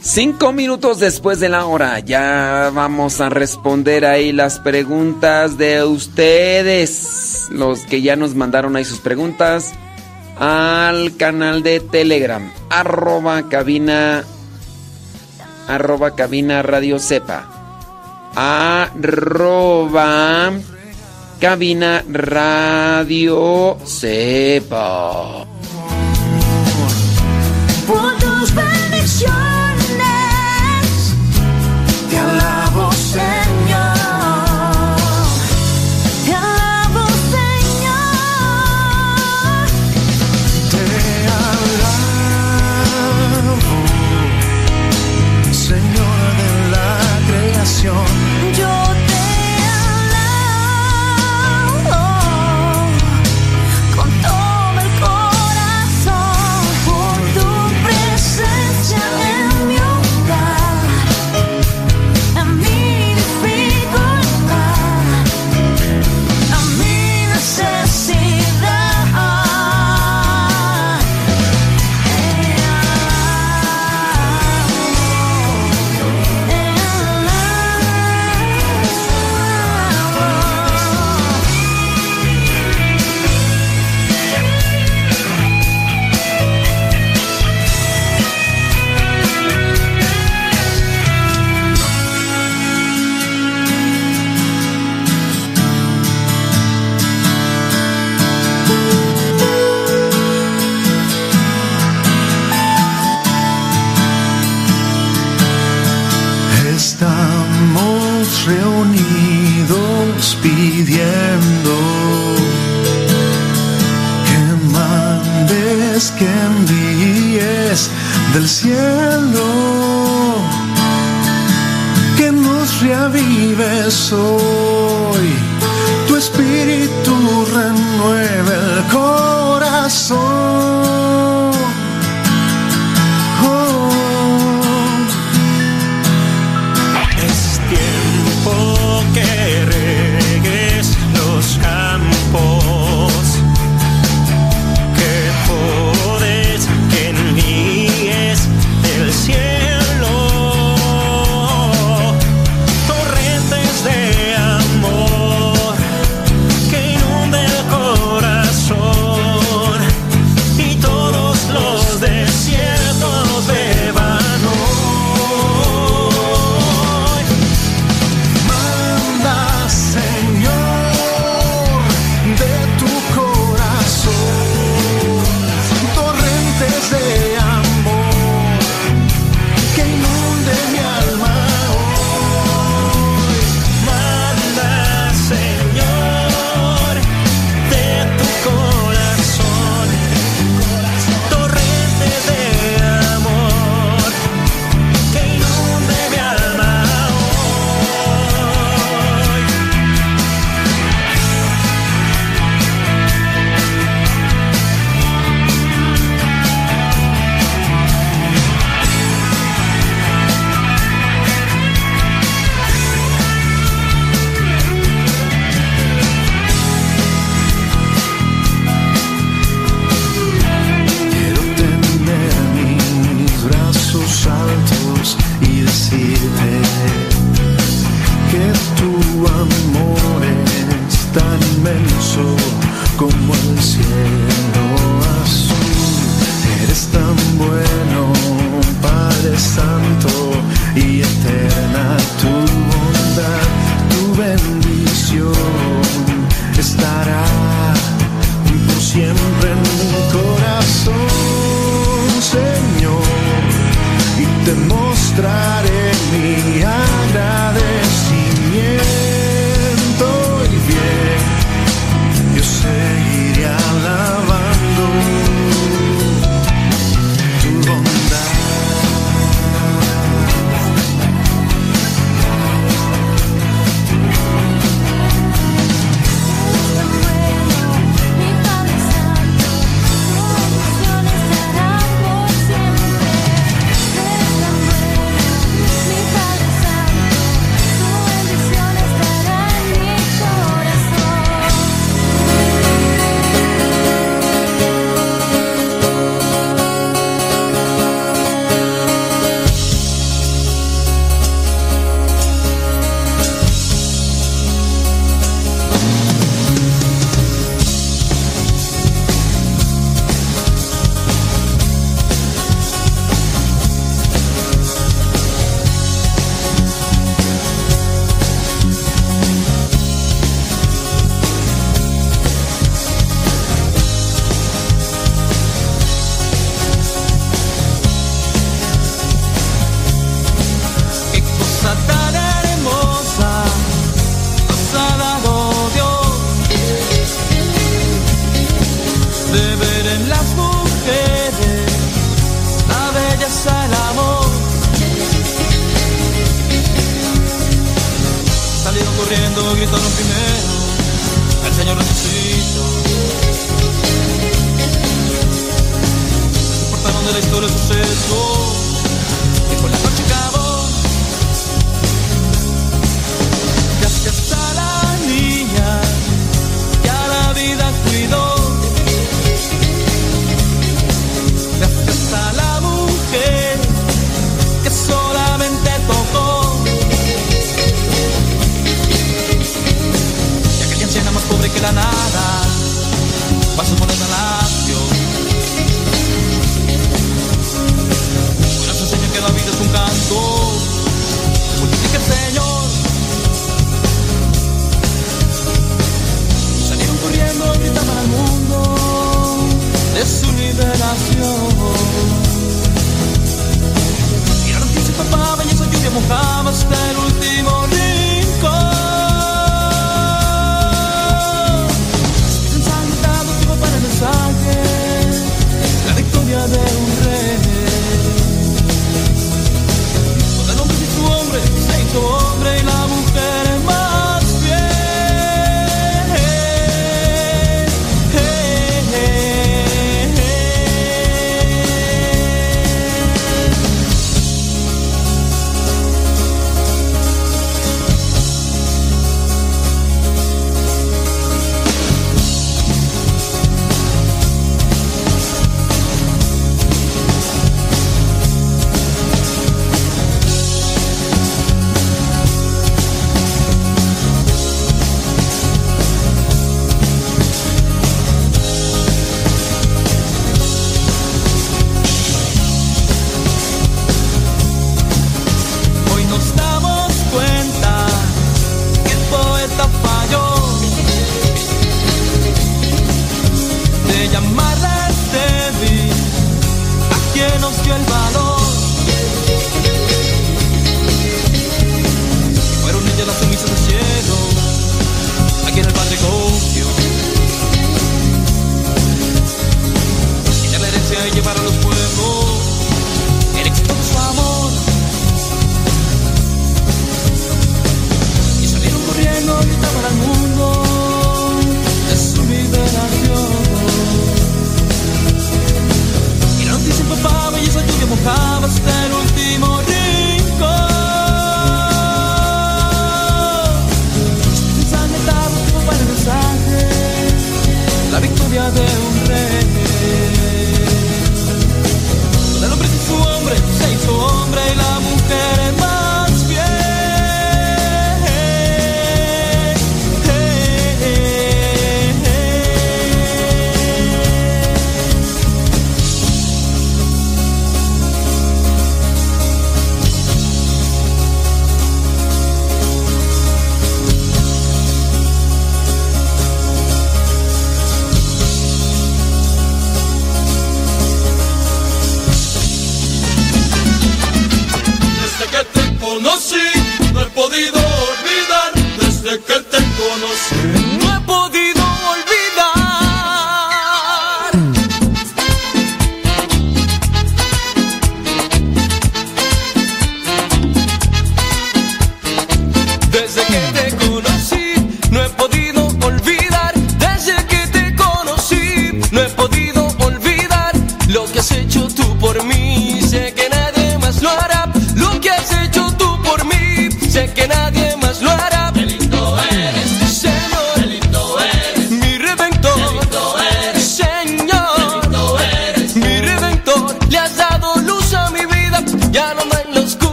Cinco 0.00 0.52
minutos 0.52 0.98
después 0.98 1.40
de 1.40 1.50
la 1.50 1.66
hora, 1.66 2.00
ya 2.00 2.70
vamos 2.72 3.20
a 3.20 3.28
responder 3.28 4.06
ahí 4.06 4.32
las 4.32 4.58
preguntas 4.58 5.58
de 5.58 5.84
ustedes, 5.84 7.48
los 7.50 7.80
que 7.80 8.00
ya 8.00 8.16
nos 8.16 8.34
mandaron 8.34 8.74
ahí 8.76 8.86
sus 8.86 9.00
preguntas 9.00 9.74
al 10.36 11.16
canal 11.16 11.62
de 11.62 11.80
Telegram, 11.80 12.52
arroba 12.68 13.48
cabina, 13.48 14.24
arroba 15.68 16.14
cabina 16.14 16.62
radio 16.62 16.98
sepa, 16.98 17.48
arroba 18.36 20.06
cabina 21.40 22.04
radio 22.08 23.76
sepa. 23.84 25.55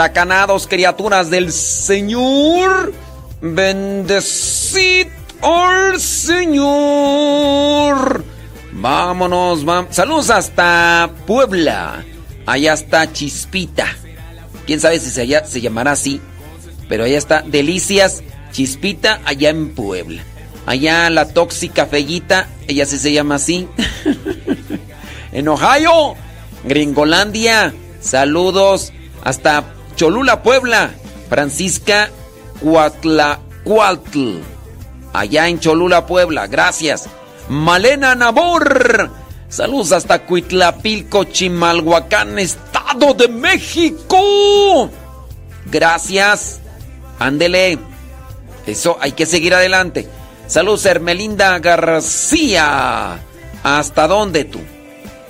Huracanados, 0.00 0.66
criaturas 0.66 1.28
del 1.28 1.52
Señor. 1.52 2.94
Bendecid 3.42 5.08
al 5.42 6.00
Señor. 6.00 6.64
Vámonos, 8.72 9.66
vamos. 9.66 9.94
Saludos 9.94 10.30
hasta 10.30 11.10
Puebla. 11.26 12.02
Allá 12.46 12.72
está 12.72 13.12
Chispita. 13.12 13.94
Quién 14.66 14.80
sabe 14.80 14.98
si 15.00 15.10
se, 15.10 15.20
allá- 15.20 15.44
se 15.44 15.60
llamará 15.60 15.92
así. 15.92 16.18
Pero 16.88 17.04
allá 17.04 17.18
está 17.18 17.42
Delicias 17.42 18.22
Chispita, 18.52 19.20
allá 19.26 19.50
en 19.50 19.74
Puebla. 19.74 20.22
Allá 20.64 21.10
la 21.10 21.28
tóxica 21.28 21.84
Fellita, 21.84 22.48
ella 22.68 22.86
sí 22.86 22.96
se 22.96 23.12
llama 23.12 23.34
así. 23.34 23.68
en 25.32 25.46
Ohio, 25.48 26.14
Gringolandia. 26.64 27.74
Saludos 28.00 28.94
hasta 29.22 29.69
Cholula, 30.00 30.42
Puebla. 30.42 30.92
Francisca 31.28 32.08
Cuatlacuatl. 32.60 34.38
Allá 35.12 35.46
en 35.46 35.60
Cholula, 35.60 36.06
Puebla. 36.06 36.46
Gracias. 36.46 37.06
Malena 37.50 38.14
Nabor. 38.14 39.10
Saludos 39.50 39.92
hasta 39.92 40.20
Cuitlapilco, 40.20 41.24
Chimalhuacán, 41.24 42.38
Estado 42.38 43.12
de 43.12 43.28
México. 43.28 44.88
Gracias. 45.66 46.60
Ándele. 47.18 47.78
Eso, 48.66 48.96
hay 49.02 49.12
que 49.12 49.26
seguir 49.26 49.52
adelante. 49.52 50.08
Saludos, 50.46 50.86
Hermelinda 50.86 51.58
García. 51.58 53.18
¿Hasta 53.62 54.08
dónde 54.08 54.44
tú? 54.46 54.60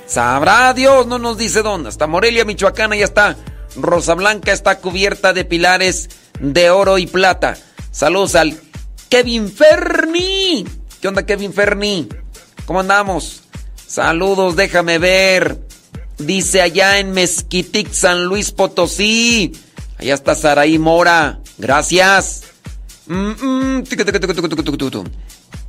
Sabrá 0.06 0.72
Dios, 0.74 1.08
no 1.08 1.18
nos 1.18 1.38
dice 1.38 1.60
dónde. 1.62 1.88
Hasta 1.88 2.06
Morelia, 2.06 2.44
Michoacán, 2.44 2.92
ya 2.92 3.04
está. 3.04 3.36
Rosa 3.76 4.14
Blanca 4.14 4.52
está 4.52 4.78
cubierta 4.78 5.32
de 5.32 5.44
pilares 5.44 6.08
de 6.40 6.70
oro 6.70 6.98
y 6.98 7.06
plata. 7.06 7.56
Saludos 7.90 8.34
al 8.34 8.58
Kevin 9.08 9.50
Ferni. 9.50 10.66
¿Qué 11.00 11.08
onda, 11.08 11.24
Kevin 11.24 11.52
Ferni? 11.52 12.08
¿Cómo 12.66 12.80
andamos? 12.80 13.42
Saludos, 13.86 14.56
déjame 14.56 14.98
ver. 14.98 15.58
Dice 16.18 16.60
allá 16.60 16.98
en 16.98 17.12
Mezquitic, 17.12 17.90
San 17.92 18.24
Luis 18.26 18.52
Potosí. 18.52 19.52
Allá 19.98 20.14
está 20.14 20.34
Saraí 20.34 20.78
Mora. 20.78 21.40
Gracias. 21.58 22.42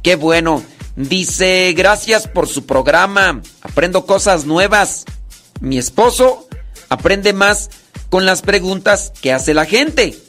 Qué 0.03 0.15
bueno. 0.15 0.63
Dice, 0.95 1.73
gracias 1.75 2.27
por 2.27 2.47
su 2.47 2.65
programa. 2.65 3.41
Aprendo 3.61 4.05
cosas 4.05 4.45
nuevas. 4.45 5.05
Mi 5.61 5.77
esposo 5.77 6.47
aprende 6.89 7.33
más 7.33 7.69
con 8.11 8.25
las 8.25 8.41
preguntas 8.43 9.11
que 9.21 9.31
hace 9.33 9.53
la 9.55 9.65
gente. 9.65 10.19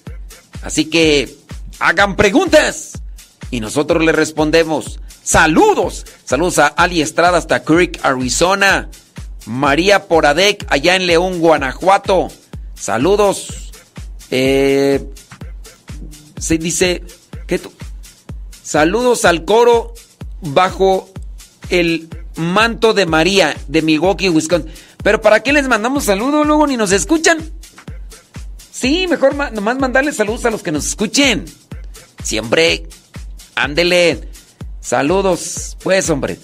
Así 0.62 0.84
que 0.86 1.36
hagan 1.80 2.14
preguntas. 2.16 2.92
Y 3.50 3.59
nosotros 3.60 4.02
le 4.04 4.12
respondemos. 4.12 5.00
Saludos. 5.22 6.06
Saludos 6.24 6.59
a 6.60 6.68
Ali 6.68 7.02
Estrada 7.02 7.36
hasta 7.36 7.64
Creek, 7.64 7.98
Arizona. 8.04 8.88
María 9.46 10.06
Poradec 10.06 10.64
allá 10.70 10.94
en 10.94 11.06
León, 11.09 11.40
Guanajuato. 11.40 12.28
Saludos. 12.74 13.72
Eh, 14.30 15.04
se 16.38 16.59
dice 16.59 17.02
que 17.48 17.59
tú- 17.59 17.72
saludos 18.62 19.24
al 19.24 19.44
coro 19.44 19.92
bajo 20.40 21.10
el 21.68 22.09
manto 22.36 22.94
de 22.94 23.06
María 23.06 23.56
de 23.66 23.82
Milwaukee, 23.82 24.28
Wisconsin. 24.28 24.70
Pero 25.02 25.20
¿para 25.20 25.42
qué 25.42 25.52
les 25.52 25.66
mandamos 25.68 26.04
saludos 26.04 26.46
luego 26.46 26.66
ni 26.68 26.76
nos 26.76 26.92
escuchan? 26.92 27.38
Sí, 28.82 29.06
mejor 29.06 29.36
nomás 29.52 29.78
mandarles 29.78 30.16
saludos 30.16 30.44
a 30.44 30.50
los 30.50 30.64
que 30.64 30.72
nos 30.72 30.84
escuchen. 30.84 31.44
Siempre, 32.24 32.88
ándele. 33.54 34.28
Saludos, 34.80 35.76
pues, 35.84 36.10
hombre. 36.10 36.36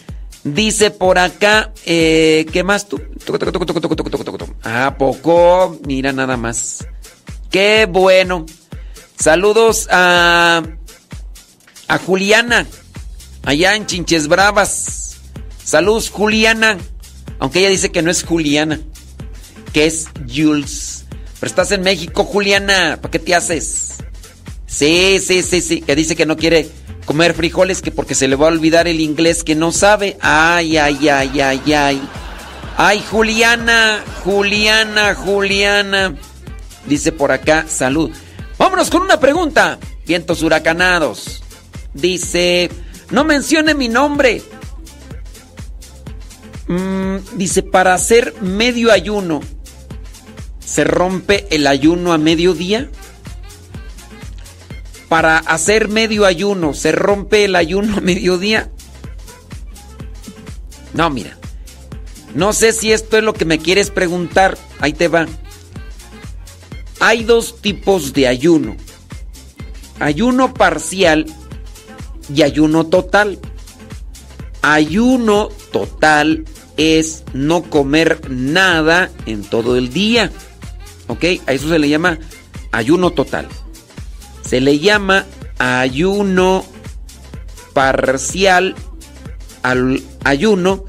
Dice 0.45 0.93
por 0.93 1.19
acá, 1.19 1.73
eh, 1.85 2.47
¿qué 2.53 2.63
más 2.63 2.89
tú? 2.89 3.03
Ah, 4.63 4.95
poco, 4.97 5.81
mira 5.85 6.13
nada 6.13 6.37
más. 6.37 6.87
Qué 7.51 7.89
bueno. 7.91 8.47
Saludos 9.19 9.89
a, 9.91 10.63
a 11.89 11.99
Juliana, 11.99 12.69
allá 13.43 13.75
en 13.75 13.87
Chinches 13.87 14.29
Bravas. 14.29 15.17
Saludos, 15.65 16.09
Juliana. 16.09 16.79
Aunque 17.41 17.59
ella 17.59 17.71
dice 17.71 17.91
que 17.91 18.03
no 18.03 18.13
es 18.13 18.23
Juliana, 18.23 18.79
que 19.73 19.87
es 19.87 20.07
Jules. 20.33 20.88
Pero 21.41 21.49
estás 21.49 21.71
en 21.73 21.83
México, 21.83 22.25
Juliana. 22.25 22.99
¿Para 23.01 23.11
qué 23.11 23.19
te 23.19 23.35
haces? 23.35 23.97
Sí, 24.67 25.21
sí, 25.21 25.43
sí, 25.43 25.61
sí. 25.61 25.81
Que 25.81 25.95
dice 25.95 26.17
que 26.17 26.27
no 26.27 26.37
quiere 26.37 26.69
comer 27.05 27.35
frijoles 27.35 27.81
que 27.81 27.91
porque 27.91 28.15
se 28.15 28.29
le 28.29 28.37
va 28.37 28.47
a 28.47 28.51
olvidar 28.51 28.89
el 28.89 29.01
inglés 29.01 29.45
que 29.45 29.55
no 29.55 29.73
sabe. 29.73 30.19
Ay, 30.21 30.77
ay, 30.77 31.09
ay, 31.09 31.41
ay, 31.41 31.73
ay. 31.73 32.03
Ay, 32.77 33.05
Juliana, 33.11 34.05
Juliana, 34.25 35.15
Juliana. 35.15 36.15
Dice 36.87 37.13
por 37.13 37.33
acá, 37.33 37.67
salud. 37.69 38.11
Vámonos 38.59 38.91
con 38.91 39.03
una 39.03 39.21
pregunta. 39.21 39.79
Vientos 40.07 40.43
huracanados. 40.43 41.43
Dice, 41.95 42.71
no 43.11 43.25
mencione 43.25 43.75
mi 43.75 43.89
nombre. 43.89 44.43
Mm, 46.67 47.17
dice, 47.37 47.63
para 47.63 47.95
hacer 47.95 48.35
medio 48.43 48.93
ayuno, 48.93 49.41
¿se 50.69 50.85
rompe 50.85 51.47
el 51.51 51.67
ayuno 51.67 52.13
a 52.13 52.19
mediodía? 52.19 52.91
Para 55.09 55.39
hacer 55.39 55.89
medio 55.89 56.27
ayuno, 56.27 56.75
¿se 56.75 56.93
rompe 56.93 57.47
el 57.47 57.57
ayuno 57.57 57.97
a 57.97 58.01
mediodía? 58.03 58.71
No, 60.93 61.09
mira. 61.09 61.39
No 62.35 62.53
sé 62.53 62.73
si 62.73 62.93
esto 62.93 63.17
es 63.17 63.25
lo 63.25 63.33
que 63.33 63.47
me 63.47 63.59
quieres 63.59 63.89
preguntar. 63.91 64.59
Ahí 64.79 64.93
te 64.93 65.09
va. 65.09 65.27
Hay 67.01 67.25
dos 67.25 67.63
tipos 67.63 68.13
de 68.13 68.29
ayuno. 68.29 68.77
Ayuno 69.99 70.53
parcial 70.53 71.25
y 72.35 72.43
ayuno 72.43 72.85
total. 72.87 73.39
Ayuno 74.61 75.49
total 75.73 76.45
es 76.77 77.25
no 77.33 77.63
comer 77.63 78.31
nada 78.31 79.11
en 79.25 79.45
todo 79.45 79.77
el 79.77 79.91
día. 79.91 80.31
¿Ok? 81.09 81.25
A 81.47 81.53
eso 81.53 81.69
se 81.69 81.79
le 81.79 81.89
llama 81.89 82.19
ayuno 82.73 83.11
total. 83.11 83.49
Se 84.43 84.61
le 84.61 84.79
llama 84.79 85.27
ayuno 85.59 86.65
parcial 87.75 88.75
al 89.63 90.03
ayuno 90.25 90.85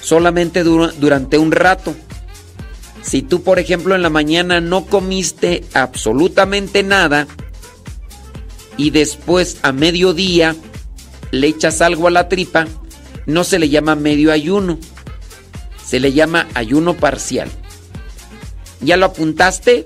solamente 0.00 0.62
dura- 0.64 0.92
durante 0.98 1.38
un 1.38 1.52
rato. 1.52 1.94
Si 3.02 3.22
tú, 3.22 3.42
por 3.42 3.58
ejemplo, 3.58 3.94
en 3.94 4.02
la 4.02 4.10
mañana 4.10 4.60
no 4.60 4.84
comiste 4.86 5.64
absolutamente 5.74 6.82
nada 6.82 7.26
y 8.76 8.90
después 8.90 9.58
a 9.62 9.72
mediodía 9.72 10.54
le 11.32 11.48
echas 11.48 11.80
algo 11.80 12.06
a 12.08 12.10
la 12.12 12.28
tripa, 12.28 12.66
no 13.26 13.42
se 13.44 13.58
le 13.58 13.68
llama 13.68 13.96
medio 13.96 14.30
ayuno, 14.32 14.78
se 15.84 15.98
le 16.00 16.12
llama 16.12 16.46
ayuno 16.54 16.94
parcial. 16.94 17.48
¿Ya 18.82 18.96
lo 18.96 19.06
apuntaste? 19.06 19.84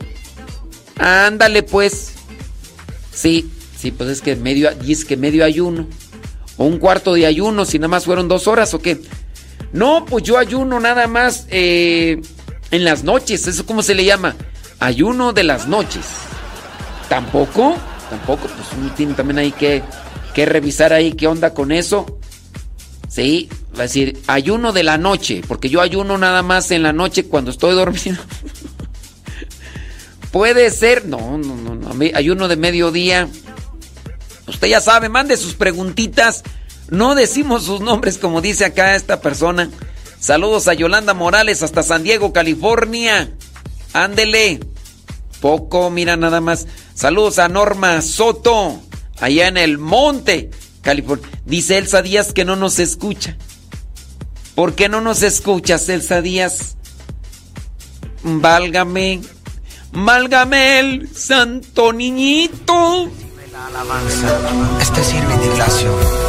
Ándale 0.98 1.62
pues. 1.62 2.14
Sí, 3.12 3.50
sí, 3.78 3.90
pues 3.90 4.10
es 4.10 4.20
que 4.20 4.36
medio, 4.36 4.70
es 4.70 5.04
que 5.04 5.16
medio 5.16 5.44
ayuno. 5.44 5.86
O 6.56 6.64
un 6.64 6.78
cuarto 6.78 7.14
de 7.14 7.26
ayuno, 7.26 7.64
si 7.64 7.78
nada 7.78 7.88
más 7.88 8.04
fueron 8.06 8.28
dos 8.28 8.48
horas 8.48 8.72
o 8.74 8.80
qué. 8.80 9.00
No, 9.72 10.06
pues 10.06 10.24
yo 10.24 10.38
ayuno 10.38 10.80
nada 10.80 11.06
más 11.06 11.46
eh, 11.50 12.20
en 12.70 12.84
las 12.84 13.04
noches. 13.04 13.46
¿Eso 13.46 13.66
cómo 13.66 13.82
se 13.82 13.94
le 13.94 14.04
llama? 14.04 14.36
Ayuno 14.80 15.32
de 15.32 15.44
las 15.44 15.68
noches. 15.68 16.06
¿Tampoco? 17.08 17.76
Tampoco, 18.10 18.48
pues 18.48 18.68
uno 18.78 18.92
tiene 18.94 19.14
también 19.14 19.38
ahí 19.38 19.52
que, 19.52 19.82
que 20.34 20.46
revisar 20.46 20.92
ahí 20.92 21.12
qué 21.12 21.26
onda 21.26 21.52
con 21.52 21.72
eso. 21.72 22.18
Sí, 23.08 23.48
va 23.74 23.80
a 23.80 23.82
decir 23.82 24.18
ayuno 24.26 24.72
de 24.72 24.82
la 24.82 24.98
noche, 24.98 25.42
porque 25.46 25.68
yo 25.68 25.80
ayuno 25.80 26.18
nada 26.18 26.42
más 26.42 26.70
en 26.70 26.82
la 26.82 26.92
noche 26.92 27.24
cuando 27.24 27.50
estoy 27.50 27.74
dormido. 27.74 28.16
Puede 30.36 30.70
ser, 30.70 31.06
no, 31.06 31.38
no, 31.38 31.54
no, 31.56 31.74
no, 31.74 31.90
ayuno 32.14 32.46
de 32.46 32.56
mediodía. 32.56 33.26
Usted 34.46 34.68
ya 34.68 34.82
sabe, 34.82 35.08
mande 35.08 35.34
sus 35.38 35.54
preguntitas. 35.54 36.42
No 36.90 37.14
decimos 37.14 37.64
sus 37.64 37.80
nombres 37.80 38.18
como 38.18 38.42
dice 38.42 38.66
acá 38.66 38.96
esta 38.96 39.22
persona. 39.22 39.70
Saludos 40.20 40.68
a 40.68 40.74
Yolanda 40.74 41.14
Morales 41.14 41.62
hasta 41.62 41.82
San 41.82 42.02
Diego, 42.02 42.34
California. 42.34 43.32
Ándele. 43.94 44.60
Poco, 45.40 45.88
mira 45.88 46.18
nada 46.18 46.42
más. 46.42 46.66
Saludos 46.92 47.38
a 47.38 47.48
Norma 47.48 48.02
Soto, 48.02 48.78
allá 49.18 49.48
en 49.48 49.56
el 49.56 49.78
monte, 49.78 50.50
California. 50.82 51.26
Dice 51.46 51.78
Elsa 51.78 52.02
Díaz 52.02 52.34
que 52.34 52.44
no 52.44 52.56
nos 52.56 52.78
escucha. 52.78 53.38
¿Por 54.54 54.74
qué 54.74 54.90
no 54.90 55.00
nos 55.00 55.22
escuchas, 55.22 55.88
Elsa 55.88 56.20
Díaz? 56.20 56.76
Válgame. 58.22 59.22
Válgame 59.98 60.78
el 60.78 61.08
santo 61.16 61.90
niñito. 61.90 63.08
alabanza. 63.66 64.38
Este 64.78 65.00
es 65.00 65.14
Irving 65.14 65.52
Ignacio 65.52 66.25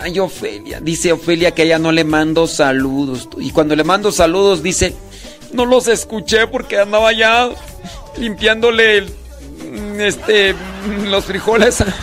ay, 0.00 0.18
Ofelia. 0.18 0.80
Dice 0.80 1.12
Ofelia 1.12 1.52
que 1.52 1.62
a 1.62 1.64
ella 1.64 1.78
no 1.78 1.92
le 1.92 2.04
mando 2.04 2.46
saludos. 2.46 3.28
Y 3.38 3.50
cuando 3.50 3.76
le 3.76 3.84
mando 3.84 4.12
saludos 4.12 4.62
dice, 4.62 4.94
no 5.52 5.66
los 5.66 5.88
escuché 5.88 6.46
porque 6.46 6.78
andaba 6.78 7.12
ya 7.12 7.50
limpiándole 8.18 9.02
mm, 9.02 10.00
este, 10.00 10.54
mm, 10.54 11.06
los 11.10 11.24
frijoles. 11.24 11.84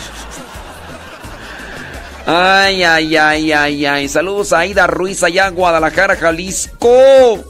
Ay, 2.24 2.84
ay, 2.84 3.16
ay, 3.16 3.52
ay, 3.52 3.84
ay. 3.86 4.08
Saludos 4.08 4.52
a 4.52 4.60
Aida 4.60 4.86
Ruiz 4.86 5.24
allá 5.24 5.48
en 5.48 5.56
Guadalajara, 5.56 6.14
Jalisco. 6.14 7.44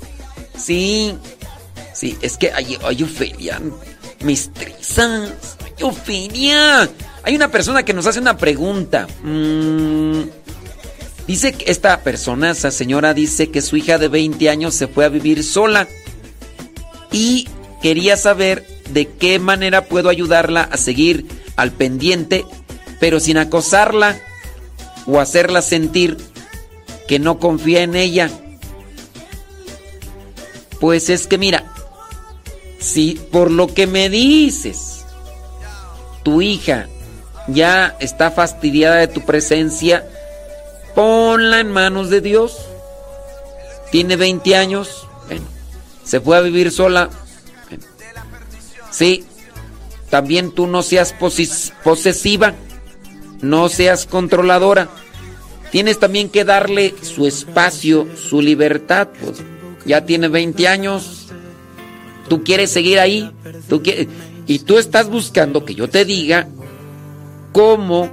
Sí, 0.56 1.14
sí, 1.92 2.16
es 2.22 2.38
que 2.38 2.50
ay, 2.52 2.78
ay 2.82 3.02
Ofelia, 3.02 3.60
mis 4.22 4.50
trizas. 4.52 5.58
Ay, 5.62 5.82
Ofelia. 5.82 6.88
Hay 7.24 7.36
una 7.36 7.50
persona 7.50 7.84
que 7.84 7.94
nos 7.94 8.06
hace 8.06 8.18
una 8.18 8.36
pregunta. 8.36 9.06
Mm, 9.22 10.22
dice 11.26 11.52
que 11.52 11.70
esta 11.70 12.00
persona, 12.02 12.50
esa 12.50 12.70
señora, 12.70 13.14
dice 13.14 13.50
que 13.50 13.62
su 13.62 13.76
hija 13.76 13.98
de 13.98 14.08
20 14.08 14.50
años 14.50 14.74
se 14.74 14.88
fue 14.88 15.04
a 15.04 15.08
vivir 15.08 15.44
sola. 15.44 15.86
Y 17.12 17.48
quería 17.80 18.16
saber 18.16 18.66
de 18.90 19.06
qué 19.06 19.38
manera 19.38 19.84
puedo 19.84 20.08
ayudarla 20.08 20.62
a 20.62 20.76
seguir 20.76 21.26
al 21.56 21.70
pendiente, 21.70 22.44
pero 22.98 23.20
sin 23.20 23.38
acosarla 23.38 24.20
o 25.06 25.20
hacerla 25.20 25.62
sentir 25.62 26.16
que 27.06 27.18
no 27.18 27.38
confía 27.38 27.82
en 27.82 27.94
ella. 27.94 28.30
Pues 30.80 31.08
es 31.08 31.28
que 31.28 31.38
mira, 31.38 31.72
si 32.80 33.20
por 33.30 33.52
lo 33.52 33.72
que 33.72 33.86
me 33.86 34.08
dices, 34.08 35.04
tu 36.24 36.42
hija 36.42 36.88
ya 37.48 37.96
está 38.00 38.30
fastidiada 38.30 38.96
de 38.96 39.08
tu 39.08 39.24
presencia, 39.24 40.06
ponla 40.94 41.60
en 41.60 41.70
manos 41.70 42.10
de 42.10 42.20
Dios. 42.20 42.56
Tiene 43.90 44.16
20 44.16 44.56
años, 44.56 45.06
se 46.04 46.20
fue 46.20 46.36
a 46.36 46.40
vivir 46.40 46.70
sola. 46.70 47.10
Sí, 48.90 49.24
también 50.10 50.52
tú 50.52 50.66
no 50.66 50.82
seas 50.82 51.14
posesiva, 51.84 52.54
no 53.40 53.68
seas 53.68 54.06
controladora. 54.06 54.88
Tienes 55.70 55.98
también 55.98 56.28
que 56.28 56.44
darle 56.44 56.94
su 57.00 57.26
espacio, 57.26 58.06
su 58.16 58.42
libertad. 58.42 59.08
Pues 59.20 59.42
ya 59.86 60.04
tiene 60.04 60.28
20 60.28 60.68
años. 60.68 61.28
Tú 62.28 62.44
quieres 62.44 62.70
seguir 62.70 62.98
ahí. 62.98 63.32
Y 64.46 64.58
tú 64.60 64.78
estás 64.78 65.08
buscando 65.08 65.64
que 65.64 65.74
yo 65.74 65.88
te 65.88 66.04
diga 66.04 66.46
cómo 67.52 68.10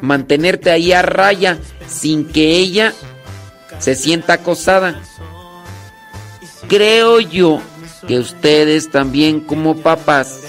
mantenerte 0.00 0.70
ahí 0.70 0.92
a 0.92 1.02
raya 1.02 1.58
sin 1.86 2.26
que 2.26 2.56
ella 2.56 2.92
se 3.78 3.94
sienta 3.94 4.34
acosada. 4.34 5.00
Creo 6.68 7.20
yo 7.20 7.60
que 8.06 8.18
ustedes 8.18 8.90
también 8.90 9.40
como 9.40 9.76
papás 9.76 10.40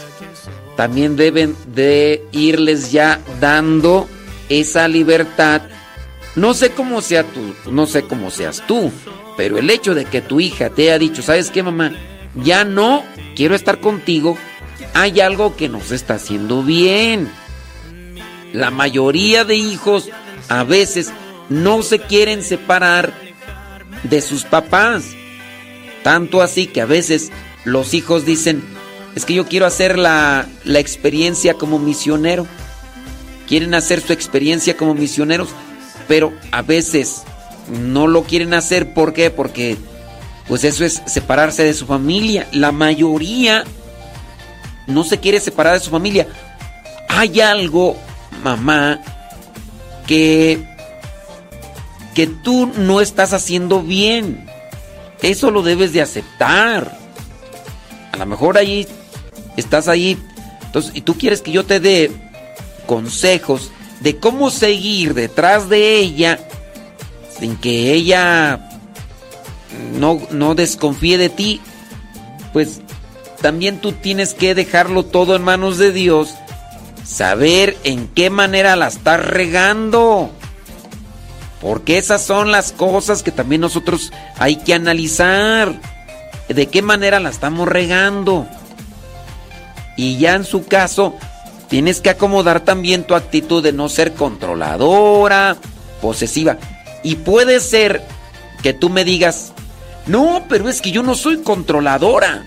también 0.75 1.15
deben 1.15 1.55
de 1.67 2.25
irles 2.31 2.91
ya 2.91 3.19
dando 3.39 4.07
esa 4.49 4.87
libertad. 4.87 5.61
No 6.35 6.53
sé 6.53 6.71
cómo 6.71 7.01
sea 7.01 7.23
tú, 7.23 7.53
no 7.71 7.85
sé 7.85 8.03
cómo 8.03 8.31
seas 8.31 8.63
tú, 8.65 8.91
pero 9.37 9.59
el 9.59 9.69
hecho 9.69 9.93
de 9.93 10.05
que 10.05 10.21
tu 10.21 10.39
hija 10.39 10.69
te 10.69 10.83
haya 10.83 10.97
dicho, 10.97 11.21
¿sabes 11.21 11.51
qué, 11.51 11.61
mamá? 11.61 11.91
Ya 12.35 12.63
no 12.63 13.03
quiero 13.35 13.53
estar 13.53 13.79
contigo, 13.79 14.35
hay 14.95 15.21
algo 15.21 15.55
que 15.55 15.69
nos 15.69 15.91
está 15.91 16.15
haciendo 16.15 16.63
bien. 16.63 17.29
La 18.53 18.71
mayoría 18.71 19.43
de 19.43 19.55
hijos 19.55 20.09
a 20.47 20.63
veces 20.63 21.11
no 21.49 21.83
se 21.83 21.99
quieren 21.99 22.43
separar 22.43 23.13
de 24.03 24.21
sus 24.21 24.45
papás. 24.45 25.03
Tanto 26.03 26.41
así 26.41 26.67
que 26.67 26.81
a 26.81 26.85
veces 26.85 27.31
los 27.65 27.93
hijos 27.93 28.25
dicen, 28.25 28.63
es 29.15 29.25
que 29.25 29.33
yo 29.33 29.45
quiero 29.45 29.65
hacer 29.65 29.97
la, 29.97 30.47
la 30.63 30.79
experiencia 30.79 31.55
como 31.55 31.79
misionero. 31.79 32.47
Quieren 33.47 33.73
hacer 33.73 33.99
su 34.01 34.13
experiencia 34.13 34.77
como 34.77 34.93
misioneros, 34.93 35.49
pero 36.07 36.33
a 36.51 36.61
veces 36.61 37.23
no 37.69 38.07
lo 38.07 38.23
quieren 38.23 38.53
hacer. 38.53 38.93
¿Por 38.93 39.13
qué? 39.13 39.29
Porque 39.29 39.77
pues 40.47 40.63
eso 40.63 40.83
es 40.85 41.01
separarse 41.05 41.63
de 41.63 41.73
su 41.73 41.85
familia. 41.85 42.47
La 42.51 42.71
mayoría 42.71 43.63
no 44.87 45.03
se 45.03 45.19
quiere 45.19 45.39
separar 45.39 45.73
de 45.73 45.79
su 45.79 45.89
familia. 45.89 46.27
Hay 47.09 47.39
algo, 47.41 47.95
mamá, 48.43 49.01
que 50.05 50.73
que 52.13 52.27
tú 52.27 52.71
no 52.77 53.01
estás 53.01 53.33
haciendo 53.33 53.81
bien. 53.81 54.45
Eso 55.21 55.51
lo 55.51 55.63
debes 55.63 55.93
de 55.93 56.01
aceptar. 56.01 56.97
A 58.11 58.17
lo 58.17 58.25
mejor 58.25 58.57
ahí 58.57 58.87
estás 59.57 59.87
ahí. 59.87 60.17
Entonces, 60.63 60.91
y 60.95 61.01
tú 61.01 61.17
quieres 61.17 61.41
que 61.41 61.51
yo 61.51 61.65
te 61.65 61.79
dé 61.79 62.11
consejos 62.85 63.71
de 64.01 64.17
cómo 64.17 64.51
seguir 64.51 65.13
detrás 65.13 65.69
de 65.69 65.97
ella 65.97 66.39
sin 67.39 67.55
que 67.55 67.93
ella 67.93 68.69
no, 69.97 70.21
no 70.31 70.55
desconfíe 70.55 71.17
de 71.17 71.29
ti. 71.29 71.61
Pues 72.51 72.81
también 73.41 73.79
tú 73.79 73.93
tienes 73.93 74.33
que 74.33 74.55
dejarlo 74.55 75.03
todo 75.03 75.35
en 75.35 75.43
manos 75.43 75.77
de 75.77 75.91
Dios. 75.91 76.35
Saber 77.03 77.77
en 77.83 78.07
qué 78.07 78.29
manera 78.29 78.75
la 78.75 78.87
estás 78.87 79.23
regando. 79.25 80.31
Porque 81.61 81.97
esas 81.97 82.21
son 82.21 82.51
las 82.51 82.71
cosas 82.71 83.23
que 83.23 83.31
también 83.31 83.61
nosotros 83.61 84.11
hay 84.37 84.57
que 84.57 84.73
analizar. 84.73 85.73
De 86.49 86.67
qué 86.67 86.81
manera 86.81 87.19
la 87.19 87.29
estamos 87.29 87.67
regando. 87.67 88.47
Y 89.95 90.17
ya 90.17 90.35
en 90.35 90.43
su 90.43 90.65
caso, 90.65 91.15
tienes 91.69 92.01
que 92.01 92.09
acomodar 92.09 92.61
también 92.61 93.03
tu 93.03 93.15
actitud 93.15 93.63
de 93.63 93.73
no 93.73 93.89
ser 93.89 94.13
controladora, 94.13 95.57
posesiva. 96.01 96.57
Y 97.03 97.15
puede 97.15 97.59
ser 97.59 98.05
que 98.61 98.73
tú 98.73 98.89
me 98.89 99.03
digas, 99.05 99.53
no, 100.05 100.43
pero 100.49 100.69
es 100.69 100.81
que 100.81 100.91
yo 100.91 101.03
no 101.03 101.15
soy 101.15 101.41
controladora. 101.41 102.45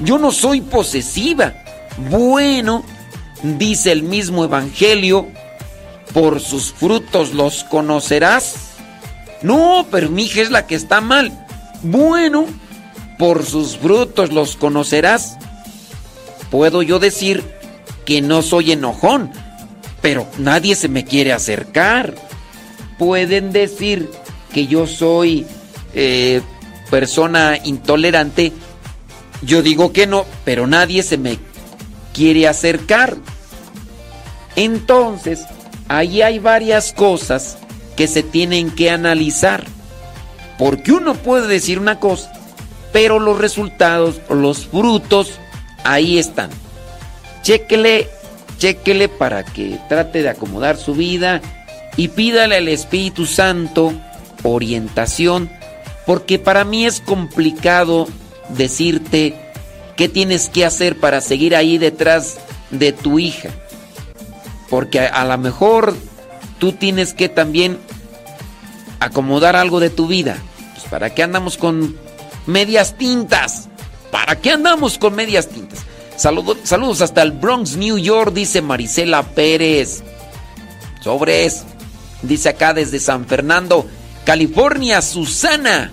Yo 0.00 0.18
no 0.18 0.32
soy 0.32 0.60
posesiva. 0.60 1.54
Bueno, 2.10 2.84
dice 3.58 3.92
el 3.92 4.02
mismo 4.02 4.44
Evangelio, 4.44 5.28
por 6.12 6.40
sus 6.40 6.72
frutos 6.72 7.34
los 7.34 7.64
conocerás. 7.64 8.54
No, 9.42 9.86
pero 9.90 10.08
mi 10.08 10.24
hija 10.24 10.42
es 10.42 10.50
la 10.50 10.66
que 10.66 10.74
está 10.74 11.00
mal. 11.00 11.46
Bueno, 11.82 12.46
por 13.18 13.44
sus 13.44 13.76
frutos 13.76 14.32
los 14.32 14.56
conocerás. 14.56 15.36
Puedo 16.50 16.82
yo 16.82 16.98
decir 16.98 17.44
que 18.04 18.22
no 18.22 18.42
soy 18.42 18.72
enojón, 18.72 19.30
pero 20.00 20.26
nadie 20.38 20.74
se 20.74 20.88
me 20.88 21.04
quiere 21.04 21.32
acercar. 21.32 22.14
Pueden 22.98 23.52
decir 23.52 24.10
que 24.52 24.66
yo 24.66 24.86
soy 24.86 25.46
eh, 25.94 26.40
persona 26.90 27.58
intolerante. 27.62 28.52
Yo 29.42 29.62
digo 29.62 29.92
que 29.92 30.06
no, 30.06 30.24
pero 30.44 30.66
nadie 30.66 31.02
se 31.02 31.18
me 31.18 31.38
quiere 32.14 32.48
acercar. 32.48 33.16
Entonces, 34.56 35.44
ahí 35.88 36.22
hay 36.22 36.38
varias 36.38 36.92
cosas 36.92 37.58
que 37.96 38.06
se 38.08 38.22
tienen 38.22 38.70
que 38.70 38.90
analizar. 38.90 39.64
Porque 40.58 40.92
uno 40.92 41.14
puede 41.14 41.46
decir 41.46 41.78
una 41.78 42.00
cosa, 42.00 42.32
pero 42.92 43.18
los 43.18 43.38
resultados, 43.38 44.20
los 44.30 44.66
frutos, 44.66 45.32
ahí 45.84 46.18
están. 46.18 46.50
Chéquele, 47.42 48.08
chéquele 48.58 49.08
para 49.08 49.44
que 49.44 49.78
trate 49.88 50.22
de 50.22 50.30
acomodar 50.30 50.78
su 50.78 50.94
vida 50.94 51.40
y 51.96 52.08
pídale 52.08 52.56
al 52.56 52.68
Espíritu 52.68 53.26
Santo 53.26 53.92
orientación, 54.42 55.50
porque 56.06 56.38
para 56.38 56.64
mí 56.64 56.86
es 56.86 57.00
complicado 57.00 58.08
decirte 58.50 59.34
qué 59.96 60.08
tienes 60.08 60.48
que 60.48 60.64
hacer 60.64 60.98
para 60.98 61.20
seguir 61.20 61.56
ahí 61.56 61.78
detrás 61.78 62.38
de 62.70 62.92
tu 62.92 63.18
hija. 63.18 63.50
Porque 64.70 65.00
a, 65.00 65.24
lo 65.24 65.38
mejor 65.38 65.96
tú 66.58 66.72
tienes 66.72 67.14
que 67.14 67.28
también 67.28 67.78
acomodar 69.00 69.56
algo 69.56 69.80
de 69.80 69.90
tu 69.90 70.06
vida. 70.06 70.38
Pues 70.74 70.84
¿para 70.88 71.14
qué 71.14 71.22
andamos 71.22 71.56
con 71.56 71.96
medias 72.46 72.96
tintas? 72.96 73.68
¿Para 74.10 74.36
qué 74.36 74.52
andamos 74.52 74.98
con 74.98 75.14
medias 75.14 75.48
tintas? 75.48 75.80
Saludo- 76.16 76.56
saludos 76.64 77.02
hasta 77.02 77.22
el 77.22 77.32
Bronx, 77.32 77.76
New 77.76 77.98
York, 77.98 78.32
dice 78.32 78.62
Marisela 78.62 79.22
Pérez. 79.22 80.02
Sobres. 81.02 81.64
Dice 82.22 82.48
acá 82.48 82.72
desde 82.72 82.98
San 82.98 83.26
Fernando, 83.26 83.86
California, 84.24 85.02
Susana 85.02 85.92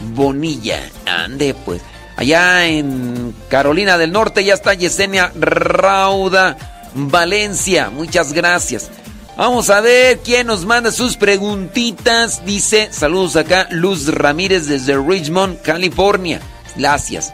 Bonilla. 0.00 0.80
Ande 1.06 1.54
pues. 1.54 1.80
Allá 2.16 2.66
en 2.66 3.34
Carolina 3.48 3.98
del 3.98 4.12
Norte 4.12 4.44
ya 4.44 4.54
está 4.54 4.74
Yesenia 4.74 5.32
Rauda 5.34 6.56
Valencia. 6.94 7.90
Muchas 7.90 8.32
gracias. 8.32 8.90
Vamos 9.36 9.68
a 9.68 9.80
ver 9.80 10.20
quién 10.20 10.46
nos 10.46 10.64
manda 10.64 10.92
sus 10.92 11.16
preguntitas. 11.16 12.44
Dice, 12.46 12.88
saludos 12.92 13.34
acá, 13.36 13.66
Luz 13.70 14.06
Ramírez 14.06 14.68
desde 14.68 14.96
Richmond, 14.96 15.60
California. 15.62 16.40
Gracias. 16.76 17.32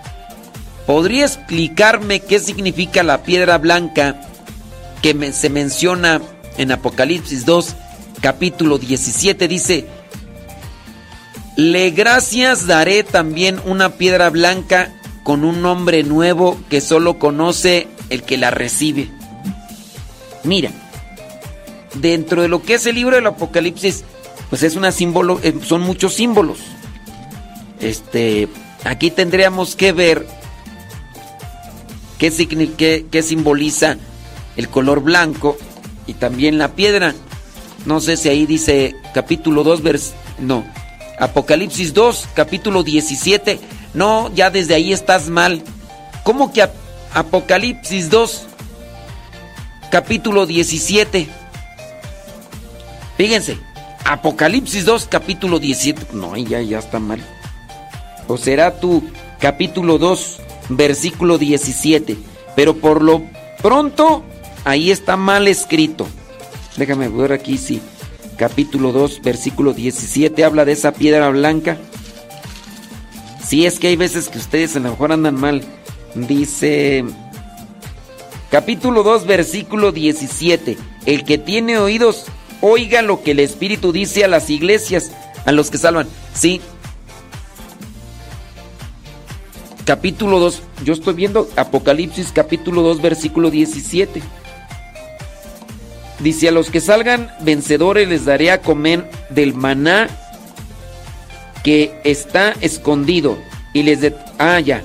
¿Podría 0.87 1.27
explicarme 1.27 2.21
qué 2.21 2.41
significa 2.41 3.03
la 3.03 3.23
piedra 3.23 3.59
blanca 3.59 4.21
que 5.03 5.33
se 5.33 5.51
menciona 5.51 6.21
en 6.57 6.73
Apocalipsis 6.73 7.45
2, 7.45 7.77
capítulo 8.21 8.79
17? 8.79 9.47
Dice, 9.47 9.87
le 11.57 11.91
gracias 11.91 12.67
daré 12.67 13.05
también 13.05 13.61
una 13.67 13.91
piedra 13.91 14.31
blanca 14.31 14.91
con 15.23 15.45
un 15.45 15.61
nombre 15.61 16.03
nuevo 16.03 16.59
que 16.71 16.81
solo 16.81 17.19
conoce 17.19 17.87
el 18.09 18.23
que 18.23 18.39
la 18.39 18.51
recibe. 18.51 19.11
Mira, 20.45 20.71
dentro 21.95 22.43
de 22.43 22.49
lo 22.49 22.63
que 22.63 22.75
es 22.75 22.87
el 22.87 22.95
libro 22.97 23.17
del 23.17 23.27
Apocalipsis, 23.27 24.05
pues 24.49 24.63
es 24.63 24.77
una 24.77 24.93
símbolo, 24.93 25.39
eh, 25.43 25.55
son 25.65 25.83
muchos 25.83 26.15
símbolos. 26.15 26.59
Este, 27.81 28.49
aquí 28.85 29.11
tendríamos 29.11 29.77
que 29.77 29.93
ver 29.93 30.27
qué, 32.19 32.31
qué- 32.77 33.07
qué 33.11 33.23
simboliza 33.23 33.97
el 34.57 34.69
color 34.69 35.01
blanco 35.03 35.57
y 36.07 36.15
también 36.15 36.59
la 36.59 36.69
piedra. 36.75 37.15
No 37.87 38.01
sé 38.01 38.17
si 38.17 38.29
ahí 38.29 38.47
dice 38.47 38.95
capítulo 39.15 39.63
2, 39.65 39.83
vers 39.83 40.13
no, 40.39 40.65
Apocalipsis 41.19 41.95
2, 41.95 42.29
capítulo 42.35 42.83
17. 42.83 43.59
No, 43.95 44.31
ya 44.35 44.51
desde 44.51 44.75
ahí 44.75 44.93
estás 44.93 45.29
mal. 45.29 45.63
¿Cómo 46.23 46.53
que 46.53 46.63
Ap- 46.63 46.75
Apocalipsis 47.15 48.11
2, 48.11 48.43
capítulo 49.91 50.47
17? 50.47 51.29
Fíjense, 53.17 53.59
Apocalipsis 54.05 54.85
2, 54.87 55.07
capítulo 55.07 55.59
17. 55.59 56.15
No, 56.15 56.37
ya, 56.37 56.61
ya 56.63 56.79
está 56.79 56.99
mal. 56.99 57.21
O 58.29 58.39
será 58.39 58.81
tu 58.81 59.03
capítulo 59.39 59.99
2, 59.99 60.41
versículo 60.71 61.37
17. 61.37 62.17
Pero 62.57 62.77
por 62.77 63.03
lo 63.03 63.23
pronto, 63.63 64.25
ahí 64.65 64.91
está 64.91 65.17
mal 65.17 65.49
escrito. 65.49 66.07
Déjame 66.77 67.09
ver 67.09 67.33
aquí 67.33 67.59
si 67.59 67.81
capítulo 68.37 68.93
2, 68.93 69.21
versículo 69.23 69.75
17 69.75 70.45
habla 70.45 70.65
de 70.65 70.73
esa 70.73 70.93
piedra 70.93 71.29
blanca. 71.29 71.77
Sí, 73.45 73.67
es 73.67 73.79
que 73.79 73.89
hay 73.89 73.97
veces 73.97 74.29
que 74.29 74.39
ustedes 74.39 74.77
a 74.77 74.81
lo 74.81 74.91
mejor 74.91 75.13
andan 75.13 75.35
mal. 75.35 75.63
Dice 76.15 77.05
capítulo 78.51 79.03
2, 79.03 79.27
versículo 79.27 79.93
17. 79.93 80.77
El 81.07 81.25
que 81.25 81.39
tiene 81.39 81.79
oídos, 81.79 82.27
oiga 82.61 83.03
lo 83.03 83.23
que 83.23 83.31
el 83.31 83.41
Espíritu 83.41 83.93
dice 83.93 84.25
a 84.25 84.29
las 84.29 84.51
iglesias, 84.51 85.13
a 85.47 85.53
los 85.53 85.71
que 85.71 85.79
salvan. 85.79 86.09
Sí. 86.35 86.61
capítulo 89.85 90.39
2, 90.39 90.63
yo 90.85 90.93
estoy 90.93 91.15
viendo 91.15 91.49
Apocalipsis 91.57 92.31
capítulo 92.31 92.83
2 92.83 93.03
versículo 93.03 93.51
17. 93.51 94.23
Dice, 96.21 96.49
a 96.49 96.53
los 96.53 96.71
que 96.71 96.81
salgan 96.81 97.33
vencedores 97.41 98.09
les 98.09 98.25
daré 98.25 98.53
a 98.53 98.61
comer 98.61 99.11
del 99.31 99.53
maná 99.53 100.09
que 101.65 101.99
está 102.05 102.55
escondido 102.61 103.37
y 103.75 103.83
les 103.83 104.01
de 104.01 104.15
ah 104.39 104.61
ya. 104.61 104.85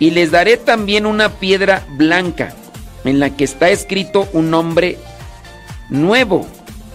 Y 0.00 0.10
les 0.10 0.30
daré 0.30 0.58
también 0.58 1.06
una 1.06 1.38
piedra 1.38 1.86
blanca 1.96 2.54
en 3.04 3.20
la 3.20 3.30
que 3.36 3.44
está 3.44 3.70
escrito 3.70 4.28
un 4.32 4.50
nombre 4.50 4.98
nuevo 5.88 6.46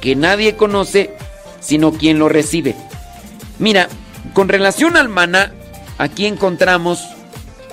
que 0.01 0.15
nadie 0.15 0.55
conoce 0.55 1.11
sino 1.59 1.93
quien 1.93 2.19
lo 2.19 2.29
recibe. 2.29 2.75
Mira, 3.57 3.89
con 4.33 4.49
relación 4.49 4.97
al 4.97 5.09
maná, 5.09 5.51
aquí 5.97 6.27
encontramos 6.27 7.03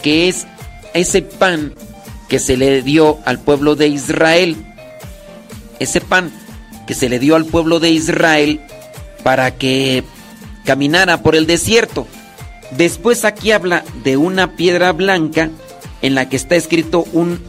que 0.03 0.29
es 0.29 0.47
ese 0.95 1.23
pan 1.23 1.75
que 2.29 2.39
se 2.39 2.57
le 2.57 2.83
dio 2.83 3.19
al 3.27 3.39
pueblo 3.39 3.77
de 3.77 3.89
Israel. 3.89 4.57
Ese 5.79 6.01
pan 6.01 6.33
que 6.87 6.95
se 6.95 7.09
le 7.09 7.19
dio 7.19 7.37
al 7.37 7.45
pueblo 7.45 7.81
de 7.81 7.91
Israel 7.91 8.61
para 9.23 9.53
que 9.53 10.05
caminara 10.65 11.23
por 11.23 11.37
el 11.37 11.47
desierto. 11.47 12.07
Después 12.71 13.25
aquí 13.25 13.53
habla 13.53 13.85
de 14.03 14.17
una 14.17 14.57
piedra 14.57 14.93
blanca 14.93 15.51
en 16.01 16.15
la 16.15 16.29
que 16.29 16.37
está 16.37 16.57
escrito 16.57 17.05
un 17.13 17.43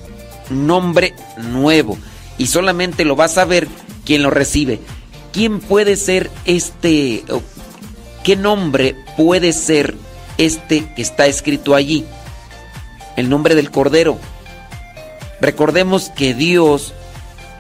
nombre 0.49 1.13
nuevo 1.38 1.97
y 2.38 2.47
solamente 2.47 3.05
lo 3.05 3.15
va 3.15 3.25
a 3.25 3.30
saber 3.30 3.67
quien 4.05 4.23
lo 4.23 4.30
recibe. 4.30 4.80
¿Quién 5.31 5.59
puede 5.59 5.95
ser 5.95 6.30
este? 6.45 7.23
¿Qué 8.23 8.35
nombre 8.35 8.95
puede 9.17 9.53
ser 9.53 9.95
este 10.38 10.93
que 10.95 11.01
está 11.01 11.25
escrito 11.27 11.75
allí? 11.75 12.05
El 13.15 13.30
nombre 13.30 13.55
del 13.55 13.72
Cordero. 13.72 14.17
Recordemos 15.41 16.09
que 16.15 16.33
Dios 16.33 16.93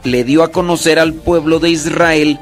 le 0.03 0.23
dio 0.23 0.43
a 0.43 0.51
conocer 0.51 0.99
al 0.99 1.13
pueblo 1.13 1.59
de 1.59 1.69
Israel 1.69 2.39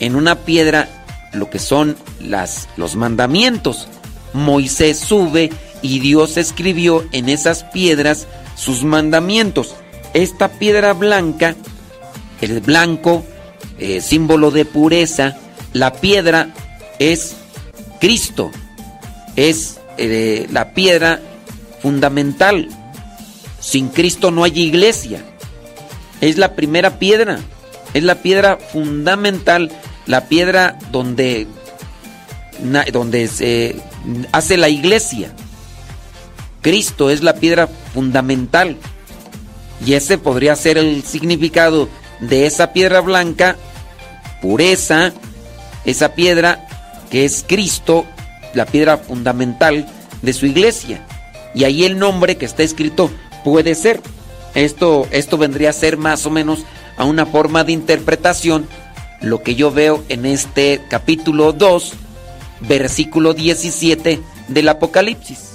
en 0.00 0.16
una 0.16 0.36
piedra 0.36 0.88
lo 1.32 1.50
que 1.50 1.58
son 1.58 1.96
las, 2.20 2.68
los 2.76 2.96
mandamientos. 2.96 3.88
Moisés 4.32 4.98
sube 4.98 5.50
y 5.82 6.00
Dios 6.00 6.36
escribió 6.36 7.04
en 7.12 7.28
esas 7.28 7.64
piedras 7.64 8.26
sus 8.56 8.84
mandamientos. 8.84 9.74
Esta 10.14 10.48
piedra 10.48 10.92
blanca, 10.92 11.56
el 12.40 12.60
blanco, 12.60 13.24
eh, 13.78 14.00
símbolo 14.00 14.52
de 14.52 14.64
pureza, 14.64 15.36
la 15.72 15.92
piedra 15.92 16.54
es 17.00 17.34
Cristo, 18.00 18.52
es 19.34 19.80
eh, 19.98 20.46
la 20.52 20.72
piedra 20.72 21.20
fundamental. 21.82 22.68
Sin 23.58 23.88
Cristo 23.88 24.30
no 24.30 24.44
hay 24.44 24.60
iglesia. 24.60 25.24
Es 26.20 26.38
la 26.38 26.54
primera 26.54 27.00
piedra, 27.00 27.40
es 27.92 28.04
la 28.04 28.14
piedra 28.14 28.56
fundamental, 28.56 29.72
la 30.06 30.28
piedra 30.28 30.78
donde, 30.92 31.48
donde 32.92 33.26
se 33.26 33.76
hace 34.30 34.56
la 34.56 34.68
iglesia. 34.68 35.32
Cristo 36.62 37.10
es 37.10 37.22
la 37.22 37.34
piedra 37.34 37.66
fundamental. 37.92 38.76
Y 39.84 39.94
ese 39.94 40.18
podría 40.18 40.56
ser 40.56 40.78
el 40.78 41.02
significado 41.04 41.88
de 42.20 42.46
esa 42.46 42.72
piedra 42.72 43.00
blanca, 43.00 43.56
pureza, 44.40 45.12
esa 45.84 46.14
piedra 46.14 46.66
que 47.10 47.24
es 47.24 47.44
Cristo, 47.46 48.04
la 48.54 48.66
piedra 48.66 48.98
fundamental 48.98 49.86
de 50.22 50.32
su 50.32 50.46
iglesia. 50.46 51.06
Y 51.54 51.64
ahí 51.64 51.84
el 51.84 51.98
nombre 51.98 52.36
que 52.36 52.46
está 52.46 52.62
escrito 52.62 53.10
puede 53.44 53.74
ser. 53.74 54.00
Esto, 54.54 55.06
esto 55.10 55.36
vendría 55.38 55.70
a 55.70 55.74
ser 55.74 55.96
más 55.96 56.26
o 56.26 56.30
menos 56.30 56.60
a 56.96 57.04
una 57.04 57.26
forma 57.26 57.64
de 57.64 57.72
interpretación 57.72 58.68
lo 59.20 59.42
que 59.42 59.54
yo 59.54 59.70
veo 59.70 60.04
en 60.08 60.26
este 60.26 60.82
capítulo 60.88 61.52
2, 61.52 61.92
versículo 62.60 63.34
17 63.34 64.20
del 64.48 64.68
Apocalipsis. 64.68 65.53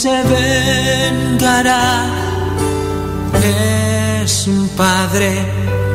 Se 0.00 0.22
vengará. 0.22 2.06
Es 4.22 4.46
un 4.46 4.66
padre 4.70 5.30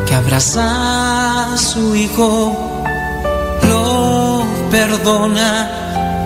que 0.05 0.13
abraza 0.13 1.53
a 1.53 1.57
su 1.57 1.95
hijo, 1.95 2.83
lo 3.67 4.45
perdona, 4.69 5.49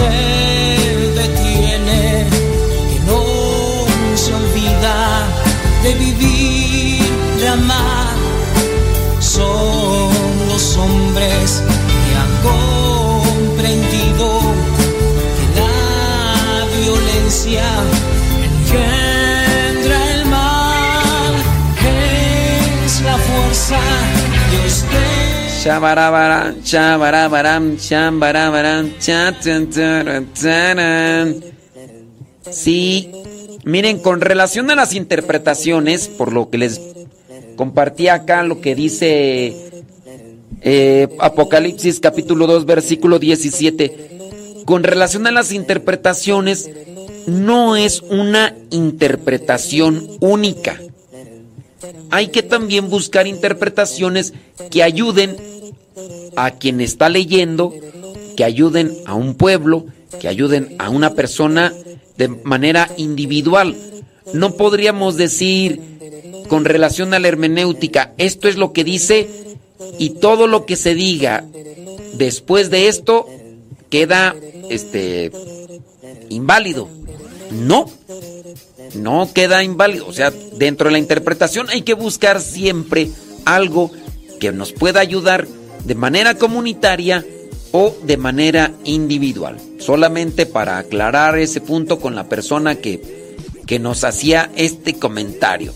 Se 0.00 1.10
detiene, 1.20 2.26
que 2.90 2.98
no 3.10 3.22
se 4.16 4.30
olvida 4.34 4.96
de 5.82 5.94
vivir, 5.94 7.02
de 7.38 7.48
amar. 7.48 8.14
Son 9.18 10.10
los 10.48 10.76
hombres 10.76 11.62
que 12.02 12.12
han 12.22 12.34
comprendido 12.50 14.26
que 15.36 15.46
la 15.60 15.74
violencia 16.80 17.64
engendra 18.48 19.98
el 20.14 20.24
mal. 20.26 21.32
Es 22.84 23.00
la 23.02 23.16
fuerza 23.28 23.80
de 24.50 24.58
Shabarabaram. 25.60 26.56
Sí, 32.50 33.10
miren, 33.64 33.98
con 33.98 34.22
relación 34.22 34.70
a 34.70 34.74
las 34.74 34.94
interpretaciones, 34.94 36.08
por 36.08 36.32
lo 36.32 36.48
que 36.48 36.56
les 36.56 36.80
compartí 37.56 38.08
acá, 38.08 38.42
lo 38.42 38.62
que 38.62 38.74
dice 38.74 39.84
eh, 40.62 41.08
Apocalipsis 41.18 42.00
capítulo 42.00 42.46
2, 42.46 42.64
versículo 42.64 43.18
17, 43.18 44.62
con 44.64 44.82
relación 44.82 45.26
a 45.26 45.30
las 45.30 45.52
interpretaciones, 45.52 46.70
no 47.26 47.76
es 47.76 48.00
una 48.00 48.56
interpretación 48.70 50.08
única. 50.20 50.80
Hay 52.10 52.28
que 52.28 52.42
también 52.42 52.88
buscar 52.88 53.26
interpretaciones 53.26 54.32
que 54.70 54.82
ayuden 54.82 55.36
a 56.36 56.52
quien 56.52 56.80
está 56.80 57.08
leyendo, 57.08 57.74
que 58.36 58.44
ayuden 58.44 58.96
a 59.06 59.14
un 59.14 59.34
pueblo, 59.34 59.86
que 60.20 60.28
ayuden 60.28 60.76
a 60.78 60.90
una 60.90 61.14
persona 61.14 61.72
de 62.16 62.28
manera 62.28 62.90
individual. 62.96 63.76
No 64.32 64.54
podríamos 64.56 65.16
decir 65.16 65.80
con 66.48 66.64
relación 66.64 67.14
a 67.14 67.18
la 67.18 67.28
hermenéutica, 67.28 68.12
esto 68.18 68.48
es 68.48 68.56
lo 68.56 68.72
que 68.72 68.84
dice 68.84 69.28
y 69.98 70.10
todo 70.10 70.46
lo 70.46 70.66
que 70.66 70.76
se 70.76 70.94
diga 70.94 71.44
después 72.14 72.70
de 72.70 72.88
esto 72.88 73.26
queda 73.88 74.34
este 74.68 75.32
inválido. 76.28 76.88
No, 77.50 77.90
no 78.94 79.30
queda 79.32 79.62
inválido. 79.62 80.06
O 80.06 80.12
sea, 80.12 80.30
dentro 80.30 80.86
de 80.86 80.92
la 80.92 80.98
interpretación 80.98 81.68
hay 81.70 81.82
que 81.82 81.94
buscar 81.94 82.40
siempre 82.40 83.10
algo 83.44 83.90
que 84.38 84.52
nos 84.52 84.72
pueda 84.72 85.00
ayudar 85.00 85.46
de 85.84 85.94
manera 85.94 86.34
comunitaria 86.34 87.24
o 87.72 87.94
de 88.02 88.16
manera 88.16 88.72
individual. 88.84 89.56
Solamente 89.78 90.46
para 90.46 90.78
aclarar 90.78 91.38
ese 91.38 91.60
punto 91.60 92.00
con 92.00 92.14
la 92.14 92.28
persona 92.28 92.76
que, 92.76 93.36
que 93.66 93.78
nos 93.78 94.04
hacía 94.04 94.50
este 94.56 94.94
comentario. 94.94 95.72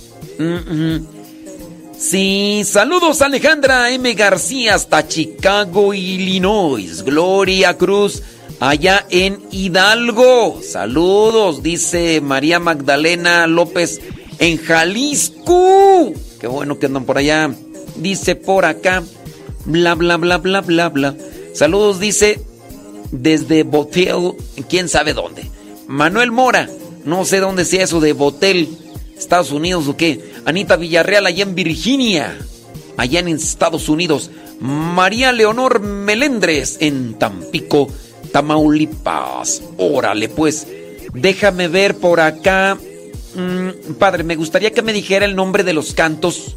Sí, 1.96 2.62
saludos 2.64 3.22
Alejandra 3.22 3.90
M. 3.90 4.12
García 4.14 4.74
hasta 4.74 5.06
Chicago, 5.06 5.94
Illinois. 5.94 7.02
Gloria 7.02 7.78
Cruz, 7.78 8.22
allá 8.60 9.06
en 9.10 9.40
Hidalgo. 9.50 10.60
Saludos, 10.62 11.62
dice 11.62 12.20
María 12.20 12.58
Magdalena 12.60 13.46
López 13.46 14.00
en 14.38 14.58
Jalisco. 14.58 16.12
Qué 16.40 16.46
bueno 16.46 16.78
que 16.78 16.86
andan 16.86 17.04
por 17.04 17.18
allá. 17.18 17.50
Dice 17.96 18.36
por 18.36 18.64
acá, 18.64 19.02
bla, 19.64 19.94
bla, 19.94 20.16
bla, 20.16 20.38
bla, 20.38 20.60
bla, 20.60 20.88
bla. 20.88 21.14
Saludos, 21.54 22.00
dice, 22.00 22.42
desde 23.12 23.62
Botel, 23.62 24.34
quién 24.68 24.88
sabe 24.88 25.14
dónde. 25.14 25.48
Manuel 25.86 26.32
Mora, 26.32 26.68
no 27.04 27.24
sé 27.24 27.38
dónde 27.40 27.64
sea 27.64 27.84
eso 27.84 28.00
de 28.00 28.12
Botel, 28.12 28.68
Estados 29.16 29.52
Unidos 29.52 29.86
o 29.88 29.96
qué. 29.96 30.32
Anita 30.44 30.76
Villarreal, 30.76 31.26
allá 31.26 31.44
en 31.44 31.54
Virginia, 31.54 32.36
allá 32.96 33.20
en 33.20 33.28
Estados 33.28 33.88
Unidos. 33.88 34.30
María 34.60 35.32
Leonor 35.32 35.80
Melendres, 35.80 36.78
en 36.80 37.14
Tampico, 37.14 37.88
Tamaulipas. 38.34 39.62
Órale, 39.78 40.28
pues, 40.28 40.66
déjame 41.12 41.68
ver 41.68 41.96
por 41.98 42.18
acá. 42.18 42.76
Mm, 43.36 43.92
padre, 43.94 44.24
me 44.24 44.34
gustaría 44.34 44.72
que 44.72 44.82
me 44.82 44.92
dijera 44.92 45.24
el 45.24 45.36
nombre 45.36 45.62
de 45.62 45.72
los 45.72 45.94
cantos 45.94 46.56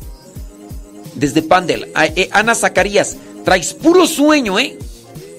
desde 1.14 1.44
Pandel. 1.44 1.92
Eh, 2.16 2.30
Ana 2.32 2.56
Zacarías, 2.56 3.18
traes 3.46 3.76
puro 3.76 4.08
sueño, 4.08 4.58
¿eh? 4.58 4.76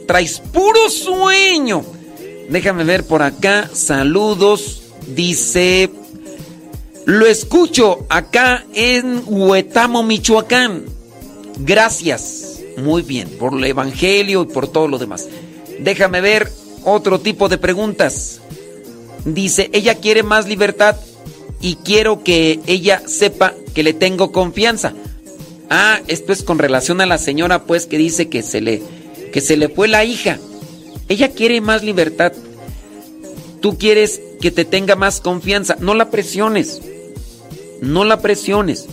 Traes 0.06 0.38
puro 0.38 0.88
sueño. 0.88 1.82
Déjame 2.48 2.84
ver 2.84 3.02
por 3.02 3.22
acá. 3.22 3.68
Saludos. 3.72 4.82
Dice. 5.08 5.90
Lo 7.04 7.26
escucho 7.26 8.06
acá 8.08 8.64
en 8.74 9.24
Huetamo, 9.26 10.04
Michoacán. 10.04 10.84
Gracias. 11.58 12.60
Muy 12.76 13.02
bien. 13.02 13.28
Por 13.28 13.54
el 13.54 13.64
Evangelio 13.64 14.42
y 14.42 14.46
por 14.46 14.68
todo 14.68 14.86
lo 14.86 14.98
demás. 14.98 15.26
Déjame 15.78 16.20
ver 16.20 16.50
otro 16.84 17.20
tipo 17.20 17.48
de 17.48 17.58
preguntas. 17.58 18.40
Dice, 19.24 19.70
ella 19.72 19.96
quiere 19.96 20.22
más 20.22 20.48
libertad 20.48 20.96
y 21.60 21.76
quiero 21.76 22.22
que 22.22 22.60
ella 22.66 23.02
sepa 23.06 23.54
que 23.74 23.82
le 23.82 23.92
tengo 23.92 24.32
confianza. 24.32 24.94
Ah, 25.70 26.00
esto 26.06 26.32
es 26.32 26.42
con 26.42 26.58
relación 26.58 27.00
a 27.00 27.06
la 27.06 27.18
señora, 27.18 27.64
pues, 27.64 27.86
que 27.86 27.98
dice 27.98 28.28
que 28.28 28.42
se 28.42 28.60
le, 28.60 28.82
que 29.32 29.40
se 29.40 29.56
le 29.56 29.68
fue 29.68 29.88
la 29.88 30.04
hija. 30.04 30.38
Ella 31.08 31.30
quiere 31.30 31.60
más 31.60 31.82
libertad. 31.82 32.32
Tú 33.60 33.76
quieres 33.76 34.20
que 34.40 34.50
te 34.50 34.64
tenga 34.64 34.96
más 34.96 35.20
confianza. 35.20 35.76
No 35.80 35.94
la 35.94 36.10
presiones. 36.10 36.80
No 37.80 38.04
la 38.04 38.20
presiones. 38.20 38.86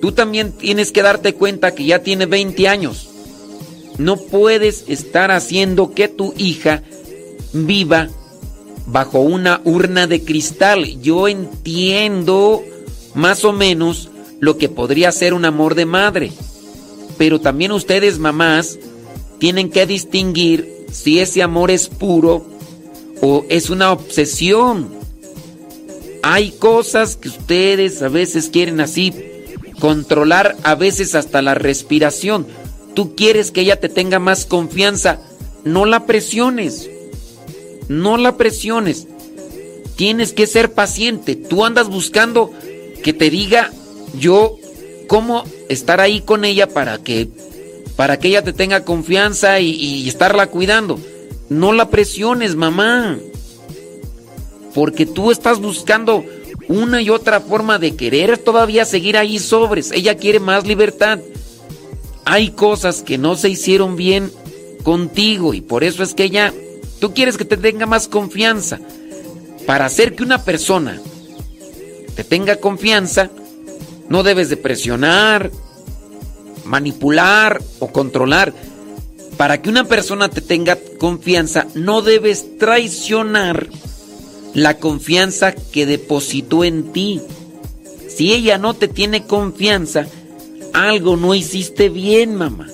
Tú 0.00 0.12
también 0.12 0.52
tienes 0.52 0.92
que 0.92 1.02
darte 1.02 1.34
cuenta 1.34 1.74
que 1.74 1.84
ya 1.84 2.00
tiene 2.00 2.26
20 2.26 2.68
años. 2.68 3.07
No 3.98 4.16
puedes 4.16 4.84
estar 4.88 5.30
haciendo 5.30 5.92
que 5.92 6.08
tu 6.08 6.32
hija 6.36 6.82
viva 7.52 8.08
bajo 8.86 9.20
una 9.20 9.60
urna 9.64 10.06
de 10.06 10.22
cristal. 10.24 11.00
Yo 11.02 11.28
entiendo 11.28 12.62
más 13.14 13.44
o 13.44 13.52
menos 13.52 14.08
lo 14.40 14.56
que 14.56 14.68
podría 14.68 15.12
ser 15.12 15.34
un 15.34 15.44
amor 15.44 15.74
de 15.74 15.84
madre. 15.84 16.32
Pero 17.18 17.40
también 17.40 17.72
ustedes, 17.72 18.18
mamás, 18.18 18.78
tienen 19.38 19.70
que 19.70 19.86
distinguir 19.86 20.86
si 20.92 21.18
ese 21.18 21.42
amor 21.42 21.70
es 21.70 21.88
puro 21.88 22.46
o 23.20 23.44
es 23.48 23.70
una 23.70 23.92
obsesión. 23.92 24.90
Hay 26.22 26.52
cosas 26.52 27.16
que 27.16 27.28
ustedes 27.28 28.02
a 28.02 28.08
veces 28.08 28.48
quieren 28.48 28.80
así 28.80 29.12
controlar, 29.80 30.56
a 30.62 30.74
veces 30.74 31.14
hasta 31.14 31.42
la 31.42 31.54
respiración. 31.54 32.46
Tú 32.98 33.14
quieres 33.14 33.52
que 33.52 33.60
ella 33.60 33.78
te 33.78 33.88
tenga 33.88 34.18
más 34.18 34.44
confianza, 34.44 35.20
no 35.62 35.86
la 35.86 36.04
presiones. 36.04 36.90
No 37.86 38.16
la 38.16 38.36
presiones. 38.36 39.06
Tienes 39.94 40.32
que 40.32 40.48
ser 40.48 40.72
paciente. 40.72 41.36
Tú 41.36 41.64
andas 41.64 41.88
buscando 41.88 42.50
que 43.04 43.12
te 43.12 43.30
diga 43.30 43.70
yo 44.18 44.56
cómo 45.06 45.44
estar 45.68 46.00
ahí 46.00 46.22
con 46.22 46.44
ella 46.44 46.68
para 46.68 46.98
que 46.98 47.28
para 47.94 48.18
que 48.18 48.26
ella 48.26 48.42
te 48.42 48.52
tenga 48.52 48.84
confianza 48.84 49.60
y, 49.60 49.70
y 49.70 50.08
estarla 50.08 50.48
cuidando. 50.48 50.98
No 51.48 51.72
la 51.72 51.90
presiones, 51.90 52.56
mamá. 52.56 53.16
Porque 54.74 55.06
tú 55.06 55.30
estás 55.30 55.60
buscando 55.60 56.24
una 56.66 57.00
y 57.00 57.10
otra 57.10 57.38
forma 57.38 57.78
de 57.78 57.94
querer 57.94 58.38
todavía 58.38 58.84
seguir 58.84 59.16
ahí 59.16 59.38
sobres. 59.38 59.92
Ella 59.92 60.16
quiere 60.16 60.40
más 60.40 60.66
libertad. 60.66 61.20
Hay 62.30 62.50
cosas 62.50 63.00
que 63.02 63.16
no 63.16 63.36
se 63.36 63.48
hicieron 63.48 63.96
bien 63.96 64.30
contigo 64.82 65.54
y 65.54 65.62
por 65.62 65.82
eso 65.82 66.02
es 66.02 66.12
que 66.12 66.24
ella, 66.24 66.52
tú 67.00 67.14
quieres 67.14 67.38
que 67.38 67.46
te 67.46 67.56
tenga 67.56 67.86
más 67.86 68.06
confianza. 68.06 68.80
Para 69.66 69.86
hacer 69.86 70.14
que 70.14 70.24
una 70.24 70.44
persona 70.44 71.00
te 72.14 72.24
tenga 72.24 72.56
confianza, 72.56 73.30
no 74.10 74.22
debes 74.24 74.50
de 74.50 74.58
presionar, 74.58 75.50
manipular 76.66 77.62
o 77.78 77.88
controlar. 77.88 78.52
Para 79.38 79.62
que 79.62 79.70
una 79.70 79.84
persona 79.84 80.28
te 80.28 80.42
tenga 80.42 80.76
confianza, 80.98 81.66
no 81.74 82.02
debes 82.02 82.58
traicionar 82.58 83.70
la 84.52 84.76
confianza 84.76 85.52
que 85.54 85.86
depositó 85.86 86.62
en 86.62 86.92
ti. 86.92 87.22
Si 88.06 88.34
ella 88.34 88.58
no 88.58 88.74
te 88.74 88.86
tiene 88.86 89.24
confianza, 89.24 90.08
algo 90.72 91.16
no 91.16 91.34
hiciste 91.34 91.88
bien, 91.88 92.34
mamá. 92.34 92.68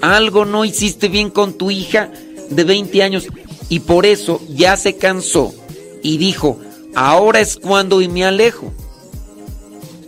Algo 0.00 0.44
no 0.44 0.64
hiciste 0.64 1.08
bien 1.08 1.30
con 1.30 1.54
tu 1.54 1.70
hija 1.70 2.10
de 2.50 2.64
20 2.64 3.02
años 3.02 3.26
y 3.68 3.80
por 3.80 4.06
eso 4.06 4.40
ya 4.48 4.76
se 4.76 4.96
cansó 4.96 5.54
y 6.02 6.18
dijo, 6.18 6.58
ahora 6.94 7.40
es 7.40 7.56
cuando 7.56 8.00
y 8.00 8.08
me 8.08 8.24
alejo. 8.24 8.72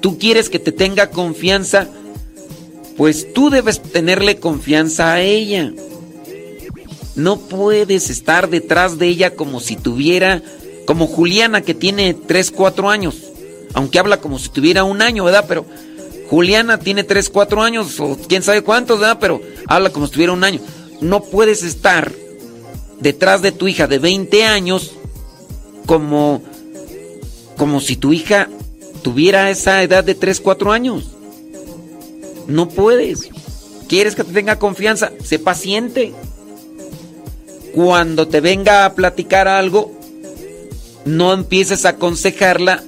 Tú 0.01 0.19
quieres 0.19 0.49
que 0.49 0.59
te 0.59 0.71
tenga 0.71 1.11
confianza, 1.11 1.89
pues 2.97 3.33
tú 3.33 3.51
debes 3.51 3.83
tenerle 3.83 4.39
confianza 4.39 5.15
a 5.15 5.23
ella. 5.23 5.73
No 7.17 7.39
puedes 7.39 8.11
estar 8.11 8.49
detrás 8.49 8.99
de 8.99 9.09
ella 9.09 9.35
como 9.35 9.59
si 9.59 9.75
tuviera, 9.75 10.43
como 10.87 11.09
Juliana 11.09 11.63
que 11.63 11.75
tiene 11.75 12.15
3, 12.15 12.53
4 12.53 12.91
años, 12.91 13.17
aunque 13.75 13.99
habla 13.99 14.21
como 14.21 14.39
si 14.39 14.51
tuviera 14.51 14.85
un 14.85 15.03
año, 15.03 15.25
¿verdad? 15.25 15.47
Pero 15.49 15.67
Juliana 16.29 16.79
tiene 16.79 17.05
3, 17.05 17.31
4 17.31 17.63
años, 17.63 17.99
o 18.01 18.17
quién 18.29 18.43
sabe 18.43 18.63
cuántos, 18.63 19.01
¿verdad? 19.01 19.19
Pero 19.21 19.41
habla 19.67 19.91
como 19.91 20.07
si 20.07 20.13
tuviera 20.13 20.33
un 20.33 20.45
año. 20.45 20.61
No 21.01 21.23
puedes 21.23 21.63
estar 21.63 22.13
detrás 23.01 23.41
de 23.43 23.53
tu 23.53 23.69
hija 23.69 23.87
de 23.87 23.99
20 23.99 24.45
años 24.45 24.93
como, 25.87 26.43
como 27.57 27.81
si 27.81 27.97
tu 27.97 28.13
hija 28.13 28.49
tuviera 29.03 29.51
esa 29.51 29.83
edad 29.83 30.05
de 30.05 30.15
3, 30.15 30.41
4 30.41 30.73
años. 30.73 31.13
No 32.47 32.69
puedes. 32.69 33.31
¿Quieres 33.89 34.15
que 34.15 34.25
te 34.25 34.33
tenga 34.33 34.59
confianza? 34.59 35.13
Sé 35.25 35.39
paciente. 35.39 36.13
Cuando 37.75 38.29
te 38.29 38.41
venga 38.41 38.85
a 38.85 38.95
platicar 38.95 39.49
algo, 39.49 39.93
no 41.05 41.33
empieces 41.33 41.87
a 41.87 41.91
aconsejarla 41.91 42.83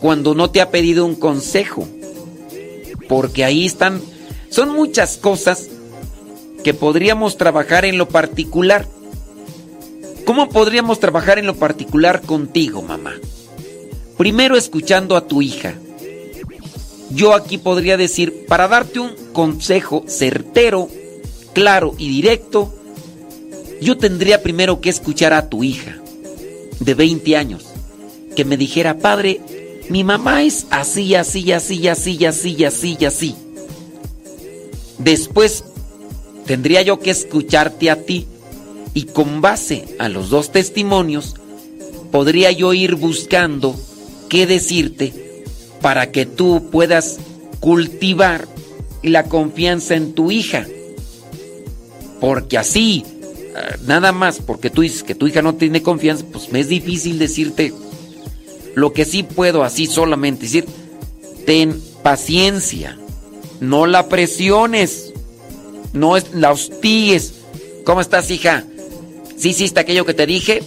cuando 0.00 0.34
no 0.34 0.50
te 0.50 0.60
ha 0.60 0.70
pedido 0.70 1.04
un 1.04 1.14
consejo. 1.14 1.86
Porque 3.08 3.44
ahí 3.44 3.66
están, 3.66 4.00
son 4.50 4.70
muchas 4.70 5.16
cosas 5.16 5.68
que 6.62 6.74
podríamos 6.74 7.36
trabajar 7.36 7.84
en 7.84 7.98
lo 7.98 8.08
particular. 8.08 8.86
¿Cómo 10.24 10.48
podríamos 10.50 11.00
trabajar 11.00 11.38
en 11.38 11.46
lo 11.46 11.54
particular 11.54 12.20
contigo, 12.20 12.82
mamá? 12.82 13.14
Primero 14.18 14.56
escuchando 14.56 15.16
a 15.16 15.26
tu 15.26 15.40
hija. 15.42 15.74
Yo 17.10 17.34
aquí 17.34 17.56
podría 17.56 17.96
decir, 17.96 18.44
para 18.46 18.68
darte 18.68 19.00
un 19.00 19.12
consejo 19.32 20.04
certero, 20.06 20.88
claro 21.54 21.94
y 21.96 22.08
directo, 22.10 22.74
yo 23.80 23.96
tendría 23.96 24.42
primero 24.42 24.80
que 24.80 24.90
escuchar 24.90 25.32
a 25.32 25.48
tu 25.48 25.64
hija 25.64 25.96
de 26.80 26.94
20 26.94 27.36
años, 27.36 27.64
que 28.36 28.44
me 28.44 28.56
dijera, 28.56 28.98
padre, 28.98 29.40
mi 29.90 30.04
mamá 30.04 30.42
es 30.42 30.66
así, 30.70 31.14
así, 31.14 31.50
así, 31.52 31.88
así, 31.88 32.24
así, 32.24 32.64
así, 32.64 33.04
así. 33.04 33.34
Después, 34.98 35.64
tendría 36.46 36.82
yo 36.82 36.98
que 36.98 37.10
escucharte 37.10 37.90
a 37.90 38.02
ti 38.02 38.26
y 38.94 39.04
con 39.04 39.40
base 39.40 39.84
a 39.98 40.08
los 40.08 40.28
dos 40.30 40.50
testimonios 40.50 41.34
podría 42.10 42.50
yo 42.52 42.74
ir 42.74 42.96
buscando 42.96 43.78
qué 44.28 44.46
decirte 44.46 45.44
para 45.80 46.10
que 46.10 46.26
tú 46.26 46.68
puedas 46.70 47.18
cultivar 47.60 48.48
la 49.02 49.24
confianza 49.24 49.94
en 49.94 50.12
tu 50.12 50.30
hija. 50.30 50.66
Porque 52.20 52.58
así, 52.58 53.04
eh, 53.30 53.76
nada 53.86 54.12
más 54.12 54.40
porque 54.40 54.70
tú 54.70 54.82
dices 54.82 55.02
que 55.02 55.14
tu 55.14 55.26
hija 55.28 55.42
no 55.42 55.54
tiene 55.54 55.82
confianza, 55.82 56.24
pues 56.32 56.50
me 56.50 56.60
es 56.60 56.68
difícil 56.68 57.18
decirte 57.18 57.72
lo 58.74 58.92
que 58.92 59.04
sí 59.04 59.22
puedo 59.22 59.62
así 59.64 59.86
solamente 59.86 60.42
decir, 60.42 60.66
ten 61.46 61.80
paciencia, 62.02 62.98
no 63.60 63.86
la 63.86 64.08
presiones, 64.08 65.12
no 65.92 66.16
la 66.34 66.52
hostigues. 66.52 67.34
¿Cómo 67.84 68.00
estás, 68.00 68.30
hija? 68.30 68.64
¿Sí 69.36 69.50
hiciste 69.50 69.80
aquello 69.80 70.04
que 70.04 70.14
te 70.14 70.26
dije? 70.26 70.62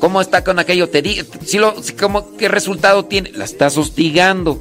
¿Cómo 0.00 0.20
está 0.20 0.42
con 0.42 0.58
aquello? 0.58 0.88
Te 0.88 1.02
dije, 1.02 1.24
¿sí 1.44 1.58
lo, 1.58 1.74
cómo, 1.98 2.36
¿qué 2.36 2.48
resultado 2.48 3.04
tiene? 3.04 3.32
La 3.32 3.44
estás 3.44 3.76
hostigando. 3.76 4.60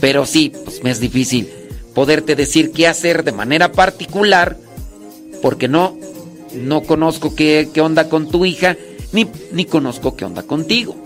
Pero 0.00 0.26
sí, 0.26 0.52
pues 0.64 0.82
me 0.82 0.90
es 0.90 1.00
difícil 1.00 1.48
poderte 1.94 2.34
decir 2.34 2.72
qué 2.72 2.86
hacer 2.86 3.24
de 3.24 3.32
manera 3.32 3.72
particular 3.72 4.58
porque 5.40 5.68
no, 5.68 5.96
no 6.54 6.82
conozco 6.82 7.34
qué, 7.34 7.68
qué 7.72 7.80
onda 7.80 8.08
con 8.08 8.28
tu 8.28 8.44
hija, 8.44 8.76
ni, 9.12 9.28
ni 9.52 9.64
conozco 9.64 10.16
qué 10.16 10.24
onda 10.24 10.42
contigo. 10.42 10.96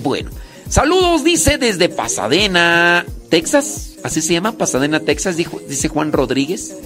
Bueno, 0.00 0.30
saludos, 0.68 1.24
dice 1.24 1.58
desde 1.58 1.88
Pasadena, 1.88 3.04
Texas. 3.28 3.94
Así 4.04 4.20
se 4.20 4.34
llama, 4.34 4.52
Pasadena, 4.52 5.00
Texas, 5.00 5.36
dijo, 5.36 5.60
dice 5.68 5.88
Juan 5.88 6.12
Rodríguez. 6.12 6.76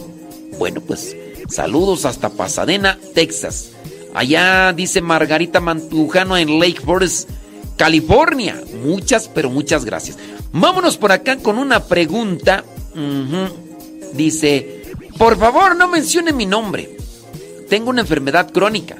Bueno, 0.58 0.80
pues 0.80 1.16
saludos 1.48 2.04
hasta 2.04 2.30
Pasadena, 2.30 2.98
Texas. 3.14 3.70
Allá 4.14 4.72
dice 4.72 5.02
Margarita 5.02 5.60
Mantujano 5.60 6.36
en 6.36 6.58
Lake 6.58 6.80
Forest, 6.80 7.28
California. 7.76 8.58
Muchas, 8.82 9.28
pero 9.28 9.50
muchas 9.50 9.84
gracias. 9.84 10.16
Vámonos 10.52 10.96
por 10.96 11.12
acá 11.12 11.36
con 11.36 11.58
una 11.58 11.84
pregunta. 11.84 12.64
Dice, 14.14 14.82
por 15.18 15.38
favor 15.38 15.76
no 15.76 15.88
mencione 15.88 16.32
mi 16.32 16.46
nombre. 16.46 16.96
Tengo 17.68 17.90
una 17.90 18.00
enfermedad 18.00 18.50
crónica. 18.52 18.96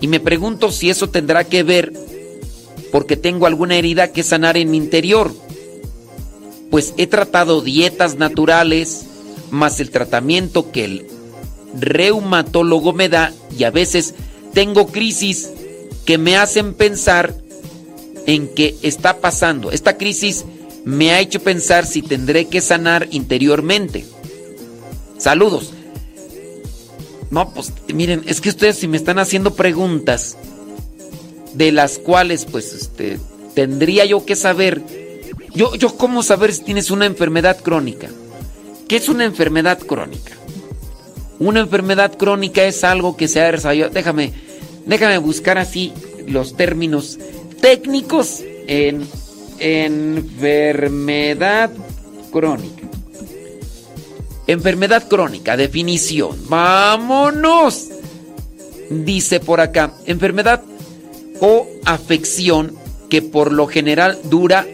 Y 0.00 0.06
me 0.06 0.20
pregunto 0.20 0.70
si 0.70 0.88
eso 0.88 1.10
tendrá 1.10 1.44
que 1.44 1.62
ver 1.62 1.92
porque 2.90 3.16
tengo 3.16 3.46
alguna 3.46 3.76
herida 3.76 4.12
que 4.12 4.22
sanar 4.22 4.56
en 4.56 4.70
mi 4.70 4.76
interior. 4.76 5.32
Pues 6.70 6.94
he 6.96 7.06
tratado 7.06 7.60
dietas 7.60 8.16
naturales, 8.16 9.04
más 9.50 9.80
el 9.80 9.90
tratamiento 9.90 10.70
que 10.70 10.84
el 10.84 11.06
reumatólogo 11.74 12.92
me 12.92 13.08
da 13.08 13.32
y 13.56 13.64
a 13.64 13.70
veces 13.70 14.14
tengo 14.52 14.86
crisis 14.88 15.50
que 16.04 16.18
me 16.18 16.36
hacen 16.36 16.74
pensar 16.74 17.34
en 18.26 18.48
que 18.48 18.76
está 18.82 19.18
pasando. 19.18 19.70
Esta 19.70 19.96
crisis 19.96 20.44
me 20.84 21.12
ha 21.12 21.20
hecho 21.20 21.40
pensar 21.40 21.86
si 21.86 22.02
tendré 22.02 22.46
que 22.46 22.60
sanar 22.60 23.08
interiormente. 23.10 24.04
Saludos. 25.18 25.72
No, 27.30 27.52
pues 27.52 27.72
miren, 27.92 28.22
es 28.26 28.40
que 28.40 28.48
ustedes 28.48 28.76
si 28.76 28.88
me 28.88 28.96
están 28.96 29.18
haciendo 29.18 29.54
preguntas 29.54 30.36
de 31.54 31.72
las 31.72 31.98
cuales 31.98 32.44
pues 32.44 32.72
este 32.72 33.18
tendría 33.54 34.04
yo 34.04 34.24
que 34.24 34.36
saber 34.36 34.82
yo 35.54 35.74
yo 35.74 35.96
cómo 35.96 36.22
saber 36.22 36.52
si 36.52 36.62
tienes 36.62 36.90
una 36.90 37.06
enfermedad 37.06 37.58
crónica. 37.60 38.08
¿Qué 38.88 38.96
es 38.96 39.08
una 39.08 39.24
enfermedad 39.24 39.78
crónica? 39.78 40.32
Una 41.38 41.60
enfermedad 41.60 42.16
crónica 42.16 42.64
es 42.64 42.84
algo 42.84 43.16
que 43.16 43.28
se 43.28 43.40
ha 43.40 43.52
desarrollado. 43.52 43.92
Déjame 43.92 44.32
déjame 44.86 45.18
buscar 45.18 45.58
así 45.58 45.92
los 46.26 46.56
términos 46.56 47.18
técnicos 47.60 48.42
en 48.66 49.06
enfermedad 49.58 51.70
crónica. 52.30 52.82
Enfermedad 54.46 55.06
crónica, 55.08 55.58
definición. 55.58 56.36
Vámonos. 56.48 57.88
Dice 58.88 59.40
por 59.40 59.60
acá, 59.60 59.92
enfermedad 60.06 60.62
o 60.62 60.77
afección 61.84 62.74
que 63.08 63.22
por 63.22 63.52
lo 63.52 63.66
general 63.66 64.18
dura 64.24 64.66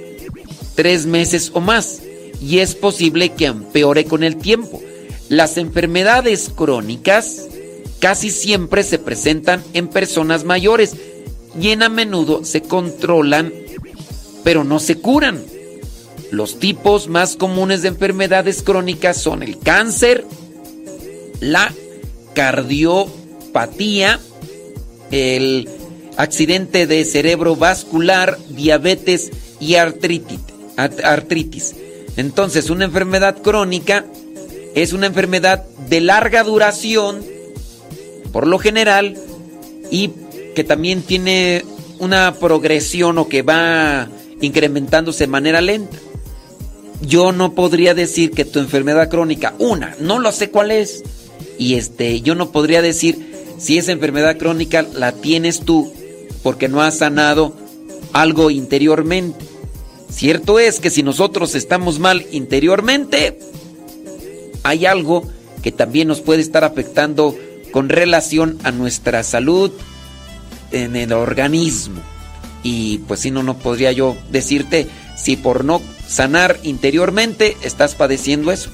tres 0.74 1.06
meses 1.06 1.50
o 1.54 1.60
más 1.60 2.02
y 2.40 2.58
es 2.58 2.74
posible 2.74 3.30
que 3.30 3.46
empeore 3.46 4.04
con 4.04 4.22
el 4.22 4.36
tiempo. 4.36 4.82
Las 5.28 5.56
enfermedades 5.56 6.50
crónicas 6.54 7.46
casi 8.00 8.30
siempre 8.30 8.82
se 8.82 8.98
presentan 8.98 9.62
en 9.72 9.88
personas 9.88 10.44
mayores 10.44 10.96
y 11.60 11.70
en 11.70 11.82
a 11.82 11.88
menudo 11.88 12.44
se 12.44 12.62
controlan 12.62 13.52
pero 14.44 14.62
no 14.62 14.78
se 14.78 14.96
curan. 14.96 15.42
Los 16.30 16.58
tipos 16.58 17.08
más 17.08 17.36
comunes 17.36 17.82
de 17.82 17.88
enfermedades 17.88 18.62
crónicas 18.62 19.16
son 19.16 19.42
el 19.42 19.58
cáncer, 19.58 20.24
la 21.40 21.72
cardiopatía, 22.34 24.20
el 25.10 25.68
accidente 26.16 26.86
de 26.86 27.04
cerebro 27.04 27.56
vascular, 27.56 28.38
diabetes 28.48 29.30
y 29.60 29.74
artritis. 29.76 31.74
Entonces, 32.16 32.70
una 32.70 32.84
enfermedad 32.84 33.42
crónica 33.42 34.04
es 34.74 34.92
una 34.92 35.06
enfermedad 35.06 35.64
de 35.88 36.00
larga 36.00 36.42
duración, 36.44 37.24
por 38.32 38.46
lo 38.46 38.58
general, 38.58 39.16
y 39.90 40.10
que 40.54 40.64
también 40.64 41.02
tiene 41.02 41.64
una 41.98 42.34
progresión 42.34 43.18
o 43.18 43.28
que 43.28 43.42
va 43.42 44.08
incrementándose 44.40 45.24
de 45.24 45.28
manera 45.28 45.60
lenta. 45.60 45.96
Yo 47.02 47.32
no 47.32 47.54
podría 47.54 47.94
decir 47.94 48.30
que 48.30 48.44
tu 48.44 48.60
enfermedad 48.60 49.10
crónica, 49.10 49.54
una, 49.58 49.96
no 50.00 50.18
lo 50.18 50.32
sé 50.32 50.50
cuál 50.50 50.70
es, 50.70 51.02
y 51.58 51.74
este, 51.74 52.20
yo 52.20 52.34
no 52.34 52.50
podría 52.50 52.82
decir 52.82 53.34
si 53.58 53.78
esa 53.78 53.92
enfermedad 53.92 54.36
crónica 54.38 54.82
la 54.82 55.12
tienes 55.12 55.60
tú 55.60 55.92
porque 56.44 56.68
no 56.68 56.82
has 56.82 56.98
sanado 56.98 57.56
algo 58.12 58.50
interiormente. 58.50 59.44
Cierto 60.08 60.60
es 60.60 60.78
que 60.78 60.90
si 60.90 61.02
nosotros 61.02 61.56
estamos 61.56 61.98
mal 61.98 62.24
interiormente, 62.30 63.40
hay 64.62 64.86
algo 64.86 65.24
que 65.62 65.72
también 65.72 66.06
nos 66.06 66.20
puede 66.20 66.42
estar 66.42 66.62
afectando 66.62 67.34
con 67.72 67.88
relación 67.88 68.58
a 68.62 68.70
nuestra 68.70 69.24
salud 69.24 69.72
en 70.70 70.94
el 70.94 71.12
organismo. 71.14 72.00
Y 72.62 72.98
pues 72.98 73.20
si 73.20 73.30
no, 73.30 73.42
no 73.42 73.58
podría 73.58 73.90
yo 73.92 74.14
decirte 74.30 74.86
si 75.16 75.36
por 75.36 75.64
no 75.64 75.80
sanar 76.06 76.60
interiormente 76.62 77.56
estás 77.62 77.94
padeciendo 77.94 78.52
eso. 78.52 78.70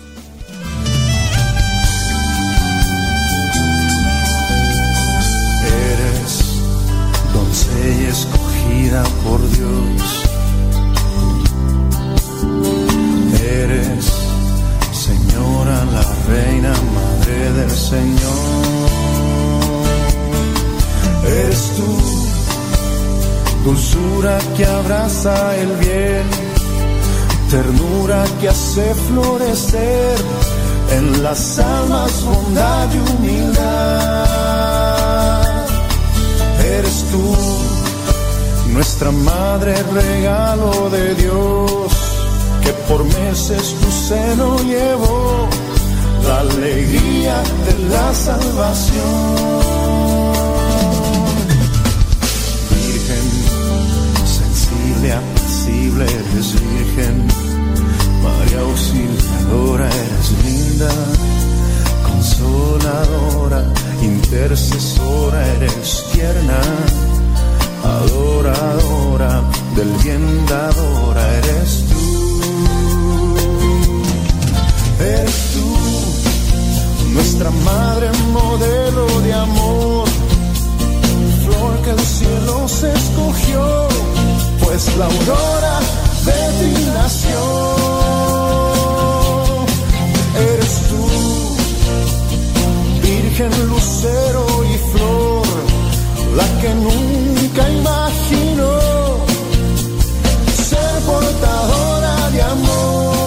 Por 8.98 9.40
Dios. 9.50 10.02
Eres 13.40 14.04
señora, 14.92 15.84
la 15.84 16.02
reina, 16.28 16.72
madre 16.94 17.52
del 17.52 17.70
Señor. 17.70 18.80
Eres 21.24 21.72
tú, 21.76 21.90
dulzura 23.64 24.38
que 24.56 24.64
abraza 24.66 25.56
el 25.56 25.76
bien, 25.76 26.26
ternura 27.48 28.24
que 28.40 28.48
hace 28.48 28.92
florecer 29.08 30.16
en 30.96 31.22
las 31.22 31.58
almas 31.60 32.24
bondad 32.24 32.88
y 32.92 32.98
humildad. 32.98 34.30
Eres 36.64 37.04
tú, 37.12 37.59
nuestra 38.72 39.10
madre, 39.10 39.74
regalo 39.92 40.90
de 40.90 41.14
Dios, 41.14 41.92
que 42.62 42.72
por 42.88 43.04
meses 43.04 43.74
tu 43.80 43.90
seno 43.90 44.58
llevó 44.62 45.48
la 46.26 46.40
alegría 46.40 47.42
de 47.66 47.88
la 47.88 48.14
salvación. 48.14 49.60
Virgen, 52.70 53.26
sensible, 54.24 55.12
apacible, 55.12 56.04
eres 56.04 56.52
virgen, 56.60 57.26
María 58.22 58.60
auxiliadora, 58.60 59.86
eres 59.86 60.28
linda, 60.44 60.92
consoladora, 62.06 63.64
intercesora, 64.02 65.46
eres 65.54 66.04
tierna, 66.12 66.60
adoradora 67.84 69.42
del 69.76 69.88
bien 70.02 70.46
dadora 70.46 71.36
eres 71.38 71.84
tú. 71.88 72.00
Eres 75.00 75.36
tú, 75.54 75.66
nuestra 77.12 77.50
madre 77.50 78.10
modelo 78.32 79.06
de 79.22 79.32
amor, 79.32 80.08
flor 81.44 81.82
que 81.82 81.90
el 81.90 82.00
cielo 82.00 82.68
se 82.68 82.92
escogió, 82.92 83.88
pues 84.62 84.96
la 84.96 85.06
aurora 85.06 85.80
de 86.26 86.40
ti 86.58 86.72
nació. 86.94 87.40
Eres 90.52 90.74
tú, 90.90 91.02
virgen 93.02 93.68
lucero 93.68 94.44
y 94.64 94.78
flor 94.92 95.50
la 96.36 96.46
que 96.60 96.74
nunca 96.74 97.68
imaginó 97.70 98.78
ser 100.68 101.02
portadora 101.06 102.30
de 102.30 102.42
amor. 102.42 103.19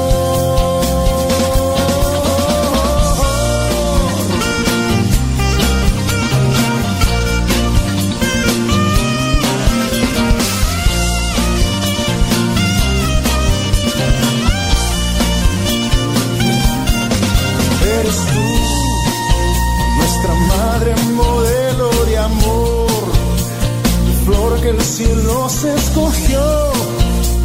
el 24.74 24.82
cielo 24.82 25.50
se 25.50 25.74
escogió, 25.76 26.72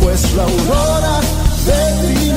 pues 0.01 0.35
la 0.35 0.45
aurora 0.45 1.21
de 1.67 2.09
ti. 2.15 2.29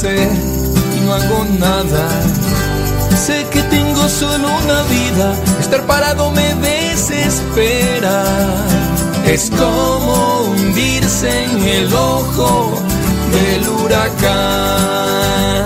sé, 0.00 0.28
no 1.04 1.12
hago 1.12 1.44
nada. 1.58 2.04
Sé 3.26 3.44
que 3.52 3.62
tengo 3.64 4.08
solo 4.08 4.48
una 4.62 4.82
vida, 4.84 5.34
estar 5.60 5.82
parado 5.86 6.30
me 6.30 6.54
desespera. 6.54 8.24
Es 9.26 9.50
como 9.50 10.44
hundirse 10.50 11.44
en 11.44 11.62
el 11.62 11.92
ojo 11.92 12.82
del 13.34 13.68
huracán. 13.68 15.64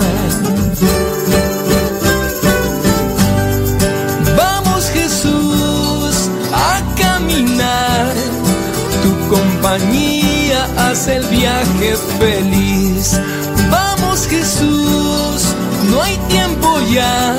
Vamos 4.35 4.89
Jesús 4.89 6.29
a 6.53 6.81
caminar, 7.01 8.13
tu 9.01 9.11
compañía 9.33 10.67
hace 10.77 11.15
el 11.15 11.25
viaje 11.27 11.95
feliz 12.19 13.19
Jesús, 14.29 15.55
no 15.89 16.01
hay 16.01 16.17
tiempo 16.29 16.79
ya, 16.91 17.35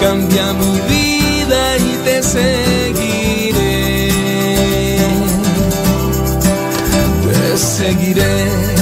cambia 0.00 0.52
mi 0.54 0.80
vida 0.88 1.76
y 1.78 1.96
te 2.04 2.22
seguiré, 2.22 4.10
te 7.24 7.58
seguiré. 7.58 8.81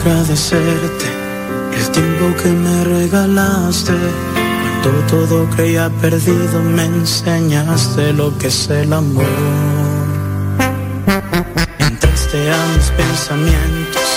Agradecerte 0.00 1.06
el 1.76 1.90
tiempo 1.90 2.42
que 2.42 2.48
me 2.48 2.84
regalaste. 2.84 3.92
Cuando 4.82 5.06
todo 5.06 5.50
creía 5.50 5.90
perdido, 6.00 6.62
me 6.62 6.84
enseñaste 6.84 8.12
lo 8.14 8.36
que 8.38 8.48
es 8.48 8.70
el 8.70 8.92
amor. 8.92 9.24
Entraste 11.78 12.50
a 12.50 12.66
mis 12.76 12.90
pensamientos, 12.90 14.08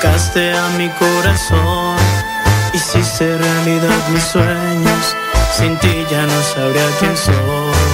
tocaste 0.00 0.52
a 0.52 0.68
mi 0.78 0.88
corazón, 0.98 1.96
hiciste 2.72 3.38
realidad 3.38 4.08
mis 4.12 4.24
sueños. 4.24 5.04
Sin 5.56 5.78
ti 5.78 6.04
ya 6.10 6.26
no 6.26 6.42
sabría 6.42 6.88
quién 6.98 7.16
soy. 7.16 7.93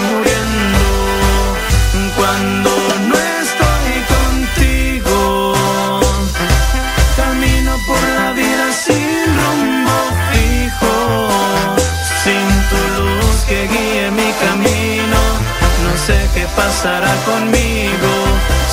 pasará 16.81 17.13
conmigo, 17.25 18.11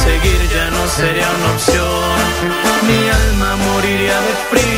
seguir 0.02 0.48
ya 0.48 0.70
no 0.70 0.88
sería 0.88 1.28
una 1.30 1.52
opción. 1.52 2.18
Mi 2.86 3.08
alma 3.08 3.56
moriría 3.56 4.18
de 4.18 4.34
frío. 4.48 4.77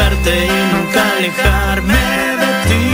tocarte 0.00 0.46
y 0.46 0.48
nunca 0.74 1.12
alejarme 1.16 1.98
de 2.40 2.46
ti. 2.68 2.84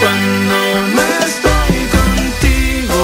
Cuando 0.00 0.56
no 0.94 1.02
estoy 1.26 1.78
contigo, 1.98 3.00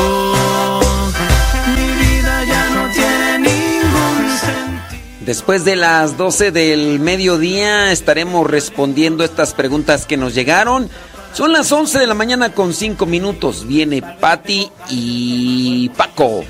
mi 1.76 1.88
vida 2.04 2.34
ya 2.44 2.70
no 2.70 2.82
tiene 2.92 3.38
ningún 3.38 4.22
sentido. 4.38 5.04
Después 5.20 5.64
de 5.64 5.76
las 5.76 6.16
12 6.16 6.50
del 6.50 7.00
mediodía 7.00 7.92
estaremos 7.92 8.48
respondiendo 8.48 9.24
estas 9.24 9.54
preguntas 9.54 10.06
que 10.06 10.16
nos 10.16 10.34
llegaron. 10.34 10.90
Son 11.32 11.52
las 11.52 11.70
11 11.72 11.98
de 11.98 12.06
la 12.06 12.14
mañana 12.14 12.52
con 12.52 12.72
5 12.72 13.06
minutos. 13.06 13.66
Viene 13.66 14.02
Patti 14.02 14.70
y 14.88 15.88
Paco 15.90 16.44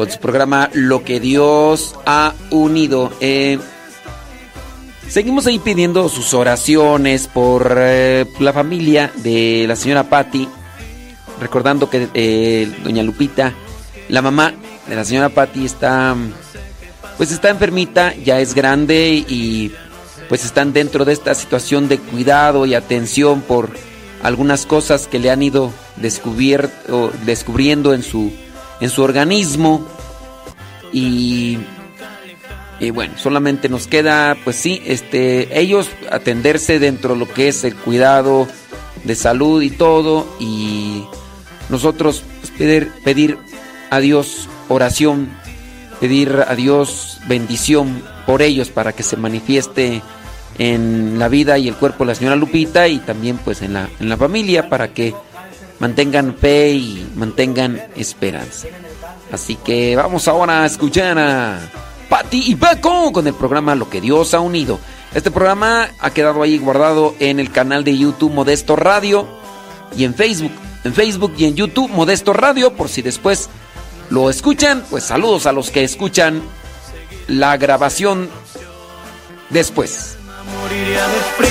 con 0.00 0.10
su 0.10 0.18
programa 0.18 0.70
Lo 0.72 1.04
que 1.04 1.20
Dios 1.20 1.94
ha 2.06 2.32
unido. 2.48 3.12
Eh, 3.20 3.58
seguimos 5.06 5.46
ahí 5.46 5.58
pidiendo 5.58 6.08
sus 6.08 6.32
oraciones 6.32 7.26
por 7.26 7.74
eh, 7.76 8.24
la 8.38 8.54
familia 8.54 9.12
de 9.16 9.66
la 9.68 9.76
señora 9.76 10.04
Patti. 10.04 10.48
Recordando 11.38 11.90
que 11.90 12.08
eh, 12.14 12.72
doña 12.82 13.02
Lupita, 13.02 13.52
la 14.08 14.22
mamá 14.22 14.54
de 14.88 14.96
la 14.96 15.04
señora 15.04 15.28
Patti 15.28 15.66
está 15.66 16.16
pues 17.18 17.30
está 17.30 17.50
enfermita, 17.50 18.14
ya 18.14 18.40
es 18.40 18.54
grande 18.54 19.22
y 19.28 19.70
pues 20.30 20.46
están 20.46 20.72
dentro 20.72 21.04
de 21.04 21.12
esta 21.12 21.34
situación 21.34 21.88
de 21.88 21.98
cuidado 21.98 22.64
y 22.64 22.74
atención 22.74 23.42
por 23.42 23.68
algunas 24.22 24.64
cosas 24.64 25.06
que 25.08 25.18
le 25.18 25.30
han 25.30 25.42
ido 25.42 25.70
descubierto, 25.96 27.12
descubriendo 27.26 27.92
en 27.92 28.02
su, 28.02 28.32
en 28.80 28.90
su 28.90 29.02
organismo. 29.02 29.86
Y, 30.92 31.58
y, 32.80 32.90
bueno, 32.90 33.14
solamente 33.16 33.68
nos 33.68 33.86
queda, 33.86 34.36
pues 34.44 34.56
sí, 34.56 34.82
este, 34.84 35.60
ellos 35.60 35.88
atenderse 36.10 36.78
dentro 36.78 37.14
de 37.14 37.20
lo 37.20 37.28
que 37.32 37.48
es 37.48 37.64
el 37.64 37.76
cuidado 37.76 38.48
de 39.04 39.14
salud 39.14 39.62
y 39.62 39.70
todo. 39.70 40.26
Y 40.40 41.04
nosotros 41.68 42.22
pues, 42.40 42.52
pedir, 42.52 42.90
pedir 43.04 43.38
a 43.90 44.00
Dios 44.00 44.48
oración 44.68 45.30
pedir 46.00 46.44
a 46.48 46.54
Dios 46.54 47.18
bendición 47.28 48.02
por 48.26 48.42
ellos 48.42 48.70
para 48.70 48.92
que 48.92 49.02
se 49.02 49.16
manifieste 49.16 50.02
en 50.58 51.18
la 51.18 51.28
vida 51.28 51.58
y 51.58 51.68
el 51.68 51.76
cuerpo 51.76 52.04
de 52.04 52.08
la 52.08 52.14
señora 52.14 52.36
Lupita 52.36 52.88
y 52.88 52.98
también 52.98 53.38
pues 53.38 53.62
en 53.62 53.74
la, 53.74 53.88
en 54.00 54.08
la 54.08 54.16
familia 54.16 54.68
para 54.68 54.92
que 54.92 55.14
mantengan 55.80 56.36
fe 56.36 56.70
y 56.72 57.10
mantengan 57.16 57.82
esperanza. 57.96 58.68
Así 59.32 59.56
que 59.56 59.96
vamos 59.96 60.28
ahora 60.28 60.62
a 60.62 60.66
escuchar 60.66 61.18
a 61.18 61.58
Patti 62.08 62.44
y 62.46 62.54
Paco 62.54 63.12
con 63.12 63.26
el 63.26 63.34
programa 63.34 63.74
Lo 63.74 63.90
que 63.90 64.00
Dios 64.00 64.34
ha 64.34 64.40
unido. 64.40 64.78
Este 65.14 65.30
programa 65.30 65.88
ha 65.98 66.10
quedado 66.10 66.42
ahí 66.42 66.58
guardado 66.58 67.16
en 67.18 67.40
el 67.40 67.50
canal 67.50 67.82
de 67.82 67.96
YouTube 67.96 68.32
Modesto 68.32 68.76
Radio 68.76 69.26
y 69.96 70.04
en 70.04 70.14
Facebook. 70.14 70.52
En 70.84 70.94
Facebook 70.94 71.34
y 71.36 71.46
en 71.46 71.56
YouTube 71.56 71.90
Modesto 71.90 72.32
Radio 72.32 72.74
por 72.74 72.88
si 72.88 73.02
después 73.02 73.48
lo 74.10 74.30
escuchan, 74.30 74.84
pues 74.90 75.04
saludos 75.04 75.46
a 75.46 75.52
los 75.52 75.70
que 75.70 75.84
escuchan 75.84 76.42
la 77.28 77.56
grabación 77.56 78.28
después. 79.50 80.16
Moriría 80.60 81.06
de 81.06 81.20
frío. 81.38 81.50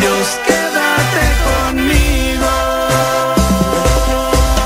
Dios, 0.00 0.38
con 0.46 0.77